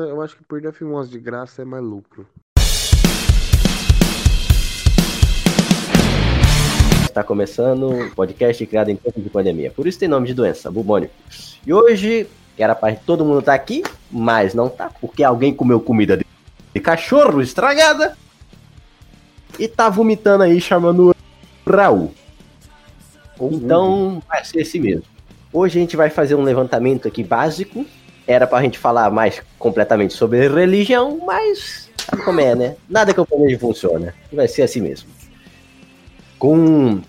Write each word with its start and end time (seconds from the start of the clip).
eu 0.00 0.22
acho 0.22 0.36
que 0.36 0.44
perder 0.44 0.72
filmosa 0.72 1.10
de 1.10 1.18
graça 1.18 1.62
é 1.62 1.64
mais 1.64 1.82
lucro. 1.82 2.26
Está 7.04 7.22
começando 7.22 7.90
o 7.90 8.14
podcast 8.14 8.64
criado 8.66 8.88
em 8.88 8.96
tempo 8.96 9.20
de 9.20 9.28
pandemia. 9.28 9.70
Por 9.70 9.86
isso 9.86 9.98
tem 9.98 10.08
nome 10.08 10.26
de 10.26 10.34
doença, 10.34 10.70
bubônico. 10.70 11.12
E 11.66 11.72
hoje, 11.72 12.26
era 12.56 12.74
para 12.74 12.96
todo 12.96 13.24
mundo 13.24 13.40
estar 13.40 13.52
tá 13.52 13.56
aqui, 13.56 13.82
mas 14.10 14.54
não 14.54 14.68
tá, 14.68 14.90
porque 15.00 15.22
alguém 15.22 15.52
comeu 15.52 15.78
comida 15.78 16.16
de, 16.16 16.24
de 16.74 16.80
cachorro 16.80 17.42
estragada 17.42 18.16
e 19.58 19.68
tá 19.68 19.90
vomitando 19.90 20.44
aí, 20.44 20.60
chamando 20.60 21.10
o 21.10 21.70
Raul. 21.70 22.14
Então, 23.38 24.22
vai 24.26 24.44
ser 24.44 24.60
esse 24.60 24.80
mesmo. 24.80 25.04
Hoje 25.52 25.78
a 25.78 25.82
gente 25.82 25.96
vai 25.96 26.08
fazer 26.08 26.34
um 26.34 26.42
levantamento 26.42 27.06
aqui 27.06 27.22
básico. 27.22 27.84
Era 28.32 28.46
pra 28.46 28.62
gente 28.62 28.78
falar 28.78 29.10
mais 29.10 29.42
completamente 29.58 30.14
sobre 30.14 30.48
religião, 30.48 31.20
mas 31.24 31.90
sabe 31.98 32.22
como 32.22 32.40
é, 32.40 32.54
né? 32.54 32.76
Nada 32.88 33.12
que 33.12 33.20
eu 33.20 33.26
planeje 33.26 33.58
funciona. 33.58 34.14
Vai 34.32 34.48
ser 34.48 34.62
assim 34.62 34.80
mesmo. 34.80 35.08
Com 36.38 37.02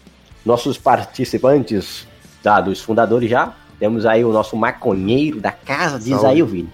nossos 0.45 0.77
participantes, 0.77 2.05
tá, 2.41 2.59
dos 2.59 2.81
fundadores 2.81 3.29
já, 3.29 3.53
temos 3.79 4.05
aí 4.05 4.25
o 4.25 4.33
nosso 4.33 4.57
maconheiro 4.57 5.39
da 5.39 5.51
casa, 5.51 5.97
diz 5.97 6.09
Salve. 6.09 6.27
aí 6.27 6.43
o 6.43 6.45
Vini. 6.45 6.69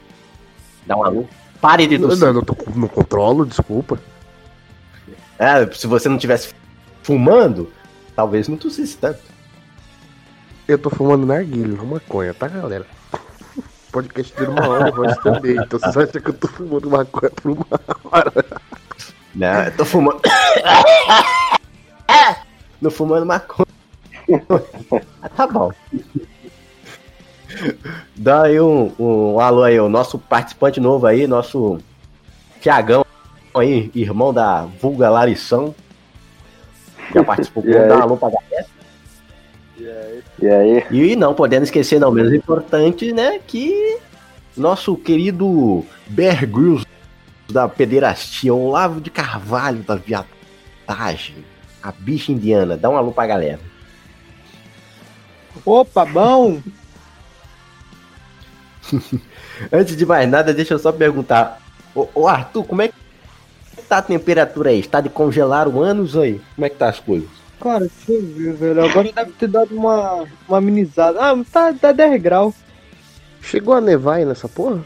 Dá 0.85 0.97
um 0.97 1.03
alô. 1.03 1.25
Pare 1.61 1.85
de 1.85 1.99
tossir. 1.99 2.25
Não, 2.25 2.33
não, 2.33 2.41
tô, 2.41 2.55
não 2.75 2.87
controlo, 2.87 3.45
desculpa. 3.45 3.99
É, 5.37 5.65
se 5.71 5.85
você 5.85 6.09
não 6.09 6.17
tivesse 6.17 6.53
fumando, 7.03 7.71
talvez 8.15 8.47
não 8.47 8.57
tossisse 8.57 8.97
tanto. 8.97 9.19
Eu 10.67 10.77
tô 10.77 10.89
fumando 10.89 11.25
narguilho, 11.25 11.77
não 11.77 11.85
maconha, 11.85 12.33
tá, 12.33 12.47
galera? 12.47 12.85
Podcast 13.91 14.35
de 14.35 14.43
uma 14.43 14.67
hora, 14.67 14.91
voz 14.91 15.17
também. 15.17 15.57
Então 15.57 15.79
você 15.79 15.99
acha 15.99 16.19
que 16.19 16.29
eu 16.29 16.33
tô 16.33 16.47
fumando 16.47 16.89
maconha 16.89 17.31
por 17.31 17.51
uma 17.51 17.65
hora? 18.11 18.45
Não, 19.35 19.63
eu 19.63 19.77
tô 19.77 19.85
fumando. 19.85 20.21
Não 22.81 22.91
fumando 22.91 23.25
maconha. 23.25 23.67
ah, 25.21 25.29
tá 25.35 25.47
bom. 25.47 25.71
Dá 28.15 28.43
aí 28.43 28.59
um, 28.61 28.93
um, 28.99 29.33
um, 29.35 29.39
alô 29.39 29.63
aí, 29.63 29.79
o 29.79 29.89
nosso 29.89 30.19
participante 30.19 30.79
novo 30.79 31.07
aí, 31.07 31.25
nosso 31.27 31.79
Tiagão 32.61 33.03
aí, 33.55 33.91
irmão 33.95 34.33
da 34.33 34.65
Vulga 34.79 35.09
Larição. 35.09 35.73
Já 37.13 37.23
participou, 37.23 37.63
dá 37.63 37.97
um 37.97 38.01
alô 38.01 38.17
pra 38.17 38.29
galera. 38.29 38.78
E 40.41 40.47
aí? 40.47 40.83
E 40.91 41.15
não 41.15 41.33
podendo 41.33 41.63
esquecer, 41.63 41.99
não 41.99 42.11
menos 42.11 42.33
importante, 42.33 43.13
né, 43.13 43.39
que 43.45 43.97
nosso 44.55 44.95
querido 44.95 45.85
Bear 46.07 46.45
Grylls 46.45 46.85
da 47.49 47.67
pederastia, 47.67 48.53
Olavo 48.53 49.01
de 49.01 49.09
Carvalho 49.09 49.81
da 49.83 49.95
viatagem, 49.95 51.43
a 51.81 51.91
bicha 51.91 52.31
indiana. 52.31 52.77
Dá 52.77 52.89
um 52.89 52.97
alô 52.97 53.11
pra 53.11 53.25
galera. 53.25 53.59
Opa, 55.65 56.05
bom! 56.05 56.61
Antes 59.71 59.95
de 59.95 60.05
mais 60.05 60.29
nada, 60.29 60.53
deixa 60.53 60.73
eu 60.73 60.79
só 60.79 60.91
perguntar. 60.91 61.59
Ô, 61.93 62.07
ô, 62.13 62.27
Arthur, 62.27 62.63
como 62.63 62.81
é 62.81 62.87
que 62.87 62.93
tá 63.87 63.97
a 63.97 64.01
temperatura 64.01 64.69
aí? 64.69 64.79
Está 64.79 65.01
de 65.01 65.09
congelar 65.09 65.67
o 65.67 65.81
ânus 65.81 66.15
aí? 66.15 66.39
Como 66.55 66.65
é 66.65 66.69
que 66.69 66.77
tá 66.77 66.89
as 66.89 66.99
coisas? 66.99 67.38
Cara, 67.59 67.79
deixa 67.79 68.11
eu 68.11 68.21
ver, 68.21 68.53
velho. 68.53 68.85
Agora 68.85 69.11
deve 69.13 69.31
ter 69.33 69.47
dado 69.47 69.75
uma, 69.75 70.25
uma 70.47 70.57
amenizada. 70.57 71.19
Ah, 71.19 71.43
tá, 71.51 71.73
tá 71.73 71.91
10 71.91 72.21
graus. 72.21 72.55
Chegou 73.41 73.73
a 73.73 73.81
nevar 73.81 74.17
aí 74.17 74.25
nessa 74.25 74.47
porra? 74.47 74.83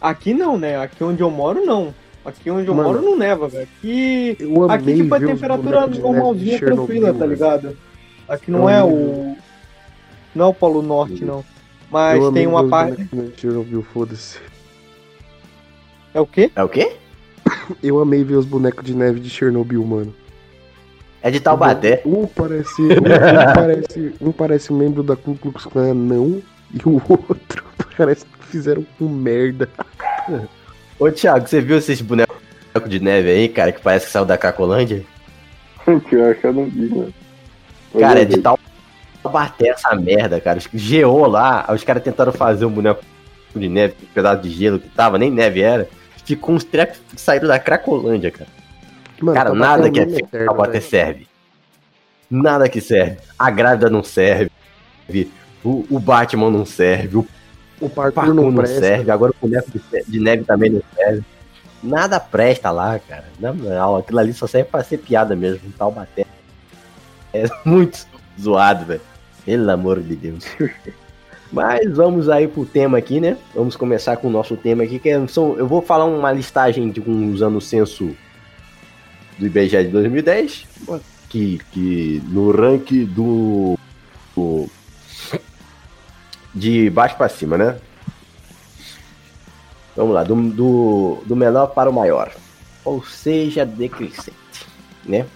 Aqui 0.00 0.34
não, 0.34 0.58
né? 0.58 0.76
Aqui 0.78 1.02
onde 1.04 1.22
eu 1.22 1.30
moro, 1.30 1.64
não. 1.64 1.94
Aqui 2.24 2.50
onde 2.50 2.68
eu 2.68 2.74
Mano, 2.74 2.88
moro 2.88 3.02
não 3.02 3.16
neva, 3.16 3.48
velho. 3.48 3.68
Aqui, 3.78 4.36
aqui 4.70 4.94
tipo, 4.94 5.14
a 5.14 5.20
temperatura 5.20 5.86
normalzinha, 5.86 6.58
tranquila, 6.58 7.12
tá 7.12 7.26
ligado? 7.26 7.76
Aqui 8.28 8.50
não 8.50 8.68
é 8.68 8.82
o. 8.82 9.36
Não 10.34 10.46
é 10.46 10.48
o 10.48 10.54
Polo 10.54 10.82
Norte, 10.82 11.24
não. 11.24 11.44
Mas 11.90 12.22
tem 12.32 12.46
uma 12.46 12.68
parte. 12.68 13.08
Chernobyl, 13.36 13.82
foda-se. 13.82 14.38
É 16.14 16.20
o 16.20 16.26
quê? 16.26 16.50
É 16.54 16.62
o 16.62 16.68
quê? 16.68 16.92
Eu 17.82 18.00
amei 18.00 18.22
ver 18.24 18.36
os 18.36 18.46
bonecos 18.46 18.84
de 18.84 18.94
neve 18.94 19.18
de 19.20 19.28
Chernobyl, 19.28 19.84
mano. 19.84 20.14
É 21.22 21.30
de 21.30 21.38
Taubaté. 21.38 22.02
Um 22.04 22.26
parece, 22.26 22.82
um, 22.82 22.86
um 22.86 23.54
parece, 23.54 24.14
um 24.20 24.32
parece 24.32 24.72
membro 24.72 25.02
da 25.04 25.14
Ku 25.14 25.36
Klux 25.36 25.64
Klan 25.66 25.94
não, 25.94 26.42
e 26.72 26.88
o 26.88 27.00
outro 27.08 27.64
parece 27.96 28.24
que 28.24 28.46
fizeram 28.46 28.84
com 28.98 29.08
merda. 29.08 29.68
Ô 30.98 31.10
Thiago, 31.10 31.46
você 31.46 31.60
viu 31.60 31.78
esses 31.78 32.00
bonecos 32.00 32.36
de 32.88 32.98
neve 32.98 33.30
aí, 33.30 33.48
cara, 33.48 33.70
que 33.70 33.80
parece 33.80 34.06
que 34.06 34.12
saiu 34.12 34.24
da 34.24 34.36
Cracolândia? 34.36 35.04
Pior 36.08 36.34
que 36.34 36.46
eu 36.46 36.52
não 36.52 36.64
vi, 36.64 36.92
né? 36.92 37.08
Cara, 37.98 38.22
é 38.22 38.24
de 38.24 38.42
Taubaté 39.22 39.68
essa 39.68 39.94
merda, 39.94 40.40
cara. 40.40 40.58
Geou 40.74 41.26
lá, 41.26 41.66
os 41.72 41.84
caras 41.84 42.02
tentaram 42.02 42.32
fazer 42.32 42.64
um 42.64 42.70
boneco 42.70 43.04
de 43.54 43.68
neve, 43.68 43.94
um 44.02 44.06
pedaço 44.14 44.42
de 44.42 44.50
gelo 44.50 44.80
que 44.80 44.88
tava, 44.88 45.18
nem 45.18 45.30
neve 45.30 45.60
era. 45.60 45.88
Ficou 46.24 46.54
uns 46.54 46.64
trecos 46.64 46.98
que 47.14 47.20
saíram 47.20 47.46
da 47.46 47.58
Cracolândia, 47.58 48.30
cara. 48.30 48.61
Mano, 49.22 49.34
cara, 49.36 49.54
nada 49.54 49.88
que 49.88 50.00
é 50.00 50.06
feito 50.06 50.28
pra 50.28 50.52
bater 50.52 50.82
serve. 50.82 51.28
Nada 52.28 52.68
que 52.68 52.80
serve. 52.80 53.18
A 53.38 53.50
grávida 53.50 53.88
não 53.88 54.02
serve. 54.02 54.50
O, 55.64 55.86
o 55.88 56.00
Batman 56.00 56.50
não 56.50 56.66
serve. 56.66 57.18
O, 57.18 57.26
o 57.80 57.88
parkour, 57.88 58.12
parkour 58.12 58.34
não, 58.34 58.50
não 58.50 58.66
serve. 58.66 59.10
Agora 59.10 59.32
o 59.32 59.46
boneco 59.46 59.70
de, 59.70 60.04
de, 60.08 60.20
neve 60.20 60.44
também 60.44 60.70
não 60.70 60.82
serve. 60.96 61.22
Nada 61.82 62.18
presta 62.18 62.70
lá, 62.70 62.98
cara. 62.98 63.24
Não, 63.38 63.96
aquilo 63.96 64.18
ali 64.18 64.32
só 64.32 64.46
serve 64.46 64.70
pra 64.70 64.82
ser 64.82 64.98
piada 64.98 65.36
mesmo. 65.36 65.68
Um 65.68 65.72
tal 65.72 65.92
bater. 65.92 66.26
É 67.32 67.44
muito 67.64 68.06
zoado, 68.40 68.86
velho. 68.86 69.00
Pelo 69.44 69.70
amor 69.70 70.00
de 70.00 70.16
Deus. 70.16 70.44
Mas 71.52 71.94
vamos 71.94 72.30
aí 72.30 72.48
pro 72.48 72.64
tema 72.64 72.96
aqui, 72.96 73.20
né? 73.20 73.36
Vamos 73.54 73.76
começar 73.76 74.16
com 74.16 74.28
o 74.28 74.30
nosso 74.30 74.56
tema 74.56 74.84
aqui, 74.84 74.98
que 74.98 75.10
é, 75.10 75.26
são, 75.26 75.54
eu 75.58 75.66
vou 75.66 75.82
falar 75.82 76.06
uma 76.06 76.32
listagem 76.32 76.90
de 76.90 76.98
uns 76.98 77.42
anos 77.42 77.66
censo 77.68 78.16
do 79.38 79.46
IBGE 79.46 79.84
de 79.84 79.88
2010, 79.88 80.66
que, 81.28 81.60
que 81.72 82.22
no 82.28 82.50
ranking 82.50 83.04
do, 83.04 83.78
do 84.36 84.68
de 86.54 86.90
baixo 86.90 87.16
para 87.16 87.28
cima, 87.28 87.56
né? 87.56 87.78
Vamos 89.96 90.14
lá, 90.14 90.22
do, 90.22 90.34
do, 90.34 91.22
do 91.26 91.36
menor 91.36 91.68
para 91.68 91.90
o 91.90 91.92
maior. 91.92 92.32
Ou 92.84 93.04
seja, 93.04 93.64
decrescente, 93.64 94.36
né? 95.04 95.26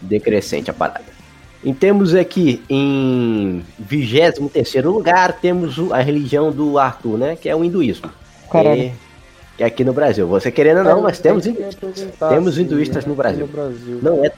Decrescente 0.00 0.70
a 0.70 0.74
parada. 0.74 1.20
E 1.62 1.74
temos 1.74 2.14
aqui 2.14 2.62
em 2.68 3.62
23 3.78 4.84
lugar, 4.84 5.32
temos 5.40 5.78
a 5.92 6.00
religião 6.00 6.50
do 6.50 6.78
Arthur, 6.78 7.18
né? 7.18 7.36
Que 7.36 7.48
é 7.48 7.56
o 7.56 7.62
hinduísmo. 7.62 8.10
Caralho. 8.50 8.82
É, 8.82 8.92
que 9.60 9.64
é 9.64 9.66
aqui 9.66 9.84
no 9.84 9.92
Brasil. 9.92 10.26
Você 10.26 10.50
querendo 10.50 10.78
ou 10.78 10.84
não, 10.84 11.02
mas 11.02 11.18
temos 11.18 11.46
hinduístas. 11.46 12.08
Temos 12.30 12.56
hinduístas 12.56 13.04
no 13.04 13.14
Brasil. 13.14 13.46
Não 14.02 14.24
é. 14.24 14.32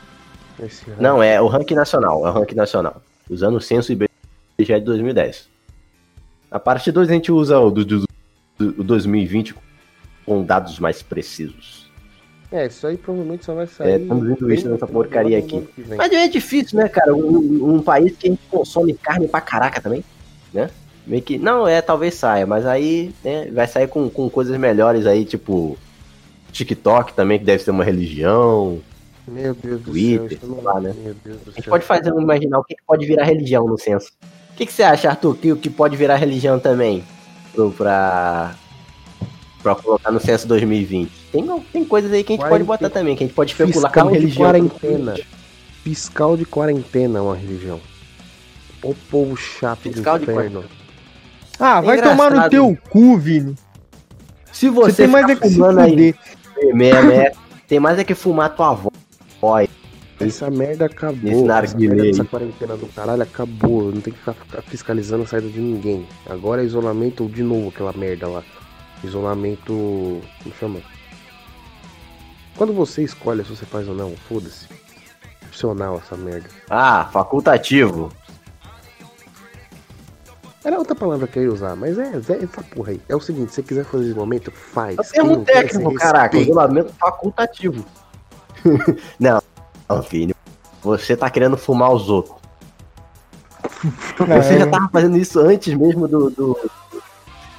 Não, 0.99 1.23
é 1.23 1.41
o 1.41 1.47
ranking 1.47 1.77
nacional. 1.77 2.27
É 2.27 2.31
o 2.31 2.33
ranking 2.33 2.57
nacional. 2.57 3.01
Usando 3.31 3.55
o 3.55 3.61
censo 3.61 3.93
IBGE 3.93 4.09
de 4.59 4.81
2010. 4.81 5.49
A 6.51 6.59
parte 6.59 6.91
2 6.91 7.09
a 7.09 7.13
gente 7.13 7.31
usa 7.31 7.57
o 7.61 7.71
do, 7.71 7.85
do, 7.85 8.07
do 8.59 8.83
2020 8.83 9.55
com 10.27 10.43
dados 10.43 10.81
mais 10.81 11.03
precisos. 11.03 11.89
É, 12.51 12.67
isso 12.67 12.85
aí 12.85 12.97
provavelmente 12.97 13.45
só 13.45 13.55
vai 13.55 13.69
sair. 13.69 13.93
É, 13.93 13.99
estamos 13.99 14.29
hinduístas 14.29 14.73
nessa 14.73 14.89
porcaria 14.89 15.39
aqui. 15.39 15.69
Mas 15.97 16.13
é 16.13 16.27
difícil, 16.27 16.79
né, 16.79 16.89
cara? 16.89 17.15
Um, 17.15 17.77
um 17.77 17.81
país 17.81 18.17
que 18.17 18.27
a 18.27 18.31
gente 18.31 18.43
consome 18.51 18.93
carne 18.95 19.29
pra 19.29 19.41
caraca 19.41 19.81
também, 19.81 20.05
né? 20.53 20.69
Meio 21.07 21.23
que. 21.23 21.39
Não, 21.39 21.67
é, 21.67 21.81
talvez 21.81 22.15
saia, 22.15 22.47
mas 22.47 22.67
aí 22.67 23.13
né, 23.25 23.51
vai 23.53 23.67
sair 23.67 23.89
com, 23.89 24.09
com 24.09 24.29
coisas 24.31 24.57
melhores 24.59 25.07
aí, 25.07 25.25
tipo. 25.25 25.77
TikTok 26.53 27.15
também, 27.15 27.39
que 27.39 27.45
deve 27.45 27.63
ser 27.63 27.71
uma 27.71 27.83
religião. 27.83 28.81
Meu 29.27 29.55
Deus 29.55 29.81
do 29.81 29.91
Twitter, 29.91 30.39
céu. 30.39 30.61
Lá, 30.63 30.81
né? 30.81 30.95
Meu 31.03 31.15
Deus 31.25 31.39
do 31.41 31.51
a 31.51 31.55
gente 31.55 31.69
pode 31.69 31.85
fazer 31.85 32.13
um 32.13 32.21
imaginar 32.21 32.59
o 32.59 32.65
que, 32.65 32.77
pode 32.87 33.07
virar 33.07 33.25
religião 33.25 33.67
no 33.67 33.79
censo. 33.79 34.11
O 34.53 34.55
que, 34.55 34.67
que 34.67 34.73
você 34.73 34.83
acha, 34.83 35.09
Arthur, 35.09 35.37
que 35.37 35.53
o 35.53 35.57
que 35.57 35.71
pode 35.71 35.97
virar 35.97 36.17
religião 36.17 36.59
também? 36.59 37.05
Pro, 37.55 37.71
pra, 37.71 38.55
pra 39.63 39.75
colocar 39.75 40.11
no 40.11 40.21
censo 40.21 40.47
2020? 40.47 41.11
Tem, 41.31 41.61
tem 41.73 41.85
coisas 41.85 42.13
aí 42.13 42.23
que 42.23 42.35
a 42.35 42.37
gente 42.37 42.49
pode 42.49 42.65
botar 42.65 42.91
também, 42.91 43.17
que 43.17 43.25
a 43.25 43.27
gente 43.27 43.35
pode 43.35 43.53
especular 43.53 43.93
como 43.93 44.11
religião. 44.11 44.51
Quarentena. 44.51 45.15
Fiscal 45.83 46.37
de 46.37 46.45
quarentena 46.45 47.19
é 47.19 47.23
uma 47.23 47.37
religião. 47.37 47.81
O 48.83 48.95
povo 48.95 49.37
chato 49.37 49.81
Fiscal 49.81 50.19
do 50.19 50.31
inferno. 50.31 50.65
Ah, 51.63 51.79
é 51.79 51.83
vai 51.83 52.03
tomar 52.03 52.33
no 52.33 52.51
teu 52.51 52.77
cu, 52.91 53.17
Vini. 53.17 53.57
Se 54.53 54.69
você, 54.69 54.91
você 54.91 55.03
tem 55.03 55.07
mais 55.07 55.29
é 55.29 55.37
que 55.37 55.49
fumando 55.49 55.79
aí, 55.79 56.15
é, 57.15 57.33
tem 57.69 57.79
mais 57.79 57.99
é 58.01 58.05
que 58.05 58.15
fumar 58.15 58.55
tua 58.55 58.71
avó. 58.71 58.91
Essa 60.21 60.51
merda 60.51 60.87
acabou. 60.87 61.49
Essa, 62.05 62.25
quarentena 62.25 62.77
do 62.77 62.87
caralho 62.89 63.23
acabou. 63.23 63.93
Não 63.93 64.01
tem 64.01 64.13
que 64.13 64.19
ficar 64.19 64.35
fiscalizando 64.67 65.23
a 65.23 65.27
saída 65.27 65.49
de 65.49 65.61
ninguém. 65.61 66.07
Agora 66.29 66.63
é 66.63 66.65
isolamento 66.65 67.27
de 67.27 67.43
novo 67.43 67.69
aquela 67.69 67.93
merda 67.93 68.29
lá. 68.29 68.43
Isolamento. 69.05 70.21
Como 70.43 70.55
chama? 70.59 70.81
Quando 72.57 72.73
você 72.73 73.03
escolhe 73.03 73.45
se 73.45 73.51
você 73.51 73.65
faz 73.65 73.89
ou 73.89 73.95
não, 73.95 74.15
foda-se. 74.29 74.67
Opcional 75.47 76.01
essa 76.05 76.17
merda. 76.17 76.49
Ah, 76.69 77.09
facultativo. 77.13 78.13
Era 80.65 80.79
outra 80.79 80.95
palavra 80.95 81.27
que 81.27 81.39
eu 81.39 81.43
ia 81.43 81.53
usar, 81.53 81.75
mas 81.75 81.99
é, 81.99 82.13
é 82.13 82.45
essa 82.45 82.63
porra 82.63 82.93
aí. 82.93 83.01
É 83.09 83.17
o 83.17 83.21
seguinte, 83.21 83.49
se 83.49 83.57
você 83.57 83.63
quiser 83.63 83.85
fazer 83.85 84.05
isolamento, 84.05 84.51
faz. 84.53 84.97
É 84.99 85.03
termo 85.03 85.45
técnico, 85.45 85.95
caraca. 85.95 86.39
Isolamento 86.39 86.93
facultativo. 87.01 87.85
não, 89.19 89.43
não, 89.89 90.03
filho. 90.03 90.35
Você 90.83 91.17
tá 91.17 91.29
querendo 91.29 91.57
fumar 91.57 91.93
os 91.93 92.09
outros. 92.09 92.37
Você 94.19 94.59
já 94.59 94.67
tava 94.69 94.89
fazendo 94.89 95.17
isso 95.17 95.41
antes 95.41 95.75
mesmo 95.75 96.07
do. 96.07 96.31
do 96.31 96.71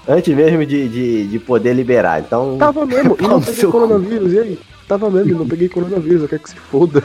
antes 0.07 0.33
mesmo 0.33 0.65
de, 0.65 0.87
de, 0.87 1.27
de, 1.27 1.39
poder 1.39 1.73
liberar. 1.73 2.21
Então. 2.21 2.57
Tava 2.57 2.85
mesmo, 2.85 3.17
e 3.19 3.23
não 3.23 3.39
peguei 3.41 3.65
coronavírus, 3.65 4.33
e 4.33 4.39
aí? 4.39 4.59
Tava 4.87 5.09
mesmo, 5.09 5.31
e 5.31 5.35
não 5.35 5.47
peguei 5.47 5.69
coronavírus, 5.69 6.21
eu 6.21 6.29
quero 6.29 6.43
que 6.43 6.49
se 6.49 6.55
foda. 6.55 7.03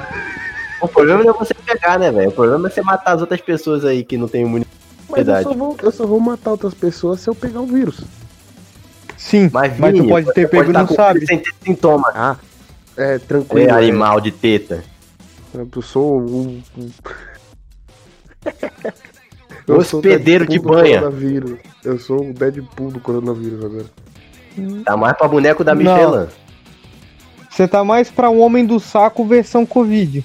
O 0.80 0.86
problema 0.86 1.24
não 1.24 1.34
é 1.34 1.38
você 1.38 1.54
pegar, 1.54 1.98
né, 1.98 2.12
velho? 2.12 2.28
O 2.28 2.32
problema 2.32 2.68
é 2.68 2.70
você 2.70 2.82
matar 2.82 3.14
as 3.14 3.20
outras 3.20 3.40
pessoas 3.40 3.84
aí 3.84 4.04
que 4.04 4.16
não 4.16 4.28
tem 4.28 4.42
imunidade. 4.42 4.77
Mas 5.08 5.26
eu 5.26 5.42
só, 5.42 5.54
vou, 5.54 5.76
eu 5.82 5.90
só 5.90 6.06
vou 6.06 6.20
matar 6.20 6.50
outras 6.50 6.74
pessoas 6.74 7.20
se 7.20 7.30
eu 7.30 7.34
pegar 7.34 7.60
o 7.60 7.66
vírus. 7.66 8.02
Sim, 9.16 9.50
mas, 9.52 9.72
Vini, 9.72 9.80
mas 9.80 9.96
tu 9.96 10.08
pode 10.08 10.34
ter 10.34 10.48
pego 10.48 10.70
e 10.70 10.72
não 10.72 10.86
sabe. 10.86 11.26
Sem 11.26 11.38
ter 11.38 11.52
sintoma. 11.62 12.10
Ah, 12.14 12.36
é 12.96 13.18
tranquilo. 13.18 13.68
É 13.68 13.72
animal 13.72 14.20
de 14.20 14.30
teta. 14.30 14.84
Eu 15.54 15.82
sou 15.82 16.20
um. 16.20 16.62
eu 19.66 19.76
Hospedeiro 19.76 20.46
de 20.46 20.58
banha. 20.58 21.02
Eu 21.84 21.98
sou 21.98 22.30
o 22.30 22.32
Deadpool 22.32 22.90
do 22.90 23.00
coronavírus 23.00 23.64
agora. 23.64 23.86
Tá 24.84 24.96
mais 24.96 25.16
pra 25.16 25.28
boneco 25.28 25.64
da 25.64 25.74
Michelin. 25.74 26.28
Você 27.50 27.66
tá 27.66 27.82
mais 27.82 28.10
pra 28.10 28.30
um 28.30 28.40
homem 28.40 28.64
do 28.64 28.78
saco 28.78 29.24
versão 29.24 29.66
Covid. 29.66 30.24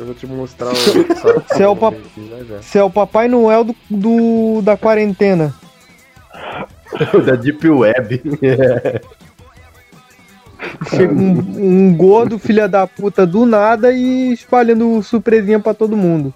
Eu 0.00 0.06
vou 0.06 0.14
te 0.14 0.26
mostrar 0.26 0.70
o. 0.72 0.74
Você 0.74 1.62
é 1.62 1.68
o, 1.68 1.76
pap... 1.76 1.94
é 2.74 2.82
o 2.82 2.90
Papai 2.90 3.28
Noel 3.28 3.64
do, 3.64 3.76
do 3.90 4.62
da 4.62 4.74
quarentena. 4.76 5.54
da 7.24 7.36
Deep 7.36 7.68
Web. 7.68 8.22
Chega 10.88 11.12
um, 11.12 11.88
um 11.88 11.94
gordo, 11.94 12.38
filha 12.38 12.66
da 12.66 12.86
puta, 12.86 13.26
do 13.26 13.44
nada 13.44 13.92
e 13.92 14.32
espalhando 14.32 15.02
surpresinha 15.02 15.60
pra 15.60 15.74
todo 15.74 15.96
mundo. 15.96 16.32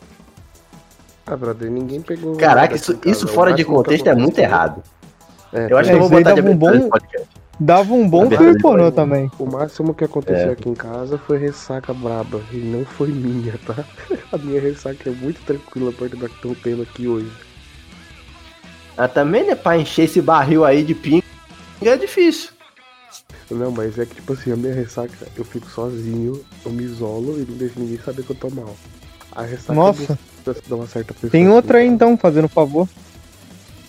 Ah, 1.27 1.37
brother, 1.37 1.71
ninguém 1.71 2.03
pegou. 2.03 2.37
Caraca, 2.37 2.75
isso, 2.75 2.99
isso 3.07 3.27
fora 3.27 3.55
de 3.55 3.65
contexto 3.65 4.07
é 4.07 4.15
muito 4.15 4.39
errado. 4.39 4.83
É, 5.55 5.69
eu 5.71 5.79
acho 5.79 5.89
é, 5.89 5.93
que 5.93 5.99
eu 5.99 6.01
vou 6.01 6.11
botar 6.11 6.35
de 6.35 6.43
um 6.43 6.55
bom, 6.55 6.91
Dava 7.65 7.95
um 7.95 8.07
bom 8.07 8.29
filme 8.29 8.61
pornô 8.61 8.93
também. 8.93 9.31
O 9.39 9.47
máximo 9.47 9.95
que 9.95 10.05
aconteceu 10.05 10.51
é. 10.51 10.53
aqui 10.53 10.69
em 10.69 10.75
casa 10.75 11.17
foi 11.17 11.39
ressaca 11.39 11.95
braba. 11.95 12.43
E 12.53 12.59
não 12.59 12.85
foi 12.85 13.09
minha, 13.09 13.59
tá? 13.65 13.83
A 14.31 14.37
minha 14.37 14.61
ressaca 14.61 15.09
é 15.09 15.13
muito 15.13 15.41
tranquila 15.47 15.91
perto 15.91 16.15
da 16.19 16.29
que 16.29 16.35
estão 16.35 16.55
tendo 16.55 16.83
aqui 16.83 17.09
hoje. 17.09 17.33
Ah, 18.99 19.09
também, 19.09 19.47
né? 19.47 19.55
Pra 19.55 19.79
encher 19.79 20.03
esse 20.03 20.21
barril 20.21 20.63
aí 20.63 20.83
de 20.83 20.95
pinga 20.95 21.25
é 21.81 21.97
difícil. 21.97 22.51
Não, 23.51 23.71
mas 23.71 23.99
é 23.99 24.05
que 24.05 24.17
tipo 24.17 24.35
assim, 24.35 24.53
a 24.53 24.57
minha 24.57 24.75
ressaca, 24.75 25.27
eu 25.35 25.45
fico 25.45 25.67
sozinho, 25.71 26.45
eu 26.67 26.71
me 26.71 26.83
isolo 26.83 27.41
e 27.41 27.47
não 27.51 27.57
deixo 27.57 27.81
ninguém 27.81 27.99
saber 27.99 28.25
que 28.25 28.31
eu 28.31 28.37
tô 28.37 28.51
mal. 28.51 28.77
A 29.33 29.41
ressaca 29.41 29.73
Nossa. 29.73 30.19
de 30.45 30.75
uma 30.75 30.87
certa 30.87 31.15
pessoa. 31.15 31.31
Tem 31.31 31.49
outra 31.49 31.79
aí 31.79 31.87
então, 31.87 32.15
fazendo 32.19 32.47
favor. 32.47 32.87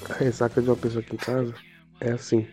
A 0.09 0.13
ressaca 0.13 0.61
de 0.61 0.69
uma 0.69 0.77
pessoa 0.77 1.01
aqui 1.01 1.15
em 1.15 1.17
casa 1.17 1.53
é 1.99 2.13
assim. 2.13 2.47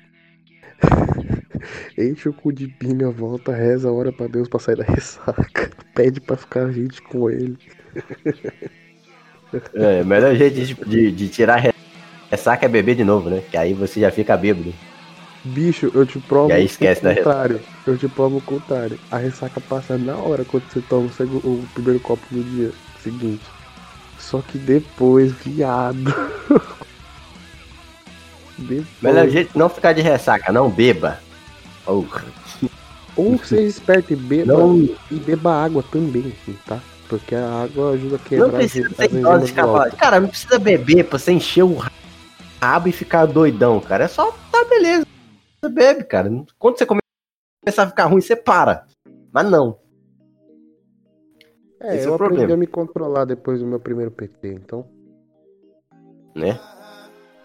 Enche 1.96 2.28
o 2.28 2.32
cu 2.32 2.52
de 2.52 2.68
pinga, 2.68 3.10
volta, 3.10 3.52
reza, 3.52 3.90
ora 3.90 4.12
pra 4.12 4.26
Deus 4.26 4.48
pra 4.48 4.60
sair 4.60 4.76
da 4.76 4.84
ressaca. 4.84 5.70
Pede 5.94 6.20
pra 6.20 6.36
ficar 6.36 6.66
a 6.66 6.72
gente 6.72 7.00
com 7.02 7.30
ele. 7.30 7.56
É, 9.74 10.02
o 10.02 10.06
melhor 10.06 10.34
jeito 10.34 10.60
de, 10.60 10.74
de, 10.74 11.12
de 11.12 11.28
tirar 11.28 11.62
ressaca 12.30 12.64
é 12.64 12.68
beber 12.68 12.96
de 12.96 13.04
novo, 13.04 13.28
né? 13.28 13.42
Que 13.50 13.56
aí 13.56 13.74
você 13.74 14.00
já 14.00 14.10
fica 14.10 14.36
bêbado. 14.36 14.72
Bicho, 15.44 15.90
eu 15.92 16.06
te 16.06 16.18
provo 16.20 16.50
e 16.50 16.52
aí 16.52 16.64
esquece 16.64 17.04
o 17.04 17.14
contrário. 17.14 17.60
Eu 17.86 17.98
te 17.98 18.08
provo 18.08 18.38
o 18.38 18.42
contrário. 18.42 18.98
A 19.10 19.18
ressaca 19.18 19.60
passa 19.60 19.98
na 19.98 20.16
hora 20.16 20.44
quando 20.44 20.64
você 20.70 20.80
toma 20.80 21.10
o 21.44 21.64
primeiro 21.74 22.00
copo 22.00 22.22
no 22.30 22.44
dia 22.44 22.70
seguinte. 23.02 23.42
Só 24.18 24.40
que 24.40 24.56
depois, 24.56 25.32
viado. 25.32 26.14
depois... 28.62 28.86
Melhor 29.02 29.28
jeito 29.28 29.58
não 29.58 29.68
ficar 29.68 29.92
de 29.92 30.00
ressaca, 30.02 30.52
não 30.52 30.70
beba. 30.70 31.18
Oh. 31.86 32.04
Ou 33.16 33.38
seja 33.38 33.62
esperto 33.62 34.12
e 34.12 34.16
beba, 34.16 34.52
não. 34.52 34.76
e 35.10 35.14
beba 35.14 35.52
água 35.52 35.84
também, 35.90 36.32
tá? 36.66 36.80
Porque 37.08 37.34
a 37.34 37.64
água 37.64 37.90
ajuda 37.90 38.16
a 38.16 38.18
quebrar 38.18 38.46
não 38.46 38.54
precisa 38.54 38.88
as, 38.88 39.44
de 39.44 39.96
Cara, 39.96 40.18
não 40.18 40.28
precisa 40.28 40.58
beber 40.58 41.04
pra 41.04 41.18
você 41.18 41.32
encher 41.32 41.62
o 41.62 41.76
rabo 42.60 42.88
e 42.88 42.92
ficar 42.92 43.26
doidão, 43.26 43.80
cara. 43.80 44.04
É 44.04 44.08
só, 44.08 44.32
tá 44.50 44.64
beleza. 44.64 45.06
Você 45.60 45.68
bebe, 45.68 46.04
cara. 46.04 46.30
Quando 46.58 46.78
você 46.78 46.86
começar 46.86 47.82
a 47.82 47.86
ficar 47.86 48.06
ruim, 48.06 48.22
você 48.22 48.34
para. 48.34 48.86
Mas 49.30 49.50
não. 49.50 49.78
É, 51.80 51.96
Esse 51.96 52.06
eu 52.06 52.12
é 52.12 52.14
aprendi 52.14 52.36
problema. 52.36 52.54
a 52.54 52.56
me 52.56 52.66
controlar 52.66 53.24
depois 53.24 53.60
do 53.60 53.66
meu 53.66 53.78
primeiro 53.78 54.10
PT, 54.10 54.54
então. 54.54 54.86
Né? 56.34 56.58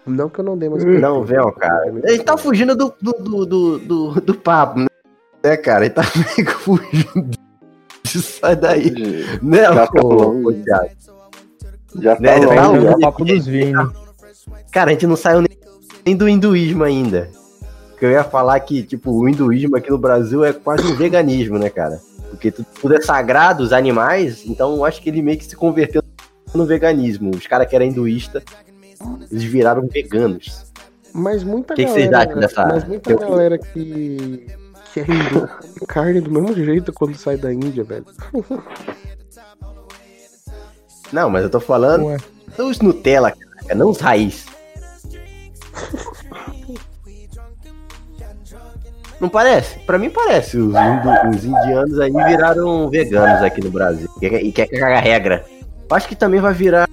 Não 0.08 0.28
que 0.28 0.40
eu 0.40 0.44
não 0.44 0.56
dei 0.56 0.68
mais 0.68 0.84
Não, 0.84 1.24
velho, 1.24 1.52
cara. 1.52 1.86
Ele 1.86 2.22
tá 2.22 2.36
fugindo 2.36 2.74
do, 2.76 2.94
do, 3.00 3.12
do, 3.12 3.46
do, 3.46 3.78
do, 3.78 4.20
do 4.20 4.34
papo, 4.34 4.80
né, 4.80 5.56
cara? 5.56 5.84
Ele 5.84 5.94
tá 5.94 6.02
meio 6.36 6.50
fugindo. 6.50 7.38
Sai 8.04 8.56
daí. 8.56 8.90
Né, 9.42 9.62
já 9.62 9.86
falou, 9.86 10.52
Já 12.00 12.16
falou. 12.16 12.20
Né, 12.20 12.40
já 12.80 12.90
tá 12.90 12.96
o 12.96 13.00
papo 13.00 13.24
dos 13.24 13.46
vinhos. 13.46 13.90
Cara, 14.70 14.90
a 14.90 14.92
gente 14.92 15.06
não 15.06 15.16
saiu 15.16 15.42
nem 16.04 16.16
do 16.16 16.28
hinduísmo 16.28 16.84
ainda. 16.84 17.30
Que 17.98 18.06
eu 18.06 18.10
ia 18.10 18.24
falar 18.24 18.58
que, 18.60 18.82
tipo, 18.82 19.10
o 19.10 19.28
hinduísmo 19.28 19.76
aqui 19.76 19.90
no 19.90 19.98
Brasil 19.98 20.44
é 20.44 20.52
quase 20.52 20.86
um 20.86 20.94
veganismo, 20.94 21.58
né, 21.58 21.68
cara? 21.68 22.00
Porque 22.30 22.50
tudo 22.50 22.94
é 22.94 23.00
sagrado, 23.00 23.62
os 23.62 23.72
animais, 23.72 24.44
então 24.46 24.76
eu 24.76 24.84
acho 24.84 25.02
que 25.02 25.08
ele 25.08 25.22
meio 25.22 25.38
que 25.38 25.44
se 25.44 25.56
converteu 25.56 26.02
no 26.54 26.64
veganismo. 26.64 27.30
Os 27.34 27.46
caras 27.46 27.66
que 27.66 27.74
eram 27.74 27.86
hinduístas 27.86 28.44
eles 29.30 29.44
viraram 29.44 29.86
veganos. 29.86 30.72
Mas 31.12 31.42
muita 31.42 31.74
que 31.74 31.84
galera. 31.84 32.26
Que 32.26 32.40
dessa 32.40 32.66
mas 32.66 32.84
muita 32.84 33.12
eu... 33.12 33.18
galera 33.18 33.58
que. 33.58 34.46
que 34.92 35.00
é 35.00 35.02
hindu 35.04 35.48
carne 35.86 36.20
do 36.20 36.30
mesmo 36.30 36.54
jeito 36.54 36.92
quando 36.92 37.16
sai 37.16 37.36
da 37.36 37.52
Índia, 37.52 37.84
velho. 37.84 38.06
Não, 41.12 41.30
mas 41.30 41.42
eu 41.42 41.50
tô 41.50 41.60
falando 41.60 42.04
Ué. 42.06 42.18
os 42.58 42.80
Nutella, 42.80 43.32
cara, 43.32 43.74
não 43.74 43.90
os 43.90 43.98
raiz. 43.98 44.44
Não 49.20 49.28
parece? 49.28 49.78
Pra 49.80 49.98
mim 49.98 50.10
parece. 50.10 50.58
Os, 50.58 50.74
indo, 50.74 51.36
os, 51.36 51.44
indianos 51.44 51.98
aí 51.98 52.12
viraram 52.12 52.88
veganos 52.88 53.42
aqui 53.42 53.60
no 53.62 53.70
Brasil. 53.70 54.08
E 54.20 54.52
quer 54.52 54.66
cagar 54.68 54.98
a 54.98 55.00
regra. 55.00 55.44
Acho 55.90 56.06
que 56.06 56.14
também 56.14 56.40
vai 56.40 56.52
virar 56.52 56.88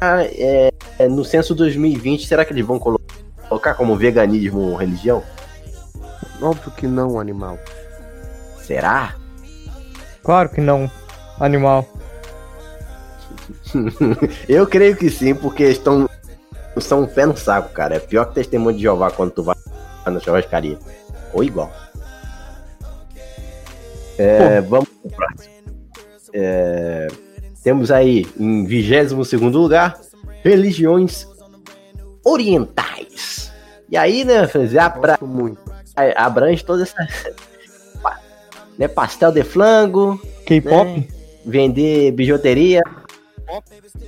é, 0.00 0.72
no 1.08 1.24
censo 1.24 1.54
2020, 1.54 2.26
será 2.26 2.44
que 2.44 2.52
eles 2.52 2.64
vão 2.64 2.78
colocar 2.78 3.74
como 3.74 3.96
veganismo 3.96 4.74
religião? 4.76 5.22
Óbvio 6.40 6.70
que 6.72 6.86
não, 6.86 7.20
animal. 7.20 7.58
Será? 8.62 9.14
Claro 10.22 10.48
que 10.48 10.60
não, 10.60 10.90
animal. 11.38 11.86
Eu 14.48 14.66
creio 14.66 14.96
que 14.96 15.10
sim, 15.10 15.34
porque 15.34 15.64
estão 15.64 16.08
são 16.78 17.02
um 17.02 17.06
pé 17.06 17.26
no 17.26 17.36
saco, 17.36 17.70
cara. 17.70 17.96
É 17.96 17.98
pior 17.98 18.26
que 18.26 18.34
testemunho 18.34 18.76
de 18.76 18.82
Jeová 18.82 19.10
quando 19.10 19.32
tu 19.32 19.42
vai 19.42 19.56
na 20.06 20.20
churrascaria. 20.20 20.78
Ou 21.32 21.44
igual. 21.44 21.70
É, 24.16 24.60
vamos 24.60 24.88
pro 24.88 25.10
próximo. 25.10 25.54
É, 26.32 27.08
temos 27.62 27.90
aí 27.90 28.26
em 28.38 28.64
22 28.64 29.32
lugar 29.52 29.98
religiões 30.42 31.26
orientais. 32.24 33.52
E 33.90 33.96
aí, 33.96 34.24
né, 34.24 34.48
abra... 34.80 35.18
abrange 36.16 36.64
toda 36.64 36.82
essa. 36.82 36.96
né, 38.78 38.88
pastel 38.88 39.32
de 39.32 39.42
flango. 39.42 40.20
K-pop? 40.46 40.88
Né, 40.88 41.06
vender 41.44 42.12
bijuteria. 42.12 42.82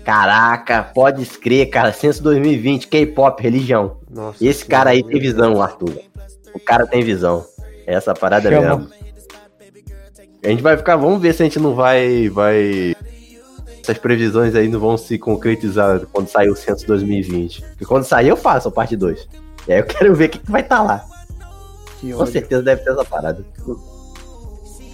Caraca, 0.04 0.82
pode 0.82 1.22
escrever, 1.22 1.66
cara. 1.66 1.92
Censo 1.92 2.22
2020, 2.22 2.88
K-pop, 2.88 3.42
religião. 3.42 3.98
Nossa, 4.10 4.44
Esse 4.44 4.64
cara 4.64 4.90
aí 4.90 5.02
tem 5.02 5.20
visão, 5.20 5.60
Arthur. 5.60 6.00
O 6.54 6.60
cara 6.60 6.86
tem 6.86 7.02
visão. 7.02 7.44
Essa 7.86 8.14
parada 8.14 8.50
Chama. 8.50 8.76
mesmo. 8.76 9.02
A 10.44 10.48
gente 10.48 10.62
vai 10.62 10.76
ficar, 10.76 10.96
vamos 10.96 11.20
ver 11.20 11.32
se 11.34 11.42
a 11.42 11.46
gente 11.46 11.58
não 11.60 11.74
vai 11.74 12.28
vai 12.28 12.91
essas 13.82 13.98
previsões 13.98 14.54
aí 14.54 14.68
não 14.68 14.78
vão 14.78 14.96
se 14.96 15.18
concretizar 15.18 16.00
quando 16.12 16.28
sair 16.28 16.48
o 16.48 16.56
censo 16.56 16.86
2020. 16.86 17.62
Porque 17.62 17.84
quando 17.84 18.04
sair 18.04 18.28
eu 18.28 18.36
faço 18.36 18.68
a 18.68 18.72
parte 18.72 18.96
2. 18.96 19.28
E 19.66 19.72
aí 19.72 19.80
eu 19.80 19.84
quero 19.84 20.14
ver 20.14 20.26
o 20.26 20.28
que, 20.30 20.38
que 20.38 20.50
vai 20.50 20.60
estar 20.60 20.78
tá 20.78 20.82
lá. 20.82 21.04
Que 22.00 22.12
Com 22.12 22.20
ódio. 22.20 22.32
certeza 22.32 22.62
deve 22.62 22.82
ter 22.82 22.90
essa 22.90 23.04
parada. 23.04 23.44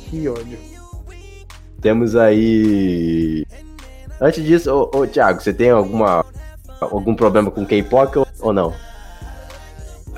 Que 0.08 0.28
ódio. 0.28 0.58
Temos 1.82 2.16
aí. 2.16 3.44
Antes 4.20 4.44
disso, 4.44 4.72
ô, 4.72 4.98
ô 4.98 5.06
Thiago, 5.06 5.40
você 5.40 5.52
tem 5.52 5.70
alguma 5.70 6.24
algum 6.80 7.14
problema 7.14 7.50
com 7.50 7.66
K-pop 7.66 8.18
ou, 8.18 8.26
ou 8.40 8.52
não? 8.52 8.72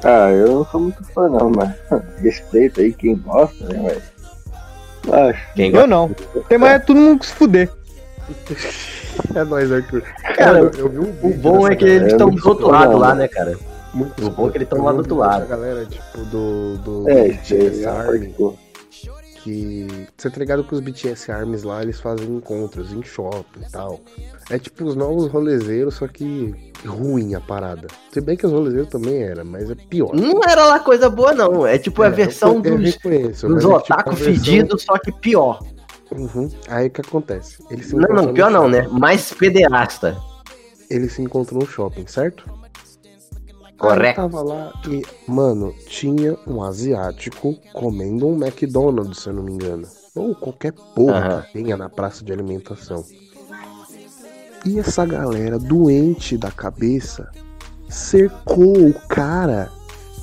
Ah, 0.04 0.30
eu 0.30 0.54
não 0.54 0.64
sou 0.66 0.80
muito 0.80 1.04
fã 1.12 1.28
não, 1.28 1.50
mas 1.50 1.74
respeito 2.22 2.80
aí 2.80 2.92
quem 2.92 3.16
gosta, 3.16 3.66
né, 3.66 3.80
mas. 3.82 4.20
Acho. 5.12 5.54
Quem 5.54 5.74
eu 5.74 5.86
não. 5.86 6.10
Tem 6.48 6.56
mais 6.56 6.74
é 6.74 6.78
todo 6.78 7.00
mundo 7.00 7.20
que 7.20 7.26
se 7.26 7.34
fuder. 7.34 7.79
É 9.34 9.44
nóis, 9.44 9.70
Arthur. 9.70 10.02
Cara, 10.36 10.58
eu, 10.58 10.70
eu 10.70 10.88
vi 10.88 10.98
um 10.98 11.28
O 11.28 11.34
bom 11.34 11.68
é 11.68 11.76
que 11.76 11.84
eles 11.84 12.12
estão 12.12 12.30
do 12.30 12.48
outro 12.48 12.68
lado 12.68 12.96
lá, 12.98 13.14
né, 13.14 13.28
cara? 13.28 13.58
Muito 13.92 14.24
o 14.24 14.30
bom 14.30 14.48
é 14.48 14.50
que 14.50 14.58
eles 14.58 14.66
estão 14.66 14.84
lá 14.84 14.92
do 14.92 14.98
outro 14.98 15.16
lado. 15.16 15.42
A 15.42 15.46
galera, 15.46 15.86
tipo, 15.86 16.18
do. 16.26 16.78
do 16.78 17.08
é, 17.08 17.28
BTS 17.28 17.86
Army. 17.86 18.34
Que. 19.42 20.06
Você 20.16 20.28
tá 20.28 20.38
ligado 20.38 20.64
que 20.64 20.74
os 20.74 20.80
BTS 20.80 21.32
Armies 21.32 21.62
lá, 21.62 21.82
eles 21.82 21.98
fazem 21.98 22.28
encontros 22.28 22.92
em 22.92 23.02
shopping 23.02 23.62
e 23.66 23.70
tal. 23.70 24.00
É 24.50 24.58
tipo 24.58 24.84
os 24.84 24.94
novos 24.94 25.30
rolezeiros, 25.30 25.94
só 25.94 26.06
que 26.06 26.54
ruim 26.84 27.34
a 27.34 27.40
parada. 27.40 27.88
Se 28.12 28.20
bem 28.20 28.36
que 28.36 28.46
os 28.46 28.52
rolezeiros 28.52 28.88
também 28.88 29.22
era, 29.22 29.42
mas 29.42 29.70
é 29.70 29.74
pior. 29.74 30.14
Não 30.14 30.40
era 30.46 30.66
lá 30.66 30.78
coisa 30.80 31.08
boa, 31.08 31.32
não. 31.32 31.66
É 31.66 31.78
tipo 31.78 32.02
é, 32.02 32.08
a 32.08 32.10
versão 32.10 32.56
eu, 32.56 32.76
dos, 32.76 32.94
reconheço, 32.94 33.48
dos 33.48 33.64
otaku 33.64 34.10
é 34.10 34.14
tipo 34.14 34.24
fedidos, 34.24 34.82
só 34.82 34.98
que 34.98 35.10
pior. 35.10 35.60
Uhum. 36.12 36.50
Aí 36.68 36.88
o 36.88 36.90
que 36.90 37.00
acontece? 37.00 37.62
Eles 37.70 37.92
não, 37.92 38.08
não, 38.08 38.34
pior 38.34 38.50
não, 38.50 38.68
né? 38.68 38.86
Mais 38.88 39.32
pederasta. 39.32 40.16
Eles 40.88 41.12
se 41.12 41.22
encontram 41.22 41.58
no 41.60 41.66
shopping, 41.66 42.06
certo? 42.06 42.44
Correto. 43.78 44.20
Aí 44.20 44.28
tava 44.28 44.42
lá 44.42 44.72
e, 44.88 45.02
mano, 45.26 45.72
tinha 45.86 46.36
um 46.46 46.62
asiático 46.62 47.54
comendo 47.72 48.26
um 48.26 48.36
McDonald's, 48.36 49.20
se 49.20 49.28
eu 49.28 49.34
não 49.34 49.42
me 49.42 49.52
engano. 49.52 49.86
Ou 50.14 50.34
qualquer 50.34 50.72
porra 50.72 51.36
uhum. 51.36 51.42
que 51.42 51.52
tenha 51.52 51.76
na 51.76 51.88
praça 51.88 52.24
de 52.24 52.32
alimentação. 52.32 53.04
E 54.66 54.78
essa 54.78 55.06
galera 55.06 55.58
doente 55.58 56.36
da 56.36 56.50
cabeça 56.50 57.30
cercou 57.88 58.88
o 58.88 58.94
cara 59.08 59.70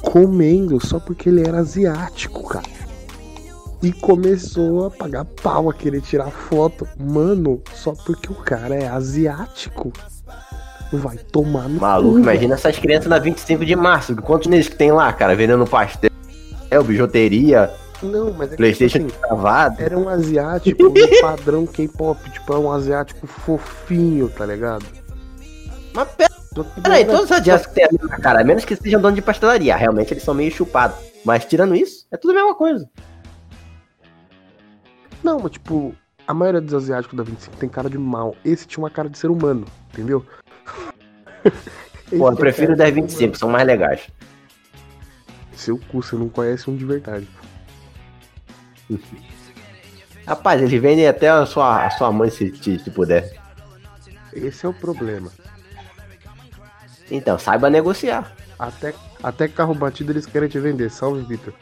comendo 0.02 0.80
só 0.86 1.00
porque 1.00 1.30
ele 1.30 1.42
era 1.42 1.60
asiático, 1.60 2.44
cara. 2.48 2.77
E 3.82 3.92
começou 3.92 4.86
a 4.86 4.92
pagar 4.92 5.26
pau, 5.26 5.70
a 5.70 5.74
querer 5.74 6.02
tirar 6.02 6.32
foto. 6.32 6.88
Mano, 6.98 7.62
só 7.74 7.94
porque 7.94 8.32
o 8.32 8.36
cara 8.36 8.76
é 8.76 8.88
asiático. 8.88 9.92
Vai 10.92 11.18
tomar 11.18 11.68
no 11.68 11.82
Maluco, 11.82 12.14
cu, 12.14 12.20
imagina 12.20 12.56
essas 12.56 12.80
crianças 12.80 13.08
na 13.08 13.20
25 13.20 13.66
de 13.66 13.76
março. 13.76 14.16
Quantos 14.16 14.48
neles 14.48 14.70
que 14.70 14.76
tem 14.76 14.92
lá, 14.92 15.12
cara? 15.12 15.36
Vendendo 15.36 15.68
pastel, 15.68 16.10
bijuteria, 16.86 17.70
não, 18.02 18.32
mas 18.32 18.54
é 18.54 18.56
Playstation 18.56 19.00
que, 19.00 19.06
tipo 19.06 19.18
assim, 19.18 19.28
travado. 19.28 19.82
Era 19.82 19.98
um 19.98 20.08
asiático 20.08 20.84
no 20.84 20.94
padrão 21.22 21.66
K-pop, 21.66 22.30
tipo, 22.30 22.54
é 22.54 22.58
um 22.58 22.72
asiático 22.72 23.26
fofinho, 23.26 24.30
tá 24.30 24.46
ligado? 24.46 24.86
Mas 25.94 26.08
pera, 26.10 26.32
peraí, 26.84 27.06
todos 27.06 27.24
os 27.24 27.32
asiáticos 27.32 27.74
têm 27.74 27.86
a 27.86 27.90
mesma 27.92 28.18
cara, 28.18 28.42
a 28.42 28.44
menos 28.44 28.66
que 28.66 28.76
sejam 28.76 29.02
dono 29.02 29.16
de 29.16 29.22
pastelaria. 29.22 29.76
Realmente 29.76 30.14
eles 30.14 30.24
são 30.24 30.34
meio 30.34 30.52
chupados. 30.52 30.98
Mas 31.26 31.46
tirando 31.46 31.76
isso, 31.76 32.06
é 32.12 32.18
tudo 32.18 32.32
a 32.32 32.36
mesma 32.36 32.56
coisa. 32.56 32.88
Não, 35.28 35.42
mas 35.42 35.52
tipo, 35.52 35.94
a 36.26 36.34
maioria 36.34 36.62
dos 36.62 36.74
asiáticos 36.74 37.18
da 37.18 37.22
25 37.22 37.58
tem 37.58 37.68
cara 37.68 37.90
de 37.90 37.98
mal. 37.98 38.34
Esse 38.46 38.66
tinha 38.66 38.82
uma 38.82 38.90
cara 38.90 39.10
de 39.10 39.18
ser 39.18 39.30
humano, 39.30 39.66
entendeu? 39.92 40.26
Pô, 42.18 42.32
eu 42.32 42.36
prefiro 42.38 42.72
o 42.72 42.78
da 42.78 42.90
25, 42.90 43.38
são 43.38 43.50
mais 43.50 43.68
legais. 43.68 44.08
Seu 45.52 45.78
cu, 45.78 46.02
você 46.02 46.16
não 46.16 46.30
conhece 46.30 46.70
um 46.70 46.78
de 46.78 46.86
verdade. 46.86 47.28
Rapaz, 50.26 50.62
eles 50.62 50.82
vendem 50.82 51.06
até 51.06 51.28
a 51.28 51.46
sua, 51.46 51.86
a 51.86 51.90
sua 51.90 52.10
mãe 52.10 52.30
se, 52.30 52.56
se, 52.56 52.80
se 52.80 52.90
puder. 52.90 53.38
Esse 54.32 54.66
é 54.66 54.70
o 54.70 54.74
problema. 54.74 55.30
Então, 57.12 57.38
saiba 57.38 57.70
negociar. 57.70 58.34
Até, 58.58 58.94
até 59.22 59.50
carro 59.50 59.76
batido 59.76 60.14
eles 60.14 60.26
querem 60.26 60.48
te 60.48 60.58
vender. 60.58 60.90
Salve, 60.90 61.22
Vitor. 61.24 61.54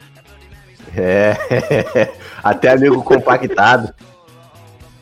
É, 0.94 1.36
até 2.42 2.70
amigo 2.70 3.02
compactado. 3.02 3.92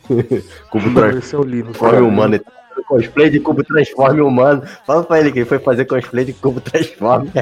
cubo 0.70 0.94
transforme 0.94 1.98
é 1.98 2.00
humano. 2.00 2.40
Cosplay 2.88 3.30
de 3.30 3.40
cubo 3.40 3.64
transforme 3.64 4.20
humano. 4.20 4.62
Fala 4.86 5.02
pra 5.04 5.20
ele 5.20 5.32
que 5.32 5.38
ele 5.40 5.46
foi 5.46 5.58
fazer 5.58 5.84
cosplay 5.86 6.24
de 6.24 6.32
cubo 6.32 6.60
transforme. 6.60 7.30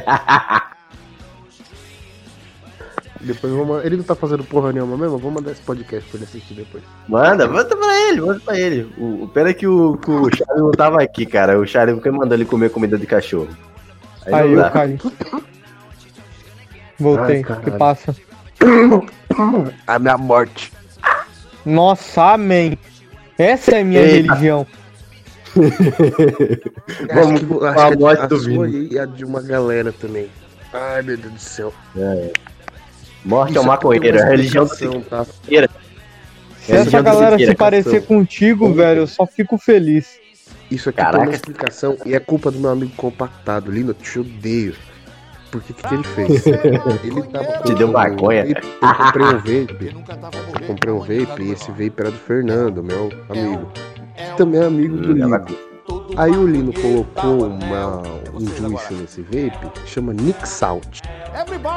Depois 3.21 3.53
vou 3.53 3.81
Ele 3.83 3.97
não 3.97 4.05
tá 4.05 4.17
fazendo 4.17 4.43
porra 4.43 4.73
nenhuma 4.73 4.97
mesmo? 4.97 5.17
Vou 5.17 5.31
mandar 5.31 5.53
esse 5.53 5.63
podcast 5.63 6.09
pra 6.09 6.19
ele 6.19 6.25
assistir 6.25 6.55
depois. 6.55 6.83
Manda, 7.09 7.47
manda 7.47 7.77
pra 7.77 8.09
ele, 8.09 8.21
manda 8.21 8.41
pra 8.41 8.59
ele. 8.59 8.93
O, 8.99 9.25
o 9.25 9.29
pena 9.29 9.51
é 9.51 9.55
que 9.55 9.67
o, 9.67 9.97
que 9.97 10.11
o 10.11 10.29
Charlie 10.35 10.65
não 10.65 10.73
tava 10.73 11.01
aqui, 11.01 11.25
cara. 11.25 11.59
O 11.59 11.67
Charlie 11.67 11.95
nunca 11.95 12.11
mandou 12.11 12.35
ele 12.35 12.45
comer 12.45 12.71
comida 12.71 12.99
de 12.99 13.07
cachorro. 13.07 13.49
Aí, 14.27 14.35
Aí 14.35 14.53
eu 14.53 14.71
caí. 14.71 14.99
Voltei, 16.99 17.43
o 17.43 17.61
que 17.61 17.71
passa? 17.73 18.15
A 19.87 19.99
minha 19.99 20.19
morte. 20.19 20.73
Nossa, 21.65 22.33
amém. 22.33 22.79
Essa 23.39 23.77
é 23.77 23.81
a 23.81 23.85
minha 23.85 24.01
Eita. 24.01 24.35
religião. 24.35 24.67
Vamos 27.13 27.43
com 27.43 27.65
a 27.65 27.97
morte 27.97 28.27
do 28.27 28.41
Vini. 28.41 28.89
E 28.93 28.99
a 28.99 29.05
de 29.07 29.25
uma 29.25 29.43
galera 29.43 29.93
também. 29.93 30.29
Ai, 30.73 31.03
meu 31.03 31.17
Deus 31.17 31.33
do 31.33 31.41
céu. 31.41 31.75
É. 31.97 32.33
Morte 33.25 33.57
ao 33.57 33.65
maconheiro, 33.65 34.21
a 34.21 34.25
religião 34.25 34.65
do 34.67 35.01
tá? 35.03 35.25
Se 35.25 36.73
essa 36.73 37.01
galera 37.01 37.39
se 37.39 37.55
parecer 37.55 38.07
contigo, 38.07 38.73
velho, 38.73 39.01
eu 39.01 39.07
só 39.07 39.27
fico 39.27 39.59
feliz. 39.59 40.19
Isso 40.71 40.89
aqui 40.89 40.99
Caraca. 40.99 41.19
tem 41.19 41.29
uma 41.29 41.35
explicação 41.35 41.97
e 42.07 42.15
é 42.15 42.21
culpa 42.21 42.51
do 42.51 42.59
meu 42.59 42.71
amigo 42.71 42.93
compactado. 42.97 43.71
Lindo, 43.71 43.91
eu 43.91 43.95
te 43.95 44.19
odeio. 44.19 44.75
Por 45.53 45.63
que 45.63 45.75
que 45.75 45.95
ele 45.95 46.03
fez? 46.03 46.47
Ele 47.05 47.23
tava 47.25 47.59
Te 47.63 47.75
deu 47.75 47.89
maconha. 47.89 48.47
Eu 48.47 48.95
comprei 49.05 49.27
um 49.27 49.37
vape. 49.37 49.97
Eu 50.61 50.67
comprei 50.67 50.93
um 50.95 50.99
vape 51.01 51.43
e 51.43 51.53
esse 51.53 51.71
vape 51.71 51.95
era 51.99 52.11
do 52.11 52.17
Fernando, 52.17 52.83
meu 52.83 53.11
amigo. 53.29 53.71
Que 54.17 54.37
também 54.39 54.63
é 54.63 54.65
amigo 54.65 54.97
do 54.97 55.13
Lindo. 55.13 55.73
Aí 56.17 56.31
o 56.31 56.47
Lino 56.47 56.73
colocou 56.73 57.49
uma, 57.49 58.03
um 58.35 58.47
juice 58.47 58.95
nesse 58.95 59.23
vape, 59.23 59.71
chama 59.87 60.15
Nick 60.15 60.49
Salt. 60.49 61.01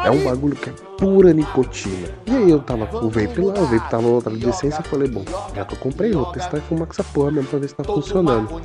É 0.05 0.12
um 0.12 0.24
bagulho 0.24 0.55
que 0.55 0.70
é 0.70 0.74
pura 0.98 1.34
nicotina. 1.34 2.10
E 2.25 2.32
aí 2.36 2.50
eu 2.50 2.60
tava 2.60 2.86
com 2.86 2.98
o 2.98 3.10
vape 3.10 3.41
lá, 3.41 3.53
o 3.55 3.65
vape 3.65 3.89
tava 3.89 4.08
outra 4.08 4.36
decência, 4.36 4.79
eu 4.79 4.84
falei, 4.86 5.10
bom, 5.10 5.25
já 5.53 5.65
que 5.65 5.74
eu 5.74 5.79
comprei, 5.79 6.13
vou 6.13 6.25
testar 6.27 6.58
e 6.58 6.62
fumar 6.62 6.88
com 6.88 6.94
essa 6.94 7.03
porra 7.03 7.32
mesmo 7.32 7.50
pra 7.50 7.60
ver 7.60 7.67
se 7.67 7.75
tá 7.75 7.84
funcionando. 7.84 8.62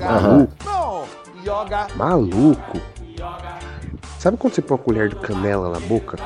Maluco. 0.00 0.54
Maluco. 1.96 2.80
Sabe 4.24 4.38
quando 4.38 4.54
você 4.54 4.62
põe 4.62 4.78
uma 4.78 4.82
colher 4.82 5.08
de 5.10 5.16
canela 5.16 5.68
na 5.68 5.80
boca? 5.80 6.16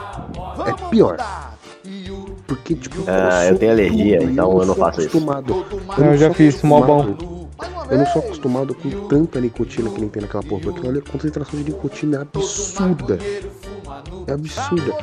É 0.68 0.88
pior. 0.88 1.16
Porque, 2.46 2.76
tipo, 2.76 3.02
ah, 3.08 3.44
eu, 3.44 3.54
eu 3.54 3.58
tenho 3.58 3.72
alergia, 3.72 4.22
então 4.22 4.56
eu, 4.60 4.66
não 4.66 4.74
faço 4.76 5.00
isso. 5.00 5.18
Eu, 5.18 6.04
eu 6.04 6.16
já 6.16 6.32
fiz, 6.32 6.62
mó 6.62 6.80
bom. 6.80 7.16
Eu 7.90 7.98
não 7.98 8.06
sou 8.06 8.22
acostumado 8.22 8.72
com 8.72 8.88
tanta 9.08 9.40
nicotina 9.40 9.90
que 9.90 9.98
nem 10.00 10.08
tem 10.08 10.22
naquela 10.22 10.44
porra, 10.44 10.60
porque 10.60 10.86
olha, 10.86 11.00
a 11.00 11.10
concentração 11.10 11.60
de 11.60 11.72
nicotina 11.72 12.18
é 12.18 12.20
absurda. 12.20 13.18
É 14.28 14.32
absurda. 14.32 14.96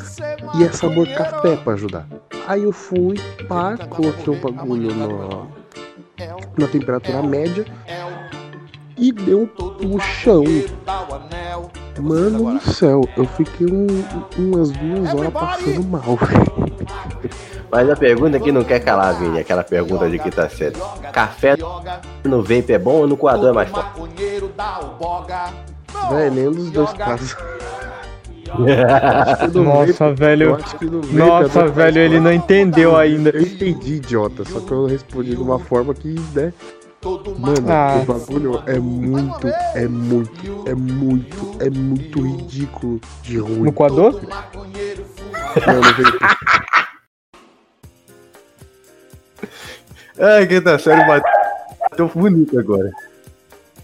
E 0.58 0.64
é 0.64 0.72
sabor 0.72 1.06
café 1.10 1.58
pra 1.58 1.74
ajudar. 1.74 2.08
Aí 2.48 2.64
eu 2.64 2.72
fui, 2.72 3.20
pá, 3.50 3.76
coloquei 3.90 4.34
o 4.34 4.40
bagulho 4.40 4.96
no, 4.96 5.50
na 6.58 6.68
temperatura 6.70 7.22
média 7.22 7.66
e 8.98 9.12
deu 9.12 9.42
um 9.42 9.48
puxão. 9.48 10.44
Mano 12.00 12.60
do 12.60 12.60
céu, 12.60 13.02
eu 13.16 13.26
fiquei 13.26 13.68
um, 13.68 13.88
umas 14.38 14.72
duas 14.72 15.14
horas 15.14 15.34
passando 15.34 15.84
mal, 15.84 16.04
Mas 17.72 17.90
a 17.90 17.96
pergunta 17.96 18.40
que 18.40 18.52
não 18.52 18.64
quer 18.64 18.80
calar, 18.80 19.18
Vini, 19.18 19.40
aquela 19.40 19.64
pergunta 19.64 20.10
de 20.10 20.20
que 20.20 20.30
tá 20.30 20.48
certo. 20.48 20.80
Café 21.12 21.56
no 22.24 22.42
vape 22.42 22.72
é 22.72 22.80
bom 22.80 23.02
ou 23.02 23.08
no 23.08 23.18
coador 23.18 23.50
é 23.50 23.54
mais 23.54 23.70
forte? 23.70 24.02
Véi, 26.10 26.30
nenhum 26.30 26.52
dos 26.52 26.72
dois 26.72 26.94
casos. 26.94 27.36
Nossa, 29.54 30.06
vape, 30.10 30.20
velho. 30.20 30.58
Nossa, 31.12 31.62
é 31.62 31.68
velho, 31.68 32.00
ele 32.00 32.20
não 32.20 32.32
entendeu 32.32 32.96
ainda. 32.96 33.32
Eu 33.32 33.42
entendi, 33.42 33.96
idiota, 33.96 34.46
só 34.46 34.60
que 34.60 34.72
eu 34.72 34.86
respondi 34.86 35.32
de 35.32 35.42
uma 35.42 35.60
forma 35.60 35.94
que, 35.94 36.16
né? 36.34 36.54
Mano, 37.06 37.72
ah. 37.72 38.02
o 38.02 38.06
bagulho 38.06 38.64
é 38.66 38.80
muito, 38.80 39.48
é 39.76 39.88
muito, 39.88 40.64
é 40.68 40.74
muito, 40.74 41.56
é 41.60 41.70
muito 41.70 42.22
ridículo 42.22 43.00
de 43.22 43.38
ruim. 43.38 43.62
No 43.62 43.72
coador? 43.72 44.14
Não, 44.14 45.76
no 45.76 45.82
vape. 45.84 46.18
Ai, 50.20 50.48
que 50.48 50.60
tá 50.62 50.80
sério, 50.80 51.06
bateu. 51.06 51.32
Tô 51.96 52.08
bonito 52.08 52.58
agora. 52.58 52.92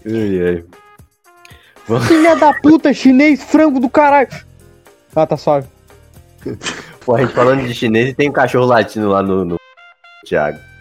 Ai, 0.04 0.64
ai. 1.88 2.00
Filha 2.08 2.34
da 2.34 2.52
puta, 2.54 2.92
chinês, 2.92 3.44
frango 3.44 3.78
do 3.78 3.88
caralho. 3.88 4.30
Ah, 5.14 5.26
tá 5.26 5.36
suave. 5.36 5.68
Pô, 7.04 7.14
a 7.14 7.20
gente 7.20 7.34
falando 7.34 7.62
de 7.62 7.72
chinês 7.72 8.08
e 8.10 8.14
tem 8.14 8.28
um 8.28 8.32
cachorro 8.32 8.66
latino 8.66 9.10
lá 9.10 9.22
no, 9.22 9.44
no... 9.44 9.56
Thiago. 10.26 10.71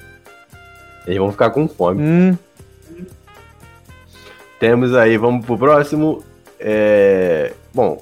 Eles 1.05 1.20
vão 1.20 1.31
ficar 1.31 1.50
com 1.50 1.67
fome. 1.67 2.01
Hum. 2.01 2.38
Temos 4.60 4.96
aí, 4.96 5.17
vamos 5.17 5.46
pro 5.46 5.58
próximo. 5.58 6.24
É... 6.60 7.53
Bom, 7.74 8.01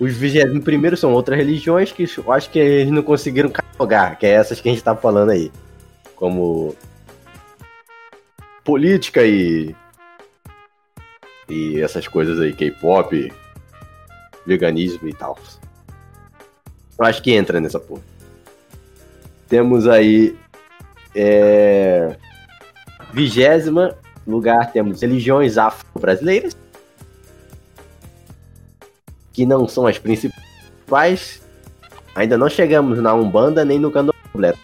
os 0.00 0.16
21 0.16 0.96
são 0.96 1.12
outras 1.12 1.38
religiões 1.38 1.92
que 1.92 2.08
eu 2.16 2.32
acho 2.32 2.50
que 2.50 2.58
eles 2.58 2.90
não 2.90 3.02
conseguiram 3.02 3.50
catalogar, 3.50 4.18
que 4.18 4.26
é 4.26 4.30
essas 4.30 4.60
que 4.60 4.68
a 4.68 4.72
gente 4.72 4.82
tá 4.82 4.96
falando 4.96 5.30
aí. 5.30 5.52
Como 6.16 6.74
política 8.64 9.24
e. 9.24 9.74
E 11.48 11.80
essas 11.80 12.08
coisas 12.08 12.40
aí, 12.40 12.52
K-pop, 12.52 13.32
veganismo 14.46 15.08
e 15.08 15.12
tal. 15.12 15.38
Eu 16.98 17.04
acho 17.04 17.22
que 17.22 17.32
entra 17.32 17.60
nessa 17.60 17.78
porra. 17.78 18.02
Temos 19.48 19.86
aí. 19.86 20.34
É, 21.14 22.16
vigésima 23.12 23.96
lugar 24.26 24.72
temos 24.72 25.00
religiões 25.00 25.58
afro-brasileiras, 25.58 26.56
que 29.32 29.44
não 29.46 29.66
são 29.66 29.86
as 29.86 29.98
principais. 29.98 31.42
Ainda 32.14 32.36
não 32.36 32.48
chegamos 32.48 32.98
na 32.98 33.14
Umbanda 33.14 33.64
nem 33.64 33.78
no 33.78 33.90
Candomblé. 33.90 34.54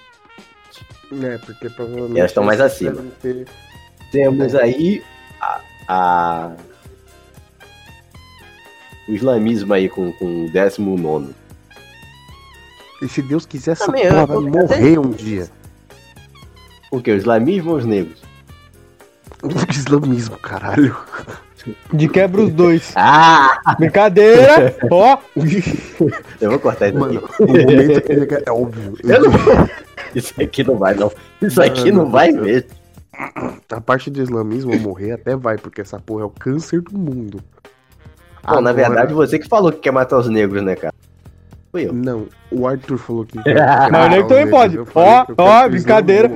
É, 1.23 1.39
porque 1.39 1.71
provavelmente. 1.71 2.19
Elas 2.19 2.31
estão 2.31 2.45
mais 2.45 2.61
acima. 2.61 3.03
Ter... 3.23 3.47
Temos 4.13 4.55
é. 4.55 4.63
aí 4.63 5.05
a, 5.41 5.61
a, 5.89 6.53
o 9.09 9.13
islamismo 9.13 9.73
aí 9.73 9.89
com, 9.89 10.13
com 10.13 10.47
o 10.47 10.51
19. 10.51 11.35
E 13.01 13.09
se 13.09 13.23
Deus 13.23 13.47
quiser, 13.47 13.73
essa 13.73 13.87
Também, 13.87 14.09
porra 14.09 14.27
vai 14.27 14.37
morrer 14.39 14.99
um 14.99 15.11
dia. 15.11 15.49
O 16.91 17.01
que? 17.01 17.11
O 17.11 17.17
islamismo 17.17 17.73
ou 17.73 17.77
os 17.77 17.85
negros? 17.85 18.23
O 19.43 19.49
islamismo, 19.71 20.37
caralho. 20.39 20.97
De 21.93 22.09
quebra 22.09 22.43
os 22.43 22.53
dois. 22.53 22.93
Ah! 22.97 23.77
Brincadeira! 23.79 24.77
Ó! 24.91 25.19
Eu 26.41 26.51
vou 26.51 26.59
cortar 26.59 26.89
isso 26.89 26.99
Mano, 26.99 27.19
aqui. 27.19 27.43
O 27.43 27.47
momento 27.47 28.35
é, 28.35 28.43
é 28.47 28.53
óbvio. 28.53 28.97
Não... 29.05 29.69
Isso 30.15 30.35
aqui 30.41 30.65
não 30.65 30.77
vai, 30.77 30.95
não. 30.95 31.13
Isso 31.43 31.61
aqui 31.61 31.93
não 31.93 32.11
vai 32.11 32.31
mesmo. 32.31 32.71
A 33.71 33.81
parte 33.81 34.11
do 34.11 34.23
islamismo 34.23 34.79
morrer 34.79 35.13
até 35.13 35.37
vai, 35.37 35.59
porque 35.59 35.81
essa 35.81 35.99
porra 35.99 36.23
é 36.23 36.25
o 36.25 36.31
câncer 36.31 36.81
do 36.81 36.97
mundo. 36.97 37.43
Não, 38.45 38.59
Agora... 38.59 38.61
na 38.63 38.73
verdade, 38.73 39.13
você 39.13 39.39
que 39.39 39.49
falou 39.49 39.73
que 39.73 39.81
quer 39.81 39.91
matar 39.91 40.19
os 40.19 40.29
negros, 40.29 40.63
né, 40.63 40.77
cara? 40.77 40.95
Fui 41.71 41.87
eu. 41.87 41.93
Não, 41.93 42.27
o 42.51 42.67
Arthur 42.67 42.97
falou 42.97 43.27
que. 43.27 43.37
Mas 43.37 44.07
o 44.07 44.09
negro 44.09 44.29
também 44.29 44.49
pode. 44.49 44.79
Ó, 44.79 45.27
ó, 45.37 45.69
brincadeira. 45.69 46.33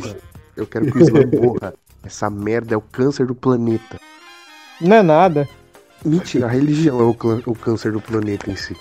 Eu 0.56 0.66
quero 0.66 0.90
que 0.90 0.98
o 0.98 1.02
Islã 1.02 1.20
morra. 1.40 1.74
Essa 2.04 2.28
merda 2.28 2.74
é 2.74 2.76
o 2.76 2.80
câncer 2.80 3.26
do 3.26 3.34
planeta. 3.34 4.00
Não 4.80 4.96
é 4.96 5.02
nada. 5.02 5.48
Mentira, 6.04 6.46
a 6.46 6.50
religião 6.50 7.00
é 7.00 7.04
o, 7.04 7.16
o 7.46 7.54
câncer 7.54 7.92
do 7.92 8.00
planeta 8.00 8.50
em 8.50 8.56
si. 8.56 8.76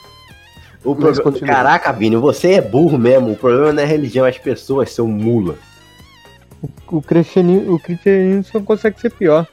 O 0.84 0.96
problema... 0.96 1.40
Caraca, 1.40 1.92
Vini, 1.92 2.16
você 2.16 2.54
é 2.54 2.62
burro 2.62 2.98
mesmo. 2.98 3.34
O 3.34 3.38
problema 3.38 3.72
não 3.72 3.84
é 3.84 3.86
a 3.86 3.88
religião, 3.88 4.25
é 4.25 4.30
as 4.30 4.40
pessoas 4.40 4.92
são 4.92 5.08
mula. 5.08 5.56
O, 6.62 6.98
o, 6.98 7.01
cristianismo, 7.01 7.75
o 7.75 7.80
cristianismo 7.80 8.44
só 8.44 8.60
consegue 8.60 9.00
ser 9.00 9.12
pior. 9.12 9.48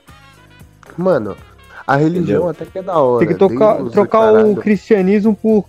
Mano, 0.97 1.37
a 1.87 1.97
religião 1.97 2.23
Entendeu? 2.23 2.49
até 2.49 2.65
que 2.65 2.79
é 2.79 2.83
da 2.83 2.99
hora. 2.99 3.19
Tem 3.27 3.29
que 3.29 3.39
tocar, 3.39 3.83
trocar 3.91 4.45
o 4.47 4.57
cristianismo 4.57 5.37
por 5.37 5.67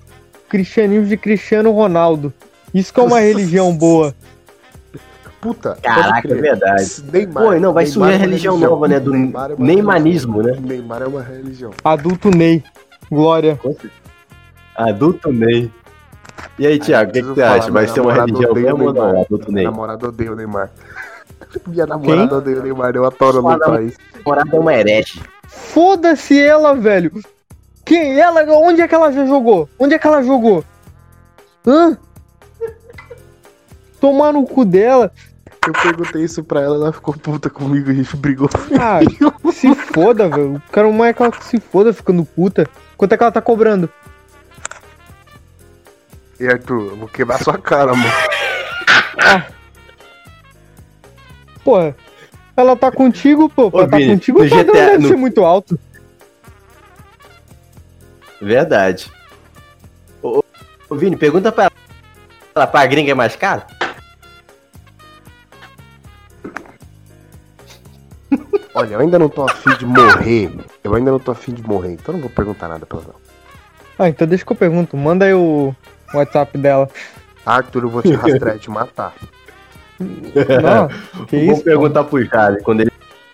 cristianismo 0.48 1.05
de 1.05 1.18
Cristiano 1.18 1.72
Ronaldo. 1.72 2.33
Isso 2.74 2.94
que 2.94 3.00
é 3.00 3.03
uma 3.03 3.20
religião 3.20 3.75
boa. 3.75 4.16
Puta. 5.41 5.77
Caraca, 5.81 6.31
é 6.31 6.35
verdade. 6.35 7.03
Neymar, 7.11 7.43
Pô, 7.43 7.51
não, 7.59 7.73
vai 7.73 7.85
Neymar 7.85 7.87
surgir 7.87 8.13
a 8.13 8.17
religião, 8.17 8.53
religião, 8.53 8.71
nova, 8.71 8.87
né? 8.87 8.99
Do 8.99 9.11
Neymar 9.11 9.51
é 9.51 9.55
Neymanismo, 9.57 10.43
né? 10.43 10.57
Neymar 10.59 11.01
é 11.01 11.07
uma 11.07 11.21
religião. 11.21 11.71
Adulto 11.83 12.29
Ney. 12.29 12.63
Glória. 13.09 13.59
Adulto 14.75 15.31
Ney. 15.31 15.71
E 16.57 16.67
aí, 16.67 16.79
Thiago, 16.79 17.09
o 17.09 17.13
que, 17.13 17.21
que 17.21 17.27
você 17.27 17.41
acha? 17.41 17.71
Vai 17.71 17.87
ser 17.87 18.01
uma 18.01 18.13
religião 18.13 18.53
mesmo 18.53 18.85
ou 18.85 18.93
não? 18.93 19.21
Adulto 19.21 19.51
Ney. 19.51 19.63
Minha 19.63 19.71
namorada 19.71 20.07
odeia 20.07 20.31
o 20.31 20.35
Neymar. 20.35 20.69
Minha 21.67 21.85
namorada 21.85 22.37
odeia 22.37 22.59
o 22.59 22.63
Neymar, 22.63 22.95
eu 22.95 23.05
adoro 23.05 23.41
no 23.41 23.59
país. 23.59 23.97
namorada 24.17 24.55
é 24.55 24.59
uma 24.59 24.73
herege. 24.73 25.21
Foda-se 25.47 26.39
ela, 26.39 26.75
velho. 26.75 27.11
Quem? 27.85 28.19
Ela? 28.19 28.43
Onde 28.53 28.81
é 28.81 28.87
que 28.87 28.93
ela 28.93 29.11
já 29.11 29.25
jogou? 29.25 29.69
Onde 29.79 29.95
é 29.95 29.99
que 29.99 30.05
ela 30.05 30.21
jogou? 30.21 30.63
Hã? 31.65 31.97
Tomar 33.99 34.31
no 34.33 34.45
cu 34.45 34.63
dela. 34.63 35.11
Eu 35.65 35.74
perguntei 35.74 36.24
isso 36.24 36.43
pra 36.43 36.61
ela, 36.61 36.75
ela 36.75 36.93
ficou 36.93 37.13
puta 37.13 37.50
comigo 37.50 37.89
e 37.89 37.91
a 37.91 37.95
gente 37.95 38.15
brigou. 38.15 38.50
Ah, 38.79 39.00
se 39.51 39.74
foda, 39.75 40.29
velho. 40.29 40.55
O 40.55 40.72
cara 40.72 40.91
mais 40.91 41.11
é 41.11 41.13
que 41.13 41.24
ela 41.24 41.33
se 41.41 41.59
foda 41.59 41.93
ficando 41.93 42.24
puta. 42.24 42.67
Quanto 42.98 43.13
é 43.13 43.17
que 43.17 43.24
ela 43.24 43.31
tá 43.31 43.41
cobrando? 43.41 43.89
E 46.39 46.48
Arthur, 46.48 46.91
eu 46.91 46.95
vou 46.95 47.07
quebrar 47.07 47.43
sua 47.43 47.57
cara, 47.57 47.93
mano. 47.93 48.13
Ah. 49.22 49.45
Porra, 51.63 51.95
ela 52.55 52.75
tá 52.75 52.91
contigo, 52.91 53.50
pô. 53.50 53.69
Ô, 53.72 53.79
ela 53.79 53.89
tá 53.89 53.98
Vini, 53.98 54.13
contigo, 54.13 54.41
o 54.41 54.45
GTA, 54.45 54.63
deve 54.63 54.98
no... 55.00 55.07
ser 55.09 55.17
muito 55.17 55.43
alto. 55.43 55.77
Verdade. 58.41 59.11
Ô, 60.24 60.41
ô, 60.89 60.95
Vini, 60.95 61.17
pergunta 61.17 61.51
pra 61.51 61.69
ela, 62.55 62.67
pra 62.67 62.85
gringa 62.85 63.11
é 63.11 63.15
mais 63.15 63.35
caro? 63.35 63.63
Olha, 68.74 68.94
eu 68.96 69.00
ainda 69.00 69.18
não 69.20 69.29
tô 69.29 69.44
afim 69.44 69.75
de 69.77 69.86
morrer. 69.86 70.51
Eu 70.84 70.94
ainda 70.94 71.12
não 71.12 71.20
tô 71.20 71.32
afim 71.32 71.53
de 71.53 71.64
morrer, 71.64 71.94
então 71.94 72.14
não 72.14 72.22
vou 72.22 72.29
perguntar 72.29 72.68
nada 72.68 72.86
pra 72.86 73.00
ela. 73.00 73.16
Ah, 73.98 74.10
então 74.10 74.27
deixa 74.27 74.46
que 74.46 74.51
eu 74.51 74.55
pergunto. 74.55 74.96
Manda 74.96 75.25
aí 75.25 75.34
o 75.34 75.74
WhatsApp 76.14 76.58
dela. 76.58 76.88
Arthur, 77.46 77.84
eu 77.84 77.90
vou 77.90 78.01
te 78.01 78.14
rastrear 78.14 78.55
e 78.55 78.60
te 78.60 78.70
matar. 78.70 79.14
Não, 80.00 80.88
que 81.25 81.38
Vamos 81.38 81.55
isso? 81.55 81.64
perguntar 81.64 82.03
pro 82.05 82.25
Charlie. 82.25 82.62
Quando 82.64 82.82
ele 82.82 82.92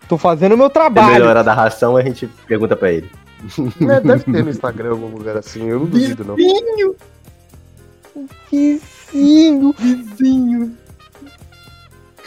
Tô 0.07 0.17
fazendo 0.17 0.53
o 0.53 0.57
meu 0.57 0.69
trabalho. 0.69 1.13
melhorar 1.13 1.41
da 1.43 1.53
ração, 1.53 1.97
a 1.97 2.01
gente 2.01 2.27
pergunta 2.47 2.75
pra 2.75 2.91
ele. 2.91 3.09
É, 3.89 3.99
deve 3.99 4.23
ter 4.23 4.43
no 4.43 4.49
Instagram 4.49 4.91
algum 4.91 5.07
lugar 5.09 5.37
assim, 5.37 5.67
eu 5.67 5.79
não 5.79 5.85
duvido, 5.85 6.23
não. 6.23 6.35
Vizinho! 6.35 6.95
Vizinho, 8.49 9.73
vizinho. 9.77 10.77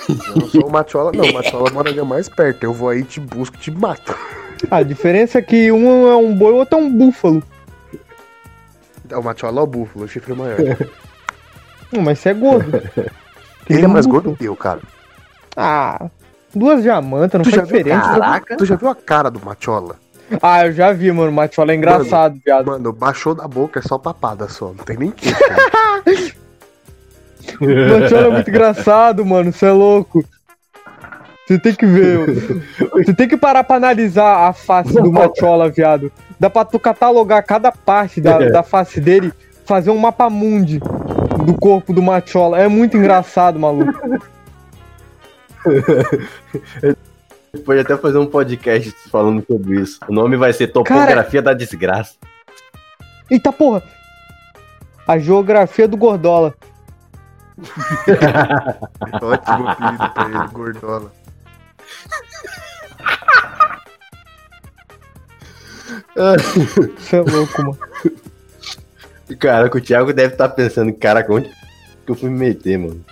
Eu 0.09 0.37
não 0.37 0.49
sou 0.49 0.67
o 0.67 0.71
Matiola, 0.71 1.13
não. 1.13 1.25
O 1.25 1.33
Matiola 1.33 1.71
moraria 1.71 2.05
mais 2.05 2.29
perto. 2.29 2.65
Eu 2.65 2.73
vou 2.73 2.89
aí, 2.89 3.03
te 3.03 3.21
busco 3.21 3.57
e 3.57 3.61
te 3.61 3.71
mato. 3.71 4.15
A 4.71 4.83
diferença 4.83 5.39
é 5.39 5.43
que 5.43 5.71
um 5.71 6.09
é 6.09 6.17
um 6.17 6.35
boi 6.35 6.53
e 6.53 6.55
o 6.55 6.57
outro 6.57 6.79
é 6.79 6.83
um 6.83 6.91
búfalo. 6.91 7.43
O 9.11 9.23
Matiola 9.23 9.61
é 9.61 9.63
o 9.63 9.67
búfalo, 9.67 10.05
o 10.05 10.09
chifre 10.09 10.33
é 10.33 10.37
maior. 10.37 10.59
Não, 11.93 12.03
mas 12.03 12.19
você 12.19 12.31
é 12.31 12.35
gordo. 12.35 12.83
Ele 13.69 13.85
é 13.85 13.89
mais 13.89 14.07
gordo 14.07 14.37
que 14.37 14.45
eu, 14.45 14.57
cara. 14.57 14.81
Ah, 15.57 16.09
duas 16.55 16.83
diamantas, 16.83 17.39
não 17.39 17.45
tu 17.45 17.51
faz 17.51 17.67
diferença. 17.67 18.01
Caraca. 18.01 18.57
Tu 18.57 18.65
já 18.65 18.77
viu 18.77 18.89
a 18.89 18.95
cara 18.95 19.31
do 19.31 19.41
Matiola? 19.45 19.97
Ah, 20.43 20.67
eu 20.67 20.73
já 20.73 20.93
vi, 20.93 21.11
mano. 21.11 21.31
O 21.31 21.35
Matiola 21.35 21.73
é 21.73 21.75
engraçado, 21.75 22.33
mano, 22.33 22.43
viado. 22.45 22.67
Mano, 22.67 22.93
baixou 22.93 23.35
da 23.35 23.49
boca, 23.49 23.79
é 23.79 23.83
só 23.83 23.97
papada 23.97 24.49
só. 24.49 24.67
Não 24.67 24.85
tem 24.85 24.97
nem 24.97 25.11
que. 25.13 25.29
Matiola 27.55 28.27
é 28.29 28.31
muito 28.31 28.51
engraçado, 28.51 29.25
mano. 29.25 29.53
Você 29.53 29.67
é 29.67 29.73
louco. 29.73 30.25
Você 31.47 31.59
tem 31.59 31.75
que 31.75 31.87
ver. 31.87 32.63
Você 32.93 33.15
tem 33.15 33.27
que 33.27 33.37
parar 33.37 33.65
pra 33.65 33.77
analisar 33.77 34.49
a 34.49 34.53
face 34.53 34.93
do 34.93 35.11
Matiola, 35.11 35.71
viado. 35.71 36.13
Dá 36.39 36.51
pra 36.51 36.65
tu 36.65 36.79
catalogar 36.79 37.43
cada 37.45 37.73
parte 37.73 38.21
da, 38.21 38.39
da 38.39 38.63
face 38.63 39.01
dele, 39.01 39.33
fazer 39.65 39.91
um 39.91 39.97
mapa 39.99 40.29
mundi 40.29 40.79
do 40.79 41.55
corpo 41.55 41.93
do 41.93 42.03
Matiola. 42.03 42.61
É 42.61 42.69
muito 42.69 42.97
engraçado, 42.97 43.59
maluco. 43.59 43.93
Pode 47.65 47.81
até 47.81 47.97
fazer 47.97 48.19
um 48.19 48.27
podcast 48.27 48.95
falando 49.11 49.43
sobre 49.47 49.81
isso. 49.81 49.99
O 50.07 50.13
nome 50.13 50.37
vai 50.37 50.53
ser 50.53 50.69
Topografia 50.69 51.43
Cara... 51.43 51.55
da 51.55 51.55
Desgraça. 51.55 52.15
Eita 53.31 53.51
porra! 53.51 53.83
A 55.07 55.19
geografia 55.19 55.89
do 55.89 55.97
Gordola. 55.97 56.55
Ótimo 59.23 59.69
apelido 59.69 60.11
pra 60.11 60.25
ele, 60.27 60.49
Gordola. 60.53 61.13
Você 66.99 67.17
é 67.17 67.21
louco, 67.21 67.63
mano. 67.63 67.79
Caraca, 69.39 69.79
o 69.79 69.81
Thiago 69.81 70.13
deve 70.13 70.35
estar 70.35 70.49
tá 70.49 70.55
pensando, 70.55 70.93
caraca, 70.95 71.33
onde 71.33 71.51
que 72.05 72.11
eu 72.11 72.15
fui 72.15 72.29
me 72.31 72.39
meter, 72.39 72.79
mano? 72.79 73.05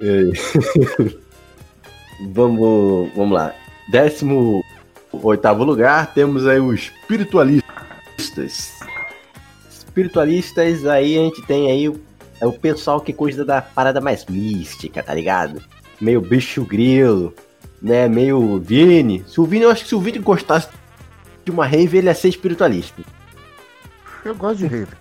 vamos, 2.32 3.12
vamos 3.14 3.32
lá. 3.32 3.54
Décimo 3.90 4.62
oitavo 5.12 5.64
lugar, 5.64 6.12
temos 6.12 6.46
aí 6.46 6.60
os 6.60 6.80
espiritualistas. 6.80 8.75
Espiritualistas, 9.96 10.84
aí 10.84 11.16
a 11.16 11.22
gente 11.22 11.40
tem 11.40 11.70
aí 11.70 11.88
o, 11.88 11.98
é 12.38 12.44
o 12.44 12.52
pessoal 12.52 13.00
que 13.00 13.14
cuida 13.14 13.46
da 13.46 13.62
parada 13.62 13.98
mais 13.98 14.26
mística, 14.26 15.02
tá 15.02 15.14
ligado? 15.14 15.62
Meio 15.98 16.20
bicho 16.20 16.66
grilo, 16.66 17.32
né? 17.80 18.06
Meio 18.06 18.58
Vini. 18.58 19.24
Se 19.26 19.40
o 19.40 19.46
Vini, 19.46 19.64
eu 19.64 19.70
acho 19.70 19.84
que 19.84 19.88
se 19.88 19.94
o 19.94 20.00
Vini 20.00 20.18
gostasse 20.18 20.68
de 21.46 21.50
uma 21.50 21.64
rave, 21.64 21.96
ele 21.96 22.08
ia 22.08 22.14
ser 22.14 22.28
espiritualista. 22.28 23.02
Eu 24.22 24.34
gosto 24.34 24.58
de 24.58 24.66
rave. 24.66 24.92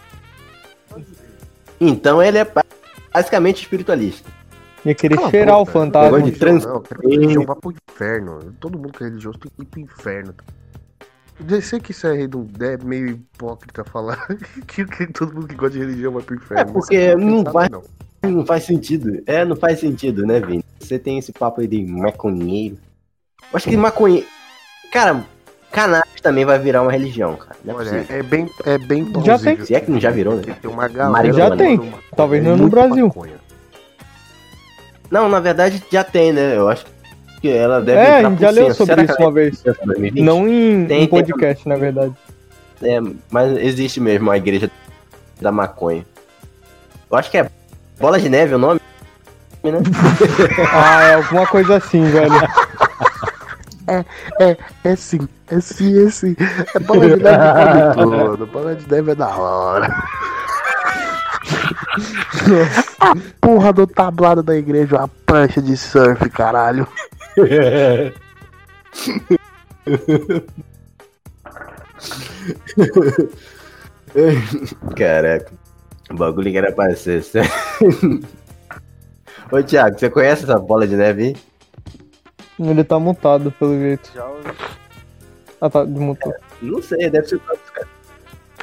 Então 1.81 2.23
ele 2.23 2.37
é 2.37 2.47
basicamente 3.13 3.63
espiritualista. 3.63 4.29
Ia 4.85 4.95
querer 4.95 5.15
Cala 5.17 5.29
cheirar 5.29 5.59
o 5.59 5.65
fantasma. 5.65 6.21
De 6.21 6.31
trans... 6.31 6.63
Não, 6.63 6.81
religião 7.03 7.43
vai 7.43 7.55
pro 7.57 7.73
inferno. 7.91 8.55
Todo 8.61 8.77
mundo 8.77 8.93
que 8.93 9.03
é 9.03 9.07
religioso 9.07 9.39
tem 9.39 9.51
que 9.51 9.61
ir 9.61 9.65
pro 9.65 9.79
inferno. 9.81 10.33
Eu 11.39 11.61
sei 11.61 11.79
que 11.79 11.91
isso 11.91 12.07
é, 12.07 12.23
é 12.23 12.77
meio 12.83 13.09
hipócrita 13.09 13.83
falar 13.83 14.25
que, 14.67 14.85
que, 14.85 15.07
todo 15.07 15.33
mundo 15.33 15.47
que 15.47 15.55
gosta 15.55 15.77
de 15.77 15.79
religião 15.79 16.13
vai 16.13 16.23
pro 16.23 16.35
inferno. 16.35 16.61
É 16.61 16.73
porque 16.73 17.15
não, 17.15 17.43
vai, 17.43 17.67
não. 17.69 17.83
não 18.23 18.45
faz 18.45 18.63
sentido. 18.63 19.21
É, 19.25 19.43
não 19.43 19.55
faz 19.55 19.79
sentido, 19.79 20.25
né, 20.25 20.39
Vini? 20.39 20.63
Você 20.79 20.97
tem 20.97 21.17
esse 21.17 21.33
papo 21.33 21.61
aí 21.61 21.67
de 21.67 21.83
maconheiro. 21.83 22.77
Eu 23.51 23.57
acho 23.57 23.67
que 23.67 23.75
maconheiro. 23.75 24.25
Cara, 24.91 25.25
cannabis 25.71 26.21
também 26.21 26.45
vai 26.45 26.57
virar 26.57 26.81
uma 26.81 26.91
religião, 26.91 27.35
cara. 27.35 27.57
Não 27.65 27.81
é, 27.81 27.85
Olha, 27.85 28.05
é 28.09 28.23
bem, 28.23 28.49
é 28.65 28.77
bem 28.77 29.11
Já 29.25 29.37
tem. 29.37 29.65
Se 29.65 29.75
é 29.75 29.81
que 29.81 29.91
não 29.91 29.99
já 29.99 30.11
virou, 30.11 30.35
né? 30.35 30.55
Tem 30.61 30.71
uma 30.71 30.87
galera. 30.87 31.33
Já 31.33 31.55
tem. 31.55 31.93
Talvez 32.15 32.43
não 32.43 32.55
no 32.55 32.69
Brasil. 32.69 33.07
Maconha. 33.07 33.45
Não, 35.11 35.29
na 35.29 35.39
verdade 35.39 35.83
já 35.91 36.03
tem, 36.03 36.31
né? 36.31 36.57
Eu 36.57 36.69
acho 36.69 36.85
que 36.85 36.91
ela 37.49 37.81
deve 37.81 37.99
É, 37.99 38.17
a 38.17 38.29
gente 38.29 38.41
já 38.41 38.49
leu 38.49 38.73
sobre 38.73 38.95
Será 38.95 39.03
isso 39.03 39.21
uma 39.21 39.31
vez. 39.31 39.63
Não 40.15 40.47
em, 40.47 40.85
tem, 40.85 41.03
em 41.03 41.07
podcast, 41.07 41.63
tem... 41.63 41.73
na 41.73 41.79
verdade. 41.79 42.13
É, 42.81 42.99
mas 43.29 43.57
existe 43.57 43.99
mesmo 43.99 44.29
a 44.31 44.37
igreja 44.37 44.69
da 45.41 45.51
maconha. 45.51 46.05
Eu 47.09 47.17
acho 47.17 47.31
que 47.31 47.37
é 47.37 47.49
Bola 47.99 48.19
de 48.19 48.29
Neve 48.29 48.55
o 48.55 48.57
nome, 48.57 48.79
né? 49.63 49.79
ah, 50.71 51.03
é 51.03 51.13
alguma 51.15 51.47
coisa 51.47 51.77
assim, 51.77 52.03
velho. 52.03 52.33
É, 53.87 54.03
é, 54.39 54.57
é 54.83 54.95
sim, 54.95 55.29
é 55.47 55.59
sim, 55.59 56.07
é 56.07 56.09
sim. 56.09 56.35
É 56.73 56.79
bola 56.79 57.07
de 57.07 57.23
neve 57.23 57.93
todo. 57.93 58.47
Bola 58.47 58.75
de 58.75 58.91
neve 58.91 59.11
é 59.11 59.15
da 59.15 59.27
hora. 59.27 59.95
A 62.99 63.13
porra 63.39 63.71
do 63.71 63.85
tablado 63.85 64.41
da 64.41 64.55
igreja, 64.55 64.97
uma 64.97 65.07
prancha 65.07 65.61
de 65.61 65.77
surf, 65.77 66.27
caralho. 66.31 66.87
Caraca, 74.95 75.51
o 76.09 76.15
bagulho 76.15 76.51
que 76.51 76.57
era 76.57 76.71
pra 76.71 76.95
ser. 76.95 77.23
Ô 79.51 79.61
Thiago, 79.61 79.99
você 79.99 80.09
conhece 80.09 80.43
essa 80.43 80.57
bola 80.57 80.87
de 80.87 80.95
neve 80.95 81.23
aí? 81.23 81.35
Ele 82.57 82.83
tá 82.83 82.97
mutado 82.97 83.51
pelo 83.51 83.77
jeito. 83.77 84.11
Ah 85.59 85.69
tá, 85.69 85.83
desmutou. 85.83 86.33
É, 86.33 86.37
não 86.61 86.81
sei, 86.81 87.09
deve 87.09 87.27
ser 87.27 87.39
tanto, 87.39 87.71
cara. 87.73 87.87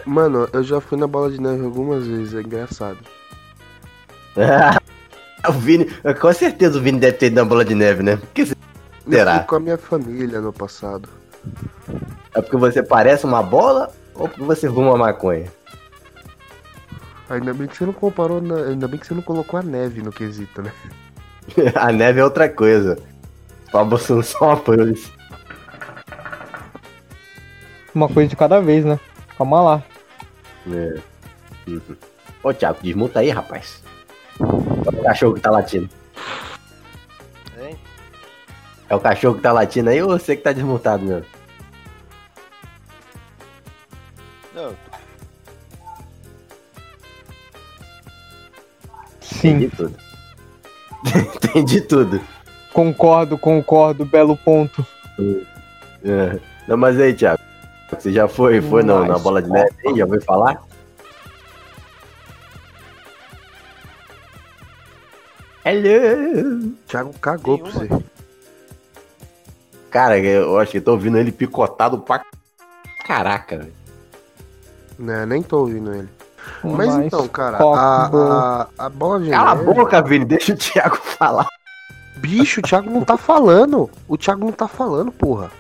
Mano, 0.06 0.48
eu 0.52 0.62
já 0.62 0.80
fui 0.80 0.98
na 0.98 1.06
bola 1.06 1.30
de 1.30 1.40
neve 1.40 1.64
algumas 1.64 2.06
vezes, 2.06 2.34
é 2.34 2.40
engraçado. 2.40 2.98
o 5.48 5.52
Vini, 5.52 5.86
com 6.20 6.32
certeza 6.32 6.78
o 6.78 6.82
Vini 6.82 6.98
deve 6.98 7.16
ter 7.16 7.26
ido 7.26 7.36
na 7.36 7.44
bola 7.44 7.64
de 7.64 7.74
neve, 7.74 8.02
né? 8.02 8.20
Que 8.34 8.46
será? 9.08 9.32
Eu 9.32 9.38
fui 9.38 9.46
com 9.46 9.56
a 9.56 9.60
minha 9.60 9.78
família 9.78 10.40
no 10.40 10.52
passado. 10.52 11.08
É 12.34 12.40
porque 12.40 12.56
você 12.56 12.82
parece 12.82 13.24
uma 13.24 13.42
bola 13.42 13.92
ou 14.14 14.28
porque 14.28 14.44
você 14.44 14.68
fuma 14.68 14.96
maconha? 14.96 15.50
Ainda 17.28 17.54
bem 17.54 17.66
que 17.66 17.76
você 17.76 17.86
não 17.86 17.92
comparou, 17.92 18.40
na... 18.40 18.56
ainda 18.66 18.86
bem 18.86 18.98
que 18.98 19.06
você 19.06 19.14
não 19.14 19.22
colocou 19.22 19.58
a 19.58 19.62
neve 19.62 20.02
no 20.02 20.12
quesito, 20.12 20.62
né? 20.62 20.72
a 21.74 21.90
neve 21.90 22.20
é 22.20 22.24
outra 22.24 22.48
coisa. 22.48 22.98
Pablo 23.70 23.98
são 23.98 24.22
só 24.22 24.52
apoios. 24.52 25.10
Uma 27.94 28.08
coisa 28.08 28.28
de 28.28 28.36
cada 28.36 28.60
vez, 28.60 28.84
né? 28.84 29.00
Calma 29.36 29.62
lá. 29.62 29.82
É. 30.70 31.00
Uhum. 31.66 31.96
Ô, 32.42 32.52
Thiago, 32.52 32.78
desmuta 32.82 33.20
aí, 33.20 33.30
rapaz. 33.30 33.82
O 34.92 35.02
cachorro 35.02 35.34
que 35.34 35.40
tá 35.40 35.50
latindo. 35.50 35.88
Hein? 37.58 37.78
É 38.88 38.94
o 38.94 39.00
cachorro 39.00 39.36
que 39.36 39.42
tá 39.42 39.52
latindo 39.52 39.90
aí 39.90 40.02
ou 40.02 40.08
você 40.10 40.36
que 40.36 40.42
tá 40.42 40.52
desmutado, 40.52 41.04
meu? 41.04 41.24
Não. 44.54 44.74
Sim. 49.20 49.48
Entendi 49.48 49.68
tudo. 49.76 49.96
Entendi 51.36 51.80
tudo. 51.80 52.20
Concordo, 52.72 53.36
concordo, 53.36 54.04
belo 54.04 54.36
ponto. 54.36 54.86
É. 56.04 56.38
Não, 56.66 56.76
mas 56.76 56.98
aí, 56.98 57.12
Thiago, 57.12 57.42
você 57.90 58.12
já 58.12 58.28
foi, 58.28 58.60
foi 58.60 58.82
no, 58.82 59.04
na 59.04 59.18
bola 59.18 59.42
de 59.42 59.50
neve 59.50 59.74
aí? 59.86 59.96
Já 59.96 60.04
ouviu 60.04 60.22
falar? 60.22 60.62
Hello! 65.64 66.72
Thiago 66.88 67.12
cagou 67.20 67.58
pra 67.58 67.70
você. 67.70 67.88
Cara, 69.90 70.18
eu 70.18 70.58
acho 70.58 70.72
que 70.72 70.78
eu 70.78 70.82
tô 70.82 70.92
ouvindo 70.92 71.18
ele 71.18 71.30
picotado 71.30 71.98
pra 71.98 72.22
caraca, 73.06 73.58
velho. 73.58 73.74
Né, 74.98 75.26
nem 75.26 75.42
tô 75.42 75.60
ouvindo 75.60 75.94
ele. 75.94 76.08
Mas, 76.64 76.88
Mas 76.88 77.06
então, 77.06 77.28
cara, 77.28 77.58
a, 77.58 78.06
a, 78.06 78.68
a 78.78 78.88
bola 78.88 79.20
de 79.20 79.30
Cala 79.30 79.54
neve... 79.54 79.70
a 79.70 79.74
boca, 79.74 80.02
Vini, 80.02 80.24
deixa 80.24 80.52
o 80.52 80.56
Thiago 80.56 80.96
falar. 80.96 81.46
Bicho, 82.16 82.60
o 82.60 82.62
Thiago 82.62 82.90
não 82.90 83.04
tá 83.04 83.16
falando. 83.16 83.90
O 84.08 84.16
Thiago 84.16 84.44
não 84.44 84.52
tá 84.52 84.66
falando, 84.66 85.12
porra. 85.12 85.50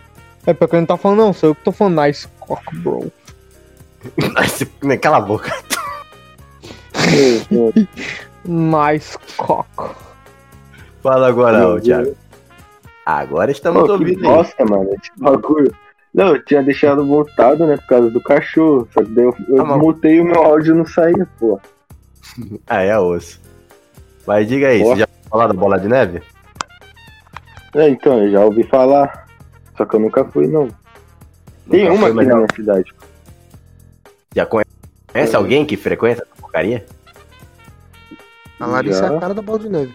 É 0.46 0.52
porque 0.52 0.76
ele 0.76 0.80
não 0.80 0.86
tá 0.86 0.96
falando, 0.96 1.18
não. 1.18 1.32
Sou 1.32 1.50
eu 1.50 1.54
que 1.54 1.62
tô 1.62 1.70
falando 1.70 2.00
nice 2.02 2.26
cock, 2.40 2.76
bro. 2.76 3.12
nice, 4.40 4.66
cala 5.00 5.18
a 5.18 5.20
boca. 5.20 5.52
nice 8.44 9.18
cock. 9.36 9.94
Fala 11.02 11.28
agora, 11.28 11.68
ô, 11.68 11.80
Thiago. 11.80 12.16
Agora 13.04 13.50
estamos 13.50 13.86
Pô, 13.86 13.92
ouvindo. 13.92 14.22
Nossa, 14.22 14.64
mano, 14.64 14.90
esse 14.94 15.10
bagulho. 15.16 15.74
Não, 16.14 16.28
eu 16.28 16.44
tinha 16.44 16.62
deixado 16.62 17.06
voltado, 17.06 17.66
né, 17.66 17.76
por 17.76 17.86
causa 17.86 18.10
do 18.10 18.20
cachorro. 18.20 18.86
Só 18.92 19.02
que 19.02 19.10
daí 19.10 19.24
eu, 19.24 19.34
eu 19.48 19.66
ah, 19.66 19.78
mutei 19.78 20.16
e 20.16 20.20
o 20.20 20.24
meu 20.24 20.42
áudio 20.42 20.74
não 20.74 20.86
saía, 20.86 21.26
pô. 21.38 21.60
ah, 22.66 22.82
é 22.82 22.98
osso. 22.98 23.40
Mas 24.26 24.46
diga 24.46 24.68
aí, 24.68 24.82
você 24.82 25.00
já 25.00 25.08
falou 25.28 25.48
da 25.48 25.54
bola 25.54 25.80
de 25.80 25.88
neve? 25.88 26.22
É, 27.74 27.88
então, 27.88 28.22
eu 28.22 28.30
já 28.30 28.44
ouvi 28.44 28.62
falar. 28.64 29.26
Só 29.76 29.84
que 29.84 29.96
eu 29.96 30.00
nunca 30.00 30.24
fui, 30.24 30.46
não. 30.46 30.68
Tem 31.68 31.88
nunca 31.88 31.94
uma 31.94 32.08
aqui 32.08 32.28
na 32.28 32.36
minha 32.36 32.48
cidade. 32.54 32.94
Já 34.34 34.46
conhece 34.46 34.68
é. 35.14 35.36
alguém 35.36 35.64
que 35.64 35.76
frequenta 35.76 36.22
essa 36.22 36.40
porcaria? 36.40 36.84
A 38.60 38.66
Larissa 38.66 39.06
já. 39.06 39.12
é 39.12 39.16
a 39.16 39.20
cara 39.20 39.34
da 39.34 39.42
bola 39.42 39.58
de 39.58 39.68
neve. 39.68 39.94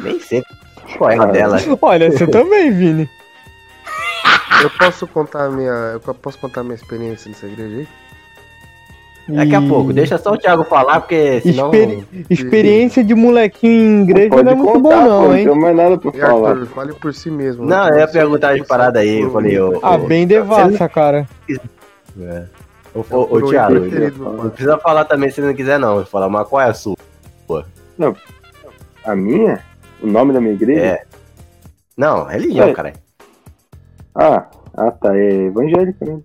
Nem 0.00 0.20
sei 0.20 0.42
qual 0.96 1.10
é 1.10 1.18
a 1.18 1.26
dela. 1.26 1.58
Olha, 1.80 2.10
você 2.10 2.26
também, 2.26 2.70
Vini. 2.70 3.08
Eu 4.62 4.70
posso 4.70 5.06
contar 5.06 5.46
a 5.46 5.50
minha. 5.50 5.70
Eu 5.94 6.00
posso 6.00 6.38
contar 6.38 6.60
a 6.60 6.64
minha 6.64 6.76
experiência 6.76 7.28
nessa 7.28 7.46
igreja 7.46 7.78
aí? 7.78 7.88
Daqui 9.28 9.54
a 9.54 9.62
pouco, 9.62 9.92
deixa 9.92 10.18
só 10.18 10.32
o 10.32 10.38
Thiago 10.38 10.64
falar, 10.64 11.00
porque 11.00 11.40
senão. 11.40 11.70
Experi 11.72 12.06
experiência 12.28 13.04
de 13.04 13.14
molequinho 13.14 14.00
em 14.00 14.02
igreja 14.02 14.30
não, 14.30 14.42
não 14.42 14.50
é 14.50 14.54
muito 14.54 14.72
contar, 14.72 14.96
bom, 14.96 15.08
não, 15.08 15.26
pô, 15.26 15.34
hein? 15.34 15.46
Não 15.46 15.52
tem 15.52 15.62
mais 15.62 15.76
nada 15.76 15.98
pra 15.98 16.12
falar. 16.12 16.50
Arthur, 16.50 16.66
fale 16.66 16.92
por 16.94 17.14
si 17.14 17.30
mesmo. 17.30 17.64
Não, 17.64 17.88
eu 17.88 17.98
ia 17.98 18.08
perguntar 18.08 18.54
de 18.54 18.64
parada 18.64 18.98
aí. 18.98 19.20
Eu 19.20 19.30
falei, 19.30 19.58
ô. 19.60 19.78
Ah, 19.82 19.96
bem 19.96 20.26
devassa, 20.26 20.88
cara. 20.88 21.28
É. 22.20 22.44
Ô, 22.94 23.04
ô, 23.10 23.36
ô 23.36 23.42
Thiago, 23.48 23.74
não 24.18 24.50
precisa 24.50 24.76
falar 24.78 25.04
também 25.04 25.30
se 25.30 25.40
não 25.40 25.54
quiser, 25.54 25.78
não. 25.78 26.04
Falar, 26.04 26.28
mas 26.28 26.46
qual 26.48 26.60
é 26.60 26.66
a 26.68 26.74
sua? 26.74 26.96
Não. 27.98 28.16
A 29.04 29.14
minha? 29.14 29.62
O 30.00 30.06
nome 30.06 30.32
da 30.32 30.40
minha 30.40 30.54
igreja? 30.54 30.80
É. 30.80 31.04
Não, 31.96 32.24
religião, 32.24 32.68
é. 32.68 32.74
cara. 32.74 32.92
Ah, 34.14 34.48
ah, 34.74 34.90
tá. 34.90 35.16
É 35.16 35.46
evangélica 35.46 36.04
mesmo. 36.04 36.24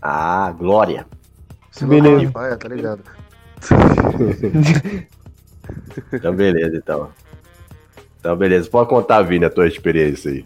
Ah, 0.00 0.52
glória. 0.52 1.06
Você 1.70 1.86
beleza. 1.86 2.30
Vai, 2.30 2.56
tá 2.56 2.68
ligado. 2.68 3.02
então, 6.12 6.34
beleza, 6.34 6.76
então. 6.76 7.10
Então, 8.20 8.36
beleza. 8.36 8.70
Pode 8.70 8.88
contar, 8.88 9.22
Vini, 9.22 9.44
a 9.44 9.50
tua 9.50 9.66
experiência 9.66 10.30
aí. 10.30 10.44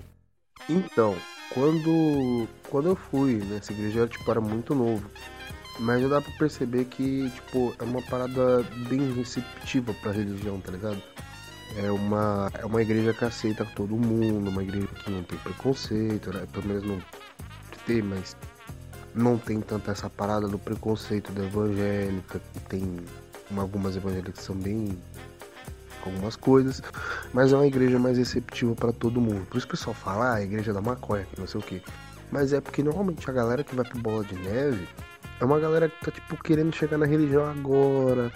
Então, 0.68 1.14
quando, 1.52 2.48
quando 2.70 2.88
eu 2.88 2.96
fui 2.96 3.42
nessa 3.50 3.72
igreja, 3.72 4.00
eu 4.00 4.08
tipo, 4.08 4.30
era 4.30 4.40
muito 4.40 4.74
novo. 4.74 5.08
Mas 5.78 6.02
já 6.02 6.08
dá 6.08 6.20
pra 6.20 6.32
perceber 6.32 6.84
que, 6.86 7.30
tipo, 7.30 7.74
é 7.78 7.84
uma 7.84 8.02
parada 8.02 8.64
bem 8.88 9.12
receptiva 9.14 9.94
pra 9.94 10.12
religião, 10.12 10.60
tá 10.60 10.72
ligado? 10.72 11.00
é 11.76 11.90
uma, 11.90 12.50
é 12.58 12.64
uma 12.64 12.80
igreja 12.80 13.12
que 13.12 13.24
aceita 13.24 13.64
todo 13.76 13.96
mundo, 13.96 14.48
uma 14.48 14.62
igreja 14.62 14.86
que 14.86 15.10
não 15.10 15.22
tem 15.22 15.38
preconceito, 15.38 16.32
né? 16.32 16.46
Pelo 16.52 16.66
menos 16.66 16.84
não 16.84 17.02
tem, 17.86 18.02
mas 18.02 18.36
não 19.14 19.38
tem 19.38 19.60
tanta 19.60 19.90
essa 19.90 20.08
parada 20.08 20.48
do 20.48 20.58
preconceito 20.58 21.32
da 21.32 21.44
evangélica, 21.44 22.40
que 22.52 22.60
tem 22.60 22.96
algumas 23.56 23.96
evangélicas 23.96 24.34
que 24.34 24.42
são 24.42 24.56
bem 24.56 24.98
algumas 26.04 26.36
coisas, 26.36 26.82
mas 27.34 27.52
é 27.52 27.56
uma 27.56 27.66
igreja 27.66 27.98
mais 27.98 28.16
receptiva 28.16 28.74
para 28.74 28.92
todo 28.92 29.20
mundo. 29.20 29.44
Por 29.46 29.58
isso 29.58 29.66
que 29.66 29.74
o 29.74 29.76
pessoal 29.76 29.94
fala, 29.94 30.30
ah, 30.30 30.34
a 30.36 30.42
igreja 30.42 30.72
da 30.72 30.80
maconha, 30.80 31.24
que 31.24 31.38
não 31.38 31.46
sei 31.46 31.60
o 31.60 31.62
que. 31.62 31.82
Mas 32.30 32.52
é 32.52 32.60
porque 32.60 32.82
normalmente 32.82 33.28
a 33.28 33.32
galera 33.32 33.62
que 33.62 33.74
vai 33.74 33.84
pro 33.84 33.98
Bola 33.98 34.24
de 34.24 34.34
Neve 34.36 34.88
é 35.40 35.44
uma 35.44 35.58
galera 35.60 35.88
que 35.88 36.04
tá, 36.04 36.10
tipo, 36.10 36.36
querendo 36.42 36.74
chegar 36.74 36.98
na 36.98 37.06
religião 37.06 37.48
agora. 37.48 38.32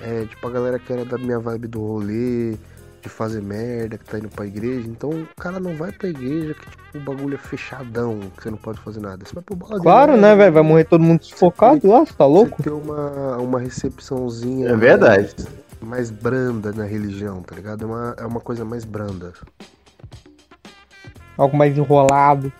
É, 0.00 0.24
tipo, 0.26 0.46
a 0.46 0.50
galera 0.50 0.78
que 0.78 0.92
era 0.92 1.04
da 1.04 1.18
minha 1.18 1.38
vibe 1.38 1.66
do 1.68 1.80
rolê, 1.80 2.56
de 3.02 3.08
fazer 3.08 3.42
merda, 3.42 3.98
que 3.98 4.04
tá 4.04 4.18
indo 4.18 4.28
pra 4.28 4.46
igreja. 4.46 4.86
Então 4.88 5.10
o 5.10 5.26
cara 5.36 5.58
não 5.58 5.74
vai 5.76 5.90
pra 5.90 6.08
igreja 6.08 6.54
que, 6.54 6.70
tipo, 6.70 6.98
o 6.98 7.00
bagulho 7.00 7.34
é 7.34 7.38
fechadão, 7.38 8.20
que 8.36 8.42
você 8.42 8.50
não 8.50 8.58
pode 8.58 8.78
fazer 8.80 9.00
nada. 9.00 9.24
Você 9.24 9.34
vai 9.34 9.42
pro 9.42 9.56
Bola 9.56 9.80
Claro, 9.80 10.14
de 10.14 10.20
né, 10.20 10.36
velho? 10.36 10.52
Vai 10.52 10.62
morrer 10.62 10.84
todo 10.84 11.02
mundo 11.02 11.24
sufocado 11.24 11.88
lá, 11.88 12.00
você 12.00 12.12
tá 12.12 12.26
louco? 12.26 12.56
Você 12.58 12.64
ter 12.64 12.70
uma, 12.70 13.36
uma 13.38 13.58
recepçãozinha. 13.58 14.68
É 14.68 14.76
verdade. 14.76 15.34
Mais, 15.80 16.10
mais 16.10 16.10
branda 16.10 16.72
na 16.72 16.84
religião, 16.84 17.42
tá 17.42 17.56
ligado? 17.56 17.84
É 17.84 17.86
uma, 17.86 18.14
é 18.18 18.26
uma 18.26 18.40
coisa 18.40 18.64
mais 18.64 18.84
branda. 18.84 19.32
Algo 21.36 21.56
mais 21.56 21.76
enrolado. 21.76 22.52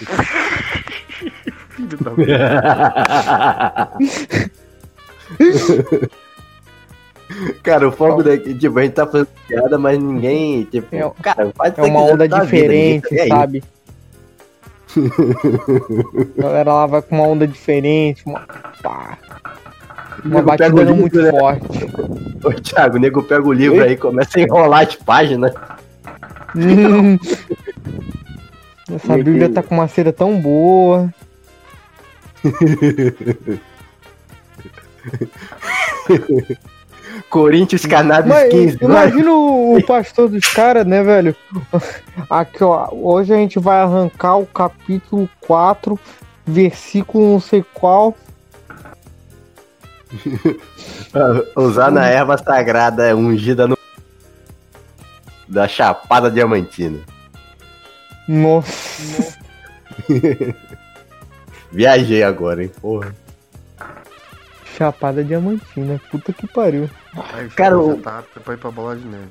Filho 1.74 1.98
da 1.98 2.12
Cara, 7.62 7.88
o 7.88 7.92
fogo 7.92 8.22
daqui, 8.22 8.54
tipo, 8.54 8.78
a 8.78 8.82
gente 8.82 8.92
tá 8.92 9.06
fazendo 9.06 9.28
piada, 9.48 9.78
mas 9.78 9.98
ninguém, 9.98 10.64
tipo, 10.64 10.94
É- 10.94 11.10
cara, 11.22 11.50
faz 11.56 11.76
É 11.78 11.82
uma 11.82 12.00
onda 12.02 12.28
diferente, 12.28 13.08
vida, 13.10 13.26
sabe? 13.28 13.64
A 16.38 16.42
galera 16.42 16.72
lá 16.72 16.86
vai 16.86 17.02
com 17.02 17.16
uma 17.16 17.26
onda 17.26 17.48
diferente, 17.48 18.22
uma, 18.26 18.40
pá, 18.82 19.18
uma 20.24 20.36
Nego 20.36 20.46
batida 20.46 20.84
não 20.84 20.96
muito 20.96 21.20
né? 21.20 21.30
forte. 21.30 21.66
Ô, 22.44 22.52
Thiago, 22.52 22.96
o 22.96 23.00
nego 23.00 23.22
pega 23.22 23.46
o 23.46 23.52
livro 23.52 23.78
Oi? 23.78 23.88
aí 23.88 23.92
e 23.94 23.96
começa 23.96 24.38
a 24.38 24.42
enrolar 24.42 24.86
as 24.86 24.94
páginas. 24.94 25.52
Hum. 26.54 27.18
Essa 28.94 29.16
Bíblia 29.16 29.48
tá 29.48 29.62
com 29.62 29.74
uma 29.74 29.88
cera 29.88 30.12
tão 30.12 30.38
boa. 30.38 31.12
Corinthians 37.30 37.86
Cannabis 37.86 38.28
Mas 38.32 38.50
15. 38.50 38.76
vai. 38.76 38.88
imagina 38.90 39.30
o, 39.32 39.76
o 39.76 39.86
pastor 39.86 40.28
dos 40.28 40.46
caras, 40.48 40.86
né, 40.86 41.02
velho? 41.02 41.34
Aqui, 42.28 42.62
ó. 42.62 42.88
Hoje 42.92 43.32
a 43.32 43.36
gente 43.36 43.58
vai 43.58 43.80
arrancar 43.80 44.36
o 44.36 44.46
capítulo 44.46 45.28
4, 45.40 45.98
versículo 46.46 47.32
não 47.32 47.40
sei 47.40 47.64
qual. 47.74 48.14
Usar 51.56 51.90
na 51.90 52.06
erva 52.06 52.38
sagrada 52.38 53.16
ungida 53.16 53.66
no. 53.66 53.76
Da 55.48 55.68
Chapada 55.68 56.30
Diamantina. 56.30 57.00
Nossa. 58.26 59.36
Viajei 61.74 62.22
agora, 62.22 62.62
hein, 62.62 62.70
porra. 62.80 63.12
Chapada 64.76 65.24
diamantina. 65.24 66.00
Puta 66.10 66.32
que 66.32 66.46
pariu. 66.46 66.88
Aí, 67.32 67.48
Cara, 67.50 67.78
o- 67.78 67.96
tá 68.00 68.22
pra 68.44 68.54
ir 68.54 68.56
pra 68.58 68.70
Bola 68.70 68.96
de 68.96 69.04
Neve. 69.04 69.28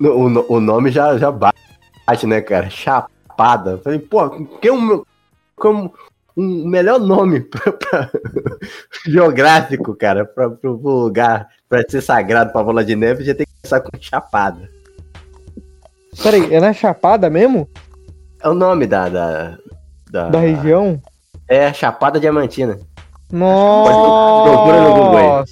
O, 0.00 0.54
o 0.56 0.60
nome 0.60 0.90
já, 0.90 1.16
já 1.18 1.30
bate, 1.32 2.26
né, 2.26 2.40
cara? 2.42 2.68
Chapada. 2.70 3.78
Falei, 3.78 3.98
pô, 3.98 4.28
que 4.60 4.70
um, 4.70 4.80
meu- 4.80 5.06
como 5.56 5.92
um 6.36 6.68
melhor 6.68 7.00
nome 7.00 7.40
pra, 7.48 7.72
pra- 7.72 8.10
geográfico, 9.06 9.94
cara, 9.94 10.24
pra, 10.24 10.48
pro 10.50 10.72
lugar, 10.74 11.48
pra 11.68 11.82
ser 11.88 12.00
sagrado 12.02 12.52
pra 12.52 12.62
bola 12.62 12.84
de 12.84 12.94
neve, 12.94 13.24
já 13.24 13.34
tem 13.34 13.46
que 13.46 13.52
começar 13.62 13.80
com 13.80 13.90
Chapada. 14.00 14.70
Peraí, 16.22 16.52
é 16.54 16.60
na 16.60 16.72
Chapada 16.72 17.28
mesmo? 17.30 17.68
É 18.42 18.48
o 18.48 18.54
nome 18.54 18.86
da. 18.86 19.08
Da, 19.08 19.58
da, 20.10 20.28
Da 20.28 20.38
região? 20.38 21.00
É, 21.48 21.72
Chapada 21.72 22.20
Diamantina. 22.20 22.78
Nossa. 23.32 23.92
Procura 24.50 24.82
no 24.82 24.94
Google 24.94 25.16
aí. 25.16 25.44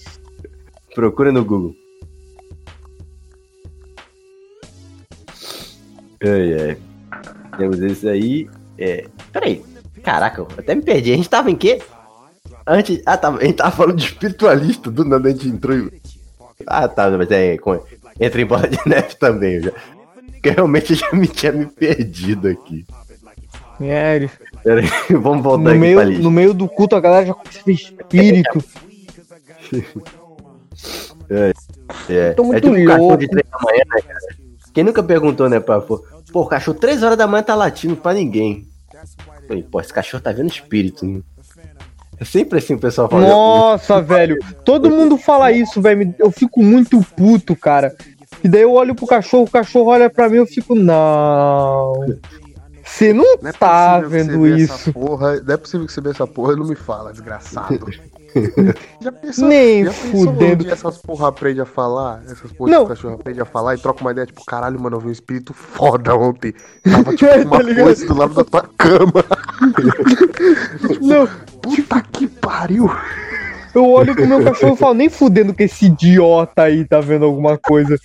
Procura 0.95 1.33
no 1.33 1.45
Google. 1.45 1.75
Ai, 6.23 6.55
ai. 6.61 6.79
Temos 7.59 7.81
esse 7.81 8.09
aí. 8.09 8.49
É... 8.79 9.07
Peraí. 9.33 9.65
Caraca, 10.03 10.43
eu 10.43 10.49
até 10.59 10.75
me 10.75 10.83
perdi. 10.83 11.13
A 11.13 11.17
gente 11.17 11.29
tava 11.29 11.51
em 11.51 11.57
quê? 11.57 11.83
Antes. 12.67 13.03
Ah, 13.07 13.17
tava... 13.17 13.39
a 13.39 13.45
gente 13.45 13.57
tava 13.57 13.71
falando 13.75 13.97
de 13.97 14.05
espiritualista. 14.05 14.91
Do 14.91 15.05
nada 15.05 15.29
a 15.29 15.33
gente 15.33 15.49
entrou. 15.49 15.91
Ah, 16.67 16.89
tá. 16.89 17.11
Mas 17.11 17.31
é. 17.31 17.57
com- 17.59 17.83
Entra 18.19 18.41
em 18.41 18.47
bola 18.47 18.69
de 18.69 18.79
neve 18.87 19.15
também. 19.17 19.55
Eu 19.57 19.63
já... 19.65 19.73
Porque 20.33 20.51
realmente 20.51 20.93
eu 20.93 20.97
já 20.97 21.13
me 21.13 21.27
tinha 21.27 21.53
me 21.53 21.67
perdido 21.67 22.49
aqui. 22.49 22.87
Sério. 23.79 24.31
Peraí, 24.67 24.89
vamos 25.23 25.45
voltar 25.45 25.63
No 25.63 25.71
aqui 25.71 25.79
pra 25.79 25.87
meio, 25.87 26.03
lista. 26.03 26.23
no 26.25 26.31
meio 26.33 26.53
do 26.53 26.67
culto 26.69 26.97
a 26.97 27.01
galera 27.01 27.27
já 27.27 27.35
começa 27.35 27.61
a 27.61 27.63
ver 27.65 27.73
espírito. 27.73 28.65
É, 32.09 32.33
Tô 32.35 32.45
muito 32.45 32.57
é 32.59 32.61
tipo 32.61 32.73
um 32.73 32.85
cachorro 32.85 33.09
louco. 33.09 33.17
de 33.17 33.29
3 33.29 33.47
da 33.51 33.59
manhã, 33.61 33.83
né, 33.93 34.03
cara? 34.03 34.19
Quem 34.73 34.85
nunca 34.85 35.03
perguntou, 35.03 35.49
né, 35.49 35.59
pra... 35.59 35.81
Pô, 35.81 36.05
pô, 36.33 36.43
o 36.43 36.47
cachorro 36.47 36.79
3 36.79 37.03
horas 37.03 37.19
da 37.19 37.27
manhã 37.27 37.43
tá 37.43 37.55
latindo 37.57 37.97
pra 37.97 38.15
ninguém. 38.15 38.65
Falei, 39.49 39.65
pô, 39.65 39.81
esse 39.81 39.93
cachorro 39.93 40.23
tá 40.23 40.31
vendo 40.31 40.51
espírito, 40.51 41.05
né? 41.05 41.21
É 42.21 42.25
sempre 42.25 42.59
assim 42.59 42.75
o 42.75 42.79
pessoal 42.79 43.09
fala. 43.09 43.27
Nossa, 43.27 44.01
velho. 44.01 44.39
Todo 44.65 44.89
mundo 44.91 45.19
fala 45.19 45.51
isso, 45.51 45.83
velho. 45.83 46.15
Eu 46.19 46.31
fico 46.31 46.63
muito 46.63 47.01
puto, 47.17 47.57
cara. 47.57 47.93
E 48.45 48.49
daí 48.49 48.63
eu 48.63 48.73
olho 48.73 48.95
pro 48.95 49.07
cachorro, 49.07 49.45
o 49.45 49.51
cachorro 49.51 49.91
olha 49.91 50.09
pra 50.09 50.29
mim 50.29 50.37
eu 50.37 50.47
fico, 50.47 50.75
não. 50.77 51.93
Você 52.97 53.13
não, 53.13 53.37
Não 53.43 53.51
é 53.51 53.53
tá 53.53 54.01
vendo 54.01 54.47
isso. 54.47 54.91
Porra, 54.91 55.39
não 55.43 55.53
é 55.55 55.57
possível 55.59 55.87
que 55.87 55.93
você 55.93 56.01
vê 56.01 56.11
essa 56.11 56.27
porra 56.27 56.55
e 56.55 56.57
não 56.57 56.67
me 56.67 56.75
fala, 56.75 57.13
desgraçado. 57.13 57.87
já 59.03 59.13
pensou, 59.13 59.47
Nem 59.49 59.85
já 59.85 59.93
fudendo. 59.93 60.71
essas 60.71 60.97
porra 60.97 61.29
aprende 61.29 61.61
a 61.61 61.67
falar? 61.67 62.23
Essas 62.25 62.51
porra 62.53 62.71
Não. 62.71 62.85
o 62.85 62.87
cachorro 62.87 63.17
aprende 63.17 63.39
a 63.39 63.45
falar 63.45 63.75
e 63.75 63.79
troca 63.79 64.01
uma 64.01 64.13
ideia, 64.13 64.27
tipo, 64.27 64.43
caralho, 64.47 64.81
mano, 64.81 64.97
eu 64.97 65.01
vi 65.01 65.09
um 65.09 65.13
espírito 65.13 65.53
foda 65.53 66.17
ontem. 66.17 66.55
Tava 66.91 67.15
tipo 67.15 67.27
É, 67.37 67.45
uma 67.45 67.59
tá 67.63 67.75
coisa 67.83 68.07
do 68.07 68.15
lado 68.17 68.35
da 68.35 68.45
tua 68.45 68.63
cama. 68.79 69.25
Não, 71.03 71.29
Puta 71.61 72.01
que 72.01 72.27
pariu. 72.27 72.91
eu 73.75 73.91
olho 73.91 74.15
pro 74.15 74.27
meu 74.27 74.43
cachorro 74.43 74.73
e 74.73 74.79
falo, 74.79 74.95
nem 74.95 75.11
fudendo 75.11 75.53
que 75.53 75.65
esse 75.65 75.85
idiota 75.85 76.63
aí 76.63 76.83
tá 76.87 76.99
vendo 77.01 77.27
alguma 77.27 77.59
coisa. 77.59 77.99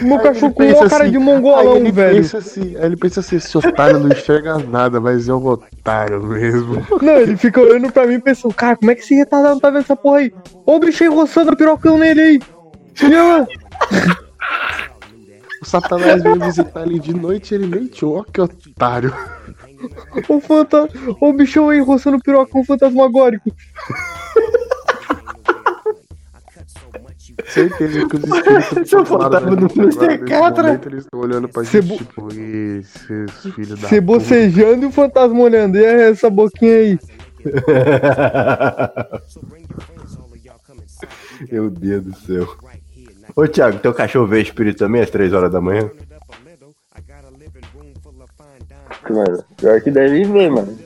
O 0.00 0.04
meu 0.04 0.18
cachorro 0.20 0.54
com 0.54 0.62
uma 0.64 0.88
cara 0.88 1.04
assim, 1.04 1.12
de 1.12 1.18
mongolão, 1.18 1.76
ele 1.76 1.92
velho. 1.92 2.16
pensa 2.16 2.38
assim, 2.38 2.76
aí 2.76 2.84
ele 2.86 2.96
pensa 2.96 3.20
assim, 3.20 3.36
esse 3.36 3.58
otário 3.58 3.98
não 3.98 4.08
enxerga 4.08 4.58
nada, 4.58 5.00
mas 5.00 5.28
é 5.28 5.34
um 5.34 5.46
otário 5.46 6.22
mesmo. 6.22 6.86
Não, 7.02 7.16
ele 7.16 7.36
fica 7.36 7.60
olhando 7.60 7.92
pra 7.92 8.06
mim 8.06 8.14
e 8.14 8.20
pensando, 8.20 8.54
cara, 8.54 8.76
como 8.76 8.90
é 8.90 8.94
que 8.94 9.02
esse 9.02 9.14
retardado 9.14 9.54
não 9.54 9.60
tá 9.60 9.68
vendo 9.68 9.80
essa 9.80 9.96
porra 9.96 10.18
aí? 10.20 10.32
Ô, 10.64 10.76
o 10.76 10.80
bicho 10.80 11.04
aí 11.04 11.10
roçando 11.10 11.52
o 11.52 11.56
pirocão 11.56 11.98
nele 11.98 12.20
aí. 12.20 12.40
Eu, 13.02 13.46
O 15.62 15.66
Satanás 15.66 16.22
veio 16.22 16.40
visitar 16.40 16.86
ele 16.86 16.98
de 16.98 17.12
noite 17.12 17.52
e 17.52 17.54
ele 17.54 17.66
mentiu, 17.66 18.14
ó 18.14 18.24
que 18.24 18.40
otário. 18.40 19.14
O, 20.28 20.40
fanta... 20.40 20.88
o 21.20 21.32
bichão 21.32 21.68
aí 21.68 21.80
roçando 21.80 22.16
o 22.16 22.22
pirocão 22.22 22.64
fantasmagórico. 22.64 23.50
Certeza 27.52 28.08
que 28.08 28.16
os 28.16 28.24
espíritos 28.24 28.88
Seu 28.90 29.04
fantasma 29.04 29.56
catra. 30.28 30.62
momento, 30.68 30.88
Eles 30.88 31.04
estão 31.04 31.20
olhando 31.20 31.48
pra 31.48 31.64
Cê 31.64 31.82
gente, 31.82 31.90
bo- 31.90 31.96
tipo, 31.98 32.28
esses 32.32 33.54
filhos 33.54 33.80
da 33.80 33.88
Você 33.88 34.00
puta. 34.00 34.18
bocejando 34.18 34.84
e 34.84 34.86
o 34.86 34.92
fantasma 34.92 35.40
olhando. 35.40 35.76
E 35.76 35.84
essa 35.84 36.30
boquinha 36.30 36.72
aí? 36.74 36.98
Meu 41.50 41.70
Deus 41.70 42.04
do 42.04 42.14
céu. 42.16 42.46
Ô, 43.34 43.46
Thiago, 43.48 43.78
teu 43.78 43.94
cachorro 43.94 44.26
vê 44.26 44.42
espírito 44.42 44.78
também 44.78 45.00
às 45.02 45.10
3 45.10 45.32
horas 45.32 45.50
da 45.50 45.60
manhã? 45.60 45.90
Mano, 49.08 49.44
pior 49.56 49.80
que 49.80 49.90
deve 49.90 50.24
ver, 50.24 50.50
mano. 50.50 50.76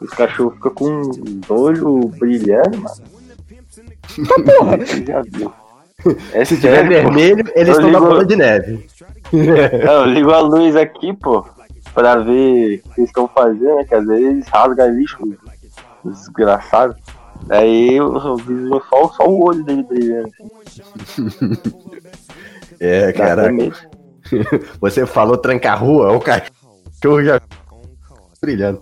Os 0.00 0.10
cachorros 0.10 0.54
ficam 0.54 0.74
com 0.74 1.00
os 1.00 1.50
olhos 1.50 2.04
brilhando, 2.18 2.78
mano. 2.78 2.96
porra. 4.58 4.78
Já 5.06 5.22
viu. 5.22 5.52
É 6.32 6.44
Se 6.44 6.56
tiver 6.56 6.88
vermelho, 6.88 7.44
eles 7.56 7.70
estão 7.70 7.90
na 7.90 7.98
bola 7.98 8.24
de 8.24 8.36
neve. 8.36 8.86
Não, 9.32 9.92
eu 9.92 10.04
ligo 10.04 10.30
a 10.30 10.38
luz 10.38 10.76
aqui, 10.76 11.12
pô, 11.12 11.44
pra 11.92 12.16
ver 12.16 12.82
o 12.84 12.94
que 12.94 13.00
eles 13.00 13.10
estão 13.10 13.26
fazendo, 13.26 13.74
né? 13.74 13.84
Que 13.84 13.94
às 13.96 14.06
vezes 14.06 14.24
eles 14.24 14.48
rasgam 14.48 14.94
lixo, 14.94 15.38
desgraçado. 16.04 16.94
Aí 17.50 17.96
eu, 17.96 18.36
vi 18.36 18.68
só, 18.88 19.08
só 19.08 19.26
o 19.28 19.44
olho 19.44 19.64
dele 19.64 19.82
brilhando. 19.82 20.30
é, 22.78 23.12
cara. 23.12 23.50
Você 24.80 25.04
falou 25.04 25.36
tranca-rua, 25.36 26.12
o 26.12 26.20
cachorro 26.20 27.24
já 27.24 27.40
brilhando. 28.40 28.78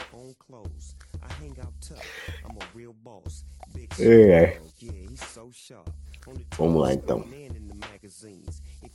É. 3.98 4.65
Vamos 6.58 6.82
lá 6.82 6.94
então. 6.94 7.24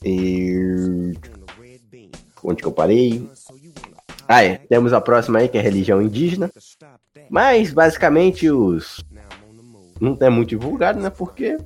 E... 0.04 1.14
Onde 2.44 2.62
que 2.62 2.68
eu 2.68 2.72
parei? 2.72 3.30
Ah, 4.28 4.44
é. 4.44 4.56
Temos 4.58 4.94
a 4.94 5.02
próxima 5.02 5.40
aí, 5.40 5.48
que 5.48 5.58
é 5.58 5.62
religião 5.62 6.02
indígena. 6.02 6.52
Mas, 7.30 7.74
basicamente, 7.74 8.50
os. 8.50 9.04
Não 10.00 10.18
é 10.20 10.30
muito 10.30 10.50
divulgado, 10.50 11.00
né? 11.00 11.10
Porque 11.12 11.58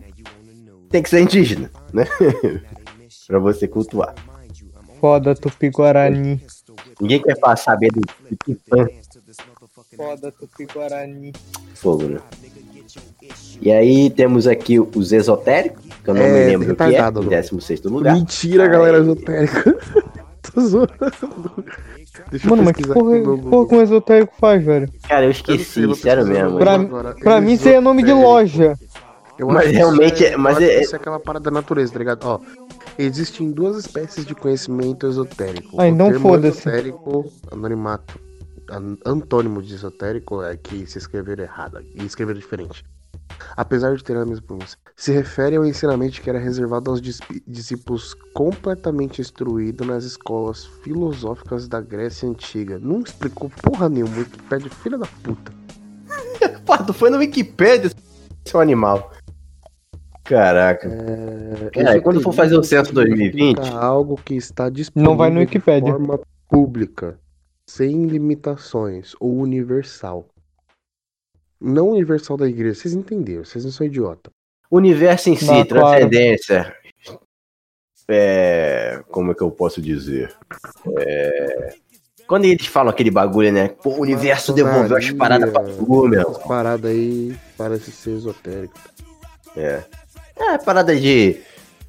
tem 0.89 1.01
que 1.01 1.09
ser 1.09 1.21
indígena, 1.21 1.71
né? 1.93 2.05
pra 3.27 3.39
você 3.39 3.67
cultuar. 3.67 4.13
Foda, 4.99 5.33
Tupi-Guarani. 5.35 6.41
Ninguém 6.99 7.21
quer 7.21 7.37
saber 7.57 7.91
do 7.91 8.01
Tupã. 8.43 8.87
Foda, 9.95 10.31
Tupi-Guarani. 10.31 11.31
Fogo, 11.75 12.03
né? 12.03 12.21
E 13.61 13.71
aí 13.71 14.09
temos 14.09 14.47
aqui 14.47 14.79
os 14.79 15.11
esotéricos, 15.11 15.83
que 16.03 16.09
eu 16.09 16.13
não 16.13 16.21
é, 16.21 16.31
me 16.31 16.45
lembro 16.45 16.73
o 16.73 16.75
que 16.75 16.83
é, 16.83 17.07
em 17.07 17.29
16 17.29 17.83
lugar. 17.83 18.13
Mentira, 18.13 18.67
galera 18.67 18.99
esotérica. 18.99 19.77
Tô 20.41 20.61
zoando. 20.61 20.91
Deixa 22.29 22.49
Mano, 22.49 22.63
mas 22.63 22.75
que 22.75 22.87
porra, 22.87 23.19
porra 23.49 23.67
que 23.67 23.75
um 23.75 23.81
esotérico 23.81 24.33
faz, 24.39 24.63
velho? 24.63 24.89
Cara, 25.07 25.25
eu 25.25 25.31
esqueci, 25.31 25.81
eu 25.81 25.95
sério 25.95 26.25
mesmo. 26.25 26.57
Pra, 26.57 26.73
agora, 26.75 27.15
pra 27.15 27.41
mim 27.41 27.53
isso 27.53 27.67
aí 27.67 27.75
é 27.75 27.79
nome 27.79 28.03
de 28.03 28.13
loja. 28.13 28.77
Eu 29.37 29.47
mas 29.47 29.69
realmente 29.69 30.25
é, 30.25 30.37
mas 30.37 30.61
é, 30.61 30.81
isso 30.81 30.95
é 30.95 30.97
aquela 30.97 31.19
parada 31.19 31.45
da 31.45 31.51
natureza, 31.51 31.91
tá 31.91 31.99
ligado? 31.99 32.23
Ó, 32.23 32.39
existem 32.97 33.51
duas 33.51 33.77
espécies 33.77 34.25
de 34.25 34.33
conhecimento 34.33 35.05
esotérico. 35.07 35.75
Ah, 35.77 35.87
então 35.87 36.13
foda-se. 36.19 36.59
Esotérico, 36.59 37.25
anonimato. 37.51 38.17
Antônimo 39.05 39.61
de 39.61 39.75
esotérico 39.75 40.43
é 40.43 40.57
que 40.57 40.85
se 40.85 40.97
escrever 40.97 41.39
errado 41.39 41.81
e 41.93 42.05
escrever 42.05 42.35
diferente 42.35 42.83
apesar 43.55 43.95
de 43.95 44.03
ter 44.03 44.15
a 44.17 44.25
mesma 44.25 44.45
pronúncia, 44.45 44.77
se 44.95 45.11
refere 45.11 45.55
ao 45.55 45.65
ensinamento 45.65 46.21
que 46.21 46.29
era 46.29 46.39
reservado 46.39 46.91
aos 46.91 47.01
discípulos 47.01 48.13
completamente 48.33 49.21
instruídos 49.21 49.87
nas 49.87 50.03
escolas 50.03 50.65
filosóficas 50.83 51.67
da 51.67 51.81
Grécia 51.81 52.27
Antiga. 52.27 52.79
Não 52.79 53.01
explicou 53.01 53.49
porra 53.61 53.89
nenhuma, 53.89 54.17
Wikipedia, 54.17 54.69
filha 54.69 54.97
da 54.97 55.07
puta. 55.23 55.51
Pato, 56.65 56.93
foi 56.93 57.09
no 57.09 57.17
Wikipedia, 57.17 57.91
seu 58.45 58.59
animal. 58.59 59.11
Caraca. 60.23 60.87
É, 61.75 61.99
quando 61.99 62.19
for 62.19 62.33
fazer 62.33 62.57
o 62.57 62.63
censo 62.63 62.91
2020. 62.93 63.59
Algo 63.73 64.19
que 64.23 64.33
está 64.33 64.69
disponível 64.69 65.11
não 65.11 65.17
vai 65.17 65.29
no 65.29 65.39
Wikipedia. 65.39 65.83
de 65.83 65.91
forma 65.91 66.19
pública, 66.49 67.19
sem 67.67 68.05
limitações 68.05 69.15
ou 69.19 69.35
universal 69.37 70.27
não 71.59 71.89
universal 71.89 72.37
da 72.37 72.47
igreja. 72.47 72.79
Vocês 72.79 72.93
entenderam, 72.93 73.43
vocês 73.43 73.63
não 73.63 73.71
são 73.71 73.87
idiota. 73.87 74.29
Universo 74.69 75.29
em 75.29 75.35
si, 75.35 75.45
não, 75.45 75.65
transcendência. 75.65 76.63
Claro. 77.03 77.19
É. 78.07 79.03
Como 79.09 79.31
é 79.31 79.35
que 79.35 79.41
eu 79.41 79.51
posso 79.51 79.81
dizer? 79.81 80.35
É. 80.99 81.73
Quando 82.27 82.45
eles 82.45 82.65
falam 82.65 82.91
aquele 82.91 83.11
bagulho, 83.11 83.51
né? 83.51 83.69
Pô, 83.69 83.91
o 83.91 84.01
universo 84.01 84.51
devolveu 84.51 84.97
as 84.97 85.11
paradas 85.11 85.51
pra 85.51 85.63
tu, 85.63 86.07
meu. 86.07 86.31
As 86.31 86.37
paradas 86.39 86.91
aí 86.91 87.35
parece 87.57 87.91
ser 87.91 88.11
esotérico. 88.11 88.73
É. 89.55 89.83
É, 90.35 90.57
parada 90.57 90.95
de 90.95 91.39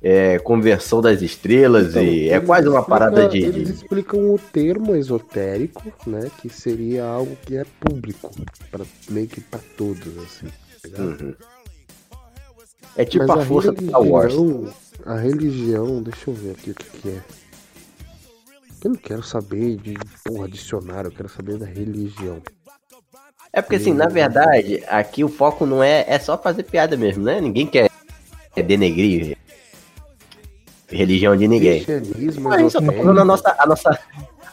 é, 0.02 0.38
conversão 0.38 1.00
das 1.00 1.22
estrelas 1.22 1.90
então, 1.90 2.02
e 2.02 2.28
é 2.28 2.38
quase 2.38 2.68
uma 2.68 2.82
parada 2.82 3.28
de, 3.28 3.42
Eles 3.42 3.70
explicam 3.70 4.34
o 4.34 4.38
termo 4.38 4.94
esotérico, 4.94 5.92
né? 6.06 6.30
Que 6.40 6.48
seria 6.48 7.04
algo 7.04 7.36
que 7.44 7.56
é 7.56 7.64
público, 7.80 8.30
para 8.70 8.84
meio 9.08 9.26
que 9.26 9.40
para 9.40 9.60
todos, 9.76 10.06
assim. 10.18 10.48
Tá 10.94 11.02
uhum. 11.02 11.34
É 12.96 13.04
tipo 13.04 13.26
Mas 13.26 13.38
a, 13.38 13.42
a 13.42 13.44
força 13.44 13.72
do 13.72 13.86
Star 13.86 14.02
Wars. 14.02 14.34
A 15.04 15.16
religião, 15.16 16.02
deixa 16.02 16.30
eu 16.30 16.34
ver 16.34 16.52
aqui 16.52 16.70
o 16.70 16.74
que, 16.74 16.84
que 16.98 17.08
é. 17.10 17.20
Eu 18.84 18.90
não 18.90 18.96
quero 18.96 19.22
saber 19.22 19.76
de 19.76 19.94
porra, 20.24 20.48
dicionário, 20.48 21.08
eu 21.08 21.12
quero 21.12 21.28
saber 21.28 21.58
da 21.58 21.66
religião. 21.66 22.40
É 23.52 23.62
porque 23.62 23.76
assim, 23.76 23.92
na 23.92 24.06
verdade, 24.06 24.82
aqui 24.88 25.24
o 25.24 25.28
foco 25.28 25.64
não 25.64 25.82
é, 25.82 26.04
é 26.08 26.18
só 26.18 26.36
fazer 26.36 26.62
piada 26.62 26.96
mesmo, 26.96 27.24
né? 27.24 27.40
Ninguém 27.40 27.66
quer 27.66 27.90
denegrir 28.54 29.36
religião 30.88 31.36
de 31.36 31.48
ninguém. 31.48 31.84
Cristianismo, 31.84 32.52
a 32.52 32.58
gente 32.58 32.72
só 32.72 32.80
tá 32.80 32.92
falando 32.92 33.20
a 33.20 33.24
nossa, 33.24 33.56
a 33.58 33.66
nossa, 33.66 33.98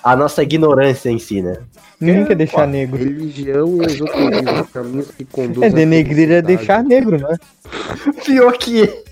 a 0.04 0.16
nossa 0.16 0.44
ignorância 0.44 1.10
em 1.10 1.20
si, 1.20 1.42
né? 1.42 1.58
Ninguém 2.00 2.26
quer 2.26 2.36
deixar 2.36 2.68
negro. 2.68 2.98
Religião 2.98 3.82
e 3.82 3.86
esoterismo, 3.86 4.68
caminhos 4.68 5.12
que 5.12 5.26
conduzem. 5.26 5.70
É, 5.70 5.72
denegrir 5.72 6.32
é 6.32 6.42
deixar 6.42 6.84
negro, 6.84 7.18
né? 7.18 7.38
Pior 8.26 8.58
que. 8.58 9.04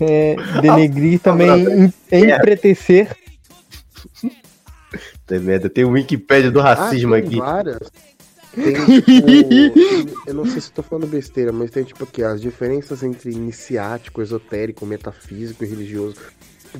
é, 0.00 0.36
denegrir 0.60 1.18
ah, 1.20 1.24
também 1.24 1.92
é 2.10 2.36
empretecer. 2.36 3.16
Tem 5.26 5.38
medo, 5.38 5.70
tem 5.70 5.84
o 5.84 5.90
Wikipedia 5.90 6.50
do 6.50 6.60
racismo 6.60 7.14
ah, 7.14 7.18
aqui. 7.18 7.36
Várias. 7.36 7.78
Tem, 8.54 8.74
tipo, 9.00 10.28
eu 10.28 10.34
não 10.34 10.44
sei 10.44 10.60
se 10.60 10.72
tô 10.72 10.82
falando 10.82 11.06
besteira, 11.06 11.52
mas 11.52 11.70
tem 11.70 11.84
tipo 11.84 12.04
aqui 12.04 12.22
as 12.22 12.40
diferenças 12.40 13.02
entre 13.02 13.30
iniciático, 13.30 14.20
esotérico, 14.20 14.84
metafísico 14.84 15.64
e 15.64 15.66
religioso. 15.68 16.16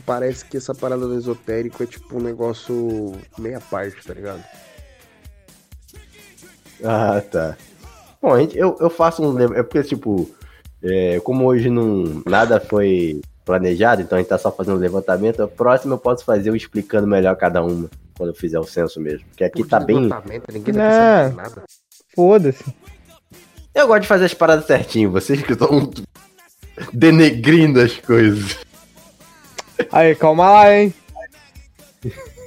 Parece 0.05 0.45
que 0.45 0.57
essa 0.57 0.75
parada 0.75 1.07
do 1.07 1.17
esotérico 1.17 1.83
é 1.83 1.87
tipo 1.87 2.17
um 2.17 2.23
negócio 2.23 3.13
meia 3.39 3.61
parte, 3.61 4.05
tá 4.07 4.15
ligado? 4.15 4.43
Ah, 6.85 7.21
tá. 7.21 7.57
Bom, 8.23 8.39
gente, 8.39 8.57
eu, 8.57 8.77
eu 8.81 8.91
faço 8.91 9.23
um. 9.23 9.39
É 9.55 9.63
porque, 9.63 9.83
tipo, 9.83 10.31
é, 10.83 11.21
como 11.21 11.47
hoje 11.47 11.69
não, 11.69 12.23
nada 12.27 12.61
foi 12.61 13.21
planejado, 13.45 14.03
então 14.03 14.17
a 14.17 14.21
gente 14.21 14.29
tá 14.29 14.39
só 14.39 14.53
fazendo 14.53 14.77
um 14.77 14.81
levantamento. 14.81 15.43
A 15.43 15.49
próxima 15.49 15.95
eu 15.95 15.99
posso 15.99 16.25
fazer 16.25 16.51
eu 16.51 16.57
explicando 16.57 17.07
melhor 17.07 17.37
cada 17.37 17.63
uma 17.63 17.89
quando 18.21 18.31
eu 18.31 18.37
fizer 18.37 18.59
o 18.59 18.65
censo 18.65 19.01
mesmo. 19.01 19.27
Porque 19.29 19.45
aqui 19.45 19.65
tá 19.65 19.81
bem. 19.81 19.97
Ninguém 20.53 20.75
tá 20.75 21.33
nada. 21.35 21.65
Foda-se. 22.15 22.63
Eu 23.75 23.87
gosto 23.87 24.03
de 24.03 24.09
fazer 24.09 24.27
as 24.27 24.35
paradas 24.35 24.67
certinho, 24.67 25.11
vocês 25.11 25.41
que 25.41 25.55
estão 25.55 25.91
denegrindo 26.93 27.81
as 27.81 27.97
coisas. 27.97 28.59
Aí, 29.91 30.15
calma 30.15 30.51
lá, 30.51 30.75
hein? 30.75 30.93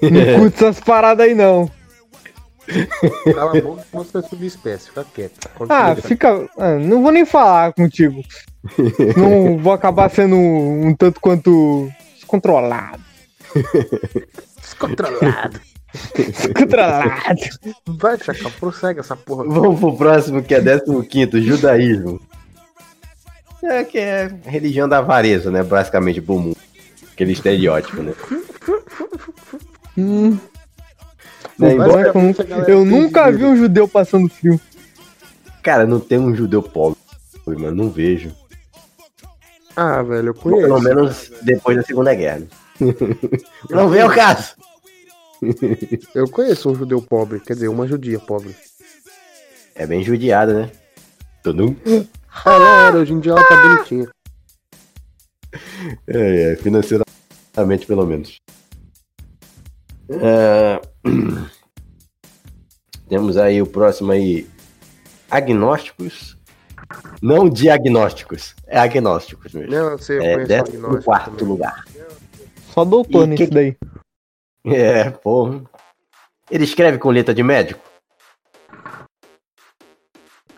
Não 0.03 0.41
curte 0.41 0.63
essas 0.63 0.79
paradas 0.79 1.25
aí, 1.25 1.33
não. 1.33 1.71
Cala 3.33 3.57
a 3.57 3.62
boca 3.62 3.81
que 3.81 3.97
você 3.97 4.17
é 4.19 4.21
subespécie, 4.21 4.89
fica 4.89 5.03
quieto. 5.05 5.49
ah, 5.69 5.95
fica. 5.95 6.47
Ah, 6.55 6.75
não 6.75 7.01
vou 7.01 7.12
nem 7.12 7.25
falar 7.25 7.73
contigo. 7.73 8.21
não 9.17 9.57
vou 9.63 9.73
acabar 9.73 10.07
sendo 10.12 10.36
um 10.36 10.93
tanto 10.95 11.19
quanto 11.19 11.89
descontrolado. 12.13 13.01
Descontrolado. 14.73 15.59
Descontrolado. 16.15 17.12
Vai, 17.88 18.17
Chacal, 18.17 18.51
prossegue 18.59 18.99
essa 18.99 19.15
porra. 19.15 19.45
Vamos 19.45 19.79
pro 19.79 19.95
próximo, 19.95 20.41
que 20.43 20.55
é 20.55 20.62
15, 20.62 21.41
judaísmo. 21.41 22.19
É 23.63 23.83
que 23.83 23.97
é 23.97 24.29
religião 24.45 24.89
da 24.89 24.97
avareza, 24.97 25.49
né? 25.49 25.63
Basicamente, 25.63 26.21
pro 26.21 26.39
mundo. 26.39 26.57
Aquele 27.13 27.31
estereótipo, 27.31 28.01
né? 28.01 28.13
Hum. 29.97 30.38
Né, 31.57 31.73
embora, 31.73 32.12
eu 32.67 32.83
nunca 32.83 33.31
vi 33.31 33.45
um 33.45 33.55
judeu 33.55 33.88
passando 33.88 34.27
frio. 34.27 34.59
Cara, 35.62 35.86
não 35.86 35.99
tem 35.99 36.17
um 36.17 36.36
judeu 36.36 36.62
pobre, 36.62 36.97
mano. 37.45 37.84
Não 37.84 37.89
vejo. 37.89 38.36
Ah, 39.76 40.01
velho, 40.01 40.30
eu 40.30 40.34
conheço. 40.34 40.61
Pelo 40.63 40.82
menos 40.82 41.32
depois 41.41 41.78
da 41.78 41.84
Segunda 41.84 42.13
Guerra. 42.13 42.41
não 43.69 43.89
vem 43.89 44.03
o 44.03 44.13
caso. 44.13 44.55
Eu 46.15 46.29
conheço 46.29 46.69
um 46.69 46.75
judeu 46.75 47.01
pobre, 47.01 47.39
quer 47.39 47.53
dizer, 47.53 47.67
uma 47.67 47.88
judia 47.88 48.19
pobre. 48.19 48.55
É 49.75 49.86
bem 49.86 50.03
judiada, 50.03 50.53
né? 50.53 50.71
Todo 51.41 51.75
Ela 52.45 52.88
era, 52.88 52.97
hoje 52.97 53.13
em 53.13 53.19
dia 53.19 53.34
ela 53.34 53.47
tá 53.47 53.61
bonitinha. 53.61 54.07
É, 56.07 56.53
é, 56.53 56.55
financeiramente 56.55 57.86
pelo 57.86 58.07
menos. 58.07 58.38
É... 60.09 60.81
Temos 63.07 63.38
aí 63.38 63.61
o 63.61 63.67
próximo 63.67 64.11
aí. 64.11 64.47
Agnósticos. 65.29 66.36
Não 67.21 67.49
diagnósticos, 67.49 68.55
é 68.65 68.79
agnósticos 68.79 69.53
mesmo. 69.53 69.71
Não, 69.71 69.91
eu 69.91 69.97
sei, 69.97 70.17
eu 70.17 70.23
é 70.23 70.45
décimo 70.45 71.03
quarto 71.03 71.31
também. 71.31 71.47
lugar. 71.47 71.84
Só 72.74 72.84
doutor 72.84 73.26
e 73.26 73.28
nisso 73.28 73.45
que... 73.45 73.51
daí. 73.51 73.78
É, 74.65 75.11
porra. 75.11 75.61
Ele 76.49 76.63
escreve 76.63 76.97
com 76.97 77.09
letra 77.09 77.34
de 77.34 77.43
médico? 77.43 77.80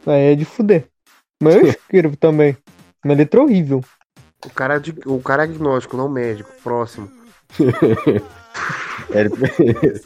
Aí 0.05 0.32
é 0.32 0.36
de 0.36 0.45
fuder. 0.45 0.88
Mas 1.41 1.55
eu 1.55 1.68
escrevo 1.68 2.16
também. 2.16 2.55
Minha 3.03 3.18
letra 3.18 3.41
é 3.41 3.43
horrível. 3.43 3.84
O 4.45 4.49
cara, 4.49 4.76
é, 4.76 5.09
o 5.09 5.20
cara 5.20 5.43
é 5.43 5.45
agnóstico, 5.45 5.97
não 5.97 6.07
médico. 6.07 6.49
Próximo. 6.63 7.11
ele, 9.09 9.30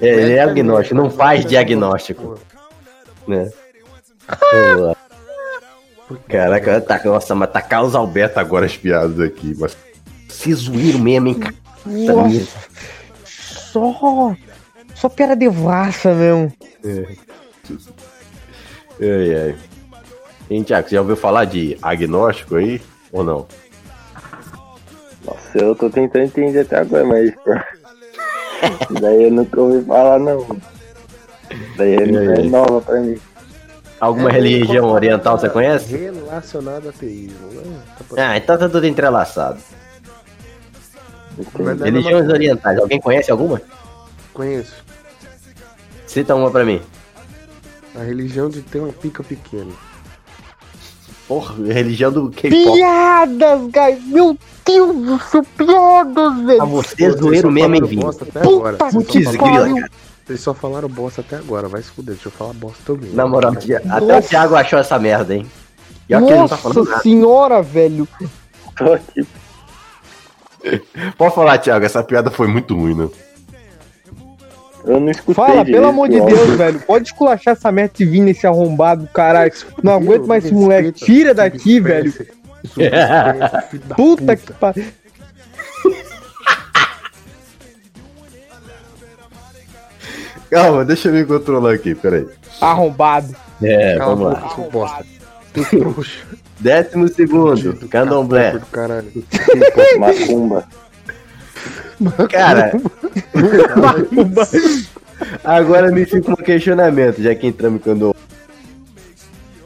ele 0.00 0.32
é 0.32 0.42
agnóstico, 0.42 0.94
não 0.94 1.10
faz 1.10 1.44
diagnóstico. 1.44 2.38
Né? 3.26 3.50
Caraca, 6.28 6.80
tá, 6.80 7.00
nossa, 7.04 7.34
mas 7.34 7.50
tá 7.50 7.60
Carlos 7.60 7.94
Alberto 7.94 8.38
agora 8.38 8.66
as 8.66 8.76
piadas 8.76 9.18
aqui. 9.18 9.54
Mas 9.58 9.76
se 10.40 10.54
zoeiro 10.54 10.98
mesmo, 10.98 11.28
hein, 11.28 11.34
cara. 11.34 11.54
Nossa, 11.84 12.58
só. 13.24 14.34
Só 14.94 15.08
piada 15.08 15.36
devassa 15.36 16.14
mesmo. 16.14 16.52
É. 16.84 17.06
Ai, 19.02 19.34
ai. 19.34 19.56
Hein, 20.50 20.62
Tiago, 20.62 20.88
você 20.88 20.94
já 20.94 21.00
ouviu 21.00 21.16
falar 21.16 21.44
de 21.44 21.76
agnóstico 21.80 22.56
aí? 22.56 22.80
Ou 23.12 23.22
não? 23.22 23.46
Nossa, 25.24 25.58
eu 25.58 25.74
tô 25.74 25.90
tentando 25.90 26.24
entender 26.24 26.60
até 26.60 26.78
agora, 26.78 27.04
mas. 27.04 27.32
daí 29.00 29.24
eu 29.24 29.30
nunca 29.30 29.60
ouvi 29.60 29.84
falar, 29.84 30.18
não. 30.18 30.46
Daí 31.76 31.94
é, 31.94 32.02
é 32.02 32.42
nova 32.44 32.80
pra 32.80 33.00
mim. 33.00 33.18
Alguma 34.00 34.30
é, 34.30 34.32
religião 34.32 34.90
oriental 34.90 35.38
você 35.38 35.50
conhece? 35.50 35.94
Relacionada 35.94 36.88
a 36.88 36.92
teísmo, 36.92 37.48
né? 37.52 37.82
Tá 37.98 38.30
ah, 38.30 38.36
então 38.36 38.58
tá 38.58 38.68
tudo 38.68 38.86
entrelaçado. 38.86 39.60
Religiões 41.82 42.28
orientais, 42.28 42.78
alguém 42.78 43.00
conhece 43.00 43.30
alguma? 43.30 43.60
Conheço. 44.32 44.74
Cita 46.06 46.34
uma 46.34 46.50
pra 46.50 46.64
mim. 46.64 46.80
A 47.94 48.02
religião 48.02 48.48
de 48.48 48.62
ter 48.62 48.80
uma 48.80 48.92
pica 48.92 49.22
pequena. 49.22 49.72
Porra, 51.28 51.54
religião 51.64 52.10
do 52.10 52.30
K-pop. 52.30 52.50
Piadas, 52.50 53.60
guys! 53.70 54.04
Meu 54.06 54.36
Deus 54.66 54.96
do 54.96 55.20
céu, 55.20 55.46
piadas, 55.56 56.44
velho! 56.44 56.62
A 56.62 56.64
você 56.64 57.10
zoeiro 57.12 57.50
mesmo, 57.52 57.76
hein, 57.76 57.84
Vini? 57.84 58.02
Putz, 58.02 59.36
grila, 59.36 59.88
Vocês 60.26 60.40
só 60.40 60.52
falaram 60.52 60.88
bosta 60.88 61.20
até 61.20 61.36
agora, 61.36 61.68
vai 61.68 61.82
se 61.82 61.90
fuder, 61.90 62.14
deixa 62.14 62.28
eu 62.28 62.32
falar 62.32 62.52
bosta 62.54 62.78
também. 62.84 63.12
Na 63.12 63.28
moral, 63.28 63.52
até 63.52 63.78
Nossa. 63.84 64.18
o 64.18 64.22
Thiago 64.22 64.56
achou 64.56 64.78
essa 64.80 64.98
merda, 64.98 65.36
hein? 65.36 65.46
E 66.08 66.18
Nossa 66.18 66.56
tá 66.56 66.98
senhora, 66.98 67.62
velho! 67.62 68.08
Pode 71.16 71.34
falar, 71.34 71.58
Thiago, 71.58 71.84
essa 71.84 72.02
piada 72.02 72.30
foi 72.30 72.46
muito 72.46 72.76
ruim, 72.76 72.94
né? 72.94 73.08
Eu 74.84 74.98
não 74.98 75.10
escutei. 75.10 75.34
Fala, 75.34 75.64
pelo 75.64 75.88
amor 75.88 76.08
de 76.08 76.20
Deus, 76.20 76.56
velho. 76.56 76.80
Pode 76.80 77.08
esculachar 77.08 77.52
essa 77.52 77.70
merda 77.70 77.92
de 77.96 78.04
vir 78.04 78.22
nesse 78.22 78.46
arrombado, 78.46 79.06
caralho. 79.12 79.52
Não 79.82 79.94
aguento 79.94 80.26
mais 80.26 80.44
esse 80.44 80.54
moleque. 80.54 80.92
Tira 80.92 81.34
daqui, 81.34 81.80
velho. 81.80 82.12
Puta 83.96 84.36
que 84.36 84.52
pariu. 84.54 84.86
Calma, 90.50 90.84
deixa 90.84 91.08
eu 91.08 91.12
me 91.12 91.24
controlar 91.24 91.74
aqui, 91.74 91.94
peraí. 91.94 92.26
Arrombado. 92.60 93.36
É, 93.62 93.96
Calma, 93.96 94.16
vamos 94.16 94.32
lá. 94.32 94.46
Arrombado. 94.46 95.19
Décimo 96.60 97.08
segundo, 97.08 97.74
candomblé. 97.88 98.60
Macumba. 99.98 100.68
Cara, 102.30 102.72
agora 105.44 105.90
me 105.90 106.06
fica 106.06 106.32
um 106.32 106.36
questionamento, 106.36 107.22
já 107.22 107.34
que 107.34 107.46
entramos 107.46 107.82
quando. 107.82 108.14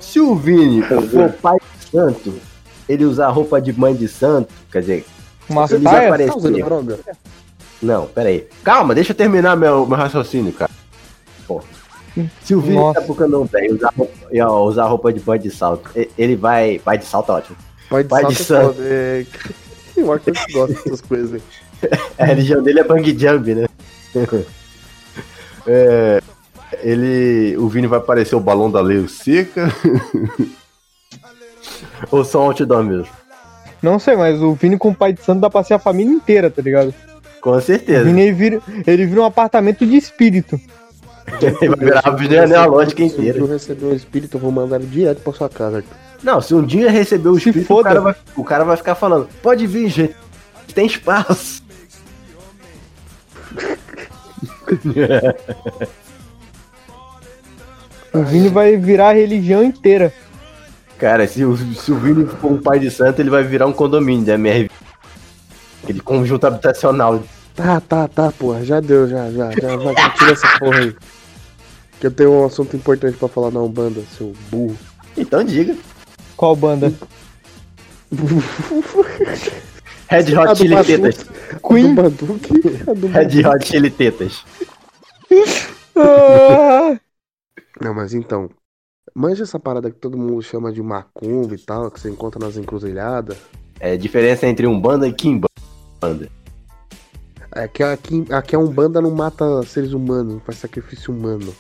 Se 0.00 0.20
o 0.20 0.34
Vini 0.34 0.82
for 0.82 1.32
pai 1.32 1.58
de 1.58 1.90
santo, 1.90 2.34
ele 2.88 3.04
usar 3.04 3.28
roupa 3.28 3.60
de 3.60 3.72
mãe 3.72 3.94
de 3.94 4.08
santo, 4.08 4.52
quer 4.70 4.80
dizer, 4.80 5.06
Uma 5.48 5.64
ele 5.64 5.78
desaparecer. 5.78 6.64
Tá 6.64 7.14
Não, 7.82 8.06
pera 8.06 8.28
aí. 8.28 8.46
Calma, 8.62 8.94
deixa 8.94 9.12
eu 9.12 9.16
terminar 9.16 9.56
meu, 9.56 9.86
meu 9.86 9.96
raciocínio, 9.96 10.52
cara. 10.52 10.70
Pô. 11.46 11.62
Se 12.42 12.54
o 12.54 12.60
Vini 12.60 12.76
Nossa. 12.76 13.00
tá 13.00 13.14
candomblé 13.14 13.66
e 13.66 13.72
usar, 13.72 13.92
roupa, 13.96 14.52
usar 14.62 14.84
roupa 14.84 15.12
de 15.12 15.22
mãe 15.26 15.38
de 15.38 15.50
salto, 15.50 15.90
ele 16.16 16.36
vai. 16.36 16.78
Pai 16.78 16.98
de 16.98 17.04
salto, 17.04 17.30
ótimo. 17.30 17.56
Pai 17.90 18.02
de, 18.02 18.08
pai 18.08 18.24
de 18.26 18.36
santo. 18.36 18.76
É... 18.80 19.26
O 19.96 20.12
Arthur 20.12 20.34
gosta 20.52 20.74
dessas 20.74 21.00
coisas. 21.00 21.42
A 22.18 22.24
religião 22.24 22.62
dele 22.62 22.80
é 22.80 22.84
bang 22.84 23.18
jump, 23.18 23.54
né? 23.54 23.66
É, 25.66 26.20
ele. 26.82 27.56
O 27.56 27.68
Vini 27.68 27.86
vai 27.86 27.98
aparecer 27.98 28.34
o 28.34 28.40
balão 28.40 28.70
da 28.70 28.80
Leo 28.80 29.08
seca. 29.08 29.72
Ou 32.10 32.24
só 32.24 32.42
um 32.42 32.46
outdoor 32.46 32.84
mesmo? 32.84 33.08
Não 33.82 33.98
sei, 33.98 34.16
mas 34.16 34.40
o 34.40 34.54
Vini 34.54 34.78
com 34.78 34.90
o 34.90 34.94
pai 34.94 35.12
de 35.12 35.22
santo 35.22 35.40
dá 35.40 35.50
pra 35.50 35.62
ser 35.62 35.74
a 35.74 35.78
família 35.78 36.12
inteira, 36.12 36.50
tá 36.50 36.62
ligado? 36.62 36.94
Com 37.40 37.60
certeza. 37.60 38.02
O 38.02 38.06
Vini 38.06 38.22
ele 38.22 38.32
vira, 38.32 38.62
ele 38.86 39.06
vira 39.06 39.20
um 39.20 39.24
apartamento 39.24 39.86
de 39.86 39.96
espírito. 39.96 40.58
Vai 41.24 41.78
virar 41.78 42.02
a 42.04 42.16
genealógica 42.16 43.02
inteira. 43.02 43.34
Se 43.34 43.40
eu 43.40 43.46
receber 43.46 43.86
um 43.86 43.94
espírito, 43.94 44.36
eu 44.36 44.40
vou 44.40 44.52
mandar 44.52 44.76
ele 44.76 44.86
direto 44.86 45.20
pra 45.22 45.32
sua 45.32 45.48
casa. 45.48 45.82
Não, 46.22 46.40
se 46.40 46.54
um 46.54 46.62
dia 46.64 46.90
receber 46.90 47.28
o 47.28 47.36
espírito, 47.36 47.74
o 47.74 47.82
cara, 47.82 48.00
vai, 48.00 48.14
o 48.36 48.44
cara 48.44 48.64
vai 48.64 48.76
ficar 48.76 48.94
falando: 48.94 49.28
pode 49.42 49.66
vir, 49.66 49.88
gente, 49.88 50.14
tem 50.74 50.86
espaço. 50.86 51.62
o 58.12 58.22
Vini 58.22 58.48
vai 58.48 58.76
virar 58.76 59.10
a 59.10 59.12
religião 59.12 59.62
inteira. 59.62 60.12
Cara, 60.98 61.26
se 61.26 61.44
o, 61.44 61.56
se 61.56 61.92
o 61.92 61.98
Vini 61.98 62.26
for 62.26 62.52
um 62.52 62.60
pai 62.60 62.78
de 62.78 62.90
santo, 62.90 63.20
ele 63.20 63.30
vai 63.30 63.42
virar 63.42 63.66
um 63.66 63.72
condomínio 63.72 64.24
de 64.24 64.30
MR. 64.30 64.70
Aquele 65.82 66.00
conjunto 66.00 66.46
habitacional. 66.46 67.22
Tá, 67.54 67.80
tá, 67.80 68.08
tá, 68.08 68.32
porra. 68.32 68.64
Já 68.64 68.80
deu, 68.80 69.08
já, 69.08 69.30
já. 69.30 69.50
Já 69.52 69.76
vai 69.76 69.94
tirar 69.94 70.32
essa 70.32 70.58
porra 70.58 70.78
aí. 70.78 70.96
Que 72.00 72.06
eu 72.08 72.10
tenho 72.10 72.32
um 72.32 72.46
assunto 72.46 72.76
importante 72.76 73.16
pra 73.16 73.28
falar 73.28 73.50
na 73.50 73.60
Umbanda, 73.60 74.02
seu 74.16 74.32
burro. 74.50 74.76
Então 75.16 75.44
diga. 75.44 75.76
Qual 76.36 76.56
banda? 76.56 76.92
Red 80.08 80.36
Hot 80.36 80.58
Chili 80.58 80.84
Tetas. 80.84 81.24
Queen. 81.66 81.94
Red 83.12 83.46
Hot 83.46 83.66
Chili 83.66 83.90
Tetas. 83.90 84.44
Não, 87.80 87.94
mas 87.94 88.12
então. 88.14 88.50
Manja 89.14 89.44
essa 89.44 89.60
parada 89.60 89.92
que 89.92 89.98
todo 89.98 90.18
mundo 90.18 90.42
chama 90.42 90.72
de 90.72 90.82
macumba 90.82 91.54
e 91.54 91.58
tal, 91.58 91.88
que 91.88 92.00
você 92.00 92.10
encontra 92.10 92.44
nas 92.44 92.56
encruzilhadas. 92.56 93.36
É 93.78 93.96
diferença 93.96 94.46
entre 94.46 94.66
Umbanda 94.66 95.06
e 95.06 95.12
Kimbanda. 95.12 96.28
É 97.54 97.68
que 97.68 97.82
aqui, 97.82 98.24
aqui 98.30 98.56
a 98.56 98.58
Umbanda 98.58 99.00
não 99.00 99.10
mata 99.10 99.62
seres 99.62 99.92
humanos, 99.92 100.34
não 100.34 100.40
faz 100.40 100.58
sacrifício 100.58 101.14
humano. 101.14 101.54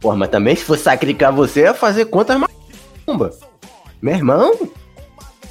Porra, 0.00 0.16
mas 0.16 0.30
também 0.30 0.56
se 0.56 0.64
for 0.64 0.78
sacrificar 0.78 1.32
você, 1.32 1.62
é 1.62 1.74
fazer 1.74 2.06
quantas 2.06 2.38
macumba? 2.38 3.32
Meu 4.00 4.14
irmão, 4.14 4.52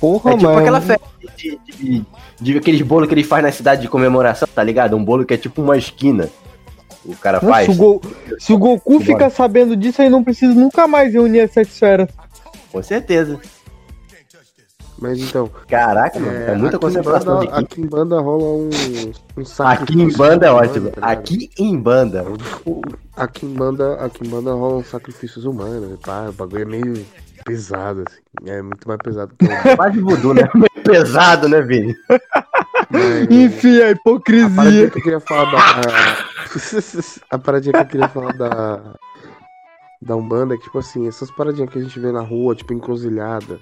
Porra, 0.03 0.31
é 0.31 0.33
tipo 0.33 0.49
mano. 0.49 0.59
aquela 0.59 0.81
festa 0.81 1.07
de, 1.37 1.57
de, 1.65 2.05
de, 2.41 2.57
aqueles 2.57 2.81
bolos 2.81 3.07
que 3.07 3.13
ele 3.13 3.23
faz 3.23 3.41
na 3.41 3.53
cidade 3.53 3.81
de 3.81 3.87
comemoração, 3.87 4.47
tá 4.53 4.61
ligado? 4.61 4.97
Um 4.97 5.03
bolo 5.03 5.25
que 5.25 5.33
é 5.33 5.37
tipo 5.37 5.61
uma 5.61 5.77
esquina. 5.77 6.29
O 7.05 7.15
cara 7.15 7.39
Nossa, 7.41 7.47
faz. 7.47 7.65
Se 7.65 7.71
o, 7.71 7.75
Go, 7.75 8.01
se 8.37 8.53
o 8.53 8.57
Goku 8.57 8.99
fica 8.99 9.29
sabendo 9.29 9.77
disso, 9.77 10.01
aí 10.01 10.09
não 10.09 10.21
precisa 10.21 10.53
nunca 10.53 10.89
mais 10.89 11.13
reunir 11.13 11.39
as 11.39 11.51
sete 11.51 11.69
esferas. 11.69 12.09
Com 12.69 12.83
certeza. 12.83 13.39
Mas 15.03 15.19
então. 15.19 15.51
Caraca, 15.67 16.17
mano, 16.17 16.31
é, 16.31 16.51
é 16.51 16.55
muita 16.55 16.79
concentração 16.79 17.39
banda, 17.41 17.57
Aqui 17.57 17.81
em 17.81 17.85
banda 17.85 18.21
rola 18.21 18.43
um, 18.45 18.69
um 18.69 19.63
Aqui 19.65 20.01
em 20.01 20.09
banda 20.13 20.47
é 20.47 20.49
ótimo. 20.49 20.91
Tá 20.91 21.11
aqui 21.11 21.49
em 21.59 21.77
banda. 21.77 22.25
Aqui 23.17 23.45
em 23.45 23.53
banda, 23.53 23.95
aqui 23.95 24.25
em 24.25 24.29
banda 24.29 24.53
rolam 24.53 24.81
sacrifícios 24.81 25.43
humanos. 25.43 25.99
Pá, 25.99 26.27
o 26.29 26.31
bagulho 26.31 26.61
é 26.61 26.65
meio 26.65 27.05
pesado, 27.43 28.05
assim. 28.07 28.49
É 28.49 28.61
muito 28.61 28.87
mais 28.87 28.97
pesado 29.03 29.35
que 29.37 29.43
o. 29.45 29.49
Quase 29.75 29.99
voodoo, 29.99 30.33
né? 30.33 30.49
Muito 30.55 30.81
pesado, 30.83 31.49
né, 31.49 31.61
Vini? 31.61 31.93
É, 32.09 33.23
Enfim, 33.29 33.81
a 33.81 33.91
hipocrisia. 33.91 34.47
A 34.47 34.55
paradinha 34.55 34.89
que 34.89 34.99
eu 34.99 35.03
queria 35.03 35.19
falar 35.19 35.51
da. 35.51 36.17
a 37.29 37.37
paradinha 37.37 37.73
que 37.73 37.79
eu 37.79 37.85
queria 37.87 38.07
falar 38.07 38.33
da. 38.37 38.95
Da 40.01 40.15
Umbanda 40.15 40.53
é 40.53 40.57
que, 40.57 40.63
tipo 40.63 40.79
assim, 40.79 41.07
essas 41.09 41.29
paradinhas 41.29 41.69
que 41.69 41.79
a 41.79 41.81
gente 41.81 41.99
vê 41.99 42.09
na 42.09 42.21
rua, 42.21 42.55
tipo, 42.55 42.73
encruzilhada. 42.73 43.59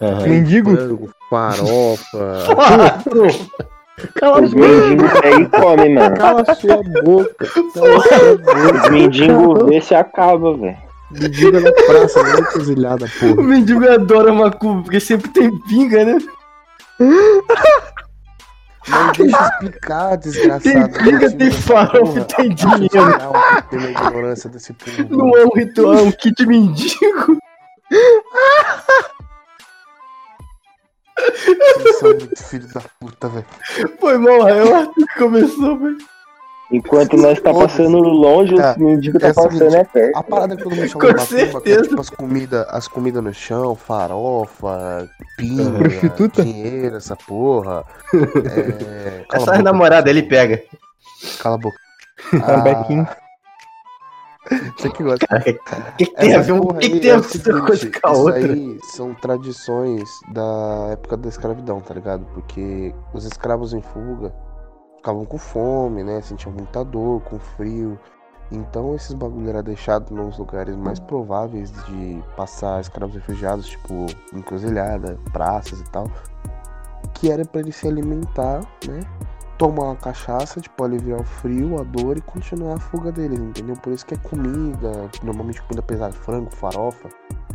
Uhum. 0.00 0.22
Mendigo? 0.22 0.76
Frango, 0.76 1.10
farofa. 1.30 3.02
Cala 4.14 4.42
Os 4.42 4.54
mendigos 4.54 5.10
aí 5.22 5.46
come, 5.48 5.88
mano. 5.90 6.16
Cala 6.16 6.44
sua 6.54 6.80
boca. 7.04 7.46
Cala 7.74 8.00
sua 8.00 8.36
boca. 8.38 8.82
Os 8.82 8.90
mendigos 8.90 9.68
vê 9.68 9.80
se 9.80 9.94
acaba, 9.94 10.56
velho. 10.56 10.76
Mendigo 11.10 11.60
na 11.60 11.72
praça, 11.72 12.22
não 12.22 12.38
encruzilhada, 12.38 13.06
porra. 13.20 13.32
O 13.32 13.42
mendigo 13.42 13.88
adora 13.88 14.32
macumba, 14.32 14.82
porque 14.82 14.98
sempre 14.98 15.28
tem 15.30 15.50
pinga, 15.68 16.04
né? 16.04 16.18
Mas 18.88 19.16
deixa 19.16 19.44
explicar, 19.44 20.16
desgraçado. 20.16 20.62
Tem 20.62 20.88
briga, 20.88 21.30
tem 21.30 21.50
farofa, 21.50 22.24
tem 22.24 22.48
dinheiro. 22.54 22.88
Pela 23.70 23.90
ignorância 23.90 24.50
desse 24.50 24.72
povo. 24.72 25.16
Não 25.16 25.36
é 25.36 25.44
um 25.44 25.50
ritual, 25.54 25.94
é 25.94 26.02
um 26.02 26.12
kit 26.12 26.46
mendigo. 26.46 27.38
Vocês 31.76 31.96
são 31.98 32.08
muito 32.10 32.44
filhos 32.44 32.72
da 32.72 32.80
puta, 33.00 33.28
velho. 33.28 33.46
Foi 34.00 34.18
mal, 34.18 34.48
é 34.48 34.64
o 34.64 34.74
Arthur 34.74 35.06
que 35.06 35.18
começou, 35.18 35.78
velho. 35.78 35.98
Enquanto 36.72 37.18
nós 37.18 37.38
tá 37.38 37.52
passando 37.52 37.98
longe, 37.98 38.58
é, 38.58 38.72
o 38.72 38.80
mendigo 38.80 39.18
tá 39.18 39.34
passando 39.34 39.76
é 39.76 39.84
perto. 39.84 40.16
A 40.16 40.22
parada 40.22 40.56
que 40.56 40.62
todo 40.62 40.74
mundo 40.74 40.88
chama 40.88 41.06
de 41.06 41.14
macumba, 41.14 41.60
que 41.60 41.72
é 41.72 41.82
tipo 41.82 42.00
as 42.00 42.08
comidas 42.08 42.66
as 42.70 42.88
comida 42.88 43.20
no 43.20 43.34
chão, 43.34 43.76
farofa, 43.76 45.06
pinga, 45.36 46.08
dinheiro, 46.42 46.96
essa 46.96 47.14
porra. 47.14 47.84
É... 48.14 49.24
Essa 49.32 49.62
namorada 49.62 50.08
ele 50.08 50.22
pega. 50.22 50.62
Cala 51.38 51.56
a 51.56 51.58
boca. 51.58 51.76
Ah, 52.32 53.16
você 54.76 54.90
que 54.90 55.02
gosta. 55.02 55.26
O 55.26 55.96
que, 55.96 56.06
que, 56.06 56.14
tem 56.14 56.34
a 56.34 56.40
ver 56.40 56.52
uma 56.52 56.74
que, 56.74 56.90
que 56.90 57.00
tem 57.00 57.10
a 57.12 57.18
ver 57.18 57.54
uma 57.54 57.66
coisa 57.66 57.90
com 57.90 58.08
a 58.08 58.12
outra? 58.12 58.52
Aí 58.52 58.78
são 58.82 59.14
tradições 59.14 60.08
da 60.32 60.88
época 60.92 61.16
da 61.16 61.28
escravidão, 61.28 61.80
tá 61.80 61.94
ligado? 61.94 62.26
Porque 62.34 62.94
os 63.14 63.24
escravos 63.24 63.72
em 63.72 63.80
fuga 63.80 64.34
ficavam 64.96 65.24
com 65.24 65.38
fome, 65.38 66.02
né? 66.02 66.20
Sentiam 66.22 66.52
muita 66.52 66.84
dor, 66.84 67.20
com 67.22 67.38
frio. 67.38 67.98
Então 68.50 68.94
esses 68.94 69.14
bagulho 69.14 69.48
era 69.48 69.62
deixado 69.62 70.14
nos 70.14 70.38
lugares 70.38 70.76
mais 70.76 71.00
prováveis 71.00 71.72
de 71.86 72.22
passar 72.36 72.80
escravos 72.80 73.14
refugiados, 73.14 73.66
tipo 73.66 74.06
encruzilhada, 74.34 75.18
praças 75.32 75.80
e 75.80 75.84
tal, 75.84 76.10
que 77.14 77.30
era 77.30 77.44
para 77.44 77.62
eles 77.62 77.76
se 77.76 77.88
alimentar, 77.88 78.60
né? 78.86 79.00
Tomar 79.62 79.84
uma 79.84 79.96
cachaça, 79.96 80.60
tipo, 80.60 80.82
aliviar 80.82 81.20
o 81.20 81.24
frio, 81.24 81.80
a 81.80 81.84
dor 81.84 82.16
e 82.16 82.20
continuar 82.20 82.74
a 82.74 82.80
fuga 82.80 83.12
deles, 83.12 83.38
entendeu? 83.38 83.76
Por 83.76 83.92
isso 83.92 84.04
que 84.04 84.14
é 84.14 84.16
comida, 84.16 85.08
normalmente 85.22 85.62
comida 85.62 85.80
pesada, 85.80 86.12
frango, 86.12 86.50
farofa, 86.50 87.08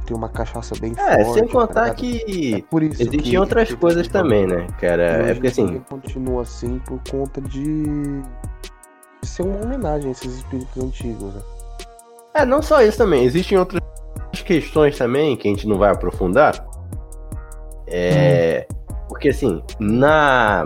tem 0.06 0.16
uma 0.16 0.30
cachaça 0.30 0.74
bem 0.80 0.94
é, 0.94 1.26
forte. 1.26 1.30
É, 1.30 1.34
sem 1.34 1.48
contar 1.50 1.88
tá 1.88 1.94
que 1.94 2.56
é 2.56 2.62
por 2.62 2.82
isso 2.82 3.02
existiam 3.02 3.22
que, 3.22 3.38
outras 3.38 3.68
que, 3.68 3.76
coisas 3.76 4.08
que, 4.08 4.14
também, 4.14 4.48
né, 4.48 4.68
cara? 4.80 5.04
É 5.04 5.34
porque 5.34 5.48
assim... 5.48 5.80
continua 5.90 6.44
assim 6.44 6.80
por 6.80 6.98
conta 7.12 7.42
de... 7.42 7.84
de 9.22 9.28
ser 9.28 9.42
uma 9.42 9.66
homenagem 9.66 10.08
a 10.08 10.12
esses 10.12 10.38
espíritos 10.38 10.82
antigos, 10.82 11.34
né? 11.34 11.42
É, 12.36 12.46
não 12.46 12.62
só 12.62 12.82
isso 12.82 12.98
também, 12.98 13.26
existem 13.26 13.58
outras 13.58 13.82
questões 14.46 14.98
também 14.98 15.36
que 15.36 15.46
a 15.50 15.52
gente 15.52 15.68
não 15.68 15.78
vai 15.78 15.92
aprofundar. 15.92 16.66
É... 17.86 18.66
Hum. 18.72 18.78
Porque 19.10 19.30
assim, 19.30 19.62
na 19.80 20.66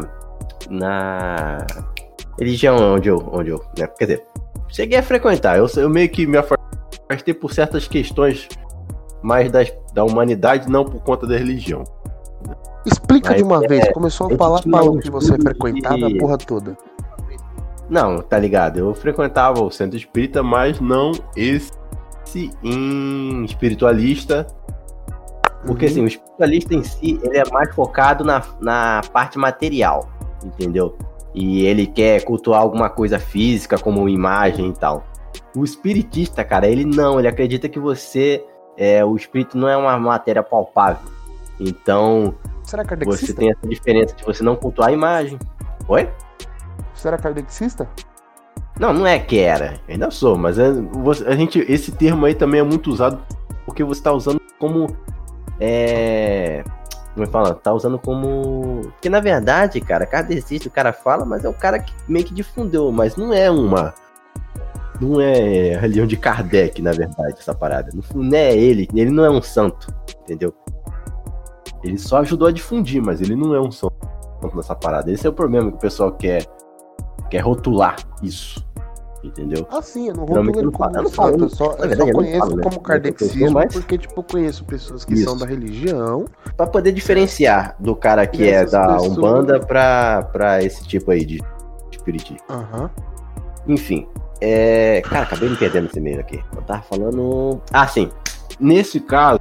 na 0.70 1.66
religião 2.40 2.78
onde 2.96 3.10
eu, 3.10 3.30
onde 3.32 3.50
eu 3.50 3.64
né? 3.78 3.88
quer 3.88 4.06
dizer, 4.06 4.26
cheguei 4.68 4.98
a 4.98 5.04
frequentar. 5.04 5.58
Eu, 5.58 5.68
eu 5.78 5.90
meio 5.90 6.10
que 6.10 6.26
me 6.26 6.38
afastei 6.38 7.34
por 7.34 7.54
certas 7.54 7.88
questões 7.88 8.48
mais 9.22 9.52
das, 9.52 9.72
da 9.94 10.04
humanidade, 10.04 10.70
não 10.70 10.84
por 10.84 11.02
conta 11.04 11.28
da 11.28 11.38
religião. 11.38 11.84
Explica 12.86 13.30
Mas, 13.30 13.38
de 13.38 13.44
uma 13.44 13.64
é, 13.64 13.68
vez, 13.68 13.92
começou 13.94 14.34
a 14.34 14.38
falar, 14.38 14.64
falou 14.64 14.98
que 14.98 15.12
você 15.12 15.38
frequentava 15.38 16.08
a 16.08 16.18
porra 16.18 16.38
toda. 16.38 16.76
Não, 17.90 18.20
tá 18.20 18.40
ligado? 18.40 18.80
Eu 18.80 18.96
frequentava 18.96 19.62
o 19.62 19.70
centro 19.70 19.98
espírita, 19.98 20.42
mas 20.42 20.80
não 20.80 21.12
esse 21.36 21.72
em 22.64 23.44
espiritualista. 23.44 24.48
Porque 25.66 25.86
uhum. 25.86 25.92
assim, 25.92 26.02
o 26.02 26.08
espiritualista 26.08 26.74
em 26.74 26.84
si, 26.84 27.20
ele 27.22 27.38
é 27.38 27.44
mais 27.52 27.76
focado 27.76 28.24
na, 28.24 28.42
na 28.60 29.02
parte 29.14 29.38
material 29.38 30.10
entendeu? 30.44 30.98
E 31.34 31.66
ele 31.66 31.88
quer 31.88 32.24
cultuar 32.24 32.62
alguma 32.62 32.90
coisa 32.90 33.18
física, 33.20 33.78
como 33.78 34.08
imagem 34.10 34.70
e 34.70 34.74
tal. 34.74 35.04
O 35.56 35.64
espiritista, 35.64 36.44
cara, 36.44 36.68
ele 36.68 36.86
não, 36.86 37.20
ele 37.20 37.28
acredita 37.28 37.70
que 37.70 37.80
você. 37.80 38.46
É, 38.78 39.04
o 39.04 39.16
espírito 39.16 39.58
não 39.58 39.68
é 39.68 39.78
uma 39.78 39.98
matéria 39.98 40.44
palpável. 40.44 41.10
Então. 41.60 42.34
Será 42.64 42.84
Você 43.06 43.34
tem 43.34 43.50
essa 43.50 43.68
diferença 43.68 44.16
de 44.16 44.24
você 44.24 44.44
não 44.44 44.56
cultuar 44.56 44.90
a 44.90 44.92
imagem. 44.92 45.38
Oi? 45.88 46.10
Será 46.94 47.18
kardecista? 47.18 47.88
Não, 48.80 48.94
não 48.94 49.06
é 49.06 49.20
que 49.20 49.40
era. 49.40 49.80
Ainda 49.88 50.10
sou, 50.10 50.38
mas 50.38 50.58
é, 50.58 50.72
a 51.28 51.36
gente, 51.36 51.60
esse 51.68 51.92
termo 51.92 52.26
aí 52.26 52.34
também 52.34 52.62
é 52.62 52.64
muito 52.64 52.90
usado 52.90 53.22
porque 53.66 53.84
você 53.84 54.00
está 54.00 54.12
usando 54.12 54.42
como. 54.60 54.88
É, 55.60 56.64
como 57.14 57.26
é 57.26 57.30
fala? 57.30 57.54
Tá 57.54 57.74
usando 57.74 58.00
como. 58.00 58.82
Porque 58.84 59.10
na 59.10 59.20
verdade, 59.20 59.82
cara, 59.82 60.06
kardecista 60.06 60.70
o 60.70 60.72
cara 60.72 60.94
fala, 60.94 61.26
mas 61.26 61.44
é 61.44 61.50
o 61.50 61.54
cara 61.54 61.80
que 61.80 61.94
meio 62.08 62.26
que 62.26 62.34
difundeu, 62.34 62.92
mas 62.92 63.16
não 63.16 63.34
é 63.34 63.52
uma. 63.52 63.94
Não 65.00 65.20
é 65.20 65.78
religião 65.78 66.06
de 66.06 66.16
Kardec, 66.16 66.80
na 66.82 66.92
verdade, 66.92 67.36
essa 67.38 67.56
parada. 67.56 67.90
Não 68.14 68.38
é 68.38 68.56
ele, 68.56 68.88
ele 68.94 69.10
não 69.10 69.26
é 69.26 69.30
um 69.32 69.42
santo, 69.42 69.88
entendeu? 70.22 70.54
Ele 71.84 71.98
só 71.98 72.20
ajudou 72.20 72.48
a 72.48 72.52
difundir, 72.52 73.02
mas 73.02 73.20
ele 73.20 73.36
não 73.36 73.56
é 73.56 73.60
um 73.60 73.72
santo 73.72 73.96
nessa 74.54 74.76
parada. 74.76 75.12
Esse 75.12 75.26
é 75.26 75.30
o 75.30 75.34
problema 75.34 75.72
que 75.72 75.78
o 75.78 75.80
pessoal 75.80 76.12
quer, 76.12 76.46
quer 77.30 77.40
rotular 77.40 77.96
isso. 78.22 78.64
Entendeu? 79.24 79.68
Ah, 79.70 79.82
sim, 79.84 80.08
eu 80.08 80.16
não 80.16 80.26
vou 80.26 80.40
ele 80.40 80.72
como 80.72 80.72
falo, 80.72 81.10
fato, 81.10 81.44
eu 81.44 81.50
só, 81.50 81.76
eu 81.76 81.96
só 81.96 82.12
conheço 82.12 82.40
falo, 82.40 82.56
né? 82.56 82.64
como 82.64 82.80
kardexismo 82.80 83.52
mas... 83.52 83.72
porque, 83.72 83.98
tipo, 83.98 84.20
eu 84.20 84.24
conheço 84.24 84.66
pessoas 84.66 85.06
que 85.06 85.14
Isso. 85.14 85.26
são 85.26 85.38
da 85.38 85.46
religião. 85.46 86.26
Pra 86.58 86.66
poder 86.66 86.92
diferenciar 86.92 87.76
do 87.80 87.96
cara 87.96 88.26
que 88.26 88.50
é 88.50 88.66
da 88.66 88.94
pessoas... 88.94 89.18
Umbanda 89.18 89.60
pra, 89.60 90.24
pra 90.32 90.64
esse 90.64 90.84
tipo 90.88 91.12
aí 91.12 91.24
de 91.24 91.40
espiritismo. 91.92 92.42
Aham. 92.50 92.84
Uhum. 92.84 93.74
Enfim, 93.76 94.08
é... 94.42 95.02
Cara, 95.02 95.24
acabei 95.24 95.50
me 95.50 95.56
perdendo 95.56 95.86
esse 95.86 96.00
meio 96.00 96.20
aqui. 96.20 96.44
Eu 96.56 96.62
tava 96.64 96.82
falando... 96.82 97.62
Ah, 97.72 97.88
sim. 97.88 98.10
Nesse 98.60 99.00
caso, 99.00 99.40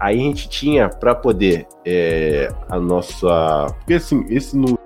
aí 0.00 0.18
a 0.18 0.22
gente 0.22 0.48
tinha 0.48 0.88
para 0.88 1.14
poder 1.14 1.66
é, 1.84 2.52
a 2.68 2.78
nossa. 2.78 3.66
Porque 3.78 3.94
assim, 3.94 4.24
esse 4.28 4.56
no, 4.56 4.78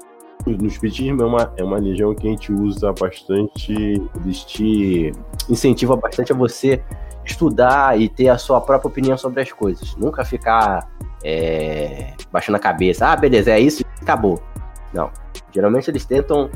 no 0.46 0.66
Espiritismo 0.66 1.22
é 1.22 1.26
uma, 1.26 1.52
é 1.56 1.64
uma 1.64 1.76
religião 1.76 2.14
que 2.14 2.26
a 2.26 2.30
gente 2.30 2.52
usa 2.52 2.92
bastante, 2.92 4.02
existe 4.20 5.12
incentiva 5.48 5.96
bastante 5.96 6.32
a 6.32 6.34
você 6.34 6.82
estudar 7.24 8.00
e 8.00 8.08
ter 8.08 8.28
a 8.28 8.38
sua 8.38 8.60
própria 8.60 8.88
opinião 8.88 9.16
sobre 9.16 9.42
as 9.42 9.52
coisas. 9.52 9.94
Nunca 9.96 10.24
ficar 10.24 10.88
é, 11.22 12.14
baixando 12.32 12.56
a 12.56 12.60
cabeça, 12.60 13.06
ah, 13.06 13.16
beleza, 13.16 13.50
é 13.50 13.60
isso 13.60 13.84
acabou. 14.00 14.42
Não. 14.92 15.10
Geralmente 15.52 15.90
eles 15.90 16.04
tentam 16.04 16.50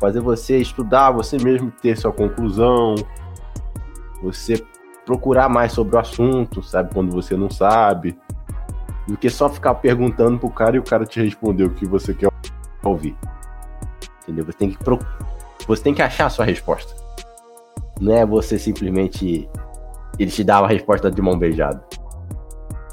fazer 0.00 0.20
você 0.20 0.58
estudar, 0.58 1.10
você 1.10 1.36
mesmo 1.38 1.70
ter 1.70 1.96
sua 1.96 2.12
conclusão, 2.12 2.94
você 4.22 4.64
procurar 5.04 5.48
mais 5.48 5.72
sobre 5.72 5.96
o 5.96 5.98
assunto, 5.98 6.62
sabe? 6.62 6.92
Quando 6.92 7.12
você 7.12 7.36
não 7.36 7.50
sabe. 7.50 8.18
Do 9.06 9.16
que 9.16 9.30
só 9.30 9.48
ficar 9.48 9.74
perguntando 9.76 10.38
pro 10.38 10.50
cara 10.50 10.76
e 10.76 10.78
o 10.78 10.82
cara 10.82 11.06
te 11.06 11.22
responder 11.22 11.64
o 11.64 11.70
que 11.70 11.86
você 11.86 12.12
quer 12.12 12.28
ouvir. 12.88 13.16
Entendeu? 14.22 14.44
Você 14.44 14.58
tem 14.58 14.70
que, 14.70 14.78
pro... 14.78 14.98
você 15.66 15.82
tem 15.82 15.94
que 15.94 16.02
achar 16.02 16.26
a 16.26 16.30
sua 16.30 16.44
resposta. 16.44 16.94
Não 18.00 18.14
é 18.14 18.24
você 18.24 18.58
simplesmente. 18.58 19.48
Ele 20.18 20.30
te 20.30 20.42
dá 20.42 20.60
uma 20.60 20.68
resposta 20.68 21.10
de 21.10 21.22
mão 21.22 21.38
beijada. 21.38 21.82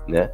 Né? 0.08 0.32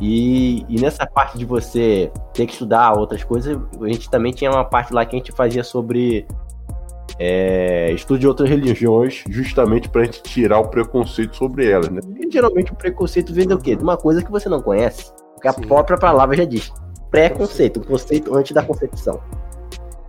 E, 0.00 0.64
e, 0.68 0.80
nessa 0.80 1.06
parte 1.06 1.36
de 1.36 1.44
você 1.44 2.12
ter 2.32 2.46
que 2.46 2.52
estudar 2.52 2.92
outras 2.92 3.24
coisas, 3.24 3.58
a 3.80 3.88
gente 3.88 4.08
também 4.08 4.32
tinha 4.32 4.50
uma 4.50 4.64
parte 4.64 4.92
lá 4.92 5.04
que 5.04 5.16
a 5.16 5.18
gente 5.18 5.32
fazia 5.32 5.64
sobre 5.64 6.26
é, 7.18 7.90
estudo 7.92 8.20
de 8.20 8.28
outras 8.28 8.48
religiões, 8.48 9.24
justamente 9.28 9.88
para 9.88 10.02
a 10.02 10.04
gente 10.04 10.22
tirar 10.22 10.60
o 10.60 10.68
preconceito 10.68 11.34
sobre 11.34 11.68
elas, 11.68 11.88
né? 11.88 12.00
E 12.16 12.30
geralmente 12.30 12.72
o 12.72 12.76
preconceito 12.76 13.32
vem 13.32 13.46
do 13.46 13.58
quê? 13.58 13.74
De 13.74 13.82
uma 13.82 13.96
coisa 13.96 14.22
que 14.22 14.30
você 14.30 14.48
não 14.48 14.62
conhece. 14.62 15.12
Que 15.42 15.48
a 15.48 15.52
Sim. 15.52 15.62
própria 15.62 15.98
palavra 15.98 16.36
já 16.36 16.44
diz 16.44 16.72
preconceito, 17.10 17.80
conceito 17.80 18.34
antes 18.34 18.52
da 18.52 18.62
concepção. 18.62 19.20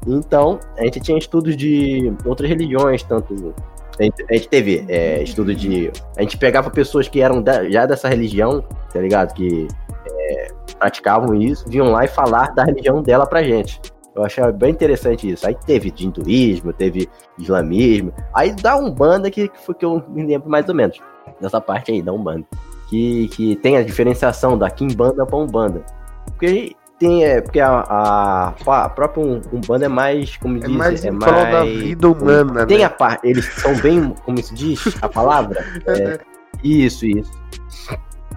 Então, 0.07 0.59
a 0.77 0.83
gente 0.83 0.99
tinha 0.99 1.17
estudos 1.17 1.55
de 1.55 2.13
outras 2.25 2.49
religiões, 2.49 3.03
tanto. 3.03 3.53
A 3.99 4.03
gente, 4.03 4.25
a 4.29 4.33
gente 4.33 4.47
teve 4.47 4.85
é, 4.87 5.21
estudo 5.21 5.53
de. 5.53 5.91
A 6.17 6.21
gente 6.21 6.37
pegava 6.37 6.69
pessoas 6.69 7.07
que 7.07 7.21
eram 7.21 7.41
da, 7.41 7.69
já 7.69 7.85
dessa 7.85 8.07
religião, 8.07 8.63
tá 8.93 8.99
ligado? 8.99 9.33
Que 9.33 9.67
é, 10.07 10.47
praticavam 10.77 11.35
isso, 11.35 11.67
vinham 11.67 11.91
lá 11.91 12.05
e 12.05 12.07
falar 12.07 12.53
da 12.53 12.63
religião 12.63 13.03
dela 13.03 13.25
pra 13.27 13.43
gente. 13.43 13.79
Eu 14.15 14.23
achava 14.23 14.51
bem 14.51 14.71
interessante 14.71 15.29
isso. 15.29 15.45
Aí 15.47 15.55
teve 15.65 15.91
de 15.91 16.07
hinduísmo, 16.07 16.73
teve 16.73 17.09
islamismo. 17.37 18.13
Aí 18.33 18.53
da 18.53 18.75
Umbanda, 18.77 19.29
que, 19.29 19.47
que 19.47 19.59
foi 19.59 19.75
que 19.75 19.85
eu 19.85 20.03
me 20.09 20.25
lembro 20.25 20.49
mais 20.49 20.67
ou 20.67 20.75
menos. 20.75 20.99
Dessa 21.39 21.61
parte 21.61 21.91
aí, 21.91 22.01
da 22.01 22.11
Umbanda. 22.11 22.45
Que, 22.89 23.27
que 23.29 23.55
tem 23.57 23.77
a 23.77 23.83
diferenciação 23.83 24.57
da 24.57 24.69
Kimbanda 24.69 25.25
pra 25.25 25.37
Umbanda. 25.37 25.85
Porque 26.25 26.75
tem, 26.99 27.23
é, 27.23 27.39
porque 27.39 27.59
a, 27.61 27.79
a, 27.79 28.47
a 28.49 28.89
própria 28.89 29.23
Umbanda 29.53 29.85
é 29.85 29.87
mais, 29.87 30.35
como 30.35 30.57
é 30.57 30.59
diz, 30.59 30.69
mais 30.69 31.05
é 31.05 31.11
mais 31.11 31.51
da 31.51 31.63
vida 31.63 32.09
humana, 32.09 32.65
Tem 32.65 32.79
né? 32.79 32.83
a 32.83 32.89
parte, 32.89 33.27
eles 33.27 33.45
são 33.55 33.73
bem, 33.77 34.13
como 34.25 34.37
se 34.43 34.53
diz 34.53 34.97
a 35.01 35.07
palavra? 35.07 35.65
É, 35.87 36.19
isso, 36.63 37.05
isso. 37.05 37.31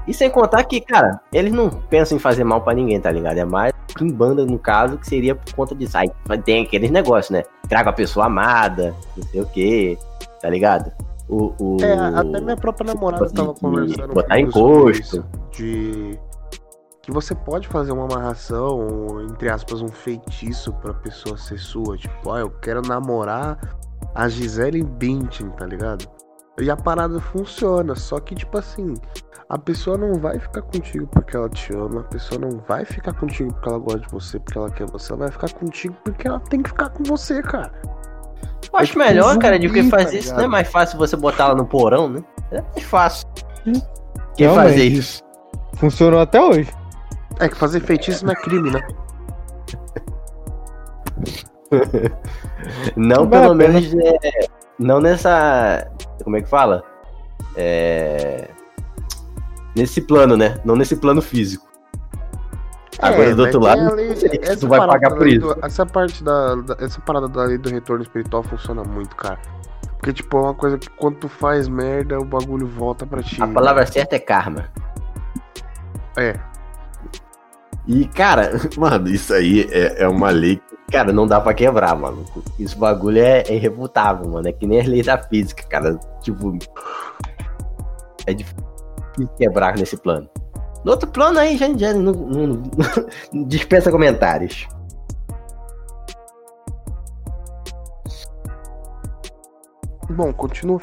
E 0.07 0.15
sem 0.15 0.31
contar 0.31 0.65
que, 0.65 0.81
cara, 0.81 1.21
eles 1.33 1.53
não 1.53 1.69
pensam 1.69 2.17
em 2.17 2.21
fazer 2.21 2.45
mal 2.45 2.63
para 2.63 2.75
ninguém, 2.75 3.01
tá 3.01 3.11
ligado? 3.11 3.39
É 3.39 3.45
mais 3.45 3.73
em 4.01 4.11
banda, 4.11 4.45
no 4.45 4.59
caso, 4.59 4.97
que 4.97 5.07
seria 5.07 5.35
por 5.35 5.53
conta 5.55 5.75
disso. 5.75 5.99
Aí 5.99 6.11
tem 6.45 6.65
aqueles 6.65 6.91
negócios, 6.91 7.31
né? 7.31 7.43
Traga 7.69 7.91
a 7.91 7.93
pessoa 7.93 8.27
amada, 8.27 8.95
não 9.17 9.25
sei 9.25 9.41
o 9.41 9.47
quê, 9.47 9.99
tá 10.41 10.49
ligado? 10.49 10.93
O, 11.29 11.53
o, 11.59 11.77
é, 11.83 11.93
até 11.93 12.41
minha 12.41 12.57
própria 12.57 12.93
namorada 12.93 13.27
tipo, 13.27 13.37
tava 13.37 13.55
conversando. 13.55 14.15
Botar 14.15 14.41
encosto. 14.41 15.25
De 15.51 16.19
que 17.03 17.11
você 17.11 17.35
pode 17.35 17.67
fazer 17.67 17.93
uma 17.93 18.05
amarração, 18.05 19.21
entre 19.29 19.51
aspas, 19.51 19.83
um 19.83 19.89
feitiço 19.89 20.73
pra 20.75 20.95
pessoa 20.95 21.37
ser 21.37 21.59
sua. 21.59 21.99
Tipo, 21.99 22.31
ah, 22.33 22.41
eu 22.41 22.51
quero 22.51 22.81
namorar 22.81 23.59
a 24.15 24.29
Gisele 24.29 24.85
Bündchen, 24.85 25.51
tá 25.51 25.67
ligado? 25.67 26.07
E 26.61 26.71
a 26.71 26.77
parada 26.77 27.19
funciona, 27.19 27.95
só 27.97 28.21
que, 28.21 28.35
tipo 28.35 28.57
assim, 28.57 28.95
a 29.49 29.59
pessoa 29.59 29.99
não 29.99 30.15
vai 30.15 30.39
ficar 30.39 30.63
contigo 30.63 31.07
porque 31.09 31.37
ela 31.37 31.49
te 31.49 31.73
ama, 31.75 32.03
a 32.03 32.05
pessoa 32.05 32.41
não 32.41 32.63
vai 32.69 32.85
ficar 32.85 33.13
contigo 33.15 33.53
porque 33.53 33.69
ela 33.69 33.79
gosta 33.79 34.01
de 34.01 34.09
você, 34.09 34.39
porque 34.39 34.59
ela 34.59 34.71
quer 34.71 34.87
você, 34.87 35.13
ela 35.13 35.21
vai 35.21 35.31
ficar 35.33 35.53
contigo 35.55 35.97
porque 36.05 36.29
ela 36.29 36.39
tem 36.41 36.63
que 36.63 36.69
ficar 36.71 36.91
com 36.91 37.03
você, 37.03 37.43
cara. 37.43 37.73
Eu 38.73 38.79
acho 38.79 38.83
é 38.83 38.87
tipo 38.87 38.99
melhor, 38.99 39.37
um 39.37 39.39
cara, 39.39 39.59
de 39.59 39.69
que 39.69 39.83
fazer 39.91 40.05
tá 40.05 40.17
isso. 40.19 40.35
Não 40.35 40.45
é 40.45 40.49
mais 40.49 40.69
fácil 40.69 40.99
você 40.99 41.17
botar 41.17 41.47
ela 41.47 41.55
no 41.57 41.67
porão, 41.67 42.09
né? 42.09 42.23
É 42.53 42.61
mais 42.61 42.85
fácil. 42.85 43.27
Quem 44.37 44.55
fazer 44.55 44.85
isso? 44.85 45.23
Funcionou 45.75 46.21
até 46.21 46.41
hoje. 46.41 46.82
É 47.41 47.49
que 47.49 47.57
fazer 47.57 47.81
feitiço 47.81 48.25
não 48.25 48.33
é 48.33 48.37
crime, 48.37 48.71
né? 48.71 48.81
não, 52.97 53.29
pelo 53.29 53.55
menos. 53.55 53.93
É, 53.95 54.47
não 54.79 55.01
nessa. 55.01 55.91
Como 56.23 56.37
é 56.37 56.43
que 56.43 56.49
fala? 56.49 56.83
É. 57.57 58.49
Nesse 59.75 60.03
plano, 60.03 60.37
né? 60.37 60.61
Não 60.65 60.77
nesse 60.77 60.97
plano 60.97 61.23
físico. 61.23 61.67
É, 63.01 63.07
Agora 63.07 63.35
do 63.35 63.43
outro 63.43 63.61
lado, 63.61 63.95
lei, 63.95 64.15
tu 64.61 64.69
vai 64.69 64.87
pagar 64.87 65.11
por 65.11 65.27
isso. 65.27 65.41
Do, 65.41 65.65
essa 65.65 65.85
parte 65.85 66.23
da, 66.23 66.55
da, 66.57 66.77
Essa 66.79 67.01
parada 67.01 67.27
da 67.27 67.45
lei 67.45 67.59
do 67.59 67.71
retorno 67.71 68.03
espiritual 68.03 68.43
funciona 68.43 68.85
muito, 68.85 69.17
cara. 69.17 69.41
Porque, 69.99 70.13
tipo, 70.13 70.37
é 70.37 70.41
uma 70.41 70.55
coisa 70.55 70.79
que 70.79 70.91
quando 70.91 71.17
tu 71.17 71.29
faz 71.29 71.69
merda, 71.69 72.19
o 72.19 72.25
bagulho 72.25 72.67
volta 72.67 73.07
pra 73.07 73.23
ti. 73.23 73.43
A 73.43 73.47
palavra 73.47 73.87
certa 73.87 74.17
é 74.17 74.19
karma. 74.19 74.69
É, 76.17 76.39
e, 77.87 78.07
cara, 78.07 78.53
mano, 78.79 79.09
isso 79.09 79.35
aí 79.35 79.69
é, 79.71 80.03
é 80.03 80.09
uma 80.09 80.31
lei 80.31 80.57
que, 80.57 80.93
cara, 80.93 81.13
não 81.13 81.27
dá 81.27 81.41
pra 81.41 81.55
quebrar, 81.55 81.97
mano. 81.97 82.25
Isso 82.59 82.79
bagulho 82.79 83.19
é, 83.19 83.43
é 83.43 83.55
irrefutável, 83.55 84.29
mano. 84.29 84.49
É 84.49 84.53
que 84.53 84.67
nem 84.67 84.81
as 84.81 84.87
leis 84.87 85.07
da 85.07 85.19
física, 85.19 85.65
cara. 85.65 85.99
Tipo. 86.23 86.57
É 88.27 88.33
difícil 88.33 88.63
quebrar 89.37 89.77
nesse 89.77 89.97
plano. 89.97 90.29
No 90.85 90.93
outro 90.93 91.09
plano 91.09 91.39
aí, 91.39 91.57
já, 91.57 91.73
já 91.77 91.93
não, 91.93 92.13
não, 92.13 92.63
não 93.33 93.45
dispensa 93.47 93.91
comentários. 93.91 94.67
Bom, 100.11 100.33
continua. 100.33 100.79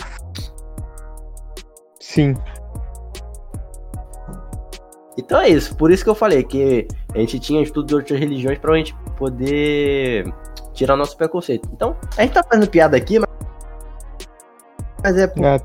Sim. 1.99 2.35
Então 5.19 5.41
é 5.41 5.49
isso, 5.49 5.75
por 5.75 5.91
isso 5.91 6.03
que 6.03 6.09
eu 6.09 6.15
falei 6.15 6.43
que 6.43 6.87
a 7.13 7.17
gente 7.19 7.39
tinha 7.39 7.61
estudo 7.61 7.87
de 7.87 7.95
outras 7.95 8.19
religiões 8.19 8.57
pra 8.57 8.75
gente 8.77 8.95
poder 9.17 10.31
tirar 10.73 10.95
nosso 10.95 11.17
preconceito. 11.17 11.69
Então, 11.73 11.95
a 12.17 12.21
gente 12.21 12.31
tá 12.31 12.43
fazendo 12.43 12.69
piada 12.69 12.95
aqui, 12.95 13.19
mas. 13.19 13.29
Mas 15.03 15.17
é. 15.17 15.23
é 15.23 15.59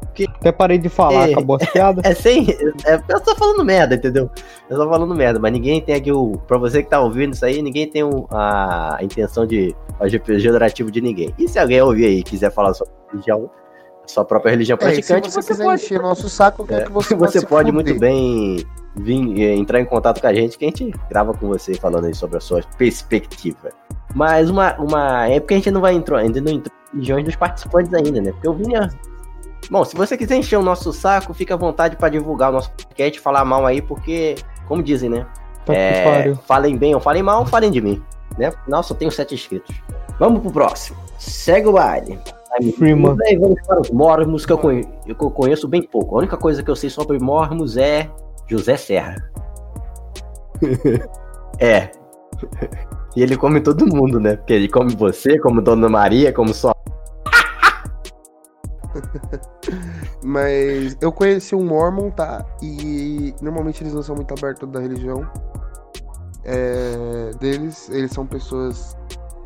porque... 0.00 0.26
Até 0.28 0.52
parei 0.52 0.78
de 0.78 0.88
falar, 0.88 1.28
é, 1.28 1.32
acabou 1.32 1.58
as 1.60 1.68
piadas. 1.70 2.04
É, 2.06 2.10
é 2.10 2.14
sem. 2.14 2.46
É, 2.86 3.00
eu 3.08 3.20
tô 3.20 3.34
falando 3.34 3.64
merda, 3.64 3.94
entendeu? 3.96 4.30
Eu 4.70 4.78
tô 4.78 4.88
falando 4.88 5.14
merda, 5.14 5.38
mas 5.38 5.52
ninguém 5.52 5.80
tem 5.80 5.94
aqui 5.94 6.12
o. 6.12 6.38
Pra 6.46 6.56
você 6.56 6.82
que 6.82 6.88
tá 6.88 7.00
ouvindo 7.00 7.34
isso 7.34 7.44
aí, 7.44 7.60
ninguém 7.60 7.88
tem 7.88 8.04
o, 8.04 8.26
a, 8.30 8.96
a 8.96 9.04
intenção 9.04 9.46
de 9.46 9.74
fazer 9.98 10.20
pejorativo 10.20 10.90
de 10.90 11.00
ninguém. 11.00 11.34
E 11.38 11.48
se 11.48 11.58
alguém 11.58 11.82
ouvir 11.82 12.06
aí 12.06 12.18
e 12.20 12.22
quiser 12.22 12.50
falar 12.52 12.72
sobre 12.74 12.92
religião, 13.10 13.50
sua 14.06 14.24
própria 14.24 14.50
religião 14.50 14.76
praticante, 14.76 15.28
é, 15.28 15.30
se 15.30 15.36
você, 15.36 15.42
você 15.42 15.52
quiser 15.52 15.64
pode... 15.64 15.82
encher 15.82 16.00
nosso 16.00 16.28
saco, 16.28 16.66
é, 16.68 16.82
que 16.82 16.92
você, 16.92 17.14
você 17.16 17.44
pode 17.44 17.72
muito 17.72 17.98
bem 17.98 18.64
vir 18.96 19.40
eh, 19.40 19.54
entrar 19.54 19.80
em 19.80 19.84
contato 19.84 20.20
com 20.20 20.26
a 20.26 20.34
gente, 20.34 20.56
que 20.56 20.64
a 20.64 20.68
gente 20.68 20.92
grava 21.10 21.34
com 21.34 21.48
você 21.48 21.74
falando 21.74 22.06
aí 22.06 22.14
sobre 22.14 22.36
a 22.36 22.40
sua 22.40 22.62
perspectiva. 22.78 23.70
Mas 24.14 24.48
uma, 24.50 24.74
uma 24.76 25.28
época 25.28 25.54
a 25.54 25.58
gente 25.58 25.70
não 25.70 25.80
vai 25.80 25.94
entrar, 25.94 26.18
ainda 26.18 26.40
não 26.40 26.52
entrou 26.52 26.74
em 26.94 26.98
regiões 26.98 27.24
dos 27.24 27.36
participantes 27.36 27.92
ainda, 27.92 28.20
né? 28.20 28.32
Porque 28.32 28.46
eu 28.46 28.54
vinha. 28.54 28.88
Bom, 29.70 29.84
se 29.84 29.96
você 29.96 30.16
quiser 30.16 30.36
encher 30.36 30.56
o 30.56 30.62
nosso 30.62 30.92
saco, 30.92 31.32
fica 31.34 31.54
à 31.54 31.56
vontade 31.56 31.96
para 31.96 32.10
divulgar 32.10 32.50
o 32.50 32.52
nosso 32.52 32.70
podcast, 32.70 33.18
falar 33.20 33.44
mal 33.44 33.66
aí, 33.66 33.80
porque, 33.80 34.36
como 34.68 34.82
dizem, 34.82 35.10
né? 35.10 35.26
Tá 35.64 35.74
é, 35.74 36.34
falem 36.46 36.76
bem 36.76 36.94
ou 36.94 37.00
falem 37.00 37.22
mal, 37.22 37.44
falem 37.46 37.70
de 37.70 37.80
mim. 37.80 38.02
Né? 38.38 38.48
Afinal, 38.48 38.82
só 38.82 38.94
tenho 38.94 39.10
sete 39.10 39.34
inscritos. 39.34 39.74
Vamos 40.18 40.40
pro 40.42 40.52
próximo. 40.52 40.98
Segue 41.18 41.68
o 41.68 41.72
baile. 41.72 42.20
Freeman. 42.72 43.16
Daí 43.16 43.36
vamos 43.36 43.60
para 43.66 43.80
os 43.80 43.90
Mormos, 43.90 44.46
que 44.46 44.52
eu, 44.52 44.58
conheço, 44.58 44.88
eu 45.06 45.14
conheço 45.16 45.68
bem 45.68 45.82
pouco. 45.82 46.16
A 46.16 46.18
única 46.18 46.36
coisa 46.36 46.62
que 46.62 46.70
eu 46.70 46.76
sei 46.76 46.90
sobre 46.90 47.18
Mormos 47.18 47.76
é 47.76 48.08
José 48.48 48.76
Serra. 48.76 49.16
é. 51.58 51.90
E 53.16 53.22
ele 53.22 53.36
come 53.36 53.60
todo 53.60 53.86
mundo, 53.86 54.18
né? 54.18 54.36
Porque 54.36 54.52
ele 54.52 54.68
come 54.68 54.94
você, 54.94 55.38
como 55.38 55.62
Dona 55.62 55.88
Maria, 55.88 56.32
como 56.32 56.52
só. 56.52 56.72
Mas 60.24 60.96
eu 61.00 61.12
conheci 61.12 61.54
um 61.54 61.64
Mormon, 61.64 62.10
tá? 62.10 62.44
E 62.62 63.34
normalmente 63.40 63.82
eles 63.82 63.94
não 63.94 64.02
são 64.02 64.16
muito 64.16 64.32
abertos 64.34 64.68
da 64.68 64.80
religião. 64.80 65.28
É, 66.44 67.30
deles, 67.40 67.88
eles 67.88 68.10
são 68.10 68.26
pessoas 68.26 68.96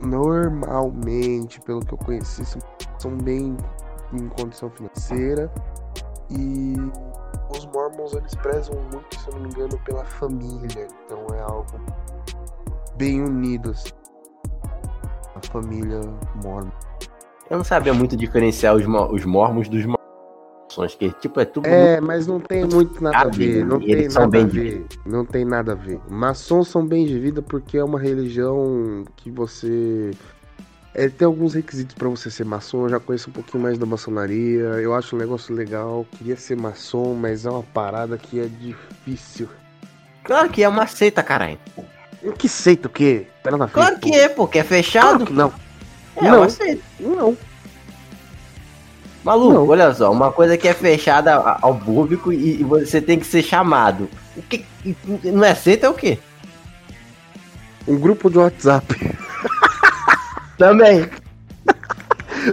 normalmente, 0.01 1.61
pelo 1.61 1.81
que 1.81 1.95
eu 1.95 1.99
conheci, 1.99 2.45
são 2.99 3.17
bem 3.17 3.57
em 4.13 4.29
condição 4.29 4.71
financeira. 4.71 5.51
E 6.31 6.75
os 7.51 7.67
Mormons 7.67 8.13
eles 8.13 8.35
prezam 8.37 8.77
muito, 8.93 9.19
se 9.19 9.29
eu 9.29 9.35
não 9.35 9.43
me 9.43 9.49
engano, 9.49 9.79
pela 9.85 10.05
família. 10.05 10.89
Então 11.05 11.27
é 11.35 11.41
algo 11.41 11.81
bem 12.97 13.23
unido, 13.23 13.71
assim. 13.71 13.91
A 15.35 15.47
família 15.51 16.01
Mormon. 16.43 16.71
Eu 17.49 17.57
não 17.57 17.65
sabia 17.65 17.95
muito 17.95 18.17
diferenciar 18.17 18.75
os, 18.75 18.85
os 18.85 19.25
Mormons 19.25 19.69
dos 19.69 19.87
maçons, 20.69 20.95
que 20.95 21.11
tipo 21.21 21.41
é 21.41 21.45
tudo. 21.45 21.67
É, 21.67 21.93
muito... 21.93 22.07
mas 22.07 22.27
não 22.27 22.41
tem 22.41 22.65
muito 22.65 23.03
nada 23.03 23.19
a 23.19 23.25
ver. 23.29 23.65
Não 23.65 23.81
tem 23.81 24.09
nada 24.09 24.39
a 24.39 24.45
ver. 24.45 24.87
Não 25.07 25.25
tem 25.25 25.45
nada 25.45 25.73
a 25.73 25.75
ver. 25.75 26.01
Maçons 26.09 26.69
são 26.69 26.87
bem 26.87 27.07
de 27.07 27.19
vida 27.19 27.41
porque 27.41 27.79
é 27.79 27.85
uma 27.85 27.99
religião 27.99 29.05
que 29.17 29.31
você 29.31 30.11
é, 30.95 31.09
tem 31.09 31.27
alguns 31.27 31.55
requisitos 31.55 31.95
para 31.95 32.09
você 32.09 32.31
ser 32.31 32.45
maçom. 32.45 32.85
Eu 32.85 32.91
já 32.91 33.01
conheço 33.01 33.31
um 33.31 33.33
pouquinho 33.33 33.63
mais 33.63 33.79
da 33.79 33.87
maçonaria. 33.87 34.61
Eu 34.61 34.95
acho 34.95 35.17
um 35.17 35.19
negócio 35.19 35.55
legal. 35.55 36.07
Queria 36.17 36.37
ser 36.37 36.57
maçom, 36.57 37.15
mas 37.15 37.47
é 37.47 37.51
uma 37.51 37.63
parada 37.63 38.19
que 38.19 38.41
é 38.41 38.47
difícil. 38.47 39.49
Claro 40.25 40.51
que 40.51 40.63
é 40.63 40.69
uma 40.69 40.87
seita, 40.87 41.23
caralho. 41.23 41.59
Que 42.37 42.49
seita 42.49 42.89
o 42.89 42.91
quê? 42.91 43.27
Pera 43.43 43.57
na 43.57 43.69
Claro 43.69 43.97
frente, 43.97 44.03
que 44.03 44.11
pô. 44.11 44.17
é, 44.17 44.29
porque 44.29 44.59
é 44.59 44.65
fechado. 44.65 45.25
Claro 45.25 45.27
que 45.27 45.33
não. 45.33 45.53
É 46.17 46.31
não. 46.31 46.39
uma 46.39 46.49
seita. 46.49 46.83
Não. 46.99 47.37
Maluco, 49.29 49.53
não. 49.53 49.69
olha 49.69 49.93
só, 49.93 50.11
uma 50.11 50.33
coisa 50.33 50.57
que 50.57 50.67
é 50.67 50.73
fechada 50.73 51.35
ao 51.35 51.75
público 51.75 52.33
e, 52.33 52.65
você 52.65 52.99
tem 52.99 53.19
que 53.19 53.27
ser 53.27 53.43
chamado. 53.43 54.09
O 54.35 54.41
que 54.41 54.65
não 55.23 55.45
é 55.45 55.55
seita 55.55 55.87
é 55.87 55.91
o 55.91 55.95
quê? 55.95 56.19
Um 57.87 57.99
grupo 57.99 58.31
de 58.31 58.39
WhatsApp. 58.39 58.87
Também. 60.57 61.11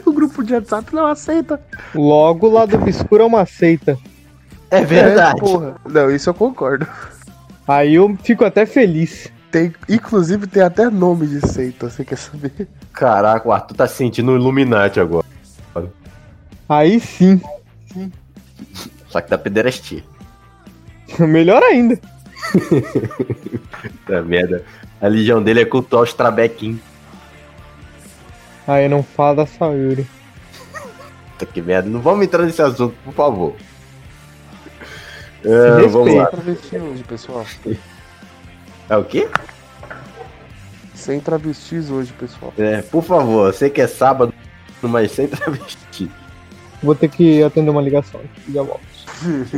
o 0.05 0.11
grupo 0.11 0.43
de 0.43 0.53
WhatsApp 0.53 0.93
não 0.93 1.05
aceita. 1.05 1.61
Logo, 1.93 2.49
lá 2.49 2.65
do 2.65 2.75
obscuro 2.75 3.23
é 3.23 3.25
uma 3.25 3.45
seita. 3.45 3.97
É 4.69 4.83
verdade. 4.83 5.37
É, 5.37 5.39
porra. 5.39 5.75
Não, 5.89 6.11
isso 6.11 6.29
eu 6.29 6.33
concordo. 6.33 6.85
Aí 7.65 7.95
eu 7.95 8.17
fico 8.21 8.43
até 8.43 8.65
feliz. 8.65 9.31
Tem, 9.49 9.73
inclusive 9.87 10.45
tem 10.45 10.61
até 10.61 10.89
nome 10.89 11.25
de 11.25 11.47
seita, 11.47 11.89
você 11.89 12.03
quer 12.03 12.17
saber? 12.17 12.67
Caraca, 12.91 13.47
o 13.47 13.53
Arthur 13.53 13.75
tá 13.75 13.87
sentindo 13.87 14.33
o 14.33 14.35
Illuminati 14.35 14.99
agora. 14.99 15.25
Aí 16.67 16.99
sim. 16.99 17.41
Só 19.09 19.21
que 19.21 19.29
da 19.29 19.37
pederastia. 19.37 20.03
Melhor 21.19 21.61
ainda. 21.63 21.99
tá 24.05 24.21
merda. 24.21 24.63
A 25.01 25.07
legião 25.07 25.41
dele 25.41 25.61
é 25.61 25.65
cultuar 25.65 26.03
os 26.03 26.13
trabequim. 26.13 26.79
Aí 28.67 28.87
não 28.87 29.03
fala 29.03 29.35
da 29.37 29.45
Sayuri. 29.45 30.07
Puta 31.31 31.45
que 31.45 31.61
merda. 31.61 31.89
Não 31.89 32.01
vamos 32.01 32.25
entrar 32.25 32.43
nesse 32.43 32.61
assunto, 32.61 32.95
por 33.03 33.13
favor. 33.13 33.55
É, 35.43 35.87
vamos 35.87 36.15
lá. 36.15 36.25
Travesti 36.27 36.77
hoje, 36.77 37.03
pessoal. 37.03 37.45
É 38.87 38.95
o 38.95 39.03
quê? 39.03 39.27
Sem 40.93 41.19
travestis 41.19 41.89
hoje, 41.89 42.13
pessoal. 42.13 42.53
É, 42.55 42.83
por 42.83 43.03
favor, 43.03 43.51
sei 43.51 43.71
que 43.71 43.81
é 43.81 43.87
sábado, 43.87 44.31
mas 44.79 45.11
sem 45.11 45.27
travesti. 45.27 46.07
Vou 46.81 46.95
ter 46.95 47.09
que 47.09 47.43
atender 47.43 47.69
uma 47.69 47.81
ligação. 47.81 48.21
Já 48.53 48.61
volto. 48.61 48.81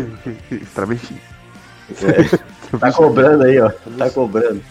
travesti. 0.74 1.16
É. 1.90 2.78
Tá 2.78 2.92
cobrando 2.92 3.44
aí, 3.44 3.60
ó. 3.60 3.70
Tá 3.98 4.10
cobrando. 4.10 4.62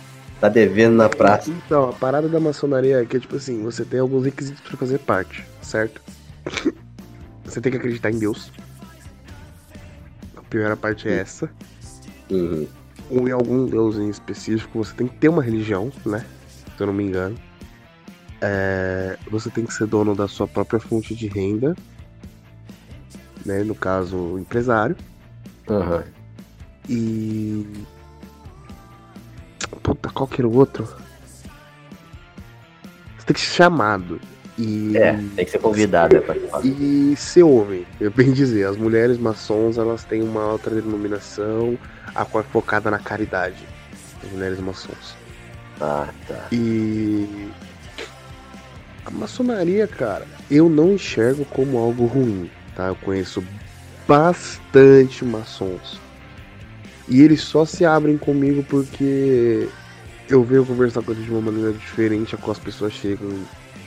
Tá 0.41 0.49
devendo 0.49 0.97
na 0.97 1.09
praça. 1.09 1.51
Então, 1.51 1.91
a 1.91 1.93
parada 1.93 2.29
da 2.29 2.39
maçonaria 2.39 3.03
é 3.03 3.07
que, 3.07 3.19
tipo 3.19 3.37
assim, 3.37 3.63
você 3.63 3.85
tem 3.85 4.01
alguns 4.01 4.25
requisitos 4.25 4.61
para 4.61 4.77
fazer 4.77 4.99
parte, 4.99 5.45
certo? 5.63 6.01
Você 7.47 7.61
tem 7.61 7.71
que 7.71 7.79
acreditar 7.79 8.11
em 8.11 8.19
Deus. 8.19 8.51
A 10.37 10.43
primeira 10.43 10.77
parte 10.77 11.09
é 11.09 11.21
essa. 11.21 11.49
Uhum. 12.29 12.67
Ou 13.09 13.29
em 13.29 13.31
algum 13.31 13.67
Deus 13.67 13.97
em 13.97 14.09
específico, 14.09 14.83
você 14.83 14.93
tem 14.95 15.07
que 15.07 15.17
ter 15.17 15.29
uma 15.29 15.41
religião, 15.41 15.93
né? 16.05 16.27
Se 16.77 16.83
eu 16.83 16.89
não 16.89 16.93
me 16.95 17.05
engano. 17.05 17.37
É... 18.41 19.17
Você 19.31 19.49
tem 19.49 19.65
que 19.65 19.73
ser 19.73 19.87
dono 19.87 20.15
da 20.15 20.27
sua 20.27 20.49
própria 20.49 20.81
fonte 20.81 21.15
de 21.15 21.29
renda. 21.29 21.77
Né? 23.47 23.63
No 23.63 23.75
caso, 23.75 24.17
o 24.17 24.39
empresário. 24.39 24.97
Uhum. 25.69 26.03
E. 26.89 27.67
Puta, 29.83 30.11
qual 30.11 30.27
que 30.27 30.41
era 30.41 30.49
o 30.49 30.57
outro? 30.57 30.85
Você 33.17 33.27
tem 33.27 33.35
que 33.35 33.41
ser 33.41 33.55
chamado. 33.55 34.21
E... 34.59 34.97
É, 34.97 35.13
tem 35.37 35.45
que 35.45 35.51
ser 35.51 35.59
convidado. 35.59 36.17
É 36.17 36.21
pra... 36.21 36.35
E 36.65 37.15
ser 37.17 37.45
homem, 37.45 37.87
eu 38.01 38.11
bem 38.11 38.33
dizer. 38.33 38.67
As 38.67 38.77
mulheres 38.77 39.19
maçons, 39.19 39.79
elas 39.79 40.03
têm 40.03 40.23
uma 40.23 40.47
outra 40.47 40.75
denominação, 40.75 41.79
a 42.15 42.25
qual 42.25 42.43
é 42.43 42.47
focada 42.47 42.91
na 42.91 42.99
caridade. 42.99 43.65
As 44.25 44.33
mulheres 44.33 44.59
maçons. 44.59 45.15
Ah, 45.81 46.09
tá. 46.27 46.49
E... 46.51 47.49
A 49.05 49.11
maçonaria, 49.11 49.87
cara, 49.87 50.27
eu 50.51 50.69
não 50.69 50.95
enxergo 50.95 51.45
como 51.45 51.79
algo 51.79 52.07
ruim, 52.07 52.51
tá? 52.77 52.89
Eu 52.89 52.95
conheço 52.97 53.43
bastante 54.07 55.25
maçons. 55.25 55.99
E 57.09 57.23
eles 57.23 57.41
só 57.41 57.65
se 57.65 57.85
abrem 57.85 58.19
comigo 58.19 58.65
porque 58.69 59.69
eu 60.29 60.45
venho 60.45 60.65
conversar 60.67 61.03
com 61.03 61.13
eles 61.13 61.25
de 61.25 61.31
uma 61.31 61.41
maneira 61.41 61.73
diferente 61.73 62.35
a 62.35 62.39
qual 62.39 62.53
as 62.53 62.59
pessoas 62.59 62.93
chegam 62.93 63.31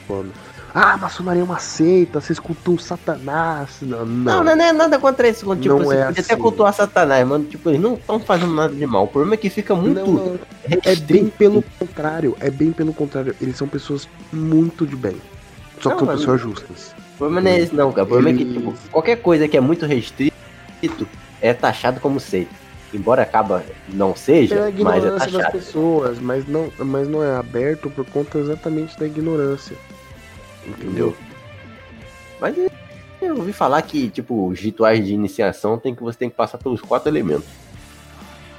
falando. 0.07 0.31
Ah, 0.73 0.97
maçonaria 0.97 1.41
é 1.41 1.43
uma 1.43 1.57
seita, 1.57 2.21
vocês 2.21 2.39
cultuam 2.39 2.77
Satanás. 2.77 3.77
Não, 3.81 4.05
não. 4.05 4.43
não, 4.43 4.55
não 4.55 4.63
é 4.63 4.71
nada 4.71 4.99
contra 4.99 5.27
isso. 5.27 5.39
Tipo, 5.55 5.79
não 5.79 5.81
assim, 5.81 5.97
é 5.97 6.05
podia 6.05 6.09
assim. 6.09 6.21
até 6.21 6.35
cultuar 6.35 6.73
Satanás, 6.73 7.27
mano. 7.27 7.45
Tipo, 7.45 7.69
eles 7.69 7.81
não 7.81 7.95
estão 7.95 8.19
fazendo 8.19 8.53
nada 8.53 8.73
de 8.73 8.85
mal. 8.85 9.05
O 9.05 9.07
problema 9.07 9.33
é 9.33 9.37
que 9.37 9.49
fica 9.49 9.75
muito. 9.75 9.99
Não, 9.99 10.13
não. 10.13 10.39
É 10.83 10.95
bem 10.95 11.27
pelo 11.27 11.63
contrário. 11.79 12.37
É 12.39 12.51
bem 12.51 12.71
pelo 12.71 12.93
contrário. 12.93 13.35
Eles 13.41 13.57
são 13.57 13.67
pessoas 13.67 14.07
muito 14.31 14.85
de 14.85 14.95
bem. 14.95 15.17
Só 15.81 15.91
que 15.91 16.05
são 16.05 16.07
pessoas 16.07 16.41
justas. 16.41 16.95
O 17.20 17.28
problema 17.28 17.41
não 17.41 17.51
é 17.51 17.59
esse, 17.59 17.76
não, 17.76 17.91
cara. 17.91 18.03
O 18.03 18.07
problema 18.07 18.30
eles... 18.30 18.41
é 18.41 18.45
que, 18.45 18.59
tipo, 18.59 18.89
qualquer 18.89 19.17
coisa 19.17 19.47
que 19.47 19.57
é 19.57 19.59
muito 19.59 19.86
restrito 19.86 20.34
é 21.41 21.53
taxado 21.53 21.99
como 21.99 22.20
seita 22.20 22.70
embora 22.93 23.22
acaba 23.22 23.63
não 23.89 24.15
seja, 24.15 24.55
é 24.55 24.72
mas 24.84 25.05
é 25.05 25.11
taxado. 25.11 25.38
das 25.38 25.51
pessoas, 25.51 26.20
mas 26.20 26.47
não, 26.47 26.72
mas 26.80 27.07
não 27.07 27.24
é 27.24 27.36
aberto 27.36 27.89
por 27.89 28.05
conta 28.05 28.39
exatamente 28.39 28.97
da 28.99 29.05
ignorância. 29.05 29.76
Entendeu? 30.65 31.15
Mas 32.39 32.55
eu 33.22 33.36
ouvi 33.36 33.53
falar 33.53 33.82
que, 33.82 34.09
tipo, 34.09 34.47
os 34.47 34.59
rituais 34.59 35.05
de 35.05 35.13
iniciação 35.13 35.78
tem 35.78 35.93
que 35.93 36.01
você 36.01 36.17
tem 36.17 36.30
que 36.30 36.36
passar 36.36 36.57
pelos 36.57 36.82
quatro 36.82 37.09
elementos. 37.09 37.47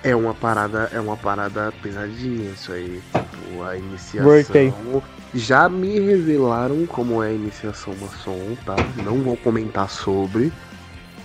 É 0.03 0.17
uma 0.17 0.33
parada, 0.33 0.91
é 0.93 1.01
uma 1.01 1.17
parada 1.17 1.73
pesadinha 1.83 2.51
isso 2.51 2.73
aí. 2.73 3.03
Tipo, 3.13 3.63
a 3.63 3.77
iniciação. 3.77 5.03
Já 5.35 5.69
me 5.69 6.01
revelaram 6.01 6.87
como 6.87 7.23
é 7.23 7.29
a 7.29 7.33
iniciação 7.33 7.95
maçom, 8.01 8.57
tá? 8.65 8.75
Não 9.05 9.23
vou 9.23 9.37
comentar 9.37 9.89
sobre. 9.89 10.53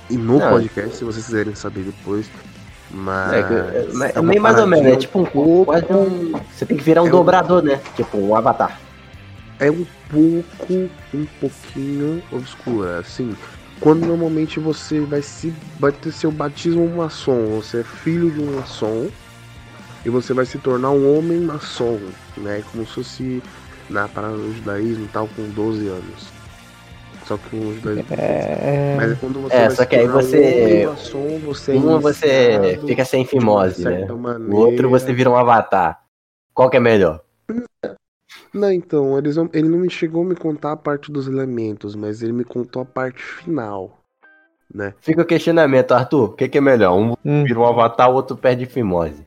E 0.09 0.17
no 0.17 0.37
não. 0.37 0.49
podcast, 0.51 0.97
se 0.97 1.03
vocês 1.03 1.25
quiserem 1.25 1.55
saber 1.55 1.83
depois, 1.83 2.29
mas. 2.91 3.33
É, 3.33 3.39
é, 3.39 4.11
é 4.15 4.21
meio 4.21 4.41
mais 4.41 4.59
ou 4.59 4.67
menos, 4.67 4.85
é 4.85 4.95
tipo 4.95 5.19
um 5.19 5.25
pouco. 5.25 5.71
Um, 5.73 6.33
você 6.53 6.65
tem 6.65 6.77
que 6.77 6.83
virar 6.83 7.01
um 7.01 7.07
é 7.07 7.09
dobrador, 7.09 7.63
um, 7.63 7.65
né? 7.65 7.81
Tipo 7.95 8.17
um 8.17 8.35
avatar. 8.35 8.79
É 9.59 9.71
um 9.71 9.85
pouco, 10.09 10.89
um 11.13 11.25
pouquinho 11.39 12.21
obscura. 12.31 12.99
Assim, 12.99 13.35
quando 13.79 14.05
normalmente 14.05 14.59
você 14.59 14.99
vai 15.01 15.21
se 15.21 15.53
vai 15.79 15.91
ter 15.91 16.11
seu 16.11 16.31
batismo 16.31 16.87
maçom, 16.87 17.61
você 17.61 17.81
é 17.81 17.83
filho 17.83 18.31
de 18.31 18.39
um 18.39 18.55
maçom 18.55 19.09
e 20.05 20.09
você 20.09 20.33
vai 20.33 20.45
se 20.45 20.57
tornar 20.57 20.91
um 20.91 21.17
homem 21.17 21.39
maçom, 21.39 21.99
né? 22.37 22.63
Como 22.71 22.85
se 22.85 22.93
fosse 22.93 23.43
na 23.89 24.07
parada 24.07 24.37
do 24.37 24.53
judaísmo 24.53 25.07
tal, 25.11 25.27
com 25.35 25.49
12 25.49 25.87
anos. 25.87 26.35
Só 27.25 27.37
que 27.37 27.55
os 27.55 27.81
dois. 27.81 28.05
É... 28.11 28.95
Mas 28.95 29.17
quando 29.17 29.41
você. 29.41 29.55
É, 29.55 29.69
só 29.71 29.83
que 29.85 29.95
aí 29.95 30.07
você. 30.07 30.87
Um, 30.87 30.95
som, 30.95 31.39
você 31.39 31.71
é 31.71 31.75
uma 31.75 31.99
você 31.99 32.79
fica 32.85 33.03
sem 33.03 33.25
fimose, 33.25 33.83
né? 33.83 34.05
Maneira. 34.05 34.55
O 34.55 34.57
outro 34.57 34.89
você 34.89 35.11
vira 35.11 35.29
um 35.29 35.35
avatar. 35.35 36.01
Qual 36.53 36.69
que 36.69 36.77
é 36.77 36.79
melhor? 36.79 37.21
Não, 38.53 38.71
então, 38.71 39.17
eles 39.17 39.35
não, 39.35 39.49
ele 39.53 39.67
não 39.67 39.79
me 39.79 39.89
chegou 39.89 40.23
a 40.23 40.25
me 40.25 40.35
contar 40.35 40.71
a 40.71 40.77
parte 40.77 41.11
dos 41.11 41.27
elementos, 41.27 41.95
mas 41.95 42.21
ele 42.21 42.31
me 42.31 42.43
contou 42.43 42.81
a 42.81 42.85
parte 42.85 43.21
final. 43.21 43.99
Né? 44.73 44.93
Fica 44.99 45.21
o 45.21 45.25
questionamento, 45.25 45.93
Arthur. 45.93 46.23
O 46.23 46.33
que, 46.33 46.47
que, 46.47 46.57
é 46.57 46.61
melhor? 46.61 46.97
Um 46.97 47.13
hum. 47.23 47.43
vira 47.43 47.59
um 47.59 47.65
avatar, 47.65 48.09
o 48.09 48.13
outro 48.13 48.35
perde 48.35 48.65
fimose. 48.65 49.25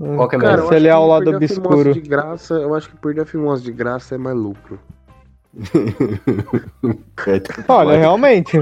Hum, 0.00 0.16
Qual 0.16 0.28
que 0.28 0.36
é 0.36 0.38
melhor? 0.38 0.68
Se 0.68 0.74
ele 0.74 0.88
é 0.88 0.90
ao 0.90 1.06
lado 1.06 1.34
obscuro. 1.34 1.92
De 1.92 2.00
graça, 2.00 2.54
eu 2.54 2.74
acho 2.74 2.88
que 2.88 2.96
perder 2.96 3.22
a 3.22 3.26
fimose 3.26 3.62
de 3.62 3.72
graça 3.72 4.14
é 4.14 4.18
mais 4.18 4.36
lucro. 4.36 4.78
Olha, 7.68 7.98
realmente. 7.98 8.58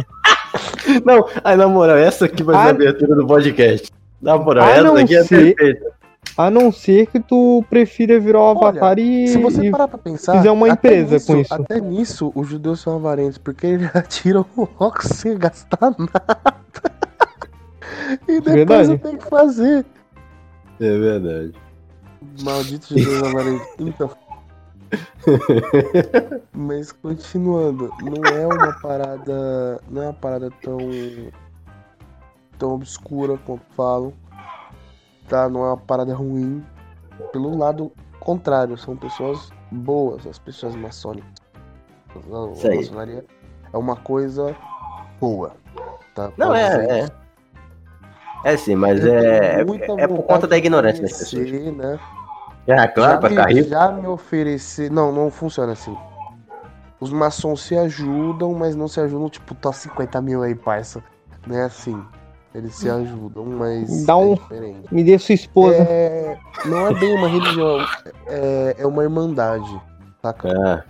Não, 1.05 1.27
aí 1.45 1.57
na 1.57 1.69
moral, 1.69 1.97
essa 1.97 2.25
aqui 2.25 2.43
vai 2.43 2.57
ser 2.57 2.61
a 2.61 2.65
ah, 2.65 2.71
abertura 2.71 3.15
do 3.15 3.27
podcast. 3.27 3.91
Na 4.21 4.37
moral, 4.37 4.65
a 4.65 4.71
essa 4.71 5.01
aqui 5.01 5.17
é 5.17 5.25
perfeita. 5.25 6.00
A 6.37 6.51
não 6.51 6.71
ser 6.71 7.07
que 7.07 7.19
tu 7.21 7.65
prefira 7.69 8.19
virar 8.21 8.41
um 8.41 8.51
avatar 8.51 8.93
Olha, 8.93 9.01
e. 9.01 9.29
Se 9.29 9.39
você 9.39 9.71
parar 9.71 9.89
pra 9.89 9.99
pensar. 9.99 10.37
Fizer 10.39 10.51
uma 10.51 10.69
empresa 10.69 11.15
nisso, 11.15 11.27
com 11.27 11.41
isso. 11.41 11.55
Até 11.55 11.81
nisso, 11.81 12.33
os 12.35 12.49
judeus 12.49 12.81
são 12.81 12.97
avarentos, 12.97 13.39
porque 13.39 13.67
eles 13.67 13.95
atiram 13.95 14.45
o 14.57 14.65
rock 14.65 15.07
sem 15.07 15.37
gastar 15.37 15.95
nada. 15.99 16.55
e 18.29 18.41
depois 18.41 18.55
verdade. 18.89 18.99
tem 18.99 19.17
que 19.17 19.27
fazer. 19.29 19.85
É 20.81 20.99
verdade. 20.99 21.53
Malditos 22.43 22.89
judeus 22.89 23.23
avarentos. 23.23 23.67
Então. 23.79 24.11
Mas 26.53 26.91
continuando, 26.93 27.93
não 28.03 28.25
é 28.25 28.47
uma 28.47 28.73
parada. 28.81 29.81
Não 29.91 30.03
é 30.03 30.07
uma 30.07 30.15
parada 30.15 30.51
tão. 30.63 30.79
tão 32.59 32.75
obscura 32.75 33.39
quanto 33.45 33.63
falam. 33.77 34.13
Tá? 35.31 35.49
Não 35.49 35.65
é 35.65 35.69
uma 35.69 35.77
parada 35.77 36.13
ruim. 36.13 36.63
Pelo 37.33 37.57
lado 37.57 37.93
contrário, 38.19 38.77
são 38.77 38.97
pessoas 38.97 39.51
boas, 39.71 40.27
as 40.27 40.39
pessoas 40.41 40.75
maçônicas. 40.75 41.31
A 42.11 42.77
maçonaria 42.77 43.25
é 43.73 43.79
uma 43.79 43.95
coisa 43.95 44.55
boa. 45.21 45.53
Tá? 46.17 46.33
Não, 46.37 46.53
é, 46.53 47.03
é. 47.03 47.09
É 48.43 48.57
sim, 48.57 48.75
mas 48.75 49.05
é, 49.05 49.61
é, 49.61 49.65
é 49.99 50.09
por 50.09 50.23
conta 50.25 50.49
da 50.49 50.59
ignorância 50.59 51.03
das 51.03 51.17
pessoas. 51.17 51.49
Né? 51.51 52.01
É, 52.67 52.89
claro, 52.89 53.29
ficar 53.29 53.47
rico. 53.53 53.69
Já 53.69 53.93
me 53.93 54.09
oferecer. 54.09 54.91
Não, 54.91 55.13
não 55.13 55.31
funciona 55.31 55.73
assim. 55.73 55.97
Os 56.99 57.13
maçons 57.13 57.63
se 57.63 57.77
ajudam, 57.77 58.53
mas 58.55 58.75
não 58.75 58.89
se 58.89 58.99
ajudam, 59.01 59.29
tipo, 59.31 59.55
tá 59.55 59.73
50 59.73 60.21
mil 60.21 60.43
aí, 60.43 60.57
parça. 60.57 61.05
Não 61.47 61.57
é 61.57 61.63
assim. 61.63 62.03
Eles 62.55 62.75
se 62.75 62.91
ajudam, 62.91 63.45
mas. 63.45 64.05
Dá 64.05 64.17
um. 64.17 64.35
É 64.51 64.75
me 64.91 65.05
dê 65.05 65.19
sua 65.19 65.35
esposa. 65.35 65.77
É... 65.77 66.37
Não 66.65 66.89
é 66.89 66.95
bem 66.95 67.15
uma 67.15 67.29
religião, 67.29 67.87
é, 68.27 68.77
é 68.79 68.87
uma 68.87 69.03
irmandade. 69.05 69.81
Saca? 70.21 70.49
Ah. 70.49 70.85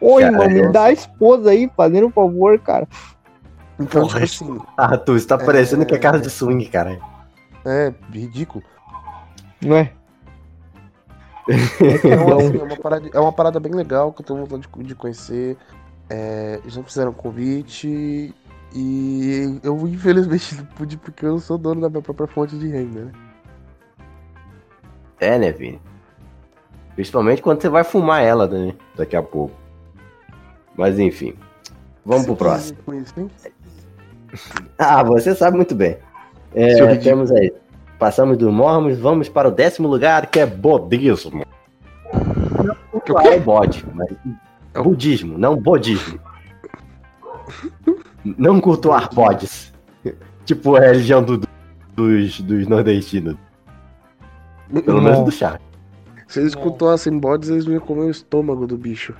Ô, 0.00 0.18
irmão, 0.18 0.48
me 0.48 0.66
dá 0.72 0.84
a 0.84 0.92
esposa 0.92 1.50
aí, 1.50 1.70
fazendo 1.76 2.06
um 2.06 2.10
favor, 2.10 2.58
cara. 2.58 2.88
Então, 3.78 4.02
Porra, 4.02 4.26
tipo 4.26 4.52
assim. 4.52 4.60
Ah, 4.76 4.96
tu, 4.96 5.16
está 5.16 5.36
parecendo 5.36 5.82
é... 5.82 5.84
que 5.84 5.94
é 5.94 5.98
casa 5.98 6.18
de 6.18 6.30
swing, 6.30 6.64
cara. 6.66 6.98
É, 7.64 7.92
ridículo. 8.10 8.64
Não 9.62 9.76
é? 9.76 9.92
Então, 11.48 12.38
assim, 12.38 12.58
é, 12.58 12.62
uma 12.62 12.76
parada, 12.76 13.10
é 13.12 13.20
uma 13.20 13.32
parada 13.32 13.60
bem 13.60 13.72
legal 13.72 14.12
que 14.12 14.22
eu 14.22 14.26
tô 14.26 14.34
vontade 14.34 14.62
de, 14.66 14.84
de 14.84 14.94
conhecer. 14.94 15.56
É, 16.08 16.60
já 16.66 16.82
fizeram 16.82 17.12
convite 17.12 18.34
e 18.76 19.58
eu 19.62 19.88
infelizmente 19.88 20.54
não 20.56 20.66
pude 20.66 20.98
porque 20.98 21.24
eu 21.24 21.38
sou 21.38 21.56
dono 21.56 21.80
da 21.80 21.88
minha 21.88 22.02
própria 22.02 22.26
fonte 22.26 22.58
de 22.58 22.68
renda, 22.68 23.06
né? 23.06 23.12
É, 25.18 25.38
né, 25.38 25.50
Vini? 25.50 25.80
Principalmente 26.94 27.40
quando 27.40 27.62
você 27.62 27.70
vai 27.70 27.84
fumar 27.84 28.22
ela 28.22 28.46
né, 28.46 28.74
daqui 28.94 29.16
a 29.16 29.22
pouco. 29.22 29.54
Mas 30.76 30.98
enfim. 30.98 31.34
Vamos 32.04 32.22
você 32.22 32.26
pro 32.26 32.36
próximo. 32.36 32.78
Isso, 32.94 33.30
ah, 34.78 35.02
você 35.02 35.34
sabe 35.34 35.56
muito 35.56 35.74
bem. 35.74 35.96
É, 36.54 36.96
temos 36.96 37.32
aí. 37.32 37.52
Passamos 37.98 38.36
do 38.36 38.52
Mormons, 38.52 38.98
vamos 38.98 39.26
para 39.26 39.48
o 39.48 39.50
décimo 39.50 39.88
lugar, 39.88 40.26
que 40.26 40.38
é 40.38 40.44
bodismo. 40.44 41.46
Não 43.08 43.20
é 43.20 43.38
bode, 43.38 43.86
mas 43.94 44.08
é 44.74 44.82
budismo, 44.82 45.38
não 45.38 45.56
bodismo. 45.56 46.20
Não 48.38 48.60
cultuar 48.60 49.08
bodes. 49.14 49.72
tipo 50.44 50.76
a 50.76 50.80
religião 50.80 51.22
do. 51.22 51.40
dos, 51.94 52.40
dos 52.40 52.66
nordestinos. 52.66 53.36
Pelo 54.84 55.00
menos 55.00 55.20
do 55.24 55.30
chá. 55.30 55.60
Se 56.26 56.40
eles 56.40 56.54
cultuassem 56.54 57.18
bodes, 57.18 57.48
eles 57.48 57.66
iam 57.66 57.78
comer 57.80 58.06
o 58.06 58.10
estômago 58.10 58.66
do 58.66 58.76
bicho. 58.76 59.14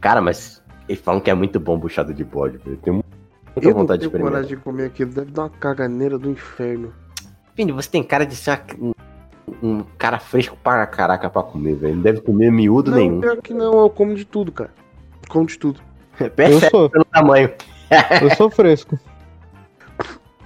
Cara, 0.00 0.20
mas 0.20 0.62
eles 0.88 1.00
falam 1.02 1.20
que 1.20 1.30
é 1.30 1.34
muito 1.34 1.58
bom 1.60 1.78
buchado 1.78 2.14
de 2.14 2.24
bode, 2.24 2.58
velho. 2.58 2.76
Tenho 2.78 2.94
muita 3.54 3.68
eu 3.68 3.74
vontade 3.74 4.00
de 4.00 4.06
experimentar. 4.06 4.38
coragem 4.38 4.56
de 4.56 4.62
comer 4.62 4.84
aquilo, 4.86 5.10
deve 5.12 5.30
dar 5.32 5.42
uma 5.42 5.50
caganeira 5.50 6.18
do 6.18 6.30
inferno. 6.30 6.92
Vini, 7.56 7.72
você 7.72 7.90
tem 7.90 8.02
cara 8.02 8.24
de 8.24 8.36
ser 8.36 8.60
uma- 8.78 8.94
um, 9.62 9.78
um 9.80 9.84
cara 9.98 10.18
fresco 10.18 10.56
para 10.62 10.86
caraca 10.86 11.28
pra 11.28 11.42
comer, 11.42 11.74
velho. 11.74 11.96
Não 11.96 12.02
deve 12.02 12.20
comer 12.20 12.50
miúdo 12.50 12.90
não, 12.92 12.98
nenhum. 12.98 13.20
pior 13.20 13.36
que 13.42 13.52
não, 13.52 13.80
eu 13.80 13.90
como 13.90 14.14
de 14.14 14.24
tudo, 14.24 14.52
cara. 14.52 14.70
Como 15.28 15.44
de 15.46 15.58
tudo. 15.58 15.80
Eu 16.20 16.30
Percebe 16.30 16.70
sou, 16.70 16.90
pelo 16.90 17.04
tamanho. 17.06 17.50
eu 18.22 18.30
sou 18.36 18.50
fresco. 18.50 18.98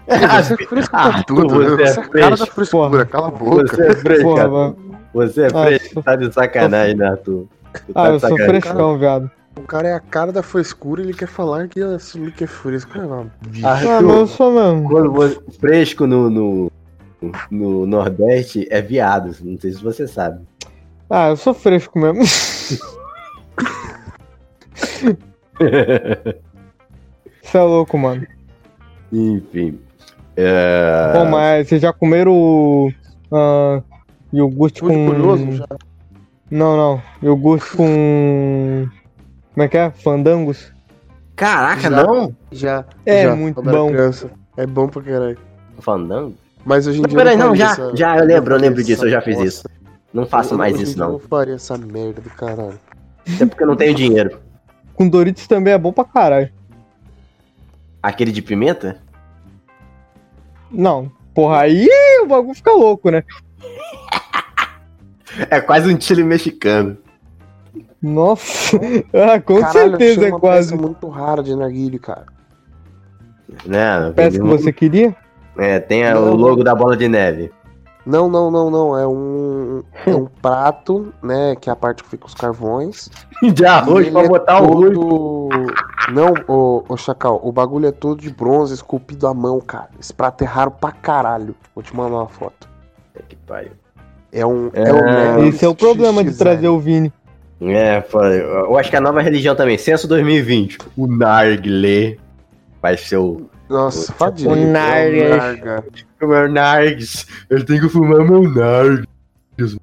Você 0.06 0.54
é 0.54 0.66
fresco 0.66 0.96
Ah, 0.96 1.22
tudo, 1.24 1.48
você 1.48 1.76
né? 1.76 1.82
é 1.82 1.86
Você 1.86 2.00
é 2.00 2.04
cara 2.04 2.30
da 2.30 2.36
fresco, 2.36 2.54
frescura, 2.54 2.90
porra. 2.90 3.06
cala 3.06 3.28
a 3.28 3.30
boca. 3.30 3.66
Você 3.68 3.82
é 3.86 3.94
fresco, 3.94 4.22
Porra, 4.24 4.36
cara. 4.36 4.48
mano. 4.50 4.76
Você 5.14 5.42
é 5.42 5.46
Ah, 5.46 5.64
fresco, 5.64 5.94
sou- 5.94 6.02
tá 6.02 6.16
de 6.16 6.32
sacanagem, 6.32 6.96
né, 6.96 7.06
Arthur? 7.08 7.46
Tu 7.86 7.92
tá 7.92 8.02
Ah, 8.02 8.08
eu 8.08 8.20
sou 8.20 8.36
frescão, 8.36 8.98
viado. 8.98 9.30
O 9.56 9.62
cara 9.62 9.88
é 9.88 9.94
a 9.94 10.00
cara 10.00 10.32
da 10.32 10.42
frescura 10.42 11.00
ele 11.00 11.14
quer 11.14 11.28
falar 11.28 11.68
que 11.68 11.80
assumir 11.80 12.32
que 12.32 12.44
é 12.44 12.46
fresco. 12.46 12.98
É 12.98 13.06
uma 13.06 13.30
bicha. 13.46 13.66
Ah, 13.66 13.70
Ah, 13.70 13.74
Arthur, 13.94 14.02
mas 14.02 14.16
eu 14.16 14.26
sou 14.26 14.52
mesmo. 14.52 14.88
Quando 14.90 15.12
você- 15.12 15.40
fresco 15.60 16.06
no, 16.06 16.28
no, 16.28 16.70
no 17.50 17.86
Nordeste 17.86 18.66
é 18.70 18.82
viado, 18.82 19.34
não 19.42 19.58
sei 19.58 19.72
se 19.72 19.82
você 19.82 20.06
sabe. 20.06 20.44
Ah, 21.08 21.28
eu 21.30 21.36
sou 21.36 21.54
fresco 21.54 21.98
mesmo. 21.98 22.22
Você 27.42 27.58
é 27.58 27.62
louco, 27.62 27.96
mano. 27.98 28.26
Enfim. 29.12 29.78
É... 30.36 31.12
Bom, 31.12 31.26
mas 31.26 31.68
vocês 31.68 31.80
já 31.80 31.92
comeram 31.92 32.92
ah, 33.32 33.80
iogurte 34.32 34.80
Fui 34.80 34.90
com. 34.92 35.06
curioso 35.06 35.52
já. 35.52 35.66
Não, 36.50 36.76
não. 36.76 37.02
Iogurte 37.22 37.76
com. 37.76 38.88
Como 39.52 39.64
é 39.64 39.68
que 39.68 39.76
é? 39.76 39.90
Fandangos? 39.90 40.72
Caraca, 41.36 41.82
Já. 41.82 41.90
não? 41.90 42.34
Já. 42.50 42.84
É 43.04 43.24
já, 43.24 43.36
muito 43.36 43.62
bom. 43.62 43.88
Criança. 43.88 44.30
É 44.56 44.66
bom 44.66 44.88
pra 44.88 45.02
caralho. 45.02 45.38
Fandango? 45.80 46.34
Mas 46.64 46.86
hoje 46.86 46.98
em 46.98 47.02
Não, 47.02 47.08
dia. 47.08 47.18
peraí, 47.18 47.34
eu 47.34 47.38
não, 47.38 47.48
faria 47.48 47.64
já, 47.66 47.72
essa- 47.72 47.96
já, 47.96 48.18
eu 48.18 48.24
lembro, 48.24 48.54
eu 48.54 48.58
lembro 48.60 48.82
disso, 48.82 49.04
eu 49.04 49.10
já 49.10 49.20
fiz 49.20 49.38
isso. 49.40 49.68
Não 50.12 50.24
faço 50.24 50.56
mais 50.56 50.72
Hoje 50.74 50.82
em 50.82 50.84
isso, 50.84 50.94
dia 50.94 51.02
Eu 51.02 51.06
não. 51.06 51.12
não 51.14 51.18
faria 51.20 51.54
essa 51.54 51.76
merda 51.76 52.20
do 52.20 52.30
caralho. 52.30 52.78
Até 53.34 53.46
porque 53.46 53.62
eu 53.62 53.66
não 53.66 53.76
tenho 53.76 53.94
dinheiro. 53.94 54.38
Com 54.94 55.08
Doritos 55.08 55.46
também 55.46 55.72
é 55.72 55.78
bom 55.78 55.92
pra 55.92 56.04
caralho. 56.04 56.50
Aquele 58.02 58.30
de 58.32 58.42
pimenta? 58.42 59.00
Não. 60.70 61.10
Porra, 61.34 61.60
aí 61.62 61.88
o 62.22 62.26
bagulho 62.26 62.54
fica 62.54 62.72
louco, 62.72 63.10
né? 63.10 63.22
É 65.50 65.60
quase 65.60 65.92
um 65.92 66.00
chile 66.00 66.22
mexicano. 66.22 66.96
Nossa. 68.00 68.78
Ah, 69.12 69.40
com 69.40 69.58
Caralho, 69.60 69.72
certeza 69.98 70.26
é 70.26 70.30
uma 70.30 70.38
quase. 70.38 70.70
peça 70.70 70.80
muito 70.80 71.08
rara 71.08 71.42
de 71.42 71.56
narguilho, 71.56 71.98
cara. 71.98 72.26
Né? 73.66 74.12
Peça 74.14 74.38
que 74.38 74.44
você 74.44 74.72
queria? 74.72 75.16
É, 75.58 75.80
tem 75.80 76.04
Não, 76.04 76.22
o 76.22 76.26
não. 76.26 76.34
logo 76.36 76.62
da 76.62 76.72
bola 76.74 76.96
de 76.96 77.08
neve. 77.08 77.50
Não, 78.06 78.28
não, 78.28 78.50
não, 78.50 78.70
não. 78.70 78.98
É 78.98 79.06
um, 79.06 79.82
é 80.06 80.14
um 80.14 80.26
prato, 80.26 81.12
né? 81.22 81.56
Que 81.56 81.70
é 81.70 81.72
a 81.72 81.76
parte 81.76 82.02
que 82.02 82.10
fica 82.10 82.26
os 82.26 82.34
carvões. 82.34 83.10
De 83.42 83.64
arroz 83.64 84.08
pra 84.10 84.22
é 84.22 84.28
botar 84.28 84.62
o 84.62 84.66
arroz. 84.66 84.98
Não, 86.12 86.34
ô, 86.46 86.84
ô 86.88 86.96
Chacal, 86.96 87.40
o 87.42 87.50
bagulho 87.50 87.86
é 87.86 87.92
todo 87.92 88.20
de 88.20 88.30
bronze, 88.30 88.74
esculpido 88.74 89.26
à 89.26 89.34
mão, 89.34 89.60
cara. 89.60 89.88
Esse 89.98 90.12
prato 90.12 90.42
é 90.44 90.46
raro 90.46 90.70
pra 90.70 90.92
caralho. 90.92 91.54
Vou 91.74 91.82
te 91.82 91.94
mandar 91.96 92.16
uma 92.16 92.28
foto. 92.28 92.68
Que 93.28 93.36
pariu. 93.36 93.72
É 94.32 94.44
um. 94.44 94.70
É, 94.74 94.88
É, 94.88 94.92
um 94.92 95.44
Esse 95.46 95.64
é 95.64 95.68
o 95.68 95.74
problema 95.74 96.22
de 96.24 96.36
trazer 96.36 96.68
o 96.68 96.78
Vini. 96.78 97.12
É, 97.60 98.04
eu 98.12 98.76
acho 98.76 98.90
que 98.90 98.96
a 98.96 99.00
nova 99.00 99.22
religião 99.22 99.54
também, 99.54 99.78
censo 99.78 100.08
2020. 100.08 100.78
O 100.96 101.06
Nargle 101.06 102.18
vai 102.82 102.96
ser 102.96 103.16
o. 103.16 103.48
Nossa, 103.68 104.12
fala 104.12 104.34
O 104.46 104.56
Nargas. 104.56 105.30
Narga. 105.38 105.84
O 106.20 106.26
meu 106.26 106.48
Nargs. 106.50 107.26
Eu 107.48 107.64
tenho 107.64 107.82
que 107.82 107.88
fumar 107.88 108.24
meu 108.24 108.42
Nargs. 108.42 109.78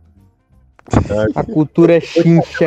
A 1.35 1.43
cultura 1.43 1.97
é 1.97 1.99
chincha. 1.99 2.65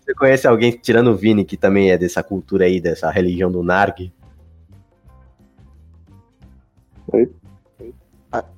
Você 0.00 0.14
conhece 0.14 0.46
alguém, 0.46 0.70
tirando 0.70 1.08
o 1.08 1.16
Vini, 1.16 1.44
que 1.44 1.56
também 1.56 1.90
é 1.90 1.98
dessa 1.98 2.22
cultura 2.22 2.64
aí, 2.64 2.80
dessa 2.80 3.10
religião 3.10 3.50
do 3.50 3.62
Narg? 3.62 4.12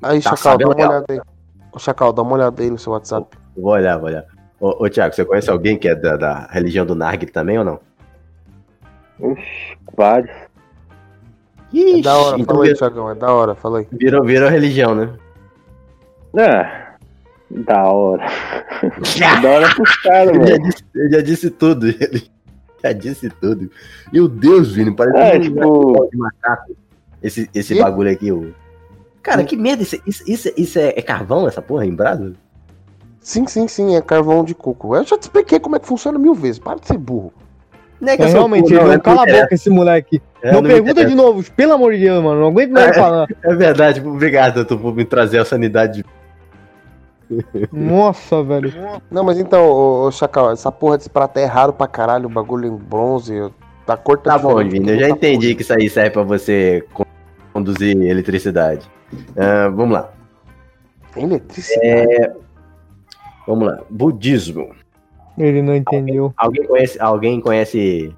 Aí, 0.03 0.23
Tá 0.23 0.37
Chacal, 0.37 0.59
dá 0.59 0.67
uma 0.67 0.75
olhada 0.75 1.07
aí. 1.09 1.21
Ô, 1.73 1.79
Chacal, 1.79 2.13
dá 2.13 2.23
uma 2.23 2.35
olhada 2.35 2.63
aí 2.63 2.71
no 2.71 2.79
seu 2.79 2.93
WhatsApp. 2.93 3.37
Vou 3.57 3.73
olhar, 3.73 3.97
vou 3.99 4.09
olhar. 4.09 4.25
Ô, 4.61 4.85
ô 4.85 4.91
Thiago, 4.91 5.15
você 5.15 5.25
conhece 5.25 5.51
alguém 5.51 5.79
que 5.79 5.89
é 5.89 5.95
da, 5.95 6.17
da 6.17 6.47
religião 6.51 6.85
do 6.85 6.95
Narg 6.95 7.25
também 7.27 7.59
ou 7.59 7.65
não? 7.65 7.81
Oxi, 9.21 9.79
vários. 9.97 10.31
É 11.75 12.01
da 12.01 12.17
hora, 12.17 12.39
então 12.41 12.55
fala 12.57 12.65
aí, 12.65 12.73
virou, 12.73 12.79
Thiagão, 12.79 13.11
é 13.11 13.15
da 13.15 13.33
hora, 13.33 13.55
fala 13.55 13.79
aí. 13.81 13.87
virou, 13.93 14.25
virou 14.25 14.49
religião, 14.49 14.95
né? 14.95 15.13
Ah, 16.37 16.95
da 17.51 17.85
hora. 17.85 18.27
da 19.43 19.49
hora 19.51 19.75
pros 19.75 19.97
caras, 19.99 20.35
Ele 20.37 20.47
já, 20.47 20.53
mano. 20.53 20.63
disse, 20.65 20.85
ele 20.95 21.11
já 21.11 21.21
disse 21.23 21.51
tudo. 21.51 21.87
Ele 22.01 22.31
já 22.83 22.93
disse 22.93 23.29
tudo. 23.29 23.71
Meu 24.13 24.29
Deus, 24.29 24.73
Vini, 24.73 24.95
parece 24.95 25.19
É, 25.19 25.37
um 25.37 25.41
tipo, 25.41 26.09
de 26.13 26.17
macaco. 26.17 26.77
Esse, 27.21 27.51
esse 27.53 27.75
Quê? 27.75 27.83
bagulho 27.83 28.11
aqui, 28.11 28.31
o. 28.31 28.55
Cara, 29.23 29.43
que 29.45 29.57
merda, 29.57 29.83
isso, 29.83 30.01
isso, 30.07 30.23
isso, 30.27 30.53
isso 30.57 30.79
é, 30.79 30.95
é 30.97 31.03
carvão, 31.03 31.49
essa 31.49 31.61
porra, 31.61 31.85
em 31.85 31.95
brasa? 31.95 32.33
Sim, 33.21 33.47
sim, 33.49 33.67
sim, 33.67 33.97
é 33.97 34.01
carvão 34.01 34.45
de 34.45 34.55
coco. 34.55 34.95
Eu 34.95 35.05
já 35.05 35.19
te 35.19 35.23
expliquei 35.23 35.59
como 35.59 35.75
é 35.77 35.79
que 35.81 35.87
funciona 35.89 36.19
mil 36.19 36.35
vezes. 36.35 36.59
Para 36.61 36.79
de 36.79 36.87
ser 36.87 36.97
burro. 36.97 37.33
Não 38.01 38.13
é 38.13 38.15
É, 38.15 38.27
realmente, 38.27 38.73
ele 38.73 38.85
não 38.85 39.01
cala 39.01 39.25
a 39.25 39.27
boca 39.27 39.55
esse 39.55 39.69
moleque. 39.69 40.23
É, 40.43 40.53
não 40.53 40.63
me 40.63 40.69
pergunta 40.69 41.05
de 41.05 41.15
novo, 41.15 41.45
pelo 41.53 41.73
amor 41.73 41.93
de 41.95 42.01
Deus, 42.01 42.23
mano. 42.23 42.41
Não 42.41 42.49
aguento 42.49 42.71
mais 42.71 42.89
É. 42.89 42.93
falar. 42.95 43.27
É 43.43 43.55
verdade, 43.55 44.01
obrigado, 44.01 44.65
tu 44.65 44.79
por 44.79 44.95
me 44.95 45.05
trazer 45.05 45.39
a 45.39 45.45
sanidade. 45.45 46.05
Nossa, 47.73 48.43
velho. 48.43 48.73
Não, 49.11 49.23
mas 49.25 49.39
então, 49.39 49.67
ô, 49.67 50.07
ô, 50.07 50.11
Chacal, 50.11 50.51
essa 50.53 50.73
porra 50.73 50.97
desse 50.97 51.11
prato 51.11 51.37
é 51.39 51.45
raro 51.45 51.73
pra 51.73 51.87
caralho, 51.87 52.27
o 52.27 52.31
bagulho 52.31 52.67
em 52.69 52.77
bronze, 52.77 53.35
da 53.87 53.97
cor 53.97 54.19
Tá 54.19 54.39
bom, 54.39 54.57
Vini, 54.67 54.89
eu 54.91 54.99
já 54.99 55.09
tá 55.09 55.15
entendi 55.15 55.55
que 55.55 55.63
isso 55.63 55.73
aí 55.75 55.89
serve 55.91 56.11
pra 56.11 56.23
você 56.23 56.85
con- 56.95 57.05
conduzir 57.53 57.97
eletricidade. 58.03 58.89
Ah, 59.37 59.69
vamos 59.69 59.93
lá, 59.93 60.11
eletricidade. 61.17 62.33
vamos 63.47 63.69
lá. 63.69 63.81
Budismo. 63.91 64.71
Ele 65.37 65.63
não 65.63 65.75
entendeu. 65.77 66.33
Alguém 66.37 66.67
conhece, 66.67 67.01
alguém 67.01 67.41
conhece 67.41 68.15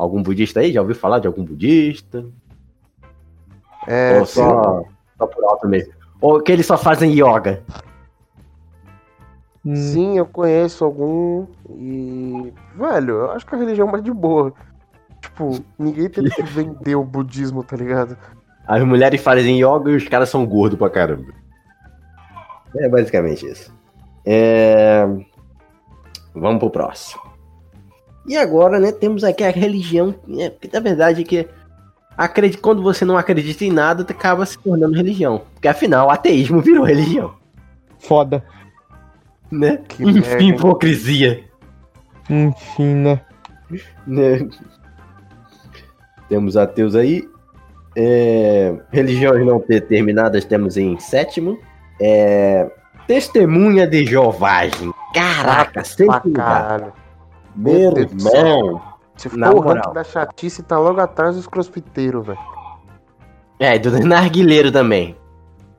algum 0.00 0.22
budista 0.22 0.60
aí? 0.60 0.72
Já 0.72 0.80
ouviu 0.80 0.96
falar 0.96 1.18
de 1.18 1.26
algum 1.26 1.44
budista? 1.44 2.24
É, 3.86 4.18
Ou 4.18 4.26
só, 4.26 4.84
só 5.18 5.26
por 5.26 5.44
alto 5.44 5.68
mesmo? 5.68 5.92
Ou 6.20 6.40
que 6.40 6.52
eles 6.52 6.66
só 6.66 6.76
fazem 6.76 7.12
yoga? 7.12 7.62
Hum, 9.64 9.76
Sim, 9.76 10.18
eu 10.18 10.26
conheço 10.26 10.84
algum 10.84 11.46
e. 11.70 12.52
Velho, 12.74 13.14
eu 13.14 13.30
acho 13.32 13.46
que 13.46 13.54
a 13.54 13.58
religião 13.58 13.88
é 13.88 13.92
mais 13.92 14.04
de 14.04 14.12
boa. 14.12 14.52
Tipo, 15.20 15.58
ninguém 15.78 16.08
teve 16.08 16.30
que 16.30 16.42
vender 16.44 16.94
o 16.94 17.04
budismo, 17.04 17.62
tá 17.62 17.76
ligado? 17.76 18.16
As 18.66 18.82
mulheres 18.84 19.20
fazem 19.20 19.58
yoga 19.58 19.90
e 19.90 19.96
os 19.96 20.08
caras 20.08 20.28
são 20.28 20.46
gordos 20.46 20.78
pra 20.78 20.88
caramba. 20.88 21.32
É 22.76 22.88
basicamente 22.88 23.46
isso. 23.46 23.74
É... 24.24 25.04
Vamos 26.34 26.60
pro 26.60 26.70
próximo. 26.70 27.29
E 28.26 28.36
agora, 28.36 28.78
né, 28.78 28.92
temos 28.92 29.24
aqui 29.24 29.42
a 29.42 29.50
religião, 29.50 30.14
né, 30.26 30.50
porque 30.50 30.68
na 30.72 30.80
verdade 30.80 31.22
é 31.22 31.24
que 31.24 31.48
acredi- 32.16 32.58
quando 32.58 32.82
você 32.82 33.04
não 33.04 33.16
acredita 33.16 33.64
em 33.64 33.70
nada, 33.72 34.02
acaba 34.02 34.44
se 34.46 34.58
tornando 34.58 34.94
religião. 34.96 35.42
Porque 35.54 35.68
afinal, 35.68 36.08
o 36.08 36.10
ateísmo 36.10 36.60
virou 36.60 36.84
religião, 36.84 37.34
foda. 37.98 38.44
né? 39.50 39.78
Que 39.88 40.04
merda, 40.04 40.18
Enfim, 40.20 40.44
hein? 40.44 40.50
hipocrisia. 40.50 41.44
Enfim, 42.28 42.94
né? 42.94 43.20
né? 44.06 44.48
Temos 46.28 46.56
ateus 46.56 46.94
aí. 46.94 47.28
É, 47.96 48.76
religiões 48.92 49.44
não 49.44 49.62
determinadas 49.66 50.44
temos 50.44 50.76
em 50.76 50.96
sétimo. 51.00 51.58
É, 52.00 52.70
testemunha 53.08 53.86
de 53.86 54.06
Jeová. 54.06 54.64
gente. 54.66 54.94
Caraca, 55.12 55.82
sempre 55.82 56.20
lugar. 56.28 56.92
Meu 57.60 57.96
irmão. 57.96 58.82
Se 59.16 59.28
for 59.28 59.38
Na 59.38 59.50
o 59.50 59.56
moral. 59.56 59.74
ranking 59.74 59.92
da 59.92 60.04
chatice, 60.04 60.62
tá 60.62 60.78
logo 60.78 60.98
atrás 61.00 61.36
dos 61.36 61.46
crossfiteiros, 61.46 62.26
velho. 62.26 62.38
É, 63.58 63.78
do 63.78 63.90
narguileiro 64.06 64.72
também. 64.72 65.14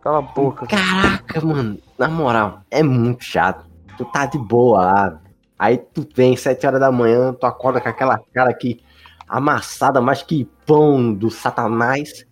Cala 0.01 0.19
a 0.19 0.21
boca. 0.21 0.67
Caraca, 0.67 1.41
mano. 1.41 1.77
Na 1.97 2.07
moral, 2.07 2.61
é 2.69 2.83
muito 2.83 3.23
chato. 3.23 3.65
Tu 3.97 4.05
tá 4.05 4.27
de 4.27 4.37
boa 4.37 4.85
lá. 4.85 5.21
Aí 5.57 5.77
tu 5.77 6.07
vem, 6.15 6.35
sete 6.35 6.67
horas 6.67 6.79
da 6.79 6.91
manhã, 6.91 7.33
tu 7.33 7.45
acorda 7.45 7.81
com 7.81 7.89
aquela 7.89 8.19
cara 8.33 8.51
aqui 8.51 8.83
amassada, 9.27 10.01
mais 10.01 10.21
que 10.21 10.47
pão 10.65 11.13
do 11.13 11.31
satanás. 11.31 12.25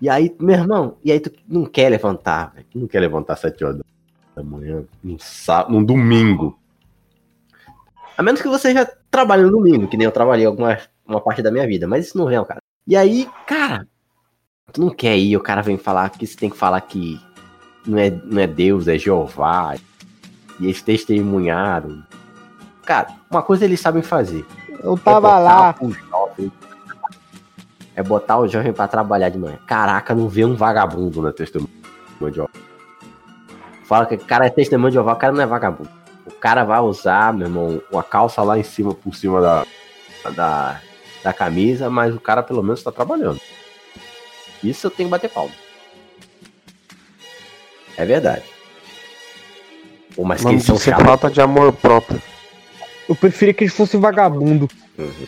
E 0.00 0.08
aí, 0.08 0.34
meu 0.40 0.54
irmão, 0.56 0.96
e 1.04 1.10
aí 1.12 1.20
tu 1.20 1.30
não 1.48 1.64
quer 1.64 1.90
levantar, 1.90 2.52
velho. 2.54 2.66
Não 2.74 2.86
quer 2.86 3.00
levantar 3.00 3.36
sete 3.36 3.64
horas 3.64 3.80
da 4.34 4.42
manhã, 4.42 4.84
num, 5.02 5.18
sábado, 5.18 5.72
num 5.72 5.84
domingo. 5.84 6.58
A 8.16 8.22
menos 8.22 8.40
que 8.40 8.48
você 8.48 8.72
já 8.72 8.88
trabalhe 9.10 9.42
no 9.42 9.50
domingo, 9.50 9.86
que 9.86 9.96
nem 9.96 10.06
eu 10.06 10.12
trabalhei 10.12 10.46
alguma 10.46 10.78
uma 11.06 11.20
parte 11.20 11.42
da 11.42 11.50
minha 11.50 11.66
vida, 11.66 11.86
mas 11.86 12.06
isso 12.06 12.18
não 12.18 12.26
vem, 12.26 12.42
cara. 12.44 12.60
E 12.86 12.96
aí, 12.96 13.28
cara, 13.46 13.86
tu 14.72 14.80
não 14.80 14.90
quer 14.90 15.16
ir, 15.16 15.36
o 15.36 15.42
cara 15.42 15.62
vem 15.62 15.76
falar 15.76 16.10
que 16.10 16.26
você 16.26 16.36
tem 16.36 16.50
que 16.50 16.56
falar 16.56 16.80
que 16.80 17.20
não 17.86 17.98
é, 17.98 18.10
não 18.10 18.40
é 18.40 18.46
Deus, 18.46 18.88
é 18.88 18.98
Jeová. 18.98 19.76
E 20.58 20.64
eles 20.64 20.82
testemunharam. 20.82 22.02
Cara, 22.84 23.08
uma 23.30 23.42
coisa 23.42 23.64
eles 23.64 23.80
sabem 23.80 24.02
fazer. 24.02 24.44
Eu 24.82 24.96
tava 24.96 25.28
é 25.28 25.38
lá. 25.38 25.74
Jovem, 25.80 26.52
é 27.94 28.02
botar 28.02 28.38
o 28.38 28.48
jovem 28.48 28.72
pra 28.72 28.88
trabalhar 28.88 29.28
de 29.28 29.38
manhã. 29.38 29.58
Caraca, 29.66 30.14
não 30.14 30.28
vê 30.28 30.44
um 30.44 30.54
vagabundo 30.54 31.22
na 31.22 31.32
testemunha 31.32 31.70
de 32.20 32.34
Jeová. 32.34 32.50
Fala 33.84 34.06
que 34.06 34.14
o 34.16 34.18
cara 34.18 34.46
é 34.46 34.50
testemunho 34.50 34.90
de 34.90 34.94
Jeová, 34.94 35.12
o 35.12 35.16
cara 35.16 35.32
não 35.32 35.42
é 35.42 35.46
vagabundo. 35.46 35.90
O 36.26 36.32
cara 36.32 36.64
vai 36.64 36.80
usar, 36.80 37.32
meu 37.32 37.46
irmão, 37.46 37.80
uma 37.90 38.02
calça 38.02 38.42
lá 38.42 38.58
em 38.58 38.62
cima, 38.62 38.94
por 38.94 39.14
cima 39.14 39.40
da, 39.40 39.66
da, 40.32 40.80
da 41.22 41.32
camisa, 41.32 41.88
mas 41.88 42.14
o 42.14 42.20
cara 42.20 42.42
pelo 42.42 42.62
menos 42.62 42.82
tá 42.82 42.90
trabalhando. 42.90 43.40
Isso 44.62 44.86
eu 44.86 44.90
tenho 44.90 45.08
que 45.08 45.12
bater 45.12 45.30
palma. 45.30 45.54
É 47.96 48.04
verdade. 48.04 48.44
Pô, 50.14 50.24
mas 50.24 50.42
que 50.42 50.48
eles 50.48 50.64
são 50.64 50.78
chatos. 50.78 51.04
falta 51.04 51.30
de 51.30 51.40
amor 51.40 51.72
próprio. 51.72 52.20
Eu 53.08 53.14
preferia 53.14 53.54
que 53.54 53.64
eles 53.64 53.74
fossem 53.74 54.00
vagabundo. 54.00 54.68
Uhum. 54.98 55.26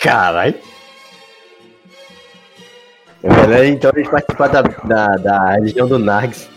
Caralho. 0.00 0.54
É 3.22 3.68
então 3.68 3.90
eles 3.94 4.08
participar 4.08 4.48
da, 4.48 4.62
da, 4.62 5.16
da 5.16 5.50
religião 5.52 5.86
do 5.86 5.98
Nargs. 5.98 6.48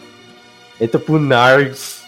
Entra 0.80 0.99
pro 0.99 1.20
Nargs. 1.20 2.05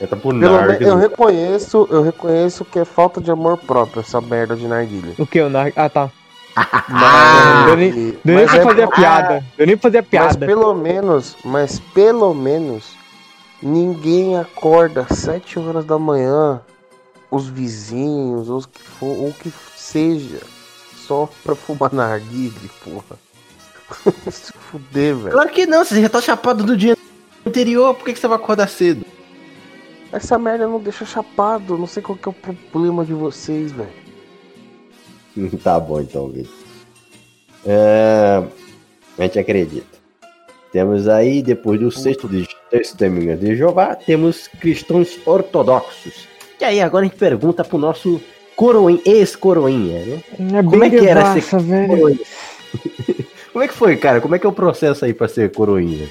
Entra 0.00 0.16
pro. 0.16 0.32
Eu 0.80 0.96
reconheço, 0.96 1.86
eu 1.90 2.02
reconheço 2.02 2.64
que 2.64 2.78
é 2.78 2.84
falta 2.84 3.20
de 3.20 3.30
amor 3.30 3.58
próprio 3.58 4.00
essa 4.00 4.20
merda 4.20 4.56
de 4.56 4.66
narguilha. 4.66 5.14
O 5.18 5.26
que, 5.26 5.40
o 5.40 5.48
Nargs? 5.48 5.78
Ah, 5.78 5.88
tá. 5.88 6.10
Mas, 6.88 7.66
deu 7.66 7.76
nem, 7.76 7.92
deu 7.92 8.36
nem 8.36 8.46
pra 8.46 8.56
é, 8.56 8.62
fazer 8.62 8.82
a 8.82 8.88
piada. 8.88 9.44
Deu 9.56 9.66
nem 9.66 9.76
pra 9.76 9.88
fazer 9.88 9.98
a 9.98 10.02
piada. 10.02 10.26
Mas 10.26 10.36
pelo 10.36 10.74
menos, 10.74 11.36
mas 11.44 11.80
pelo 11.92 12.32
menos, 12.32 12.92
ninguém 13.60 14.38
acorda 14.38 15.04
às 15.08 15.18
7 15.18 15.58
horas 15.58 15.84
da 15.84 15.98
manhã, 15.98 16.60
os 17.28 17.48
vizinhos, 17.48 18.48
os 18.48 18.66
que 18.66 18.80
for, 18.80 19.06
ou 19.06 19.32
que 19.32 19.52
seja, 19.74 20.40
só 20.96 21.28
pra 21.42 21.56
fumar 21.56 21.92
narguile, 21.92 22.70
porra. 22.84 23.18
Se 24.30 24.52
fuder, 24.52 25.16
velho. 25.16 25.32
Claro 25.32 25.50
que 25.50 25.66
não, 25.66 25.84
você 25.84 26.00
já 26.00 26.08
tá 26.08 26.20
chapado 26.20 26.62
do 26.62 26.76
dia 26.76 26.96
anterior, 27.44 27.94
por 27.94 28.04
que, 28.04 28.12
que 28.12 28.18
você 28.20 28.28
vai 28.28 28.36
acordar 28.36 28.68
cedo? 28.68 29.04
Essa 30.14 30.38
merda 30.38 30.68
não 30.68 30.78
deixa 30.78 31.04
chapado, 31.04 31.76
não 31.76 31.88
sei 31.88 32.00
qual 32.00 32.16
que 32.16 32.28
é 32.28 32.30
o 32.30 32.54
problema 32.70 33.04
de 33.04 33.12
vocês, 33.12 33.72
velho. 33.72 33.90
tá 35.58 35.80
bom 35.80 36.00
então, 36.00 36.28
Vitor. 36.28 36.54
É... 37.66 38.44
A 39.18 39.22
gente 39.22 39.40
acredita. 39.40 39.98
Temos 40.70 41.08
aí, 41.08 41.42
depois 41.42 41.80
do 41.80 41.90
sexto 41.90 42.28
de 42.28 42.48
testemunha 42.70 43.36
de 43.36 43.56
Jeová, 43.56 43.96
temos 43.96 44.46
cristãos 44.46 45.18
ortodoxos. 45.26 46.28
E 46.60 46.64
aí, 46.64 46.80
agora 46.80 47.04
a 47.04 47.08
gente 47.08 47.18
pergunta 47.18 47.64
pro 47.64 47.76
nosso 47.76 48.20
coroinha, 48.54 49.00
ex-coroinha, 49.04 50.04
né? 50.04 50.22
É 50.58 50.62
Como 50.62 50.84
é 50.84 50.90
que 50.90 51.06
era 51.08 51.40
ser 51.40 51.88
coroinha? 51.88 52.20
Como 53.52 53.64
é 53.64 53.68
que 53.68 53.74
foi, 53.74 53.96
cara? 53.96 54.20
Como 54.20 54.34
é 54.36 54.38
que 54.38 54.46
é 54.46 54.48
o 54.48 54.52
processo 54.52 55.04
aí 55.04 55.12
pra 55.12 55.26
ser 55.26 55.50
coroinha? 55.50 56.08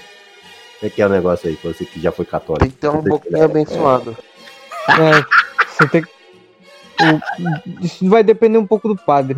Como 0.84 0.92
é 0.92 0.96
que 0.96 1.02
é 1.02 1.06
o 1.06 1.10
negócio 1.10 1.48
aí, 1.48 1.58
você 1.64 1.86
que 1.86 1.98
já 1.98 2.12
foi 2.12 2.26
católico? 2.26 2.60
Tem 2.60 2.70
que 2.70 2.76
ter 2.76 2.90
um 2.90 3.02
pouquinho 3.02 3.46
abençoado. 3.46 4.18
É, 4.90 5.24
você 5.66 5.88
tem 5.88 6.02
que 6.02 6.10
isso 7.82 8.10
vai 8.10 8.22
depender 8.22 8.58
um 8.58 8.68
pouco 8.68 8.90
do 8.90 8.96
padre. 8.98 9.38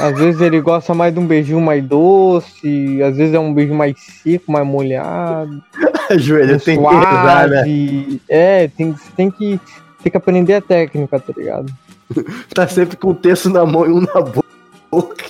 Às 0.00 0.18
vezes 0.18 0.40
ele 0.40 0.62
gosta 0.62 0.94
mais 0.94 1.12
de 1.12 1.20
um 1.20 1.26
beijinho 1.26 1.60
mais 1.60 1.84
doce, 1.84 3.02
às 3.02 3.14
vezes 3.14 3.34
é 3.34 3.38
um 3.38 3.52
beijo 3.52 3.74
mais 3.74 3.94
seco, 4.22 4.50
mais 4.50 4.66
molhado. 4.66 5.62
Joelho 6.16 6.58
tem 6.58 6.76
suave. 6.76 6.98
que 6.98 7.12
usar, 7.12 7.48
né? 7.48 8.20
É, 8.26 8.68
tem, 8.68 8.94
tem, 9.14 9.30
que, 9.30 9.60
tem 10.02 10.10
que 10.10 10.16
aprender 10.16 10.54
a 10.54 10.62
técnica, 10.62 11.20
tá 11.20 11.34
ligado? 11.36 11.70
tá 12.54 12.66
sempre 12.66 12.96
com 12.96 13.10
o 13.10 13.14
terço 13.14 13.50
na 13.50 13.66
mão 13.66 13.84
e 13.84 13.90
um 13.90 14.00
na 14.00 14.22
boca. 14.22 15.24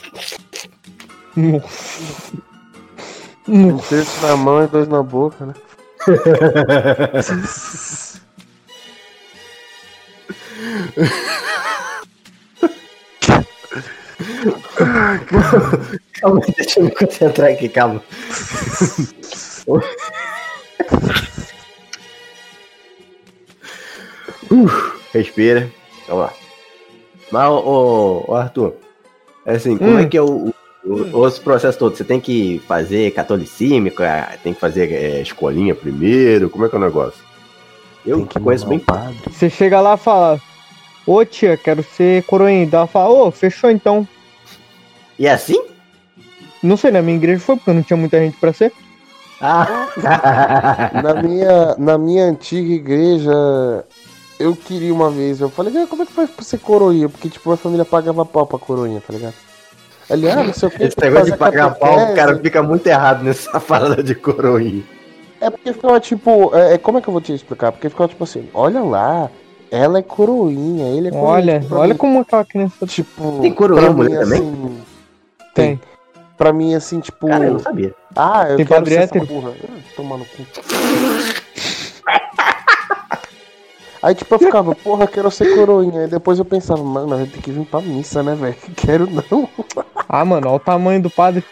Um 3.47 3.77
terço 3.77 4.27
na 4.27 4.37
mão 4.37 4.65
e 4.65 4.67
dois 4.67 4.89
na 4.89 5.03
boca, 5.03 5.45
né? 5.45 5.55
calma, 16.21 16.41
deixa 16.57 16.81
eu 16.81 16.85
me 16.85 16.91
concentrar 16.91 17.51
aqui, 17.51 17.69
calma. 17.69 18.03
uh, 24.51 24.67
respira. 25.13 25.71
Vamos 26.09 26.25
lá. 26.25 26.33
Mas, 27.31 27.49
ô, 27.49 28.25
ô, 28.29 28.35
Arthur, 28.35 28.75
é 29.45 29.55
assim, 29.55 29.77
como 29.77 29.91
é 29.91 29.95
hum. 29.95 29.99
é 30.01 30.07
que 30.07 30.17
é 30.17 30.23
o, 30.23 30.55
os 30.85 31.39
processos 31.39 31.77
todos? 31.77 31.99
Você 31.99 32.05
tem 32.05 32.21
que 32.21 32.61
fazer 32.67 33.11
catolicímico, 33.13 34.03
é, 34.03 34.39
tem 34.43 34.53
que 34.53 34.61
fazer 34.61 34.93
é, 34.93 35.21
escolinha 35.21 35.75
primeiro? 35.75 36.51
Como 36.51 36.65
é 36.65 36.69
que 36.69 36.75
é 36.75 36.79
o 36.79 36.83
negócio? 36.83 37.23
Eu 38.07 38.27
conheço 38.27 38.67
bem 38.67 38.79
padre. 38.79 39.17
Você 39.31 39.49
chega 39.49 39.81
lá 39.81 39.95
e 39.95 39.99
fala, 39.99 40.41
ô 41.07 41.25
tia, 41.25 41.57
quero 41.57 41.83
ser 41.83 42.23
coroinha. 42.25 42.69
Ela 42.71 42.87
fala, 42.87 43.09
ô, 43.09 43.31
fechou 43.31 43.71
então. 43.71 44.07
E 45.19 45.27
é 45.27 45.33
assim? 45.33 45.63
Não 46.63 46.77
sei, 46.77 46.91
na 46.91 47.01
minha 47.01 47.17
igreja 47.17 47.41
foi 47.41 47.57
porque 47.57 47.73
não 47.73 47.83
tinha 47.83 47.97
muita 47.97 48.19
gente 48.19 48.37
pra 48.37 48.53
ser. 48.53 48.73
Ah. 49.41 49.89
na, 51.03 51.23
minha, 51.23 51.75
na 51.79 51.99
minha 51.99 52.25
antiga 52.27 52.73
igreja, 52.73 53.33
eu 54.39 54.55
queria 54.55 54.93
uma 54.93 55.11
vez. 55.11 55.41
Eu 55.41 55.49
falei, 55.49 55.87
como 55.87 56.03
é 56.03 56.07
que 56.07 56.13
faz 56.13 56.31
pra 56.31 56.45
ser 56.45 56.59
coroinha? 56.59 57.09
Porque, 57.09 57.31
tipo, 57.31 57.51
a 57.51 57.57
família 57.57 57.85
pagava 57.85 58.27
pau 58.27 58.47
pra 58.47 58.59
coroinha, 58.59 59.01
tá 59.01 59.13
ligado? 59.13 59.35
Ali, 60.11 60.29
ah, 60.29 60.45
não 60.45 60.53
sei 60.53 60.69
o 60.69 60.71
que. 60.71 60.85
Esse 60.85 61.01
negócio 61.01 61.33
de 61.33 61.39
pagar 61.39 61.75
pau, 61.75 62.13
o 62.13 62.15
cara 62.15 62.39
fica 62.39 62.63
muito 62.63 62.87
errado 62.87 63.23
nessa 63.23 63.59
parada 63.61 64.03
de 64.03 64.15
coroinha. 64.15 64.83
É 65.41 65.51
porque 65.51 65.73
ficava 65.73 66.01
tipo. 66.01 66.55
É, 66.55 66.75
é, 66.75 66.79
como 66.79 66.99
é 66.99 67.01
que 67.01 67.09
eu 67.09 67.13
vou 67.13 67.21
te 67.21 67.33
explicar? 67.33 67.73
Porque 67.73 67.89
ficava 67.89 68.09
tipo 68.09 68.25
assim: 68.25 68.49
olha 68.53 68.83
lá, 68.83 69.31
ela 69.71 69.99
é 69.99 70.03
coroinha, 70.03 70.89
ele 70.97 71.09
é 71.09 71.11
coroinha. 71.11 71.33
Olha, 71.33 71.61
tipo, 71.61 71.75
olha 71.75 71.95
mim, 71.95 71.99
como 71.99 72.21
aquela 72.21 72.45
criança. 72.45 72.87
Tipo. 72.87 73.41
Tem 73.41 73.53
coroinha 73.53 73.91
mulher 73.91 74.23
assim, 74.23 74.31
também? 74.31 74.83
Tem. 75.55 75.81
Pra 76.37 76.53
mim, 76.53 76.75
assim, 76.75 77.01
tipo. 77.01 77.29
Cara, 77.29 77.45
eu 77.45 77.53
não 77.53 77.59
sabia. 77.61 77.95
Ah, 78.15 78.47
eu 78.51 78.57
tem 78.57 78.67
quero 78.67 78.81
padre 78.81 78.97
hétero. 78.97 79.27
Porra. 79.27 79.53
Tomar 79.97 80.19
no 80.19 80.25
cu. 80.25 80.43
Aí, 84.05 84.15
tipo, 84.15 84.35
eu 84.35 84.39
ficava, 84.39 84.75
porra, 84.75 85.07
quero 85.07 85.31
ser 85.31 85.55
coroinha. 85.55 86.03
Aí 86.03 86.07
depois 86.07 86.39
eu 86.39 86.45
pensava, 86.45 86.85
mano, 86.85 87.15
a 87.15 87.21
gente 87.21 87.33
tem 87.33 87.41
que 87.41 87.51
vir 87.51 87.65
pra 87.65 87.81
missa, 87.81 88.23
né, 88.23 88.35
velho? 88.35 88.55
Quero 88.77 89.09
não. 89.11 89.49
Ah, 90.07 90.23
mano, 90.25 90.49
olha 90.49 90.57
o 90.57 90.61
tamanho 90.61 91.01
do 91.01 91.09
padre. 91.09 91.43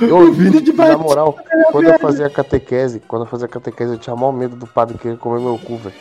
Eu, 0.00 0.30
Vini 0.32 0.60
de 0.60 0.72
Na 0.74 0.98
moral, 0.98 1.36
quando 1.72 1.88
eu 1.88 1.98
fazia 1.98 2.28
catequese, 2.28 3.00
quando 3.00 3.22
eu 3.22 3.26
fazia 3.26 3.48
catequese, 3.48 3.94
eu 3.94 3.98
tinha 3.98 4.14
mal 4.14 4.30
medo 4.30 4.54
do 4.54 4.66
padre 4.66 4.98
que 4.98 5.08
ia 5.08 5.16
comer 5.16 5.40
meu 5.40 5.58
cu, 5.58 5.78
velho. 5.78 5.96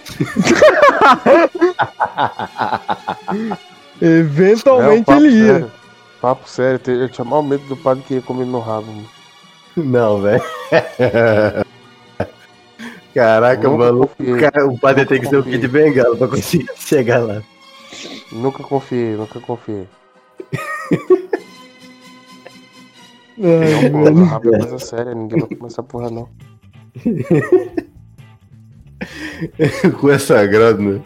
Eventualmente 4.01 5.09
Não, 5.09 5.17
ele 5.17 5.29
ia. 5.29 5.53
Sério. 5.53 5.71
Papo 6.21 6.49
sério, 6.49 6.81
eu 6.87 7.09
tinha 7.09 7.25
mal 7.25 7.41
medo 7.41 7.63
do 7.63 7.77
padre 7.77 8.03
que 8.05 8.15
ia 8.15 8.21
comer 8.21 8.45
meu 8.45 8.59
rabo. 8.59 8.87
Mano. 8.87 9.20
Não, 9.75 10.21
velho. 10.21 10.43
Caraca, 13.13 13.69
mano. 13.69 14.09
O 14.67 14.79
padre 14.79 15.05
tem 15.05 15.19
que 15.19 15.27
ser 15.27 15.37
o 15.37 15.43
Kid 15.43 15.67
Bengala 15.67 16.15
pra 16.15 16.27
conseguir 16.27 16.69
chegar 16.75 17.19
lá. 17.19 17.41
Nunca 18.31 18.63
confiei, 18.63 19.15
nunca 19.15 19.39
confiei. 19.39 19.87
Ai, 23.43 23.89
não, 23.89 24.01
mano. 24.01 24.23
Rabo 24.25 24.55
é 24.55 24.59
coisa 24.59 24.79
séria, 24.79 25.13
ninguém 25.13 25.39
vai 25.39 25.67
essa 25.67 25.83
porra, 25.83 26.09
não. 26.09 26.29
Com 29.99 30.11
essa 30.11 30.35
sagrado, 30.35 30.81
né? 30.81 31.01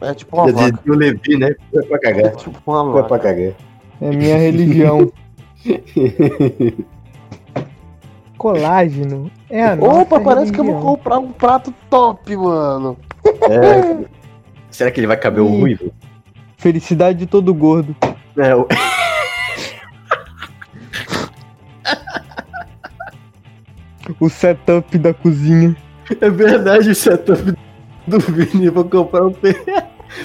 É 0.00 0.14
tipo 0.14 0.36
uma 0.36 0.52
vaca. 0.52 0.80
O 0.86 0.94
Levi, 0.94 1.36
né? 1.36 1.54
Foi 1.72 1.82
pra 1.84 1.98
cagar. 1.98 2.26
É 2.26 2.30
tipo 2.30 2.56
uma 2.66 2.84
vaca. 2.84 3.08
Foi 3.08 3.08
pra 3.08 3.18
cagar. 3.18 3.52
É 4.00 4.10
minha 4.10 4.38
religião. 4.38 5.10
Colágeno 8.36 9.30
é 9.50 9.64
a 9.64 9.74
nossa 9.74 10.02
Opa, 10.02 10.20
parece 10.20 10.52
religião. 10.52 10.64
que 10.64 10.70
eu 10.70 10.80
vou 10.80 10.96
comprar 10.96 11.18
um 11.18 11.32
prato 11.32 11.74
top, 11.90 12.36
mano. 12.36 12.96
É. 13.24 14.06
Será 14.70 14.90
que 14.90 15.00
ele 15.00 15.08
vai 15.08 15.16
caber 15.16 15.42
o 15.42 15.48
ruivo? 15.48 15.90
felicidade 16.58 17.20
de 17.20 17.26
todo 17.26 17.54
gordo. 17.54 17.96
É, 18.36 18.54
o... 18.54 18.68
o 24.20 24.28
setup 24.28 24.98
da 24.98 25.14
cozinha. 25.14 25.74
É 26.20 26.28
verdade, 26.28 26.90
o 26.90 26.94
setup 26.94 27.54
do 28.06 28.18
Vini. 28.18 28.68
Vou 28.68 28.84
comprar 28.84 29.24
um 29.24 29.32
PC. 29.32 29.64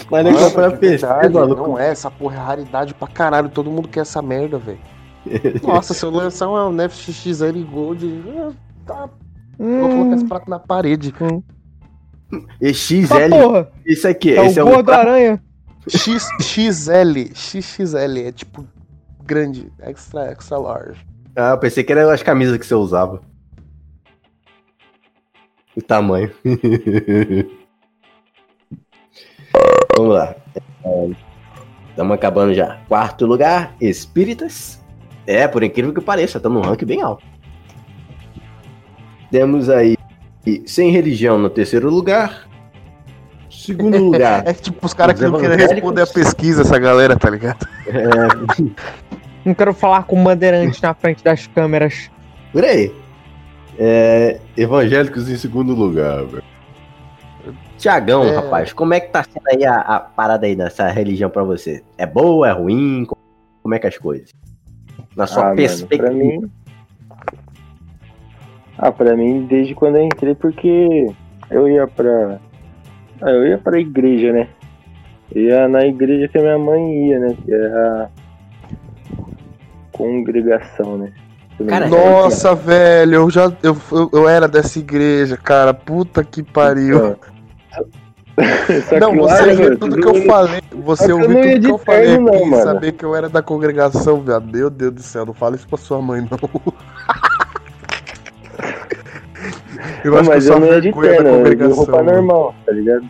Mas 0.10 0.26
nem 0.26 0.34
comprar 0.34 0.72
PC, 0.78 1.06
maluco. 1.30 1.68
Não 1.68 1.80
é, 1.80 1.92
essa 1.92 2.10
porra 2.10 2.36
é 2.36 2.40
raridade 2.40 2.94
pra 2.94 3.08
caralho. 3.08 3.50
Todo 3.50 3.70
mundo 3.70 3.88
quer 3.88 4.02
essa 4.02 4.22
merda, 4.22 4.58
velho. 4.58 4.80
Nossa, 5.64 5.94
se 5.94 6.06
eu 6.06 6.10
lançar 6.10 6.48
uma 6.48 6.70
NFX 6.72 7.42
Gold, 7.72 8.06
tá. 8.86 9.10
Hum. 9.60 9.80
Vou 9.80 9.90
colocar 9.90 10.16
esse 10.16 10.26
prato 10.26 10.50
na 10.50 10.60
parede. 10.60 11.14
Hum. 11.22 11.42
E 12.60 12.74
XL. 12.74 13.14
Ah, 13.14 13.68
isso 13.86 14.08
aqui, 14.08 14.36
é 14.36 14.46
esse 14.46 14.62
o 14.62 14.70
é 14.70 14.82
o. 14.82 14.92
aranha. 14.92 15.42
X, 15.88 16.28
XL. 16.42 17.32
XXL. 17.34 18.18
É 18.26 18.32
tipo 18.32 18.66
grande. 19.24 19.72
Extra, 19.80 20.32
extra 20.32 20.58
large. 20.58 21.06
Ah, 21.36 21.52
eu 21.52 21.58
pensei 21.58 21.84
que 21.84 21.92
eram 21.92 22.10
as 22.10 22.24
camisas 22.24 22.58
que 22.58 22.66
você 22.66 22.76
usava. 22.76 23.22
O 25.76 25.82
tamanho. 25.82 26.32
Vamos 29.98 30.16
lá. 30.16 30.36
Estamos 31.90 32.14
acabando 32.16 32.54
já. 32.54 32.82
Quarto 32.88 33.26
lugar, 33.26 33.76
Espíritas. 33.80 34.83
É, 35.26 35.48
por 35.48 35.64
incrível 35.64 35.94
que 35.94 36.02
pareça, 36.02 36.38
estamos 36.38 36.62
num 36.62 36.70
ranking 36.70 36.86
bem 36.86 37.02
alto. 37.02 37.24
Temos 39.32 39.70
aí 39.70 39.96
Sem 40.66 40.92
Religião 40.92 41.38
no 41.38 41.50
terceiro 41.50 41.90
lugar. 41.90 42.48
Segundo 43.50 43.98
lugar. 44.04 44.46
é 44.46 44.54
tipo 44.54 44.86
os 44.86 44.94
caras 44.94 45.20
que 45.20 45.26
não 45.26 45.40
querem 45.40 45.58
responder 45.58 46.02
a 46.02 46.08
pesquisa, 46.08 46.62
essa 46.62 46.78
galera, 46.78 47.16
tá 47.16 47.30
ligado? 47.30 47.68
É. 47.88 48.64
não 49.46 49.54
quero 49.54 49.74
falar 49.74 50.04
com 50.04 50.20
o 50.20 50.24
bandeirante 50.24 50.82
na 50.84 50.94
frente 50.94 51.24
das 51.24 51.48
câmeras. 51.48 52.12
Por 52.52 52.64
aí. 52.64 52.94
É, 53.80 54.40
evangélicos 54.56 55.30
em 55.30 55.38
segundo 55.38 55.74
lugar, 55.74 56.24
velho. 56.26 56.44
Tiagão, 57.78 58.24
é... 58.24 58.36
rapaz, 58.36 58.72
como 58.72 58.94
é 58.94 59.00
que 59.00 59.12
tá 59.12 59.24
sendo 59.24 59.48
aí 59.48 59.66
a, 59.66 59.76
a, 59.76 60.00
parada 60.00 60.46
aí 60.46 60.56
dessa 60.56 60.88
religião 60.90 61.30
pra 61.30 61.44
você? 61.44 61.84
É 61.98 62.06
boa, 62.06 62.48
é 62.48 62.52
ruim? 62.52 63.06
Como 63.62 63.74
é 63.74 63.80
que 63.80 63.86
é 63.86 63.90
as 63.90 63.98
coisas? 63.98 64.30
Na 65.16 65.28
sua 65.28 65.52
ah, 65.52 65.56
perspectiva. 65.56 66.12
Mano, 66.12 66.18
pra 66.18 66.26
mim... 66.26 66.52
Ah, 68.78 68.92
pra 68.92 69.16
mim, 69.16 69.46
desde 69.46 69.76
quando 69.76 69.98
eu 69.98 70.06
entrei, 70.06 70.36
porque 70.36 71.08
eu 71.50 71.70
ia 71.70 71.88
pra. 71.88 72.40
Ah, 73.22 73.30
eu 73.30 73.48
ia 73.48 73.58
pra 73.58 73.80
igreja, 73.80 74.34
né? 74.34 74.48
Eu 75.32 75.44
ia 75.44 75.68
na 75.68 75.86
igreja 75.86 76.28
que 76.28 76.38
a 76.38 76.42
minha 76.42 76.58
mãe 76.58 77.08
ia, 77.08 77.20
né? 77.20 77.38
Que 77.46 77.54
era 77.54 78.04
a 78.04 78.10
congregação, 79.92 80.98
né? 80.98 81.14
Cara, 81.68 81.88
Nossa, 81.88 82.56
velho, 82.56 83.14
eu 83.14 83.30
já 83.30 83.54
eu, 83.62 83.78
eu, 84.12 84.28
era 84.28 84.48
dessa 84.48 84.80
igreja, 84.80 85.38
cara. 85.38 85.74
Puta 85.74 86.24
que 86.24 86.42
pariu. 86.42 87.16
não, 89.00 89.16
você 89.16 89.54
viu 89.54 89.78
tudo 89.78 89.96
que 89.96 90.08
eu 90.08 90.26
falei. 90.26 90.62
Você 90.84 91.12
ouviu 91.12 91.42
tudo 91.42 91.60
que 91.62 91.72
eu 91.72 91.78
falei 91.78 92.18
não, 92.18 92.46
mano. 92.46 92.64
saber 92.64 92.92
que 92.92 93.06
eu 93.06 93.16
era 93.16 93.30
da 93.30 93.42
congregação, 93.42 94.22
viado. 94.22 94.46
Meu 94.52 94.70
Deus 94.70 94.94
do 94.94 95.02
céu, 95.02 95.26
não 95.26 95.34
fala 95.34 95.56
isso 95.56 95.68
pra 95.68 95.78
sua 95.78 96.02
mãe, 96.02 96.22
não. 96.22 96.38
eu 100.04 100.12
não, 100.12 100.20
acho 100.20 100.30
mas 100.30 100.46
que 100.46 100.52
eu 100.52 100.60
não 100.60 100.68
ia 100.68 100.82
de 100.82 100.92
terno, 100.92 101.30
eu 101.30 101.54
ia 101.54 101.68
roupa 101.74 102.04
normal, 102.04 102.54
tá 102.66 102.72
ligado? 102.72 103.10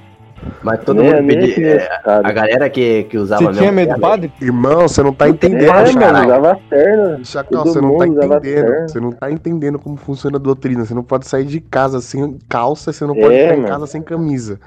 Mas 0.61 0.84
todo 0.84 1.01
nem, 1.01 1.13
mundo 1.13 1.28
pedia. 1.28 1.76
É, 1.76 2.01
a 2.05 2.32
galera 2.32 2.69
que, 2.69 3.03
que 3.05 3.17
usava. 3.17 3.45
Você 3.45 3.59
tinha 3.59 3.71
medo 3.71 3.93
do 3.95 3.99
padre? 3.99 4.32
Irmão, 4.41 4.88
você 4.88 5.01
não 5.01 5.13
tá 5.13 5.30
entendendo, 5.30 5.63
é, 5.63 5.91
mano, 5.93 6.26
usava 6.26 6.59
terno. 6.69 7.26
Chacal, 7.26 7.63
você 7.63 7.82
não 7.82 7.97
tá 7.97 8.07
entendendo. 8.07 8.88
Você 8.88 8.99
não 8.99 9.11
tá 9.11 9.32
entendendo 9.32 9.80
como 9.80 9.95
funciona 9.97 10.38
a 10.38 10.39
doutrina. 10.39 10.86
Você 10.86 10.93
não 10.93 11.03
pode 11.03 11.28
sair 11.28 11.45
de 11.45 11.59
casa 11.61 12.01
sem 12.01 12.38
calça, 12.49 12.91
você 12.91 13.05
não 13.05 13.15
pode 13.15 13.34
é, 13.34 13.49
ficar 13.49 13.57
em 13.57 13.65
casa 13.65 13.88
sem 13.88 14.01
camisa. 14.01 14.59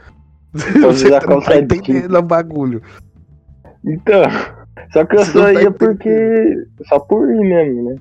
Você 0.82 1.10
não 1.10 1.40
tá 1.40 1.56
entendendo 1.58 2.16
o 2.16 2.22
bagulho. 2.22 2.82
Então, 3.84 4.22
só 4.92 5.04
que 5.04 5.16
eu 5.16 5.24
você 5.24 5.32
só 5.32 5.42
tá 5.44 5.52
ia 5.52 5.70
porque. 5.70 6.66
Só 6.88 6.98
por 6.98 7.30
ir 7.30 7.40
mesmo, 7.40 7.90
né? 7.90 7.96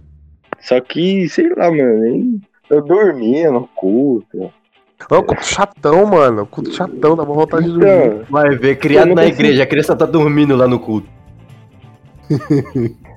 Só 0.59 0.79
que, 0.81 1.29
sei 1.29 1.49
lá, 1.49 1.69
mano, 1.69 2.39
eu 2.69 2.81
dormia 2.83 3.51
no 3.51 3.67
culto. 3.67 4.51
Não, 5.11 5.23
culto 5.23 5.45
chatão, 5.45 6.05
mano. 6.05 6.45
Culto 6.45 6.71
chatão, 6.71 7.15
dá 7.15 7.23
uma 7.23 7.35
vontade 7.35 7.67
então, 7.67 7.79
de 7.79 7.85
dormir. 7.85 8.25
Vai 8.29 8.55
ver, 8.55 8.77
criado 8.77 9.13
na 9.13 9.25
igreja, 9.25 9.63
a 9.63 9.67
criança 9.67 9.95
tá 9.95 10.05
dormindo 10.05 10.55
lá 10.55 10.67
no 10.67 10.79
culto. 10.79 11.07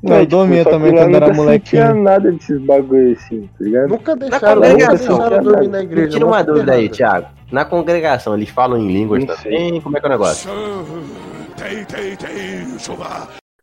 Não, 0.02 0.16
eu 0.16 0.20
tipo, 0.20 0.30
dormia 0.30 0.64
também 0.64 0.92
quando 0.92 1.14
era 1.14 1.32
molequinho. 1.32 1.84
Não 1.84 1.92
tinha 1.92 2.02
nada 2.02 2.30
desses 2.32 2.60
bagulho 2.60 3.12
assim, 3.12 3.48
tá 3.58 3.64
ligado? 3.64 3.88
Nunca 3.88 4.16
deixaram, 4.16 4.54
nunca 4.60 4.88
deixaram 4.88 5.42
dormir 5.42 5.68
na 5.68 5.82
igreja. 5.82 6.10
Tira 6.10 6.26
uma 6.26 6.42
dúvida 6.42 6.72
aí, 6.72 6.88
Thiago. 6.88 7.26
Na 7.50 7.64
congregação, 7.64 8.34
eles 8.34 8.48
falam 8.50 8.78
em 8.78 8.86
línguas 8.86 9.24
também? 9.24 9.80
Como 9.80 9.96
é 9.96 10.00
que 10.00 10.06
é 10.06 10.08
o 10.08 10.12
negócio? 10.12 10.50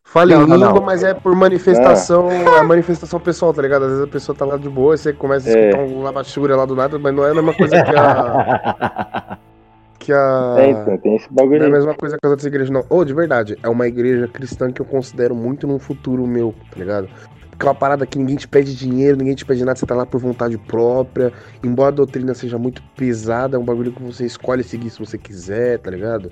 Fala 0.04 0.34
em 0.34 0.46
língua, 0.46 0.82
mas 0.82 1.04
é 1.04 1.14
por 1.14 1.36
manifestação, 1.36 2.32
é. 2.32 2.60
a 2.60 2.64
manifestação 2.64 3.20
pessoal, 3.20 3.54
tá 3.54 3.62
ligado? 3.62 3.84
Às 3.84 3.90
vezes 3.90 4.04
a 4.06 4.08
pessoa 4.08 4.36
tá 4.36 4.46
lá 4.46 4.56
de 4.56 4.70
boa 4.70 4.96
e 4.96 4.98
você 4.98 5.12
começa 5.12 5.50
a 5.50 5.52
é. 5.52 5.70
escutar 5.70 5.84
é. 5.84 5.86
um 5.86 6.02
lavachura 6.04 6.56
lá 6.56 6.66
do 6.66 6.76
nada, 6.76 6.98
mas 6.98 7.14
não 7.14 7.26
é 7.26 7.32
a 7.32 7.34
mesma 7.34 7.54
coisa 7.54 7.84
que 7.84 7.96
a. 7.96 9.38
que 10.00 10.12
a. 10.12 10.56
É, 10.58 10.70
então, 10.72 10.98
tem 10.98 11.16
esse 11.16 11.32
bagulho. 11.32 11.60
Não 11.60 11.66
é 11.66 11.70
a 11.70 11.72
mesma 11.72 11.96
coisa 11.96 12.18
que 12.18 12.26
as 12.26 12.30
outras 12.30 12.46
igrejas, 12.46 12.70
não. 12.70 12.86
Ou, 12.90 13.00
oh, 13.00 13.06
de 13.06 13.14
verdade, 13.14 13.58
é 13.62 13.70
uma 13.70 13.88
igreja 13.88 14.28
cristã 14.28 14.72
que 14.72 14.82
eu 14.82 14.86
considero 14.86 15.36
muito 15.36 15.68
num 15.68 15.80
futuro 15.80 16.26
meu, 16.26 16.54
tá 16.72 16.78
ligado? 16.78 17.10
Porque 17.50 17.66
é 17.66 17.70
uma 17.70 17.76
parada 17.76 18.06
que 18.06 18.18
ninguém 18.18 18.36
te 18.36 18.48
pede 18.48 18.76
dinheiro, 18.76 19.18
ninguém 19.18 19.34
te 19.34 19.46
pede 19.46 19.64
nada, 19.64 19.80
você 19.80 19.86
tá 19.86 19.96
lá 19.96 20.06
por 20.06 20.20
vontade 20.20 20.58
própria. 20.58 21.32
Embora 21.64 21.90
a 21.90 21.96
doutrina 21.96 22.34
seja 22.34 22.58
muito 22.58 22.84
pesada, 22.96 23.56
é 23.56 23.60
um 23.60 23.64
bagulho 23.64 23.94
que 23.94 24.04
você 24.04 24.26
escolhe 24.26 24.64
seguir 24.64 24.90
se 24.90 25.00
você 25.00 25.18
quiser, 25.18 25.80
tá 25.80 25.90
ligado? 25.90 26.32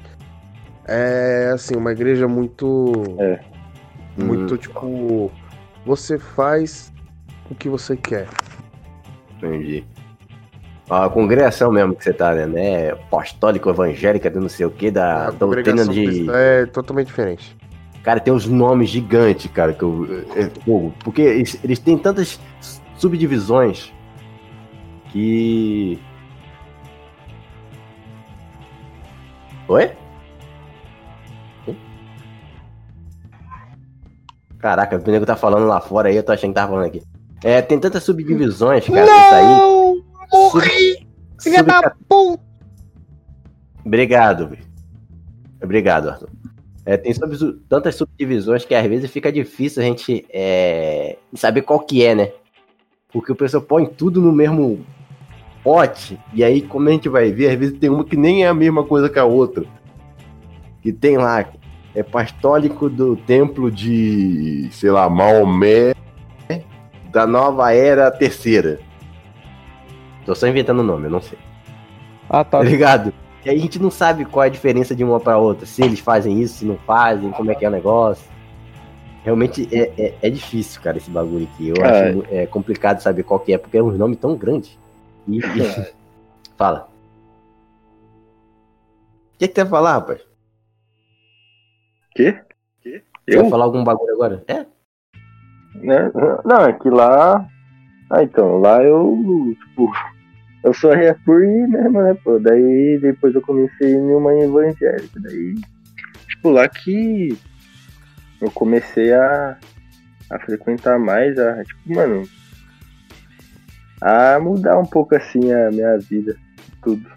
É, 0.85 1.51
assim, 1.53 1.75
uma 1.75 1.93
igreja 1.93 2.27
muito. 2.27 2.93
É 3.19 3.53
muito, 4.17 4.53
hum. 4.53 4.57
tipo, 4.57 5.31
você 5.85 6.17
faz 6.17 6.91
o 7.49 7.55
que 7.55 7.69
você 7.69 7.95
quer. 7.95 8.27
Entendi. 9.37 9.85
A 10.89 11.09
congregação 11.09 11.71
mesmo 11.71 11.95
que 11.95 12.03
você 12.03 12.11
tá, 12.11 12.33
né? 12.33 12.45
né 12.45 12.91
apostólico, 12.91 13.69
evangélica, 13.69 14.29
do 14.29 14.41
não 14.41 14.49
sei 14.49 14.65
o 14.65 14.71
que, 14.71 14.91
da 14.91 15.27
a 15.27 15.31
doutrina 15.31 15.87
de. 15.87 16.29
É 16.29 16.65
totalmente 16.65 17.07
diferente. 17.07 17.55
Cara, 18.03 18.19
tem 18.19 18.33
uns 18.33 18.45
nomes 18.45 18.89
gigantes, 18.89 19.49
cara, 19.49 19.71
que 19.73 19.81
eu. 19.81 20.25
É, 20.35 20.49
porque 21.03 21.21
eles, 21.21 21.57
eles 21.63 21.79
têm 21.79 21.97
tantas 21.97 22.37
subdivisões 22.97 23.93
que. 25.09 25.97
Oi? 29.69 29.91
Caraca, 34.59 34.97
o 34.97 35.11
nego 35.11 35.25
tá 35.25 35.35
falando 35.35 35.65
lá 35.65 35.79
fora 35.79 36.09
aí, 36.09 36.15
eu 36.15 36.23
tô 36.23 36.31
achando 36.31 36.51
que 36.51 36.55
tá 36.55 36.67
falando 36.67 36.85
aqui. 36.85 37.01
É, 37.43 37.61
tem 37.61 37.79
tantas 37.79 38.03
subdivisões, 38.03 38.87
cara, 38.87 39.05
Não, 39.05 39.21
isso 39.21 39.33
aí. 39.33 40.03
Morri! 40.33 41.07
Filha 41.39 41.59
sub... 41.59 41.67
da 41.67 41.95
puta! 42.09 42.43
Obrigado, 43.85 44.57
Obrigado, 45.61 46.09
Arthur. 46.09 46.29
É, 46.85 46.97
tem 46.97 47.13
sub... 47.13 47.61
tantas 47.69 47.95
subdivisões 47.95 48.65
que 48.65 48.73
às 48.73 48.85
vezes 48.87 49.11
fica 49.11 49.31
difícil 49.31 49.83
a 49.83 49.85
gente 49.85 50.25
é... 50.33 51.17
saber 51.35 51.61
qual 51.61 51.79
que 51.79 52.03
é, 52.03 52.15
né? 52.15 52.31
Porque 53.11 53.31
o 53.31 53.35
pessoal 53.35 53.61
põe 53.61 53.85
tudo 53.85 54.19
no 54.19 54.31
mesmo 54.31 54.83
pote, 55.63 56.19
e 56.33 56.43
aí, 56.43 56.61
como 56.61 56.89
a 56.89 56.91
gente 56.91 57.07
vai 57.07 57.31
ver, 57.31 57.51
às 57.51 57.59
vezes 57.59 57.77
tem 57.77 57.89
uma 57.89 58.03
que 58.03 58.17
nem 58.17 58.43
é 58.43 58.47
a 58.47 58.53
mesma 58.53 58.83
coisa 58.83 59.07
que 59.07 59.19
a 59.19 59.23
outra. 59.23 59.63
Que 60.81 60.91
tem 60.91 61.17
lá 61.17 61.47
é 61.95 62.01
apostólico 62.01 62.89
do 62.89 63.15
templo 63.15 63.69
de, 63.69 64.67
sei 64.71 64.89
lá, 64.89 65.07
Maomé 65.07 65.93
da 67.11 67.27
nova 67.27 67.71
era 67.71 68.09
terceira. 68.09 68.79
Tô 70.25 70.33
só 70.35 70.47
inventando 70.47 70.79
o 70.79 70.83
nome, 70.83 71.07
eu 71.07 71.11
não 71.11 71.21
sei. 71.21 71.37
Ah, 72.29 72.43
tá. 72.43 72.59
tá 72.59 72.63
ligado? 72.63 73.13
E 73.45 73.49
aí 73.49 73.57
a 73.57 73.61
gente 73.61 73.79
não 73.79 73.91
sabe 73.91 74.23
qual 74.23 74.43
é 74.43 74.47
a 74.47 74.51
diferença 74.51 74.95
de 74.95 75.03
uma 75.03 75.19
para 75.19 75.37
outra. 75.37 75.65
Se 75.65 75.83
eles 75.83 75.99
fazem 75.99 76.41
isso, 76.41 76.59
se 76.59 76.65
não 76.65 76.77
fazem, 76.77 77.31
como 77.31 77.51
é 77.51 77.55
que 77.55 77.65
é 77.65 77.67
o 77.67 77.71
negócio. 77.71 78.31
Realmente 79.23 79.67
é, 79.71 79.91
é, 79.97 80.15
é 80.21 80.29
difícil, 80.29 80.81
cara, 80.81 80.97
esse 80.97 81.09
bagulho 81.09 81.47
aqui. 81.53 81.69
Eu 81.69 81.75
é. 81.83 82.09
acho 82.09 82.25
é 82.29 82.45
complicado 82.45 82.99
saber 83.01 83.23
qual 83.23 83.39
que 83.39 83.53
é, 83.53 83.57
porque 83.57 83.77
é 83.77 83.83
um 83.83 83.91
nome 83.91 84.15
tão 84.15 84.35
grande. 84.35 84.79
E, 85.27 85.39
e... 85.39 85.93
Fala. 86.57 86.89
O 89.33 89.37
que, 89.37 89.47
que 89.47 89.55
você 89.55 89.63
vai 89.63 89.71
falar, 89.71 89.93
rapaz? 89.93 90.21
Quê? 92.15 92.39
Quê? 92.81 93.03
Você 93.27 93.37
eu? 93.37 93.41
vai 93.41 93.49
falar 93.49 93.65
algum 93.65 93.83
bagulho 93.83 94.13
agora? 94.13 94.43
É? 94.47 94.65
Né? 95.75 96.11
Não, 96.45 96.61
é 96.61 96.73
que 96.73 96.89
lá. 96.89 97.45
Ah, 98.09 98.23
então, 98.23 98.59
lá 98.59 98.83
eu. 98.83 99.55
Tipo, 99.67 99.91
eu 100.63 100.73
só 100.73 100.93
ia 100.95 101.13
por 101.25 101.43
ir 101.43 101.67
mesmo, 101.67 102.01
né, 102.01 102.13
pô? 102.23 102.39
Daí 102.39 102.97
depois 102.99 103.35
eu 103.35 103.41
comecei 103.41 103.93
em 103.93 104.13
uma 104.13 104.33
evangélica. 104.33 105.19
Daí. 105.19 105.55
tipo, 106.27 106.49
lá 106.49 106.67
que 106.69 107.37
eu 108.41 108.49
comecei 108.51 109.13
a, 109.13 109.57
a 110.29 110.39
frequentar 110.39 110.97
mais, 110.97 111.37
a, 111.37 111.63
tipo, 111.63 111.93
mano, 111.93 112.23
a 114.01 114.39
mudar 114.39 114.79
um 114.79 114.85
pouco 114.85 115.15
assim 115.15 115.51
a 115.51 115.69
minha 115.69 115.97
vida, 115.97 116.37
tudo. 116.81 117.11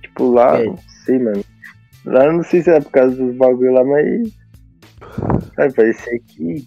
Tipo, 0.00 0.30
lá, 0.32 0.60
é. 0.60 0.66
não 0.66 0.78
sei, 1.04 1.18
mano. 1.18 1.44
Lá 2.04 2.32
não 2.32 2.42
sei 2.42 2.62
se 2.62 2.70
é 2.70 2.80
por 2.80 2.90
causa 2.90 3.14
dos 3.14 3.36
bagulho 3.36 3.72
lá, 3.72 3.84
mas. 3.84 4.32
Sabe, 5.54 5.74
parecia 5.74 6.18
que 6.26 6.64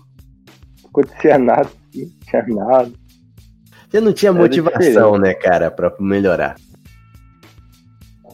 acontecia 0.86 1.38
nada, 1.40 1.70
não 1.96 2.10
tinha 2.28 2.46
nada. 2.48 3.05
Você 3.96 4.02
não 4.02 4.12
tinha 4.12 4.34
motivação, 4.34 5.18
né, 5.18 5.34
cara, 5.34 5.72
pra 5.72 5.90
melhorar. 6.02 6.58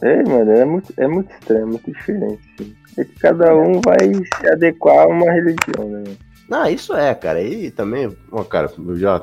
É, 0.02 0.20
mano, 0.24 0.50
é 0.50 0.64
muito, 0.64 0.92
é 0.96 1.06
muito 1.06 1.32
estranho, 1.32 1.62
é 1.62 1.66
muito 1.66 1.92
diferente. 1.92 2.76
É 2.98 3.04
que 3.04 3.14
cada 3.20 3.54
um 3.54 3.80
vai 3.80 4.12
se 4.12 4.48
adequar 4.48 5.04
a 5.04 5.06
uma 5.06 5.30
religião, 5.30 5.88
né? 5.88 6.02
Não, 6.48 6.66
isso 6.66 6.92
é, 6.94 7.14
cara. 7.14 7.40
E 7.40 7.70
também, 7.70 8.12
ó, 8.32 8.42
cara, 8.42 8.68
eu 8.76 8.98
já. 8.98 9.22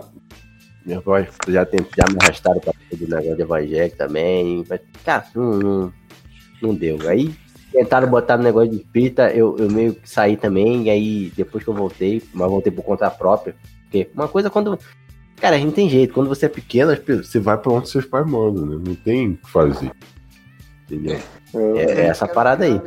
Minha 0.85 1.01
voz 1.01 1.27
já, 1.49 1.65
tem, 1.65 1.81
já 1.81 2.05
me 2.09 2.17
arrastaram 2.21 2.61
pra 2.61 2.71
do 2.89 3.05
negócio 3.05 3.35
de 3.35 3.41
evangélico 3.41 3.97
também. 3.97 4.63
Mas, 4.69 4.79
cara, 5.03 5.25
não, 5.35 5.51
não, 5.57 5.93
não 6.61 6.73
deu. 6.73 6.97
Aí 7.09 7.35
tentaram 7.73 8.07
botar 8.07 8.37
no 8.37 8.43
negócio 8.45 8.69
de 8.69 8.77
espírita, 8.77 9.29
eu, 9.31 9.57
eu 9.59 9.69
meio 9.69 9.93
que 9.93 10.09
saí 10.09 10.37
também, 10.37 10.83
e 10.85 10.89
aí 10.89 11.33
depois 11.35 11.65
que 11.65 11.69
eu 11.69 11.73
voltei, 11.73 12.23
mas 12.33 12.49
voltei 12.49 12.71
por 12.71 12.83
conta 12.83 13.11
própria. 13.11 13.53
Porque 13.83 14.09
uma 14.13 14.29
coisa 14.29 14.49
quando. 14.49 14.79
Cara, 15.39 15.55
a 15.55 15.59
gente 15.59 15.73
tem 15.73 15.89
jeito, 15.89 16.13
quando 16.13 16.27
você 16.27 16.47
é 16.47 16.49
pequeno, 16.49 16.91
você 16.95 17.39
vai 17.39 17.57
pra 17.57 17.71
onde 17.71 17.89
seus 17.89 18.05
pais 18.05 18.29
mandam, 18.29 18.65
né? 18.65 18.81
Não 18.85 18.95
tem 18.95 19.31
o 19.31 19.37
que 19.37 19.49
fazer. 19.49 19.91
Entendeu? 20.83 21.19
É, 21.53 21.81
é 21.81 22.05
essa 22.07 22.27
parada 22.27 22.65
aí. 22.65 22.79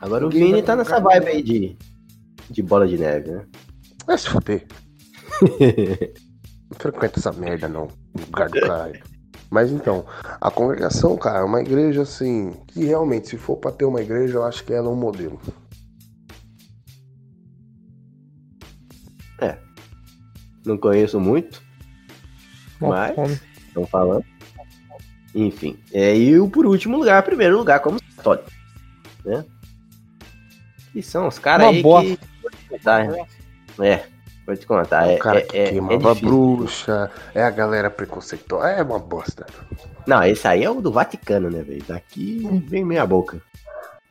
Agora 0.00 0.26
o 0.26 0.30
Vini 0.30 0.62
tá 0.62 0.76
nessa 0.76 1.00
vibe 1.00 1.28
aí 1.28 1.42
de, 1.42 1.78
de 2.50 2.62
bola 2.62 2.86
de 2.86 2.98
neve, 2.98 3.30
né? 3.30 3.46
Vai 4.06 4.18
se 4.18 4.28
fuder. 4.28 4.66
não 5.40 6.78
frequenta 6.78 7.18
essa 7.18 7.32
merda 7.32 7.66
não. 7.68 7.88
Lugar 8.26 8.50
do 8.50 8.60
caralho. 8.60 9.02
Mas 9.50 9.70
então, 9.70 10.04
a 10.40 10.50
congregação, 10.50 11.16
cara, 11.16 11.38
é 11.38 11.44
uma 11.44 11.60
igreja 11.60 12.02
assim, 12.02 12.52
que 12.66 12.84
realmente, 12.84 13.28
se 13.28 13.38
for 13.38 13.56
pra 13.56 13.70
ter 13.70 13.84
uma 13.84 14.02
igreja, 14.02 14.38
eu 14.38 14.44
acho 14.44 14.64
que 14.64 14.72
ela 14.72 14.88
é 14.88 14.90
um 14.90 14.96
modelo. 14.96 15.40
Não 20.64 20.78
conheço 20.78 21.20
muito. 21.20 21.62
mas 22.80 23.42
estão 23.66 23.86
falando. 23.86 24.24
Enfim. 25.34 25.76
É, 25.92 26.16
e 26.16 26.38
o 26.38 26.48
por 26.48 26.64
último 26.64 26.96
lugar, 26.96 27.22
primeiro 27.22 27.56
lugar, 27.56 27.80
como 27.80 27.98
católico. 28.16 28.50
Né? 29.24 29.44
Que 30.92 31.02
são 31.02 31.26
os 31.26 31.38
caras 31.38 31.66
aí 31.68 31.82
bosta. 31.82 32.16
que. 32.16 33.84
É, 33.84 34.04
vou 34.46 34.56
te 34.56 34.66
contar. 34.66 35.10
É, 35.10 35.16
o 35.16 35.18
cara 35.18 35.38
é, 35.40 35.42
que 35.42 35.58
é, 35.58 35.70
queimava 35.70 36.12
é 36.12 36.14
bruxa, 36.14 37.10
é 37.34 37.42
a 37.42 37.50
galera 37.50 37.90
preconceituosa, 37.90 38.68
é 38.68 38.82
uma 38.82 38.98
bosta. 38.98 39.44
Não, 40.06 40.22
esse 40.22 40.46
aí 40.46 40.62
é 40.62 40.70
o 40.70 40.80
do 40.80 40.92
Vaticano, 40.92 41.50
né, 41.50 41.62
velho? 41.62 41.82
Daqui 41.88 42.46
vem 42.68 42.84
meia 42.84 43.04
boca. 43.04 43.42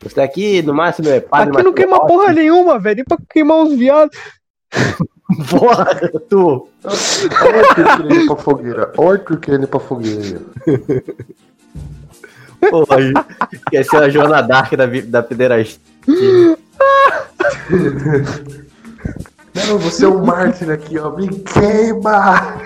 Esse 0.05 0.15
daqui, 0.15 0.61
no 0.61 0.73
máximo, 0.73 1.07
é 1.07 1.21
padre. 1.21 1.55
Aqui 1.55 1.63
não 1.63 1.73
queima 1.73 2.05
porra 2.05 2.33
nenhuma, 2.33 2.77
velho. 2.77 2.97
Nem 2.97 3.05
pra 3.05 3.17
queimar 3.29 3.57
os 3.59 3.73
viados. 3.77 4.17
Porra, 5.49 5.95
tu. 6.29 6.67
Olha 6.83 7.61
o 7.61 7.75
querendo 7.75 8.27
pra 8.27 8.35
fogueira. 8.43 8.93
Olha 8.97 9.21
o 9.21 9.37
querendo 9.37 9.67
pra 9.67 9.79
fogueira. 9.79 10.41
Porra, 12.69 12.97
quer 13.69 13.83
ser 13.85 14.03
a 14.03 14.09
Joana 14.09 14.41
Dark 14.41 14.73
da, 14.75 14.85
da 14.85 15.23
pederastia. 15.23 15.79
Não, 19.67 19.77
você 19.79 20.05
é 20.05 20.07
um 20.07 20.25
mártir 20.25 20.69
aqui, 20.69 20.99
ó. 20.99 21.11
Me 21.11 21.27
queima! 21.27 22.57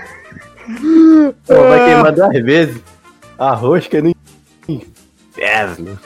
Pô, 1.45 1.53
vai 1.53 1.85
queimar 1.85 2.11
duas 2.11 2.43
vezes. 2.43 2.81
A 3.37 3.53
rosca 3.53 4.01
no 4.01 4.13
inferno. 4.67 5.99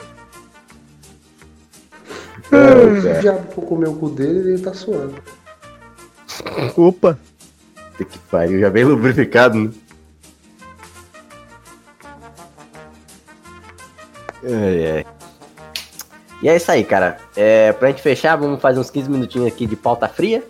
Se 2.48 3.08
o 3.08 3.20
diabo 3.20 3.52
for 3.52 3.64
comer 3.64 3.88
o 3.88 3.94
cu 3.94 4.10
dele, 4.10 4.52
ele 4.52 4.62
tá 4.62 4.74
suando. 4.74 5.14
Opa! 6.76 7.18
Que 7.96 8.18
pariu, 8.30 8.58
já 8.60 8.70
bem 8.70 8.84
lubrificado, 8.84 9.56
né? 9.56 9.70
É, 14.42 15.04
é. 15.04 15.04
E 16.42 16.48
é 16.48 16.56
isso 16.56 16.70
aí, 16.70 16.82
cara. 16.82 17.18
É, 17.36 17.72
pra 17.72 17.88
gente 17.88 18.02
fechar, 18.02 18.36
vamos 18.36 18.60
fazer 18.60 18.80
uns 18.80 18.90
15 18.90 19.08
minutinhos 19.08 19.46
aqui 19.46 19.66
de 19.66 19.76
pauta 19.76 20.08
fria, 20.08 20.42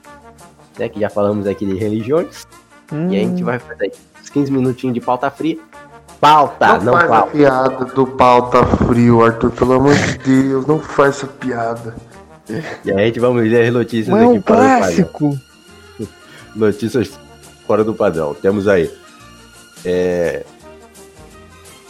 né? 0.78 0.88
Que 0.88 0.98
já 0.98 1.10
falamos 1.10 1.46
aqui 1.46 1.66
de 1.66 1.76
religiões. 1.76 2.46
Hum. 2.90 3.10
E 3.10 3.16
a 3.16 3.20
gente 3.20 3.42
vai 3.42 3.58
fazer 3.58 3.92
uns 4.20 4.30
15 4.30 4.50
minutinhos 4.50 4.94
de 4.94 5.00
pauta 5.00 5.30
fria. 5.30 5.58
Pauta, 6.18 6.78
não, 6.78 6.84
não 6.84 6.92
faz 6.92 7.08
pauta. 7.08 7.28
a 7.28 7.32
piada 7.32 7.84
do 7.84 8.06
pauta 8.06 8.64
frio, 8.64 9.24
Arthur, 9.24 9.50
pelo 9.50 9.72
amor 9.74 9.94
de 9.94 10.18
Deus, 10.18 10.66
não 10.66 10.78
faz 10.78 11.16
essa 11.16 11.26
piada. 11.26 11.94
E 12.84 12.92
a 12.92 12.98
gente 12.98 13.18
vamos 13.18 13.42
ler 13.42 13.66
as 13.66 13.72
notícias 13.72 14.08
Mas 14.08 14.22
aqui 14.22 14.36
é 14.36 14.38
um 14.38 14.42
clássico. 14.42 15.38
Notícias 16.54 17.10
fora 17.66 17.84
do 17.84 17.94
padrão. 17.94 18.34
Temos 18.34 18.68
aí. 18.68 18.90
É, 19.84 20.44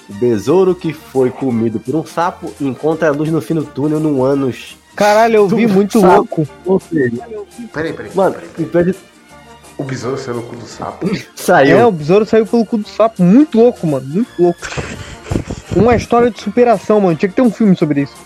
o 0.09 0.15
besouro 0.15 0.75
que 0.75 0.93
foi 0.93 1.31
comido 1.31 1.81
por 1.81 1.95
um 1.95 2.05
sapo 2.05 2.53
encontra 2.61 3.09
a 3.09 3.13
luz 3.13 3.31
no 3.31 3.41
fim 3.41 3.55
do 3.55 3.65
túnel 3.65 4.01
num 4.01 4.23
anos. 4.25 4.77
Caralho, 4.95 5.37
eu 5.37 5.49
vi 5.49 5.67
muito 5.67 6.01
sapo. 6.01 6.15
louco. 6.15 6.49
Ou 6.67 6.81
seja, 6.81 7.23
peraí, 7.73 7.93
peraí. 7.93 8.11
Mano, 8.15 8.37
peraí. 8.71 8.95
O 9.79 9.85
besouro 9.85 10.19
saiu 10.19 10.37
no 10.37 10.43
cu 10.43 10.57
do 10.57 10.67
sapo. 10.67 11.11
saiu. 11.35 11.79
É, 11.79 11.87
o 11.87 11.91
besouro 11.91 12.27
saiu 12.27 12.47
pelo 12.47 12.67
cu 12.67 12.79
do 12.79 12.89
sapo. 12.89 13.23
Muito 13.23 13.59
louco, 13.59 13.87
mano. 13.87 14.07
Muito 14.07 14.31
louco. 14.39 14.61
Uma 15.75 15.97
história 15.97 16.31
de 16.31 16.41
superação, 16.41 17.01
mano. 17.01 17.17
Tinha 17.17 17.31
que 17.31 17.35
ter 17.35 17.43
um 17.43 17.51
filme 17.51 17.75
sobre 17.75 18.03
isso. 18.03 18.17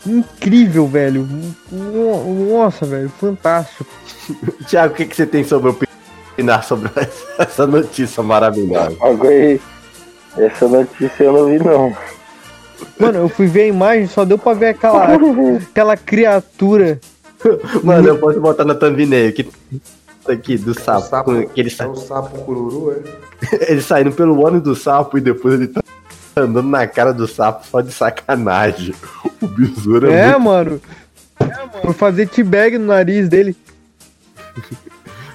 Incrível, 0.05 0.87
velho. 0.87 1.27
Nossa, 1.71 2.85
velho. 2.85 3.09
Fantástico. 3.09 3.85
Tiago, 4.67 4.93
o 4.93 4.97
que, 4.97 5.05
que 5.05 5.15
você 5.15 5.25
tem 5.25 5.43
sobre 5.43 5.69
opinar 5.69 6.63
sobre 6.63 6.89
essa 7.37 7.67
notícia 7.67 8.23
maravilhosa? 8.23 8.97
Essa 10.37 10.67
notícia 10.67 11.23
eu 11.23 11.33
não 11.33 11.45
vi, 11.45 11.59
não. 11.59 11.95
Mano, 12.99 13.19
eu 13.19 13.29
fui 13.29 13.47
ver 13.47 13.63
a 13.63 13.67
imagem, 13.67 14.07
só 14.07 14.25
deu 14.25 14.37
pra 14.37 14.53
ver 14.53 14.69
aquela, 14.69 15.15
aquela 15.71 15.97
criatura. 15.97 16.99
Mano, 17.83 18.07
eu 18.07 18.17
posso 18.17 18.39
botar 18.39 18.65
na 18.65 18.75
thumbnail 18.75 19.33
que 19.33 19.49
aqui 20.27 20.57
do 20.57 20.73
sapo. 20.73 21.07
sapo 21.07 21.47
que 21.49 21.59
ele. 21.59 21.73
É 21.77 21.87
o 21.87 21.95
sapo 21.95 22.37
cururu, 22.43 22.91
é? 22.91 23.71
ele 23.71 23.81
saindo 23.81 24.11
pelo 24.11 24.39
ônibus 24.39 24.63
do 24.63 24.75
sapo 24.75 25.17
e 25.17 25.21
depois 25.21 25.55
ele 25.55 25.67
tá 25.67 25.81
andando 26.35 26.69
na 26.69 26.87
cara 26.87 27.13
do 27.13 27.27
sapo 27.27 27.65
só 27.65 27.81
de 27.81 27.91
sacanagem. 27.91 28.95
O 29.41 29.47
besouro 29.47 30.11
é, 30.11 30.19
é 30.19 30.37
muito... 30.37 30.43
mano. 30.43 30.81
É, 31.39 31.45
mano. 31.45 31.71
Por 31.81 31.93
fazer 31.93 32.27
t-bag 32.27 32.77
no 32.77 32.87
nariz 32.87 33.27
dele. 33.27 33.55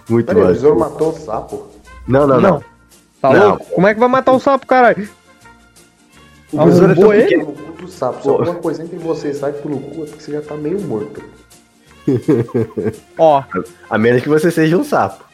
muito 0.09 0.27
Peraí, 0.27 0.43
O 0.43 0.47
besouro 0.47 0.79
matou 0.79 1.11
o 1.11 1.19
sapo? 1.19 1.69
Não, 2.07 2.27
não, 2.27 2.41
não. 2.41 2.51
não. 2.51 2.65
Tá 3.21 3.33
não. 3.33 3.49
louco? 3.49 3.67
Como 3.67 3.87
é 3.87 3.95
que 3.95 4.01
vai 4.01 4.09
matar 4.09 4.33
o 4.33 4.41
sapo, 4.41 4.67
caralho? 4.67 5.09
O 6.53 6.65
besouro 6.65 6.93
é 6.93 6.95
tão 6.95 7.11
pequeno 7.11 7.53
do 7.53 7.89
sapo. 7.89 8.23
Se 8.23 8.29
alguma 8.29 8.55
coisa 8.55 8.83
entre 8.83 8.99
você 8.99 9.35
sai 9.35 9.53
pelo 9.53 9.81
cu, 9.81 10.05
é 10.05 10.07
porque 10.07 10.23
você 10.23 10.33
já 10.33 10.43
tá 10.43 10.55
meio 10.55 10.81
morto. 10.81 11.23
Ó. 13.19 13.43
A 13.91 13.99
menos 13.99 14.23
que 14.23 14.29
você 14.29 14.51
seja 14.51 14.77
um 14.77 14.85
sapo. 14.85 15.25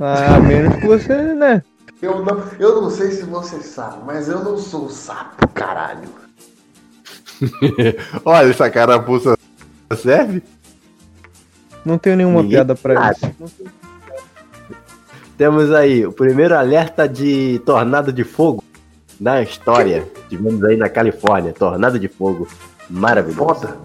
Ah, 0.00 0.36
a 0.36 0.40
menos 0.40 0.74
que 0.76 0.86
você, 0.86 1.14
né? 1.14 1.62
Eu 2.02 2.24
não, 2.24 2.42
eu 2.58 2.82
não 2.82 2.90
sei 2.90 3.12
se 3.12 3.22
você 3.22 3.62
sabe, 3.62 3.98
mas 4.04 4.28
eu 4.28 4.42
não 4.42 4.58
sou 4.58 4.90
sapo, 4.90 5.46
caralho. 5.50 6.08
Olha, 8.24 8.50
essa 8.50 8.68
carapuça 8.68 9.38
serve? 9.96 10.42
Não 11.84 11.98
tenho 11.98 12.16
nenhuma 12.16 12.42
Ninguém 12.42 12.56
piada 12.56 12.74
pra 12.74 13.12
isso. 13.12 13.32
Temos 15.38 15.72
aí 15.72 16.04
o 16.04 16.12
primeiro 16.12 16.56
alerta 16.56 17.08
de 17.08 17.60
tornado 17.64 18.12
de 18.12 18.24
fogo 18.24 18.64
na 19.20 19.40
história. 19.40 20.04
Tivemos 20.28 20.62
aí 20.64 20.76
na 20.76 20.88
Califórnia, 20.88 21.52
tornado 21.52 22.00
de 22.00 22.08
fogo. 22.08 22.48
Maravilhoso. 22.90 23.44
Foda. 23.44 23.78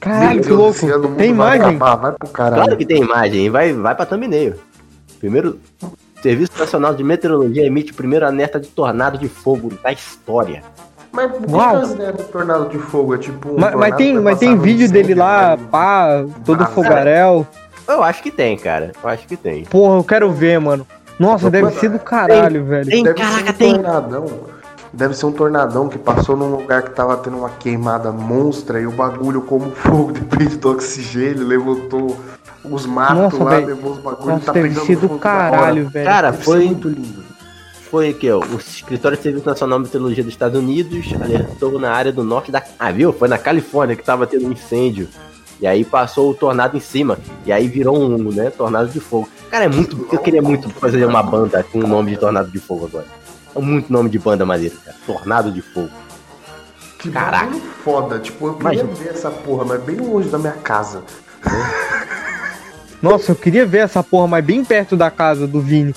Caralho, 0.00 0.42
que 0.42 0.50
louco. 0.50 0.80
Tem 1.16 1.30
imagem? 1.30 1.76
Acabar, 1.76 1.96
vai 1.96 2.12
pro 2.12 2.28
caralho. 2.28 2.62
Claro 2.62 2.76
que 2.78 2.86
tem 2.86 3.02
imagem, 3.02 3.50
vai, 3.50 3.72
vai 3.72 3.94
pra 3.94 4.06
thumbnail. 4.06 4.54
Primeiro, 5.18 5.58
Serviço 6.24 6.52
Nacional 6.58 6.94
de 6.94 7.04
Meteorologia 7.04 7.66
emite 7.66 7.92
o 7.92 7.94
primeiro 7.94 8.24
alerta 8.24 8.58
de 8.58 8.68
tornado 8.68 9.18
de 9.18 9.28
fogo 9.28 9.70
da 9.82 9.92
história. 9.92 10.62
Mas 11.12 11.30
por 11.30 11.40
que 11.42 12.12
do 12.12 12.24
tornado 12.24 12.68
de 12.70 12.78
fogo? 12.78 13.14
É 13.14 13.18
tipo. 13.18 13.50
Um 13.50 13.60
mas, 13.60 13.74
mas 13.74 13.94
tem, 13.94 14.18
mas 14.18 14.38
tem 14.38 14.56
vídeo 14.56 14.90
dele 14.90 15.14
lá, 15.14 15.58
pá, 15.70 16.24
todo 16.42 16.62
ah, 16.62 16.66
fogarel. 16.66 17.46
Eu 17.86 18.02
acho 18.02 18.22
que 18.22 18.30
tem, 18.30 18.56
cara. 18.56 18.92
Eu 19.02 19.10
acho 19.10 19.26
que 19.26 19.36
tem. 19.36 19.64
Porra, 19.64 19.98
eu 19.98 20.04
quero 20.04 20.32
ver, 20.32 20.58
mano. 20.58 20.86
Nossa, 21.18 21.50
deve 21.50 21.70
ser 21.72 21.90
do 21.90 21.98
caralho, 21.98 22.60
tem, 22.60 22.68
velho. 22.70 22.90
Tem, 22.90 23.02
deve 23.02 23.18
caraca, 23.20 23.44
ser 23.44 23.50
um 23.50 23.56
tem. 23.58 23.74
tornadão. 23.74 24.26
Deve 24.94 25.14
ser 25.14 25.26
um 25.26 25.32
tornadão 25.32 25.88
que 25.90 25.98
passou 25.98 26.38
num 26.38 26.48
lugar 26.48 26.80
que 26.84 26.90
tava 26.92 27.18
tendo 27.18 27.36
uma 27.36 27.50
queimada 27.50 28.10
monstra 28.10 28.80
e 28.80 28.86
o 28.86 28.90
bagulho, 28.90 29.42
como 29.42 29.70
fogo, 29.72 30.12
depende 30.12 30.56
do 30.56 30.70
oxigênio, 30.70 31.46
levantou 31.46 32.16
os 32.64 32.86
matos 32.86 33.16
Nossa, 33.16 33.44
lá, 33.44 33.50
véio. 33.50 33.66
levou 33.66 33.92
os 33.92 33.98
bagulhos. 33.98 34.26
Nossa, 34.26 34.46
tá 34.46 34.52
deve 34.52 34.74
ser 34.74 34.96
do 34.96 35.08
caralho, 35.18 35.88
velho. 35.88 36.06
Cara, 36.06 36.30
deve 36.30 36.44
foi 36.44 36.64
muito 36.64 36.88
lindo. 36.88 37.24
Foi 37.90 38.08
aqui, 38.08 38.30
ó. 38.30 38.40
O 38.40 38.56
Escritório 38.56 39.16
de 39.16 39.22
Serviço 39.22 39.46
Nacional 39.46 39.78
de 39.78 39.84
Meteorologia 39.84 40.24
dos 40.24 40.32
Estados 40.32 40.58
Unidos 40.58 41.06
alertou 41.22 41.78
na 41.78 41.92
área 41.92 42.12
do 42.12 42.24
norte 42.24 42.50
da. 42.50 42.62
Ah, 42.78 42.90
viu? 42.90 43.12
Foi 43.12 43.28
na 43.28 43.38
Califórnia 43.38 43.94
que 43.94 44.02
tava 44.02 44.26
tendo 44.26 44.48
um 44.48 44.52
incêndio. 44.52 45.08
E 45.60 45.66
aí 45.66 45.84
passou 45.84 46.30
o 46.30 46.34
tornado 46.34 46.76
em 46.76 46.80
cima. 46.80 47.18
E 47.46 47.52
aí 47.52 47.68
virou 47.68 47.96
um, 47.96 48.32
né? 48.32 48.50
Tornado 48.50 48.88
de 48.88 48.98
fogo. 48.98 49.28
Cara, 49.50 49.66
é 49.66 49.68
muito. 49.68 50.08
Eu 50.10 50.18
queria 50.18 50.42
muito 50.42 50.68
fazer 50.70 51.04
uma 51.04 51.22
banda 51.22 51.62
com 51.62 51.78
o 51.78 51.86
nome 51.86 52.10
de 52.10 52.16
Tornado 52.16 52.50
de 52.50 52.58
Fogo 52.58 52.86
agora. 52.86 53.06
É 53.54 53.60
muito 53.60 53.92
nome 53.92 54.10
de 54.10 54.18
banda 54.18 54.44
maneiro, 54.44 54.74
cara. 54.84 54.96
Tornado 55.06 55.52
de 55.52 55.62
Fogo. 55.62 55.90
Que 56.98 57.10
Caraca. 57.10 57.54
foda. 57.84 58.18
Tipo, 58.18 58.48
eu 58.48 58.54
queria 58.54 58.84
ver 58.84 59.10
essa 59.10 59.30
porra, 59.30 59.64
mas 59.64 59.82
bem 59.82 59.96
longe 59.96 60.28
da 60.28 60.38
minha 60.38 60.54
casa. 60.54 61.02
Nossa, 63.04 63.32
eu 63.32 63.36
queria 63.36 63.66
ver 63.66 63.80
essa 63.80 64.02
porra, 64.02 64.26
mas 64.26 64.42
bem 64.42 64.64
perto 64.64 64.96
da 64.96 65.10
casa 65.10 65.46
do 65.46 65.60
Vini. 65.60 65.94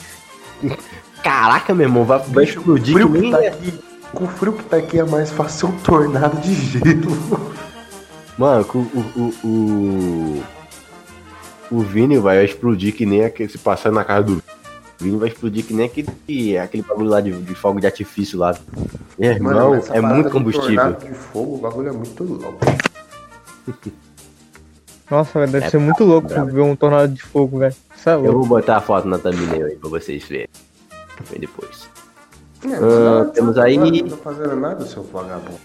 Caraca, 1.23 1.73
meu 1.73 1.87
irmão, 1.87 2.03
vai, 2.03 2.19
vai 2.19 2.43
explodir 2.43 2.93
frio 2.93 3.11
que, 3.13 3.21
que 3.21 3.31
tá 3.31 3.37
aqui, 3.39 3.79
Com 4.13 4.25
o 4.25 4.27
frio 4.27 4.51
que 4.51 4.63
tá 4.65 4.75
aqui 4.75 4.99
é 4.99 5.05
mais 5.05 5.31
fácil 5.31 5.69
um 5.69 5.77
tornado 5.77 6.35
de 6.41 6.53
gelo. 6.53 7.53
Mano, 8.37 8.65
o, 8.73 8.77
o, 8.77 9.33
o, 9.47 10.43
o 11.71 11.79
Vini 11.79 12.17
vai 12.17 12.43
explodir 12.43 12.93
que 12.93 13.05
nem 13.05 13.23
aquele 13.23 13.49
se 13.49 13.57
passar 13.57 13.89
na 13.89 14.03
casa 14.03 14.23
do 14.23 14.43
Vini 14.99 15.17
vai 15.17 15.29
explodir 15.29 15.63
que 15.63 15.73
nem 15.73 15.85
aquele, 15.85 16.57
aquele 16.57 16.83
bagulho 16.83 17.09
lá 17.09 17.21
de, 17.21 17.31
de 17.31 17.55
fogo 17.55 17.79
de 17.79 17.87
artifício 17.87 18.37
lá. 18.37 18.53
Meu 19.17 19.31
irmão, 19.31 19.69
Mano, 19.69 19.83
é 19.91 20.01
muito 20.01 20.29
combustível. 20.29 20.91
De 20.91 21.13
fogo, 21.13 21.55
o 21.55 21.57
bagulho 21.57 21.87
é 21.87 21.93
muito 21.93 22.21
louco. 22.21 22.59
Nossa, 25.09 25.47
deve 25.47 25.65
é 25.65 25.69
ser 25.69 25.77
muito 25.77 26.03
louco 26.03 26.27
bravo. 26.27 26.51
ver 26.51 26.61
um 26.61 26.75
tornado 26.75 27.13
de 27.13 27.21
fogo, 27.21 27.59
velho. 27.59 27.75
É 28.05 28.09
Eu 28.09 28.33
vou 28.33 28.45
botar 28.45 28.77
a 28.77 28.81
foto 28.81 29.07
na 29.07 29.17
thumbnail 29.17 29.67
aí 29.67 29.75
pra 29.75 29.89
vocês 29.89 30.25
verem. 30.25 30.47
Vem 31.29 31.39
depois. 31.39 31.89
É, 32.65 32.79
uh, 32.79 33.31
temos 33.31 33.57
aí. 33.57 33.77
Não 33.77 34.09
tá 34.09 34.17
fazendo 34.17 34.55
nada, 34.55 34.85
seu 34.85 35.03
vagabundo. 35.03 35.59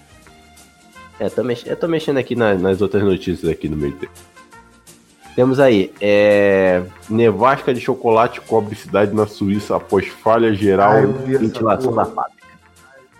É, 1.18 1.28
tô 1.28 1.42
mex... 1.42 1.64
eu 1.66 1.76
tô 1.76 1.88
mexendo 1.88 2.18
aqui 2.18 2.34
na, 2.34 2.54
nas 2.54 2.80
outras 2.80 3.02
notícias 3.02 3.50
aqui 3.50 3.68
no 3.68 3.76
meio 3.76 3.92
tempo. 3.94 4.12
Temos 5.34 5.58
aí, 5.58 5.92
é... 6.00 6.82
nevasca 7.08 7.72
de 7.72 7.80
chocolate 7.80 8.40
cobre 8.40 8.74
cidade 8.74 9.14
na 9.14 9.26
Suíça 9.26 9.76
após 9.76 10.06
falha 10.06 10.52
geral 10.52 10.92
ah, 10.92 11.06
ventilação 11.24 11.94
da 11.94 12.04
fábrica. 12.04 12.42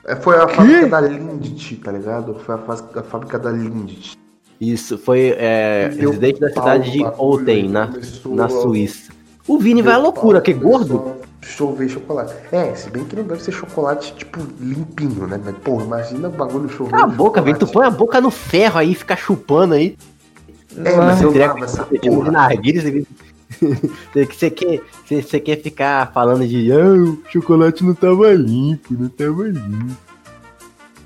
É, 0.04 0.16
foi 0.16 0.36
a 0.36 0.46
que? 0.46 0.54
fábrica 0.54 0.88
da 0.88 1.00
Lindt, 1.00 1.76
tá 1.76 1.92
ligado? 1.92 2.34
Foi 2.34 2.54
a, 2.54 2.58
a 2.58 3.02
fábrica 3.02 3.38
da 3.38 3.50
Lindt. 3.50 4.18
Isso, 4.62 4.96
foi 4.96 5.34
é, 5.36 5.90
residente 5.92 6.38
da 6.38 6.48
cidade 6.48 6.92
de 6.92 7.02
Olten, 7.18 7.68
na, 7.68 7.90
na 8.26 8.48
Suíça. 8.48 9.10
O 9.48 9.58
Vini 9.58 9.82
vai 9.82 9.94
à 9.94 9.98
loucura, 9.98 10.40
que 10.40 10.52
gordo 10.52 11.16
chover 11.40 11.88
chocolate. 11.88 12.32
É, 12.52 12.72
se 12.72 12.88
bem 12.88 13.04
que 13.04 13.16
não 13.16 13.24
deve 13.24 13.42
ser 13.42 13.50
chocolate, 13.50 14.14
tipo, 14.14 14.38
limpinho, 14.60 15.26
né? 15.26 15.40
Mas, 15.44 15.56
porra, 15.58 15.84
imagina 15.84 16.28
o 16.28 16.30
bagulho 16.30 16.68
chover. 16.68 16.92
Cala 16.92 17.02
a 17.02 17.06
boca, 17.08 17.42
velho. 17.42 17.58
Tu 17.58 17.66
põe 17.66 17.84
a 17.84 17.90
boca 17.90 18.20
no 18.20 18.30
ferro 18.30 18.78
aí 18.78 18.94
fica 18.94 19.16
chupando 19.16 19.74
aí. 19.74 19.96
É, 20.76 20.96
mas 20.96 21.20
eu 21.20 21.36
lavo 21.36 21.64
essa 21.64 21.84
porra. 21.84 22.30
Narguilha, 22.30 23.04
você 24.14 24.48
quer, 24.54 24.80
você 25.08 25.40
quer 25.40 25.60
ficar 25.60 26.12
falando 26.12 26.46
de 26.46 26.70
ah, 26.70 26.86
o 26.86 27.20
chocolate 27.28 27.82
não 27.82 27.94
tava 27.94 28.32
limpo, 28.32 28.94
não 28.94 29.08
tava 29.08 29.42
limpo. 29.48 30.11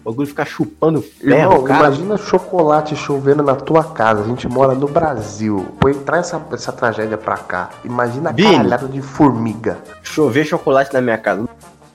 O 0.07 0.11
bagulho 0.11 0.29
ficar 0.29 0.45
chupando 0.45 1.03
ferro, 1.03 1.55
Irmão, 1.55 1.65
cara. 1.65 1.87
Imagina 1.87 2.17
chocolate 2.17 2.95
chovendo 2.95 3.43
na 3.43 3.57
tua 3.57 3.83
casa. 3.83 4.23
A 4.23 4.25
gente 4.25 4.47
mora 4.47 4.73
no 4.73 4.87
Brasil. 4.87 5.67
Vou 5.81 5.91
entrar 5.91 6.19
essa, 6.19 6.41
essa 6.53 6.71
tragédia 6.71 7.19
pra 7.19 7.37
cá. 7.37 7.71
Imagina 7.85 8.31
a 8.31 8.33
caralhada 8.33 8.87
de 8.87 9.03
formiga. 9.03 9.79
Chover 10.05 10.45
chocolate 10.45 10.95
na 10.95 11.01
minha 11.01 11.19
casa. 11.19 11.49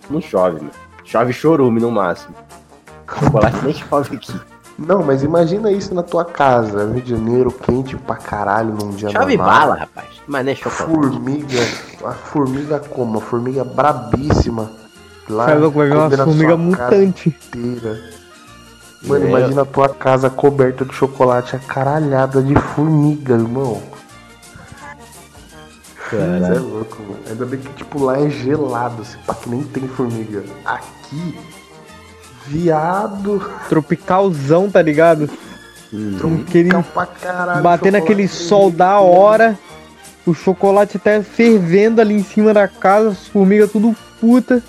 Não 0.09 0.19
chove, 0.19 0.57
mano. 0.57 0.71
Chove 1.05 1.31
chorume 1.31 1.79
no 1.79 1.89
máximo. 1.89 2.35
Chocolate 3.07 3.63
nem 3.63 3.73
chove 3.73 4.17
aqui. 4.17 4.37
Não, 4.77 5.01
mas 5.01 5.23
imagina 5.23 5.71
isso 5.71 5.95
na 5.95 6.03
tua 6.03 6.25
casa. 6.25 6.91
Rio 6.91 7.01
de 7.01 7.11
Janeiro, 7.11 7.49
quente 7.49 7.95
pra 7.95 8.17
caralho 8.17 8.73
num 8.73 8.89
dia 8.89 9.09
Chove 9.09 9.37
normal. 9.37 9.59
bala, 9.59 9.75
rapaz. 9.75 10.07
Mas 10.27 10.45
nem 10.45 10.55
chocolate. 10.55 10.83
Formiga. 10.83 11.59
A 12.03 12.11
formiga 12.11 12.79
como? 12.79 13.19
A 13.19 13.21
formiga 13.21 13.63
brabíssima 13.63 14.80
Lá, 15.29 15.45
Cara, 15.45 15.69
vai 15.69 15.87
ver 15.87 15.95
uma 15.95 16.09
formiga 16.09 16.57
mutante. 16.57 17.29
Inteira. 17.29 18.01
Mano, 19.03 19.25
é. 19.25 19.29
imagina 19.29 19.61
a 19.63 19.65
tua 19.65 19.89
casa 19.89 20.29
coberta 20.29 20.85
de 20.85 20.93
chocolate, 20.93 21.55
a 21.55 21.59
caralhada 21.59 22.41
de 22.41 22.53
formiga, 22.55 23.33
irmão. 23.33 23.81
Caralho. 26.09 26.55
é 26.55 26.59
louco, 26.59 27.01
mano. 27.01 27.19
Ainda 27.27 27.45
bem 27.45 27.59
que, 27.59 27.73
tipo, 27.73 28.03
lá 28.03 28.19
é 28.19 28.29
gelado, 28.29 29.01
assim, 29.01 29.17
pá, 29.25 29.33
que 29.33 29.49
nem 29.49 29.63
tem 29.63 29.87
formiga. 29.87 30.43
Aqui, 30.65 31.39
viado. 32.47 33.41
Tropicalzão, 33.69 34.69
tá 34.69 34.81
ligado? 34.81 35.29
Hum. 35.93 36.43
Aquele... 36.47 36.69
Pra 36.93 37.05
caralho, 37.05 37.63
batendo 37.63 37.95
aquele 37.95 38.27
sol 38.27 38.69
da 38.69 38.99
hora. 38.99 39.57
O 40.25 40.35
chocolate 40.35 40.97
até 40.97 41.23
fervendo 41.23 41.99
ali 41.99 42.13
em 42.13 42.23
cima 42.23 42.53
da 42.53 42.67
casa, 42.67 43.09
as 43.09 43.27
formigas 43.27 43.71
tudo 43.71 43.95
puta. 44.19 44.61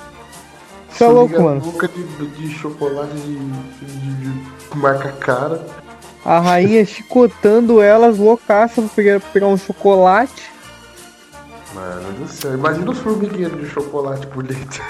Você 0.93 1.05
é 1.05 1.09
louco, 1.09 1.43
mano. 1.43 1.61
boca 1.61 1.89
de, 1.89 2.27
de 2.27 2.49
chocolate 2.51 3.15
de, 3.15 3.37
de, 3.37 4.33
de, 4.71 4.77
marca 4.77 5.11
cara. 5.13 5.65
A 6.25 6.39
rainha 6.39 6.85
chicotando 6.87 7.81
elas, 7.81 8.19
loucaça, 8.19 8.81
pra 8.83 8.91
pegar, 8.95 9.21
pra 9.21 9.31
pegar 9.31 9.47
um 9.49 9.57
chocolate. 9.57 10.53
Mano 11.75 12.13
do 12.13 12.29
céu, 12.29 12.55
imagina 12.55 12.91
os 12.91 12.99
formigueiros 12.99 13.59
de 13.59 13.67
chocolate 13.67 14.27
por 14.27 14.43
dentro. 14.43 14.83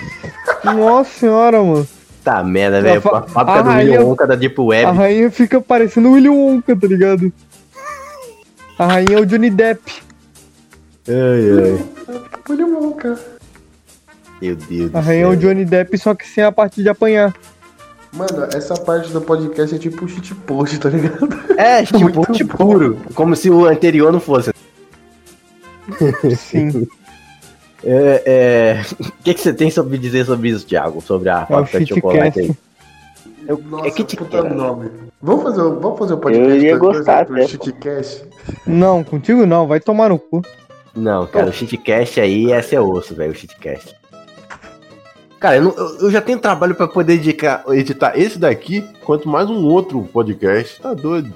Nossa 0.64 1.10
senhora, 1.10 1.62
mano. 1.62 1.86
Tá 2.24 2.42
merda, 2.42 2.80
velho. 2.80 3.02
A 3.14 3.22
fábrica 3.22 3.62
do 3.62 3.68
rainha, 3.68 3.90
William 3.92 4.08
Wonka 4.08 4.26
da 4.26 4.34
Deep 4.34 4.58
Web. 4.58 4.86
A 4.86 4.92
rainha 4.92 5.30
fica 5.30 5.60
parecendo 5.60 6.08
o 6.08 6.12
William 6.12 6.32
Wonka, 6.32 6.74
tá 6.74 6.86
ligado? 6.86 7.30
A 8.78 8.86
rainha 8.86 9.18
é 9.18 9.20
o 9.20 9.26
Johnny 9.26 9.50
Depp. 9.50 9.82
Ai, 11.06 11.74
ai. 11.74 12.24
William 12.48 12.78
Wonka. 12.78 13.33
Meu 14.44 14.56
Deus 14.56 14.90
do 14.90 14.98
Arranhou 14.98 15.32
o 15.32 15.36
Johnny 15.36 15.64
Depp, 15.64 15.96
só 15.96 16.14
que 16.14 16.28
sem 16.28 16.44
a 16.44 16.52
parte 16.52 16.82
de 16.82 16.88
apanhar. 16.90 17.34
Mano, 18.12 18.44
essa 18.54 18.74
parte 18.74 19.10
do 19.10 19.20
podcast 19.20 19.74
é 19.74 19.78
tipo 19.78 20.06
shit 20.06 20.34
post, 20.34 20.78
tá 20.78 20.90
ligado? 20.90 21.28
É, 21.56 21.82
shit 21.86 22.12
post 22.12 22.44
puro. 22.44 22.98
Como 23.14 23.34
se 23.34 23.48
o 23.48 23.64
anterior 23.64 24.12
não 24.12 24.20
fosse. 24.20 24.52
Sim. 26.36 26.86
É, 27.86 28.22
é... 28.24 28.82
O 28.98 29.12
que, 29.22 29.34
que 29.34 29.40
você 29.42 29.52
tem 29.52 29.70
sobre 29.70 29.98
dizer 29.98 30.24
sobre 30.24 30.48
isso, 30.48 30.64
Thiago? 30.64 31.02
Sobre 31.02 31.28
a 31.28 31.44
fábrica 31.44 31.76
é 31.76 31.80
de 31.80 31.94
chocolate 31.94 32.40
aí? 32.40 32.50
Eu, 33.46 33.58
Nossa, 33.58 33.88
é 33.88 33.90
que 33.90 34.02
te 34.04 34.16
nome. 34.54 34.90
Vamos 35.20 35.42
fazer, 35.42 35.60
vamos 35.60 35.98
fazer 35.98 36.14
o 36.14 36.16
podcast 36.16 36.50
Eu 36.50 36.62
ia 36.62 36.78
gostar, 36.78 37.26
do 37.26 37.46
Shitcast? 37.46 38.24
Não, 38.66 39.04
contigo 39.04 39.44
não, 39.44 39.66
vai 39.66 39.80
tomar 39.80 40.08
no 40.08 40.18
cu. 40.18 40.40
Não, 40.96 41.26
cara, 41.26 41.44
oh. 41.44 41.50
o 41.50 41.52
Shitcast 41.52 42.18
aí 42.22 42.50
é 42.52 42.62
ser 42.62 42.78
osso, 42.78 43.14
velho, 43.14 43.32
o 43.32 43.34
Shitcast. 43.34 43.94
Cara, 45.44 45.58
eu, 45.58 45.74
eu 46.00 46.10
já 46.10 46.22
tenho 46.22 46.38
trabalho 46.38 46.74
para 46.74 46.88
poder 46.88 47.16
editar, 47.16 47.62
editar 47.68 48.18
esse 48.18 48.38
daqui, 48.38 48.80
quanto 49.04 49.28
mais 49.28 49.50
um 49.50 49.62
outro 49.66 50.02
podcast. 50.04 50.80
Tá 50.80 50.94
doido. 50.94 51.34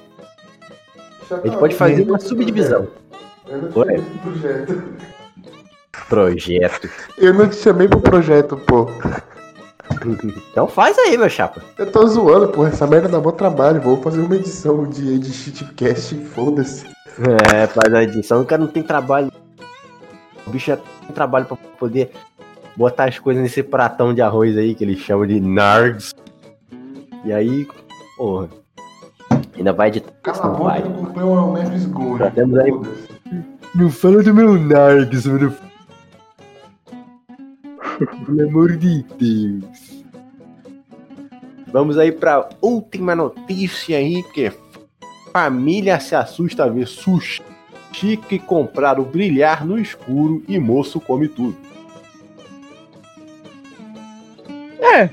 A 1.30 1.46
gente 1.46 1.58
pode 1.58 1.74
fazer 1.74 2.04
uma 2.04 2.18
subdivisão. 2.18 2.88
Eu 3.46 3.58
não 3.58 3.68
te 3.68 4.18
projeto. 4.22 4.82
Projeto. 6.08 6.90
Eu 7.18 7.34
não 7.34 7.48
te 7.50 7.56
chamei 7.56 7.86
pro 7.86 8.00
projeto, 8.00 8.56
pô. 8.56 8.88
Então 10.52 10.66
faz 10.66 10.96
aí, 10.96 11.18
meu 11.18 11.28
chapa. 11.28 11.60
Eu 11.76 11.92
tô 11.92 12.06
zoando, 12.06 12.48
pô. 12.48 12.66
Essa 12.66 12.86
merda 12.86 13.10
dá 13.10 13.20
bom 13.20 13.32
trabalho. 13.32 13.78
Vou 13.78 14.00
fazer 14.00 14.22
uma 14.22 14.36
edição 14.36 14.88
de, 14.88 15.18
de 15.18 15.30
shitcast 15.30 16.14
foda-se. 16.34 16.86
É, 17.52 17.66
faz 17.66 17.92
a 17.92 18.02
edição. 18.04 18.40
O 18.40 18.46
cara 18.46 18.62
não 18.62 18.68
tem 18.68 18.82
trabalho. 18.82 19.30
O 20.46 20.50
bicho 20.50 20.68
já 20.68 20.78
tem 20.78 21.14
trabalho 21.14 21.44
pra 21.44 21.58
poder 21.78 22.10
botar 22.78 23.06
as 23.06 23.18
coisas 23.18 23.42
nesse 23.42 23.60
pratão 23.60 24.14
de 24.14 24.22
arroz 24.22 24.56
aí 24.56 24.72
que 24.72 24.84
eles 24.84 25.00
chamam 25.00 25.26
de 25.26 25.40
nards. 25.40 26.14
E 27.24 27.32
aí, 27.32 27.66
porra. 28.16 28.48
Ainda 29.56 29.72
vai 29.72 29.90
de. 29.90 30.00
Cala 30.22 30.44
a 30.44 30.48
boca, 30.48 30.62
vai. 30.62 30.82
eu 30.82 30.90
comprei 30.92 31.24
um 31.24 31.52
Memphis 31.52 31.86
Gold. 31.86 32.18
Já 32.20 32.30
temos 32.30 32.58
aí. 32.60 32.70
Não 33.74 33.90
fala 33.90 34.22
do 34.22 34.32
meu 34.32 34.54
nards, 34.54 35.26
meu. 35.26 35.52
Pelo 38.24 38.48
amor 38.48 38.76
de 38.76 39.02
Deus. 39.18 40.04
Vamos 41.72 41.98
aí 41.98 42.12
pra 42.12 42.48
última 42.62 43.16
notícia 43.16 43.98
aí, 43.98 44.22
que 44.22 44.52
família 45.32 45.98
se 45.98 46.14
assusta 46.14 46.64
a 46.64 46.68
ver 46.68 46.86
sushi 46.86 47.42
que 48.28 48.38
comprar 48.38 49.00
o 49.00 49.04
brilhar 49.04 49.66
no 49.66 49.76
escuro 49.76 50.44
e 50.46 50.56
moço 50.58 51.00
come 51.00 51.26
tudo. 51.26 51.67
É. 54.80 55.10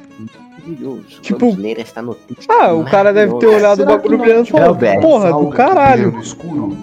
Maravilhoso. 0.65 1.21
Tipo, 1.21 1.55
está 1.77 2.01
no 2.01 2.17
ah, 2.49 2.73
o 2.73 2.85
cara 2.85 3.13
deve 3.13 3.37
ter 3.37 3.47
olhado 3.47 3.83
o 3.83 3.85
bagulho 3.85 4.17
brilhando 4.17 4.47
e 4.47 4.51
falou, 4.51 4.75
porra, 5.01 5.31
do 5.31 5.49
caralho. 5.49 6.11
No 6.11 6.21
escuro? 6.21 6.77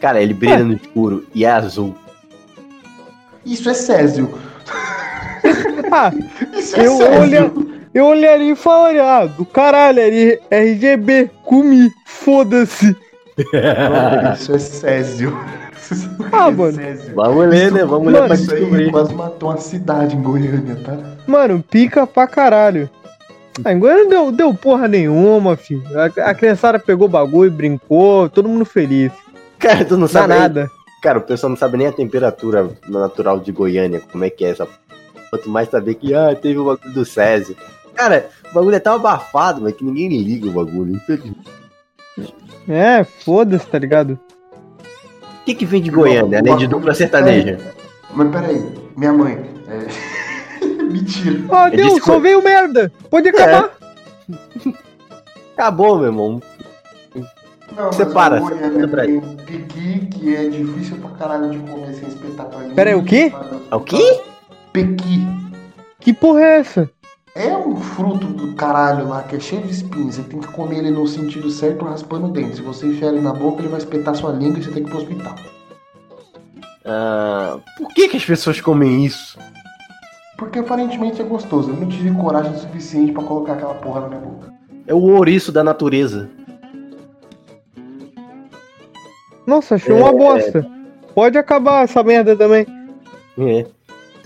Cara, 0.00 0.22
ele 0.22 0.34
brilha 0.34 0.54
é. 0.54 0.62
no 0.62 0.74
escuro 0.74 1.26
e 1.34 1.44
é 1.44 1.50
azul. 1.50 1.94
Isso 3.44 3.68
é 3.68 3.74
Césio. 3.74 4.30
ah, 5.92 6.12
Isso 6.56 6.76
é 6.76 6.86
eu, 6.86 6.96
Césio. 6.96 7.20
Olha, 7.20 7.52
eu 7.94 8.06
olharia 8.06 8.52
e 8.52 8.56
falaria, 8.56 9.04
ah, 9.04 9.26
do 9.26 9.44
caralho, 9.44 10.00
RGB, 10.50 11.30
comi, 11.44 11.90
foda-se. 12.04 12.96
Isso 14.34 14.54
é 14.54 14.58
Césio. 14.58 15.38
Ah, 16.32 16.50
mano. 16.50 16.78
Vamos 17.14 17.48
ler, 17.48 17.72
né? 17.72 17.84
Vamos 17.84 18.12
ler 18.12 18.26
pra 18.26 18.36
descobrir. 18.36 18.90
quase 18.90 19.14
matou 19.14 19.50
uma 19.50 19.58
cidade 19.58 20.16
em 20.16 20.22
Goiânia, 20.22 20.76
tá? 20.84 20.96
Mano, 21.26 21.62
pica 21.62 22.06
pra 22.06 22.26
caralho. 22.26 22.90
Ah, 23.64 23.72
em 23.72 23.78
Goiânia 23.78 24.08
deu, 24.08 24.32
deu 24.32 24.54
porra 24.54 24.86
nenhuma, 24.88 25.56
filho. 25.56 25.82
A, 25.98 26.30
a 26.30 26.34
criançada 26.34 26.78
pegou 26.78 27.08
bagulho, 27.08 27.50
brincou, 27.50 28.28
todo 28.28 28.48
mundo 28.48 28.64
feliz. 28.64 29.12
Cara, 29.58 29.84
tu 29.84 29.96
não 29.96 30.08
sabe 30.08 30.28
nada. 30.28 30.70
Cara, 31.02 31.18
o 31.18 31.22
pessoal 31.22 31.50
não 31.50 31.56
sabe 31.56 31.76
nem 31.76 31.86
a 31.86 31.92
temperatura 31.92 32.68
natural 32.88 33.38
de 33.38 33.52
Goiânia, 33.52 34.02
como 34.10 34.24
é 34.24 34.30
que 34.30 34.44
é 34.44 34.50
essa. 34.50 34.66
Quanto 35.30 35.48
mais 35.48 35.68
saber 35.68 35.94
que, 35.94 36.14
ah, 36.14 36.34
teve 36.34 36.58
o 36.58 36.64
bagulho 36.64 36.92
do 36.92 37.04
Césio. 37.04 37.56
Cara, 37.94 38.28
o 38.50 38.54
bagulho 38.54 38.76
é 38.76 38.80
tão 38.80 38.94
abafado, 38.94 39.60
mas 39.60 39.74
que 39.74 39.84
ninguém 39.84 40.08
liga 40.08 40.48
o 40.48 40.52
bagulho, 40.52 40.94
infelizmente. 40.94 41.50
É, 42.68 43.04
foda-se, 43.04 43.66
tá 43.66 43.78
ligado? 43.78 44.18
O 45.46 45.48
que, 45.48 45.54
que 45.54 45.64
vem 45.64 45.80
de 45.80 45.92
Goiânia, 45.92 46.40
além 46.40 46.56
de 46.56 46.66
dupla 46.66 46.92
sertaneja? 46.92 47.56
Mas 48.12 48.30
peraí, 48.32 48.64
minha 48.96 49.12
mãe. 49.12 49.38
É... 49.68 50.66
Mentira. 50.82 51.44
Ah, 51.48 51.68
Deus, 51.68 52.02
só 52.02 52.18
veio 52.18 52.42
merda. 52.42 52.90
Pode 53.08 53.28
acabar. 53.28 53.70
É. 54.28 54.72
Acabou, 55.54 55.98
meu 55.98 56.06
irmão. 56.06 56.42
Não, 57.76 57.92
Separa. 57.92 58.40
Goiânia 58.40 58.88
tem 58.88 59.20
pequi, 59.20 60.06
que 60.06 60.34
é 60.34 60.48
difícil 60.48 60.96
pra 60.96 61.10
caralho 61.10 61.48
de 61.48 61.58
comer 61.58 61.94
sem 61.94 62.08
espetar 62.08 62.46
pra 62.46 62.58
Peraí, 62.74 62.96
o 62.96 63.04
quê? 63.04 63.32
É 63.70 63.76
o 63.76 63.80
quê? 63.80 64.20
Pequi. 64.72 65.24
Que 66.00 66.12
porra 66.12 66.40
é 66.40 66.58
essa? 66.58 66.90
É 67.36 67.54
um 67.54 67.76
fruto 67.76 68.28
do 68.28 68.54
caralho 68.54 69.08
lá 69.08 69.22
que 69.22 69.36
é 69.36 69.40
cheio 69.40 69.60
de 69.60 69.70
espinhos. 69.70 70.14
Você 70.14 70.22
tem 70.22 70.40
que 70.40 70.48
comer 70.48 70.78
ele 70.78 70.90
no 70.90 71.06
sentido 71.06 71.50
certo, 71.50 71.84
raspando 71.84 72.28
o 72.28 72.30
dente. 72.30 72.56
Se 72.56 72.62
você 72.62 72.86
enfiar 72.86 73.08
ele 73.08 73.20
na 73.20 73.34
boca, 73.34 73.60
ele 73.60 73.68
vai 73.68 73.76
espetar 73.76 74.14
sua 74.14 74.32
língua 74.32 74.58
e 74.58 74.64
você 74.64 74.70
tem 74.70 74.82
que 74.82 74.88
ir 74.88 74.90
pro 74.90 75.02
hospital. 75.02 75.34
Ah, 76.86 77.58
por 77.76 77.92
que, 77.92 78.08
que 78.08 78.16
as 78.16 78.24
pessoas 78.24 78.58
comem 78.58 79.04
isso? 79.04 79.38
Porque 80.38 80.60
aparentemente 80.60 81.20
é 81.20 81.24
gostoso. 81.26 81.68
Eu 81.68 81.76
não 81.76 81.86
tive 81.86 82.10
coragem 82.14 82.56
suficiente 82.56 83.12
para 83.12 83.22
colocar 83.22 83.52
aquela 83.52 83.74
porra 83.74 84.00
na 84.00 84.08
minha 84.08 84.20
boca. 84.22 84.54
É 84.86 84.94
o 84.94 85.02
ouriço 85.02 85.52
da 85.52 85.62
natureza. 85.62 86.30
Nossa, 89.46 89.74
achei 89.74 89.94
é... 89.94 89.98
uma 89.98 90.10
bosta. 90.10 90.66
Pode 91.14 91.36
acabar 91.36 91.84
essa 91.84 92.02
merda 92.02 92.34
também. 92.34 92.66
É. 93.38 93.66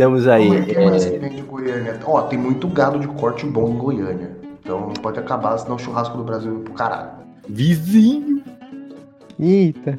Temos 0.01 0.27
aí. 0.27 0.47
Como 0.47 0.59
é 0.59 0.63
que 0.65 0.81
mais 0.83 1.05
é... 1.05 1.11
que 1.11 1.19
vem 1.19 1.31
de 1.37 1.43
Goiânia? 1.43 2.01
Ó, 2.07 2.23
tem 2.23 2.39
muito 2.39 2.67
gado 2.69 2.99
de 2.99 3.07
corte 3.07 3.45
bom 3.45 3.69
em 3.69 3.77
Goiânia. 3.77 4.35
Então 4.59 4.81
não 4.81 4.95
pode 4.95 5.19
acabar, 5.19 5.59
senão 5.59 5.77
o 5.77 5.79
churrasco 5.79 6.17
do 6.17 6.25
Brasil 6.25 6.59
é 6.59 6.65
pro 6.65 6.73
caralho. 6.73 7.11
Vizinho! 7.47 8.43
Eita! 9.39 9.99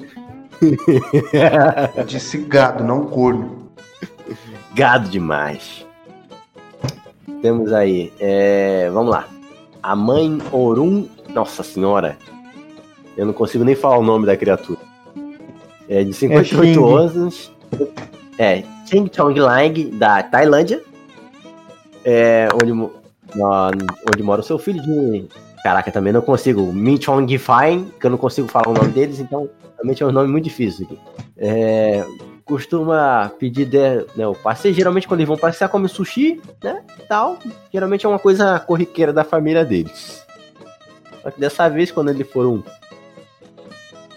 Eu 1.95 2.03
disse 2.03 2.39
gado, 2.39 2.83
não 2.83 3.05
corno. 3.05 3.69
Gado 4.73 5.07
demais. 5.07 5.85
Temos 7.43 7.71
aí. 7.71 8.11
É... 8.19 8.89
Vamos 8.89 9.11
lá. 9.11 9.27
A 9.83 9.95
mãe 9.95 10.39
Orum. 10.51 11.07
Nossa 11.29 11.61
senhora! 11.61 12.17
Eu 13.15 13.27
não 13.27 13.33
consigo 13.33 13.63
nem 13.63 13.75
falar 13.75 13.99
o 13.99 14.03
nome 14.03 14.25
da 14.25 14.35
criatura. 14.35 14.79
É 15.87 16.03
de 16.03 16.11
58 16.11 16.79
é 16.79 16.99
anos. 16.99 17.51
É, 18.39 18.63
Ching 18.91 19.09
Chong 19.09 19.39
Lang, 19.39 19.85
da 19.91 20.21
Tailândia, 20.21 20.83
é, 22.03 22.49
onde, 22.61 22.73
onde 22.73 24.23
mora 24.23 24.41
o 24.41 24.43
seu 24.43 24.59
filho 24.59 24.81
de. 24.81 25.29
Caraca, 25.63 25.89
também 25.91 26.11
não 26.11 26.21
consigo. 26.21 26.73
Min 26.73 26.99
Chong 26.99 27.37
Fine, 27.37 27.85
que 27.97 28.05
eu 28.05 28.11
não 28.11 28.17
consigo 28.17 28.49
falar 28.49 28.67
o 28.67 28.73
nome 28.73 28.89
deles, 28.89 29.21
então 29.21 29.49
realmente 29.75 30.03
é 30.03 30.05
um 30.05 30.11
nome 30.11 30.27
muito 30.27 30.43
difícil 30.43 30.85
aqui. 30.85 30.99
É, 31.37 32.05
costuma 32.43 33.31
pedir 33.39 33.65
de, 33.65 34.05
né, 34.13 34.27
o 34.27 34.35
passeio, 34.35 34.73
geralmente 34.73 35.07
quando 35.07 35.21
eles 35.21 35.29
vão 35.29 35.37
passear, 35.37 35.69
come 35.69 35.87
sushi, 35.87 36.41
né? 36.61 36.83
Tal. 37.07 37.39
Geralmente 37.71 38.05
é 38.05 38.09
uma 38.09 38.19
coisa 38.19 38.59
corriqueira 38.59 39.13
da 39.13 39.23
família 39.23 39.63
deles. 39.63 40.25
Só 41.23 41.31
que 41.31 41.39
dessa 41.39 41.69
vez, 41.69 41.93
quando 41.93 42.09
eles 42.09 42.29
foram 42.29 42.61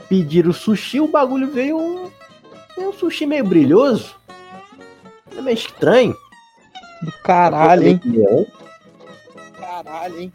pedir 0.09 0.49
o 0.49 0.53
sushi, 0.53 1.01
o 1.01 1.07
bagulho 1.07 1.49
veio 1.49 1.79
um, 1.79 2.11
um 2.77 2.93
sushi 2.93 3.25
meio 3.25 3.45
brilhoso. 3.45 4.24
É 5.37 5.41
meio 5.41 5.55
estranho. 5.55 6.17
Do 7.03 7.13
caralho, 7.23 7.87
hein? 7.87 8.01
Caralho, 9.59 10.21
hein? 10.21 10.33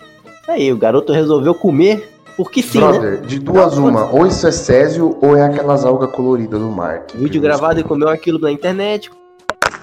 Aí, 0.47 0.71
o 0.71 0.77
garoto 0.77 1.13
resolveu 1.13 1.53
comer 1.55 2.19
porque 2.39 2.63
sim, 2.63 2.79
né? 2.79 2.87
Brother, 2.87 3.21
né? 3.21 3.27
de 3.27 3.37
duas 3.37 3.77
uma, 3.77 4.09
ou 4.09 4.25
isso 4.25 4.47
é 4.47 4.51
césio 4.51 5.17
ou 5.21 5.35
é 5.35 5.43
aquelas 5.43 5.83
algas 5.83 6.09
coloridas 6.11 6.57
do 6.57 6.69
mar. 6.69 7.03
Vídeo 7.13 7.41
gravado 7.41 7.81
e 7.81 7.83
comeu 7.83 8.07
aquilo 8.07 8.39
na 8.39 8.49
internet, 8.49 9.11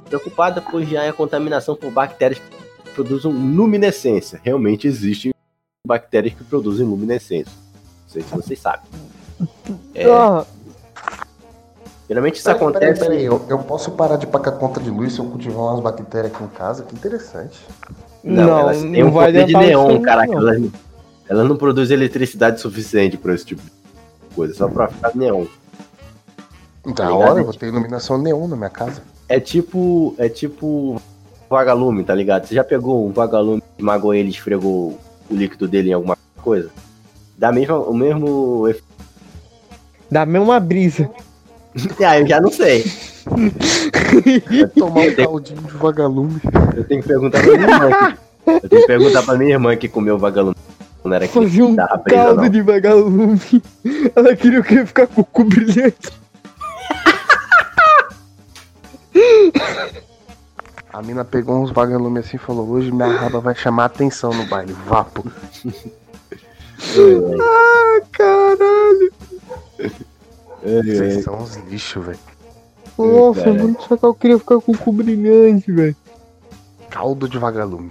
preocupada 0.09 0.63
pois 0.63 0.89
já 0.89 1.03
é 1.03 1.11
a 1.11 1.13
contaminação 1.13 1.77
por 1.77 1.91
bactérias 1.91 2.41
que 2.41 2.91
produzem 2.95 3.31
luminescência. 3.31 4.41
Realmente 4.43 4.87
existem 4.87 5.35
bactérias 5.87 6.33
que 6.33 6.45
produzem 6.45 6.87
luminescência. 6.87 7.53
Não 8.05 8.09
sei 8.09 8.23
se 8.23 8.35
vocês 8.35 8.59
sabem. 8.59 8.89
É, 9.95 10.05
Geralmente 12.09 12.37
isso 12.37 12.45
peraí, 12.45 12.61
acontece. 12.61 13.01
Peraí, 13.01 13.19
peraí. 13.19 13.25
Eu, 13.25 13.45
eu, 13.49 13.59
posso 13.59 13.91
parar 13.91 14.17
de 14.17 14.27
pagar 14.27 14.53
conta 14.53 14.81
de 14.81 14.91
luz 14.91 15.15
se 15.15 15.19
eu 15.19 15.25
cultivar 15.25 15.59
umas 15.59 15.81
bactérias 15.81 16.33
aqui 16.33 16.45
em 16.45 16.49
casa? 16.49 16.85
Que 16.85 16.95
interessante. 16.95 17.59
Não, 18.23 18.45
não 18.45 18.59
elas 18.61 18.81
têm 18.81 19.05
um 19.05 19.11
vai 19.11 19.27
poder 19.27 19.45
de 19.47 19.53
neon, 19.53 20.01
caraca. 20.01 20.33
Elas, 20.33 20.63
elas 21.29 21.49
não 21.49 21.57
produzem 21.57 21.97
eletricidade 21.97 22.61
suficiente 22.61 23.17
para 23.17 23.35
esse 23.35 23.45
tipo 23.45 23.63
de 23.63 23.71
coisa, 24.35 24.55
só 24.55 24.69
pra 24.69 24.89
ficar 24.89 25.17
neon. 25.17 25.47
Da 26.87 26.93
tá 26.93 27.15
hora, 27.15 27.41
eu 27.41 27.45
vou 27.45 27.55
ter 27.55 27.67
iluminação 27.67 28.17
neon 28.19 28.47
na 28.47 28.57
minha 28.57 28.71
casa. 28.71 29.03
É 29.29 29.41
tipo. 29.41 30.15
É 30.19 30.29
tipo. 30.29 31.01
Vagalume, 31.49 32.03
tá 32.03 32.15
ligado? 32.15 32.47
Você 32.47 32.55
já 32.57 32.65
pegou 32.65 33.07
um 33.07 33.13
vagalume, 33.13 33.63
esmagou 33.79 34.13
ele 34.13 34.29
e 34.29 34.33
esfregou 34.33 34.99
o 35.31 35.35
líquido 35.35 35.69
dele 35.69 35.91
em 35.91 35.93
alguma 35.93 36.19
coisa? 36.43 36.71
Dá 37.39 37.53
mesmo, 37.53 37.83
o 37.83 37.95
mesmo 37.95 38.67
efeito. 38.69 38.87
Dá 40.11 40.27
mesmo 40.27 40.59
brisa. 40.61 41.09
ah, 42.07 42.19
eu 42.21 42.27
já 42.27 42.41
não 42.41 42.51
sei. 42.51 42.85
Tomar 44.77 45.01
um 45.01 45.15
caldinho 45.15 45.63
de 45.63 45.73
vagalume. 45.73 46.41
Eu 46.77 46.85
tenho 46.85 47.03
que 47.03 47.09
perguntar 47.09 47.43
pra 47.43 47.57
minha 47.57 47.71
irmã. 47.71 48.17
Eu 48.47 48.69
tenho 48.69 48.83
que 48.83 48.87
perguntar 48.87 49.23
pra 49.23 49.37
minha 49.37 49.53
irmã 49.53 49.77
que 49.77 49.89
comeu 49.89 50.19
vagalume 50.19 50.57
quando 51.03 51.15
era 51.15 51.29
criança. 51.29 51.49
Fazer 51.49 51.63
um 51.63 51.77
caldo 51.77 52.43
não. 52.43 52.49
de 52.49 52.63
vagalume. 52.63 53.63
Ela 54.15 54.37
queria 54.37 54.63
quê? 54.63 54.87
Ficar 54.87 55.07
com 55.07 55.21
o 55.21 55.25
cu 55.25 55.45
brilhante. 55.45 56.11
A 60.93 61.03
mina 61.03 61.25
pegou 61.25 61.63
uns 61.63 61.71
vagalumes 61.71 62.27
assim 62.27 62.37
e 62.37 62.41
falou: 62.41 62.69
Hoje 62.69 62.91
minha 62.91 63.09
raba 63.09 63.41
vai 63.41 63.55
chamar 63.55 63.87
atenção 63.87 64.33
no 64.33 64.47
baile, 64.47 64.73
vapo. 64.73 65.31
ah, 67.41 68.01
caralho. 68.13 69.13
Vocês 70.67 71.25
são 71.25 71.39
uns 71.39 71.57
lixos, 71.69 72.05
velho. 72.05 72.19
Nossa, 72.99 73.41
é, 73.41 73.53
mano, 73.53 73.77
só 73.87 73.97
que 73.97 74.05
eu 74.05 74.15
queria 74.15 74.39
ficar 74.39 74.61
com 74.61 74.73
o 74.73 74.79
cu 74.79 74.93
brilhante, 74.93 75.71
velho. 75.71 75.97
Caldo 76.91 77.29
de 77.29 77.39
vagalume. 77.39 77.91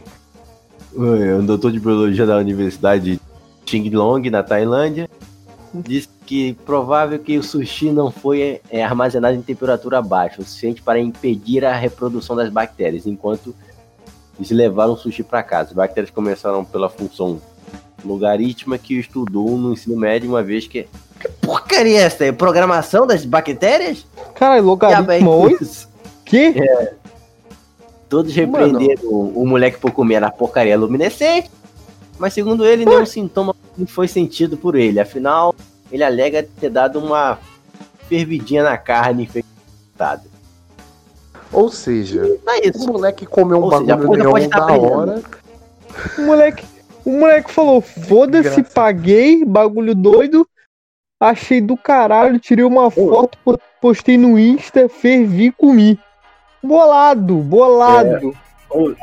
O 0.96 1.42
doutor 1.44 1.72
de 1.72 1.80
biologia 1.80 2.26
da 2.26 2.38
Universidade 2.38 3.16
de 3.16 3.22
Chinglong, 3.66 4.30
na 4.30 4.42
Tailândia, 4.42 5.10
disse 5.74 6.10
que 6.26 6.54
provável 6.66 7.20
que 7.20 7.38
o 7.38 7.44
sushi 7.44 7.92
não 7.92 8.10
foi 8.10 8.62
é, 8.70 8.84
armazenado 8.84 9.36
em 9.36 9.42
temperatura 9.42 10.02
baixa, 10.02 10.42
o 10.42 10.46
suficiente 10.46 10.82
para 10.82 11.00
impedir 11.00 11.64
a 11.66 11.76
reprodução 11.76 12.36
das 12.36 12.50
bactérias, 12.50 13.06
enquanto 13.06 13.54
eles 14.38 14.52
levaram 14.52 14.94
o 14.94 14.98
sushi 14.98 15.24
para 15.24 15.44
casa. 15.44 15.70
As 15.70 15.76
bactérias 15.76 16.12
começaram 16.12 16.66
pela 16.66 16.90
função 16.90 17.40
logarítmica 18.06 18.78
que 18.78 19.00
estudou 19.00 19.58
no 19.58 19.74
ensino 19.74 19.98
médio, 19.98 20.30
uma 20.30 20.44
vez 20.44 20.68
que 20.68 20.88
que 21.20 21.30
porcaria 21.42 22.00
é 22.00 22.04
essa 22.04 22.24
aí? 22.24 22.32
Programação 22.32 23.08
das 23.08 23.26
bactérias? 23.26 24.06
Caralho, 24.36 24.64
logaritmo 24.64 25.32
8? 25.32 25.88
Que? 26.24 26.54
É. 26.60 26.94
Todos 28.10 28.34
repreenderam 28.34 29.04
o, 29.06 29.42
o 29.42 29.48
moleque 29.48 29.80
por 29.80 29.92
comer 29.92 30.24
a 30.24 30.30
porcaria 30.30 30.78
luminescente, 30.78 31.50
mas 32.20 32.34
segundo 32.34 32.66
ele, 32.66 32.86
nenhum 32.86 33.06
sintoma 33.06 33.56
foi 33.88 34.08
sentido 34.08 34.58
por 34.58 34.76
ele. 34.76 35.00
Afinal, 35.00 35.56
ele 35.92 36.04
alega 36.04 36.48
ter 36.60 36.70
dado 36.70 37.00
uma 37.00 37.40
fervidinha 38.08 38.64
na 38.64 38.78
carne 38.78 39.24
infectada. 39.24 40.24
Ou 41.52 41.72
seja, 41.72 42.22
é 42.48 42.72
o 42.76 42.88
moleque 42.92 43.26
comeu 43.26 43.60
um 43.60 43.64
Ou 43.64 43.70
bagulho 43.70 44.38
seja, 44.38 44.50
da 44.50 44.66
hora 44.66 45.24
O 46.18 46.22
moleque, 46.22 46.66
o 47.06 47.12
moleque 47.12 47.52
falou: 47.52 47.82
foda-se, 47.82 48.64
paguei, 48.64 49.46
bagulho 49.46 49.94
doido. 49.94 50.48
Achei 51.20 51.62
do 51.62 51.78
caralho, 51.78 52.40
tirei 52.40 52.66
uma 52.66 52.92
foto, 52.92 53.38
postei 53.82 54.18
no 54.18 54.38
Insta, 54.38 54.90
fervi 54.90 55.46
e 55.46 55.52
comi. 55.52 55.98
Bolado, 56.62 57.38
bolado. 57.38 58.32
É. 58.32 58.46
Ou, 58.70 58.96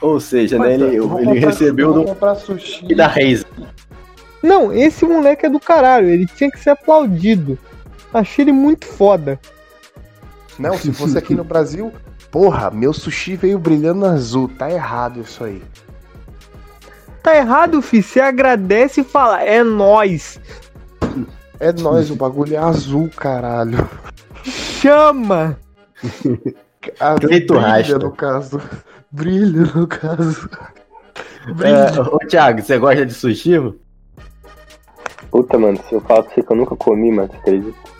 ou, 0.00 0.20
seja, 0.20 0.58
né, 0.58 0.74
ele, 0.74 0.96
ele 0.96 1.38
recebeu 1.38 1.92
do. 1.92 2.04
E 2.82 2.94
da 2.94 3.06
Reis. 3.06 3.46
Não, 4.42 4.72
esse 4.72 5.04
moleque 5.06 5.46
é 5.46 5.48
do 5.48 5.58
caralho, 5.58 6.08
ele 6.08 6.26
tinha 6.26 6.50
que 6.50 6.60
ser 6.60 6.70
aplaudido. 6.70 7.58
Achei 8.12 8.44
ele 8.44 8.52
muito 8.52 8.86
foda. 8.86 9.40
Não, 10.58 10.76
se 10.76 10.92
fosse 10.92 11.16
aqui 11.16 11.34
no 11.34 11.44
Brasil, 11.44 11.92
porra, 12.30 12.70
meu 12.70 12.92
sushi 12.92 13.36
veio 13.36 13.58
brilhando 13.58 14.04
azul, 14.04 14.48
tá 14.48 14.70
errado 14.70 15.20
isso 15.20 15.42
aí. 15.44 15.62
Tá 17.22 17.36
errado, 17.36 17.82
fi, 17.82 18.02
você 18.02 18.20
agradece 18.20 19.00
e 19.00 19.04
fala, 19.04 19.42
é 19.42 19.62
nós. 19.62 20.40
É 21.60 21.72
nós, 21.72 22.10
o 22.10 22.16
bagulho 22.16 22.54
é 22.54 22.58
azul, 22.58 23.10
caralho. 23.16 23.88
Chama! 24.44 25.58
A 27.00 27.14
brilha 27.14 27.60
rasta. 27.60 27.98
no 27.98 28.12
caso. 28.12 28.60
Brilha 29.10 29.62
no 29.74 29.86
caso. 29.86 30.48
Brilha. 31.54 31.76
É, 31.76 32.00
ô 32.00 32.18
Thiago, 32.18 32.62
você 32.62 32.78
gosta 32.78 33.04
de 33.04 33.12
sushi? 33.12 33.58
Mano? 33.58 33.76
Puta, 35.30 35.58
mano, 35.58 35.78
se 35.88 35.94
eu 35.94 36.00
falar 36.00 36.22
pra 36.22 36.34
você 36.34 36.42
que 36.42 36.52
eu 36.52 36.56
nunca 36.56 36.76
comi, 36.76 37.10
mano, 37.10 37.28
você 37.28 37.36
acredita? 37.36 37.97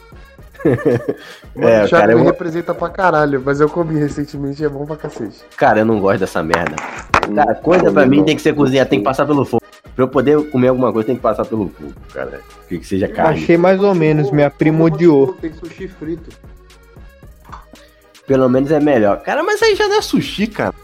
Mano, 1.54 1.68
é, 1.68 1.88
cara, 1.88 2.14
me 2.14 2.20
eu... 2.20 2.24
representa 2.24 2.74
pra 2.74 2.88
caralho, 2.88 3.42
mas 3.44 3.60
eu 3.60 3.68
comi 3.68 3.98
recentemente 3.98 4.62
e 4.62 4.66
é 4.66 4.68
bom 4.68 4.84
pra 4.84 4.96
cacete. 4.96 5.44
Cara, 5.56 5.80
eu 5.80 5.84
não 5.84 6.00
gosto 6.00 6.20
dessa 6.20 6.42
merda. 6.42 6.76
Cara, 7.34 7.54
coisa 7.56 7.92
pra 7.92 8.06
mim 8.06 8.24
tem 8.24 8.36
que 8.36 8.42
ser 8.42 8.54
cozinhar, 8.54 8.86
tem 8.86 8.98
que 9.00 9.04
passar 9.04 9.26
pelo 9.26 9.44
fogo. 9.44 9.62
Pra 9.94 10.04
eu 10.04 10.08
poder 10.08 10.50
comer 10.50 10.68
alguma 10.68 10.92
coisa, 10.92 11.06
tem 11.06 11.16
que 11.16 11.22
passar 11.22 11.44
pelo 11.44 11.68
fogo, 11.68 11.92
cara. 12.12 12.40
Que, 12.68 12.78
que 12.78 12.86
seja 12.86 13.08
carne. 13.08 13.42
Achei 13.42 13.56
mais 13.56 13.82
ou 13.82 13.94
menos, 13.94 14.30
me 14.30 14.44
aprimodiou. 14.44 15.34
Tem 15.40 15.52
sushi 15.52 15.88
frito. 15.88 16.30
Pelo 18.26 18.48
menos 18.48 18.70
é 18.70 18.78
melhor. 18.78 19.20
Cara, 19.22 19.42
mas 19.42 19.62
aí 19.62 19.74
já 19.74 19.88
não 19.88 19.98
é 19.98 20.02
sushi, 20.02 20.46
cara. 20.46 20.74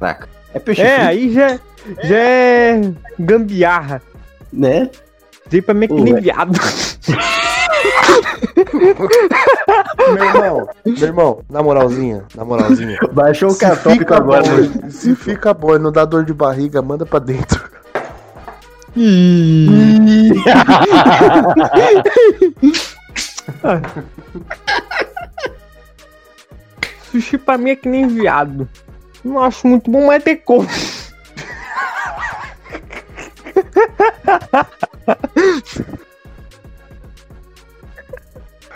Caraca. 0.00 0.28
É 0.52 0.58
peixe 0.58 0.82
É, 0.82 0.94
frito. 0.96 1.08
aí 1.08 1.32
já, 1.32 1.60
já 2.02 2.18
é 2.18 2.80
gambiarra. 3.18 4.02
Né? 4.52 4.90
Dei 5.48 5.60
pra 5.60 5.74
mim 5.74 5.86
que 5.88 5.94
nem 5.94 6.14
viado. 6.20 6.58
meu 10.12 10.24
irmão, 10.24 10.68
meu 10.84 11.08
irmão, 11.08 11.44
na 11.50 11.62
moralzinha, 11.62 12.24
na 12.34 12.44
moralzinha. 12.44 12.98
Baixou 13.12 13.50
o 13.50 13.56
católico 13.56 14.14
agora. 14.14 14.42
Bom, 14.42 14.90
se 14.90 15.14
fica 15.14 15.54
bom 15.54 15.76
e 15.76 15.78
não 15.78 15.92
dá 15.92 16.04
dor 16.04 16.24
de 16.24 16.32
barriga, 16.32 16.82
manda 16.82 17.04
pra 17.06 17.18
dentro. 17.18 17.62
Sushi 27.10 27.38
pra 27.38 27.58
mim 27.58 27.70
é 27.70 27.76
que 27.76 27.88
nem 27.88 28.06
viado. 28.06 28.68
Não 29.24 29.42
acho 29.42 29.66
muito 29.66 29.90
bom, 29.90 30.06
mas 30.06 30.22
tem 30.22 30.36
como. 30.36 30.68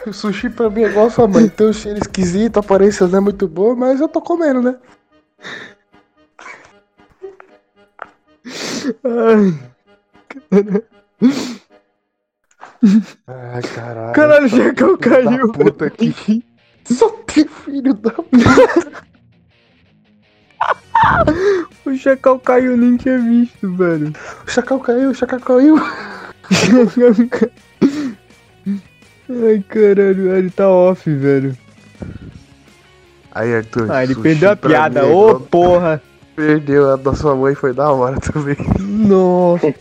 O 0.08 0.12
sushi 0.12 0.48
pra 0.48 0.70
mim 0.70 0.82
é 0.82 0.88
igual 0.88 1.06
a 1.06 1.10
sua 1.10 1.28
mãe. 1.28 1.48
Tem 1.48 1.66
um 1.66 1.72
cheiro 1.72 1.98
esquisito, 1.98 2.56
a 2.56 2.60
aparência 2.60 3.06
não 3.06 3.18
é 3.18 3.20
muito 3.20 3.46
boa, 3.46 3.76
mas 3.76 4.00
eu 4.00 4.08
tô 4.08 4.22
comendo, 4.22 4.62
né? 4.62 4.76
Ai, 13.26 13.62
caralho. 13.74 14.12
Caralho, 14.14 14.46
o 14.46 14.48
Jacão 14.48 14.96
caiu. 14.96 15.52
Puta 15.52 15.86
aqui. 15.86 16.42
Só 16.84 17.10
tem 17.26 17.46
filho 17.46 17.92
da 17.94 18.10
puta. 18.10 19.08
o 21.84 21.94
Chacal 21.96 22.40
caiu, 22.40 22.76
nem 22.76 22.96
tinha 22.96 23.18
visto, 23.18 23.76
velho. 23.76 24.12
O 24.46 24.50
Chacal 24.50 24.80
caiu, 24.80 25.10
o 25.10 25.14
Chacal 25.14 25.40
caiu. 25.40 25.76
Ai, 29.30 29.62
caralho, 29.68 30.34
ele 30.34 30.50
tá 30.50 30.68
off, 30.68 31.12
velho. 31.12 31.56
Aí, 33.32 33.54
Arthur. 33.54 33.90
Ah, 33.90 34.02
ele 34.02 34.14
perdeu 34.14 34.50
a 34.50 34.56
piada, 34.56 35.06
ô 35.06 35.30
oh, 35.30 35.40
porra. 35.40 36.02
Perdeu, 36.34 36.92
a 36.92 36.96
da 36.96 37.14
sua 37.14 37.34
mãe 37.34 37.54
foi 37.54 37.72
da 37.72 37.90
hora 37.90 38.18
também. 38.20 38.56
Nossa. 38.78 39.74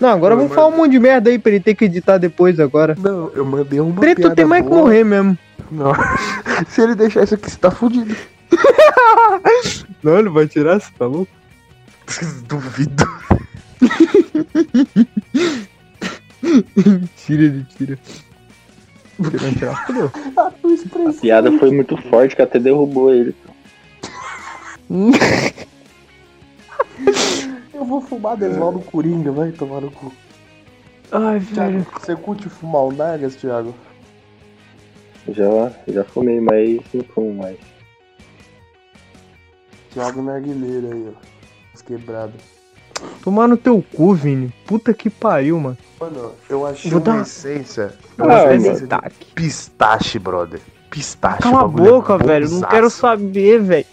Não, 0.00 0.10
agora 0.10 0.36
vamos 0.36 0.54
falar 0.54 0.68
um 0.68 0.76
monte 0.76 0.92
de 0.92 0.98
merda 0.98 1.30
aí 1.30 1.38
pra 1.38 1.50
ele 1.50 1.60
ter 1.60 1.74
que 1.74 1.86
editar 1.86 2.18
depois 2.18 2.60
agora. 2.60 2.94
Não, 2.98 3.30
eu 3.34 3.44
mandei 3.44 3.80
uma 3.80 3.98
Preto 4.00 4.34
tem 4.34 4.44
mais 4.44 4.62
boa. 4.62 4.76
que 4.76 4.82
morrer 4.82 5.04
mesmo. 5.04 5.36
Não. 5.70 5.92
Se 6.68 6.82
ele 6.82 6.94
deixar 6.94 7.24
isso 7.24 7.34
aqui, 7.34 7.50
você 7.50 7.58
tá 7.58 7.70
fudido. 7.70 8.14
Não, 10.02 10.18
ele 10.18 10.28
vai 10.28 10.46
tirar, 10.46 10.80
você 10.80 10.90
tá 10.96 11.06
louco? 11.06 11.32
Duvido. 12.46 13.08
tira, 17.16 17.98
ele 19.18 19.54
tira. 19.54 19.74
Tirar, 19.88 21.08
A 21.08 21.12
piada 21.12 21.58
foi 21.58 21.70
muito 21.70 21.96
forte 22.08 22.36
que 22.36 22.42
até 22.42 22.58
derrubou 22.58 23.12
ele. 23.12 23.34
Eu 27.74 27.84
vou 27.84 28.00
fumar 28.00 28.36
Desvaldo 28.36 28.80
Coringa, 28.80 29.30
vai 29.30 29.52
tomar 29.52 29.80
no 29.80 29.90
cu. 29.90 30.12
Ai, 31.12 31.38
velho. 31.38 31.86
Você 32.00 32.16
curte 32.16 32.48
fumar 32.48 32.82
o 32.82 32.92
Nagas, 32.92 33.36
Thiago? 33.36 33.74
Já, 35.28 35.72
já 35.86 36.04
fumei, 36.04 36.40
mas 36.40 36.80
não 36.92 37.04
fumo 37.04 37.34
mais. 37.34 37.58
Thiago 39.92 40.22
Narguileiro 40.22 40.92
aí, 40.92 41.08
ó. 41.14 41.20
As 41.74 41.82
quebradas. 41.82 42.57
Tomar 43.22 43.48
no 43.48 43.56
teu 43.56 43.84
cu, 43.94 44.14
Vini. 44.14 44.52
Puta 44.66 44.92
que 44.94 45.10
pariu, 45.10 45.58
mano. 45.58 45.78
Mano, 46.00 46.32
eu 46.48 46.66
achei 46.66 46.90
Vou 46.90 47.00
uma 47.00 47.12
dar... 47.14 47.22
essência. 47.22 47.94
Eu 48.16 48.30
ah, 48.30 48.36
achei 48.36 48.56
essência 48.56 48.86
de 48.86 49.24
pistache, 49.34 50.18
brother. 50.18 50.60
Pistache. 50.90 51.42
Cala 51.42 51.62
a 51.62 51.64
é 51.64 51.68
boca, 51.68 52.14
é 52.14 52.18
velho. 52.18 52.50
Não 52.50 52.60
quero 52.62 52.90
saber, 52.90 53.60
velho. 53.60 53.86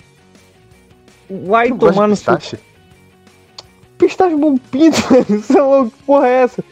Vai 1.48 1.70
tu 1.70 1.78
tomar 1.78 2.08
no 2.08 2.16
pistache? 2.16 2.58
Seu... 2.58 2.60
Pistache 3.98 4.36
bom 4.36 4.58
pinto, 4.58 5.02
velho. 5.10 5.42
Você 5.42 5.60
é? 5.60 5.86
Que 5.86 6.04
porra 6.06 6.28
é 6.28 6.32
essa? 6.44 6.64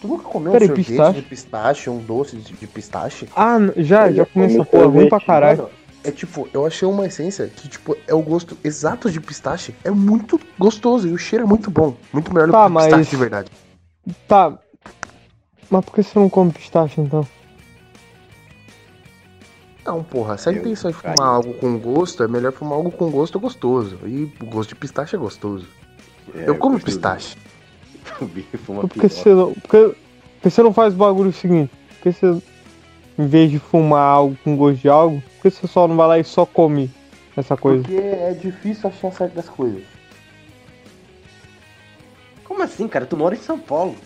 Tu 0.00 0.08
nunca 0.08 0.24
comeu 0.24 0.50
Pera 0.50 0.64
um 0.64 0.66
sorvete 0.66 0.86
pistache? 0.86 1.20
de 1.20 1.22
pistache, 1.22 1.90
um 1.90 1.98
doce 1.98 2.36
de, 2.36 2.66
pistache? 2.66 3.28
Ah, 3.36 3.58
já, 3.76 4.10
já 4.10 4.26
comi 4.26 4.46
essa 4.46 4.64
porra, 4.64 4.86
ruim 4.86 5.08
pra 5.08 5.20
caralho. 5.20 5.58
Mano, 5.58 5.70
é 6.04 6.10
tipo, 6.10 6.48
eu 6.52 6.66
achei 6.66 6.86
uma 6.86 7.06
essência 7.06 7.46
que, 7.46 7.68
tipo, 7.68 7.96
é 8.06 8.14
o 8.14 8.22
gosto 8.22 8.56
exato 8.64 9.10
de 9.10 9.20
pistache. 9.20 9.74
É 9.84 9.90
muito 9.90 10.40
gostoso 10.58 11.08
e 11.08 11.12
o 11.12 11.18
cheiro 11.18 11.44
é 11.44 11.48
muito 11.48 11.70
bom. 11.70 11.96
Muito 12.12 12.32
melhor 12.32 12.50
tá, 12.50 12.62
do 12.62 12.68
que 12.68 12.74
mas... 12.74 12.84
pistache 12.86 13.10
de 13.10 13.16
verdade. 13.16 13.50
Tá. 14.26 14.58
Mas 15.70 15.84
por 15.84 15.94
que 15.94 16.02
você 16.02 16.18
não 16.18 16.28
come 16.28 16.52
pistache 16.52 17.00
então? 17.00 17.26
Não, 19.84 20.02
porra, 20.02 20.36
se 20.36 20.48
a 20.48 20.52
intenção 20.52 20.90
é 20.90 20.92
fumar 20.92 21.28
algo 21.28 21.54
com 21.54 21.78
gosto, 21.78 22.22
é 22.22 22.28
melhor 22.28 22.52
fumar 22.52 22.74
algo 22.74 22.90
com 22.90 23.10
gosto 23.10 23.40
gostoso. 23.40 23.98
E 24.04 24.32
o 24.40 24.46
gosto 24.46 24.70
de 24.70 24.74
pistache 24.76 25.16
é 25.16 25.18
gostoso. 25.18 25.66
É, 26.34 26.48
eu 26.48 26.56
como 26.56 26.78
pistache. 26.78 27.36
porque, 28.88 29.08
você 29.08 29.34
não, 29.34 29.52
porque, 29.54 29.94
porque 30.34 30.50
você 30.50 30.62
não 30.62 30.72
faz 30.72 30.94
o 30.94 30.96
bagulho 30.96 31.32
seguinte? 31.32 31.72
Porque 31.94 32.12
você 32.12 32.42
em 33.18 33.26
vez 33.26 33.50
de 33.50 33.58
fumar 33.58 34.02
algo 34.02 34.36
com 34.42 34.56
gosto 34.56 34.80
de 34.80 34.88
algo, 34.88 35.22
por 35.42 35.50
que 35.50 35.50
você 35.50 35.66
só 35.66 35.88
não 35.88 35.96
vai 35.96 36.06
lá 36.06 36.18
e 36.20 36.24
só 36.24 36.46
come 36.46 36.88
essa 37.36 37.56
coisa? 37.56 37.82
Porque 37.82 37.96
é 37.96 38.32
difícil 38.32 38.88
achar 38.88 39.10
certas 39.10 39.48
coisas. 39.48 39.82
Como 42.44 42.62
assim, 42.62 42.86
cara? 42.86 43.06
Tu 43.06 43.16
mora 43.16 43.34
em 43.34 43.38
São 43.38 43.58
Paulo. 43.58 43.96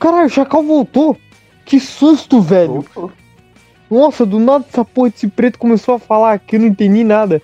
Caralho, 0.00 0.26
o 0.26 0.30
Chacal 0.30 0.64
voltou. 0.64 1.16
Que 1.64 1.78
susto, 1.78 2.40
velho. 2.40 2.80
Voltou. 2.80 3.12
Nossa, 3.88 4.26
do 4.26 4.40
nada 4.40 4.64
essa 4.68 4.84
porra 4.84 5.10
desse 5.10 5.28
preto 5.28 5.60
começou 5.60 5.94
a 5.94 5.98
falar 6.00 6.32
aqui, 6.32 6.56
eu 6.56 6.60
não 6.60 6.66
entendi 6.66 7.04
nada. 7.04 7.40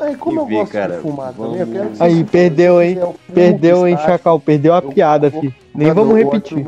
Aí, 0.00 0.16
como 0.16 0.40
eu 0.40 0.46
gosto 0.46 0.72
cara, 0.72 0.96
de 0.96 1.02
fumar 1.02 1.32
vamos... 1.32 1.58
também, 1.58 1.82
Aí, 2.00 2.24
perdeu, 2.24 2.82
hein? 2.82 2.98
Perdeu, 3.32 3.86
hein, 3.86 3.96
Chacal? 3.98 4.40
Perdeu 4.40 4.74
a 4.74 4.80
piada, 4.80 5.30
fi. 5.30 5.54
Nem 5.74 5.92
vamos 5.92 6.16
repetir. 6.16 6.64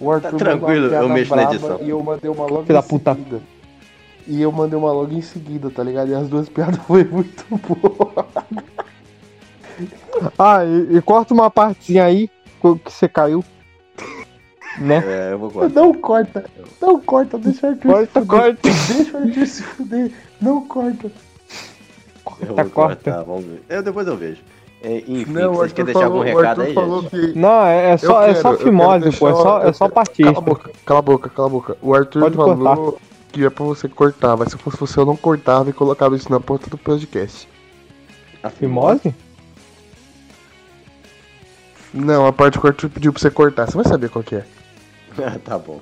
O 0.00 0.12
Arthur 0.12 0.30
tá 0.30 0.36
tranquilo, 0.36 0.94
eu 0.94 1.08
mexo 1.08 1.34
na 1.34 1.44
edição. 1.44 1.78
E 1.80 1.88
eu 1.88 2.02
mandei 2.02 2.30
uma 2.30 2.44
logo 2.44 2.64
Pela 2.64 2.82
puta. 2.82 3.14
Seguida. 3.14 3.40
E 4.26 4.42
eu 4.42 4.52
mandei 4.52 4.78
uma 4.78 4.92
logo 4.92 5.12
em 5.12 5.22
seguida, 5.22 5.70
tá 5.70 5.82
ligado? 5.82 6.10
E 6.10 6.14
as 6.14 6.28
duas 6.28 6.48
piadas 6.50 6.78
foi 6.86 7.04
muito 7.04 7.44
boa. 7.66 8.26
Ah, 10.36 10.64
e, 10.64 10.96
e, 10.96 11.02
corta 11.02 11.32
uma 11.32 11.48
partezinha 11.48 12.02
aí 12.02 12.28
que 12.60 12.90
você 12.90 13.08
caiu. 13.08 13.44
Né? 14.80 15.00
É, 15.06 15.32
eu 15.32 15.38
vou 15.38 15.48
cortar. 15.48 15.80
Não 15.80 15.94
corta. 15.94 16.44
Não 16.82 17.00
corta, 17.00 17.38
deixa 17.38 17.66
o 17.66 17.70
Arthur 17.70 17.88
corta, 17.88 18.20
se 18.20 18.26
fuder. 18.26 18.26
Corta, 18.26 18.68
Deixa 18.94 19.16
o 19.16 19.22
Arthur 19.22 19.46
se 19.46 19.62
fuder. 19.62 20.12
Não 20.40 20.66
corta. 20.66 21.12
Corta, 22.30 22.64
corta. 22.64 23.22
vamos 23.24 23.44
ver. 23.44 23.62
Eu, 23.68 23.82
depois 23.82 24.06
eu 24.06 24.16
vejo. 24.16 24.40
É, 24.80 25.02
enfim, 25.08 25.32
não, 25.32 25.54
vocês 25.54 25.72
querem 25.72 25.92
deixar 25.92 26.06
algum 26.06 26.20
recado 26.20 26.62
aí, 26.62 26.72
gente? 26.72 27.10
Que... 27.10 27.38
Não, 27.38 27.66
é, 27.66 27.90
é 27.90 27.96
só, 27.96 28.22
é 28.22 28.34
só 28.34 28.56
fimose, 28.56 29.10
pô. 29.16 29.28
É 29.28 29.32
só, 29.32 29.62
é 29.62 29.72
só 29.72 29.88
partista. 29.88 30.32
Cala 30.32 30.38
a 30.38 30.40
boca, 30.40 30.70
cala 30.86 30.98
a 30.98 31.02
boca, 31.02 31.30
cala 31.30 31.48
a 31.48 31.50
boca. 31.50 31.76
O 31.82 31.94
Arthur 31.94 32.20
Pode 32.20 32.36
falou 32.36 32.56
cortar. 32.76 33.00
que 33.32 33.44
é 33.44 33.50
pra 33.50 33.64
você 33.64 33.88
cortar, 33.88 34.36
mas 34.36 34.52
se 34.52 34.58
fosse 34.58 34.78
você 34.78 35.00
eu 35.00 35.06
não 35.06 35.16
cortava 35.16 35.68
e 35.68 35.72
colocava 35.72 36.14
isso 36.14 36.30
na 36.30 36.38
porta 36.38 36.70
do 36.70 36.78
podcast. 36.78 37.48
A 38.40 38.50
fimose? 38.50 39.12
Não, 41.92 42.26
a 42.26 42.32
parte 42.32 42.58
que 42.58 42.64
o 42.64 42.68
Arthur 42.68 42.88
pediu 42.88 43.12
pra 43.12 43.20
você 43.20 43.30
cortar. 43.30 43.66
Você 43.66 43.76
vai 43.76 43.84
saber 43.84 44.10
qual 44.10 44.22
que 44.22 44.36
é. 44.36 44.44
tá 45.44 45.58
bom. 45.58 45.80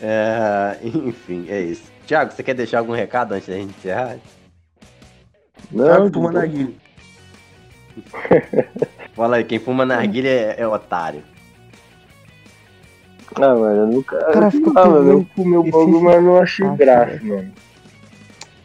É, 0.00 0.78
enfim, 0.82 1.46
é 1.48 1.60
isso. 1.60 1.82
Tiago, 2.06 2.32
você 2.32 2.42
quer 2.42 2.54
deixar 2.54 2.78
algum 2.78 2.92
recado 2.92 3.32
antes 3.32 3.48
da 3.48 3.54
gente 3.54 3.74
encerrar? 3.78 4.16
Não, 5.70 5.84
Thiago 5.84 6.12
fuma 6.12 6.32
narguilha. 6.32 6.72
Fala 9.14 9.36
aí, 9.36 9.44
quem 9.44 9.58
fuma 9.58 9.84
narguilha 9.84 10.28
é, 10.28 10.56
é 10.58 10.66
otário. 10.66 11.22
Ah, 13.36 13.54
mano, 13.54 13.76
eu 13.76 13.86
nunca. 13.86 14.16
Cara, 14.32 14.50
fica 14.50 14.70
ah, 14.74 14.86
mano, 14.86 15.12
eu 15.12 15.26
fumei 15.34 15.58
o 15.58 15.64
bagulho, 15.64 16.00
mas 16.00 16.22
não 16.22 16.38
achei 16.38 16.68
graça, 16.70 17.20
mano. 17.22 17.52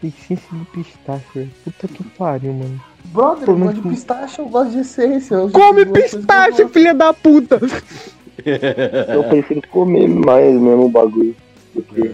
Essência 0.04 0.58
de 0.58 0.66
pistache, 0.66 1.26
velho. 1.36 1.52
Puta 1.64 1.88
que 1.88 2.04
pariu, 2.04 2.54
mano. 2.54 2.82
Brother, 3.06 3.50
eu 3.50 3.58
gosto 3.58 3.82
de 3.82 3.90
pistache, 3.90 4.40
eu 4.40 4.46
gosto 4.48 4.72
de 4.72 4.80
essência. 4.80 5.38
Come 5.52 5.86
pistache, 5.86 6.68
filha 6.70 6.94
da 6.94 7.14
puta! 7.14 7.60
eu 9.14 9.24
prefiro 9.26 9.62
comer 9.70 10.08
mais 10.08 10.54
mesmo 10.54 10.86
o 10.86 10.90
bagulho. 10.90 11.36
Porque... 11.74 12.12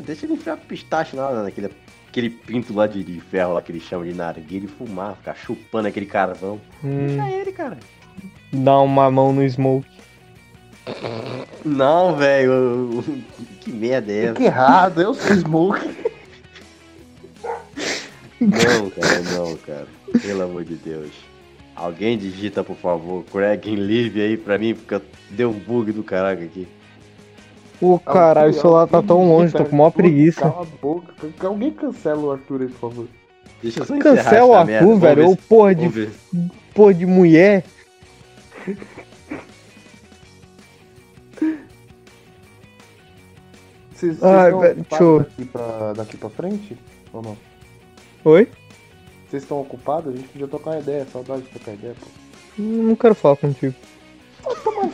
deixa 0.00 0.26
ele 0.26 0.34
enfiar 0.34 0.56
pistache 0.56 1.16
lá 1.16 1.42
naquele 1.42 1.70
aquele 2.08 2.30
pinto 2.30 2.72
lá 2.74 2.86
de, 2.86 3.04
de 3.04 3.20
ferro 3.20 3.52
lá 3.52 3.62
que 3.62 3.70
ele 3.70 3.80
chama 3.80 4.06
de 4.06 4.14
narguilha 4.14 4.64
e 4.64 4.68
fumar, 4.68 5.16
ficar 5.16 5.34
chupando 5.34 5.86
aquele 5.88 6.06
carvão. 6.06 6.58
Hum. 6.82 7.06
Deixa 7.08 7.30
ele, 7.30 7.52
cara. 7.52 7.78
Dá 8.52 8.78
uma 8.80 9.10
mão 9.10 9.32
no 9.32 9.46
smoke. 9.48 9.86
Não, 11.64 12.16
velho. 12.16 13.04
Que 13.60 13.70
merda 13.70 14.12
é 14.12 14.24
essa? 14.26 14.34
Que 14.34 14.44
errado, 14.44 15.02
eu 15.02 15.12
sou 15.12 15.36
smoke. 15.36 16.06
Não, 18.40 18.90
cara, 18.90 19.20
não, 19.34 19.56
cara. 19.56 19.86
Pelo 20.22 20.42
amor 20.42 20.64
de 20.64 20.74
Deus. 20.76 21.10
Alguém 21.74 22.16
digita, 22.16 22.64
por 22.64 22.76
favor, 22.76 23.24
Craig 23.24 23.66
Live 23.76 24.22
aí 24.22 24.36
pra 24.36 24.56
mim, 24.56 24.74
porque 24.74 25.04
deu 25.30 25.50
um 25.50 25.58
bug 25.58 25.92
do 25.92 26.02
caraca 26.02 26.42
aqui. 26.42 26.66
Pô, 27.78 27.98
caralho, 27.98 28.50
o 28.50 28.54
celular 28.54 28.86
tá 28.86 29.02
tão 29.02 29.28
longe, 29.28 29.52
tô 29.52 29.64
com 29.64 29.76
maior 29.76 29.90
preguiça. 29.90 30.40
Cala 30.40 30.62
a 30.62 30.64
boca. 30.64 31.12
Alguém 31.40 31.70
cancela 31.70 32.20
o 32.20 32.32
Arthur 32.32 32.62
aí, 32.62 32.68
por 32.68 32.90
favor. 32.90 33.06
Deixa 33.62 33.80
eu 33.80 33.84
só 33.84 33.98
Cancela 33.98 34.46
o 34.46 34.54
Arthur, 34.54 34.98
velho. 34.98 35.28
Ou 35.28 35.36
porra 35.36 35.74
de. 35.74 36.08
Porra 36.74 36.94
de 36.94 37.06
mulher. 37.06 37.64
Vocês, 43.92 44.22
ah, 44.22 44.50
velho, 44.50 44.84
deixa 44.88 45.02
eu... 45.02 45.20
daqui, 45.20 45.44
pra, 45.46 45.92
daqui 45.94 46.16
pra 46.18 46.28
frente? 46.28 46.76
Ou 47.14 47.22
não? 47.22 47.36
Oi? 48.26 48.46
Vocês 49.26 49.42
estão 49.42 49.58
ocupados? 49.58 50.12
A 50.12 50.16
gente 50.16 50.28
podia 50.28 50.46
tocar 50.46 50.72
uma 50.72 50.80
ideia, 50.80 51.06
saudade 51.06 51.42
de 51.42 51.48
tocar 51.48 51.72
ideia, 51.72 51.94
pô. 51.98 52.06
Não 52.58 52.94
quero 52.94 53.14
falar 53.14 53.36
contigo. 53.36 53.74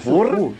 Porra! 0.04 0.52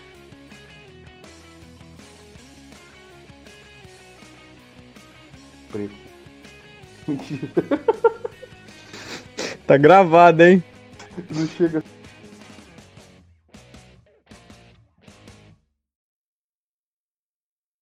Preto. 5.73 5.95
Mentira. 7.09 7.49
tá 9.67 9.77
gravado, 9.77 10.43
hein? 10.45 10.63
Não 11.31 11.47
chega 11.49 11.83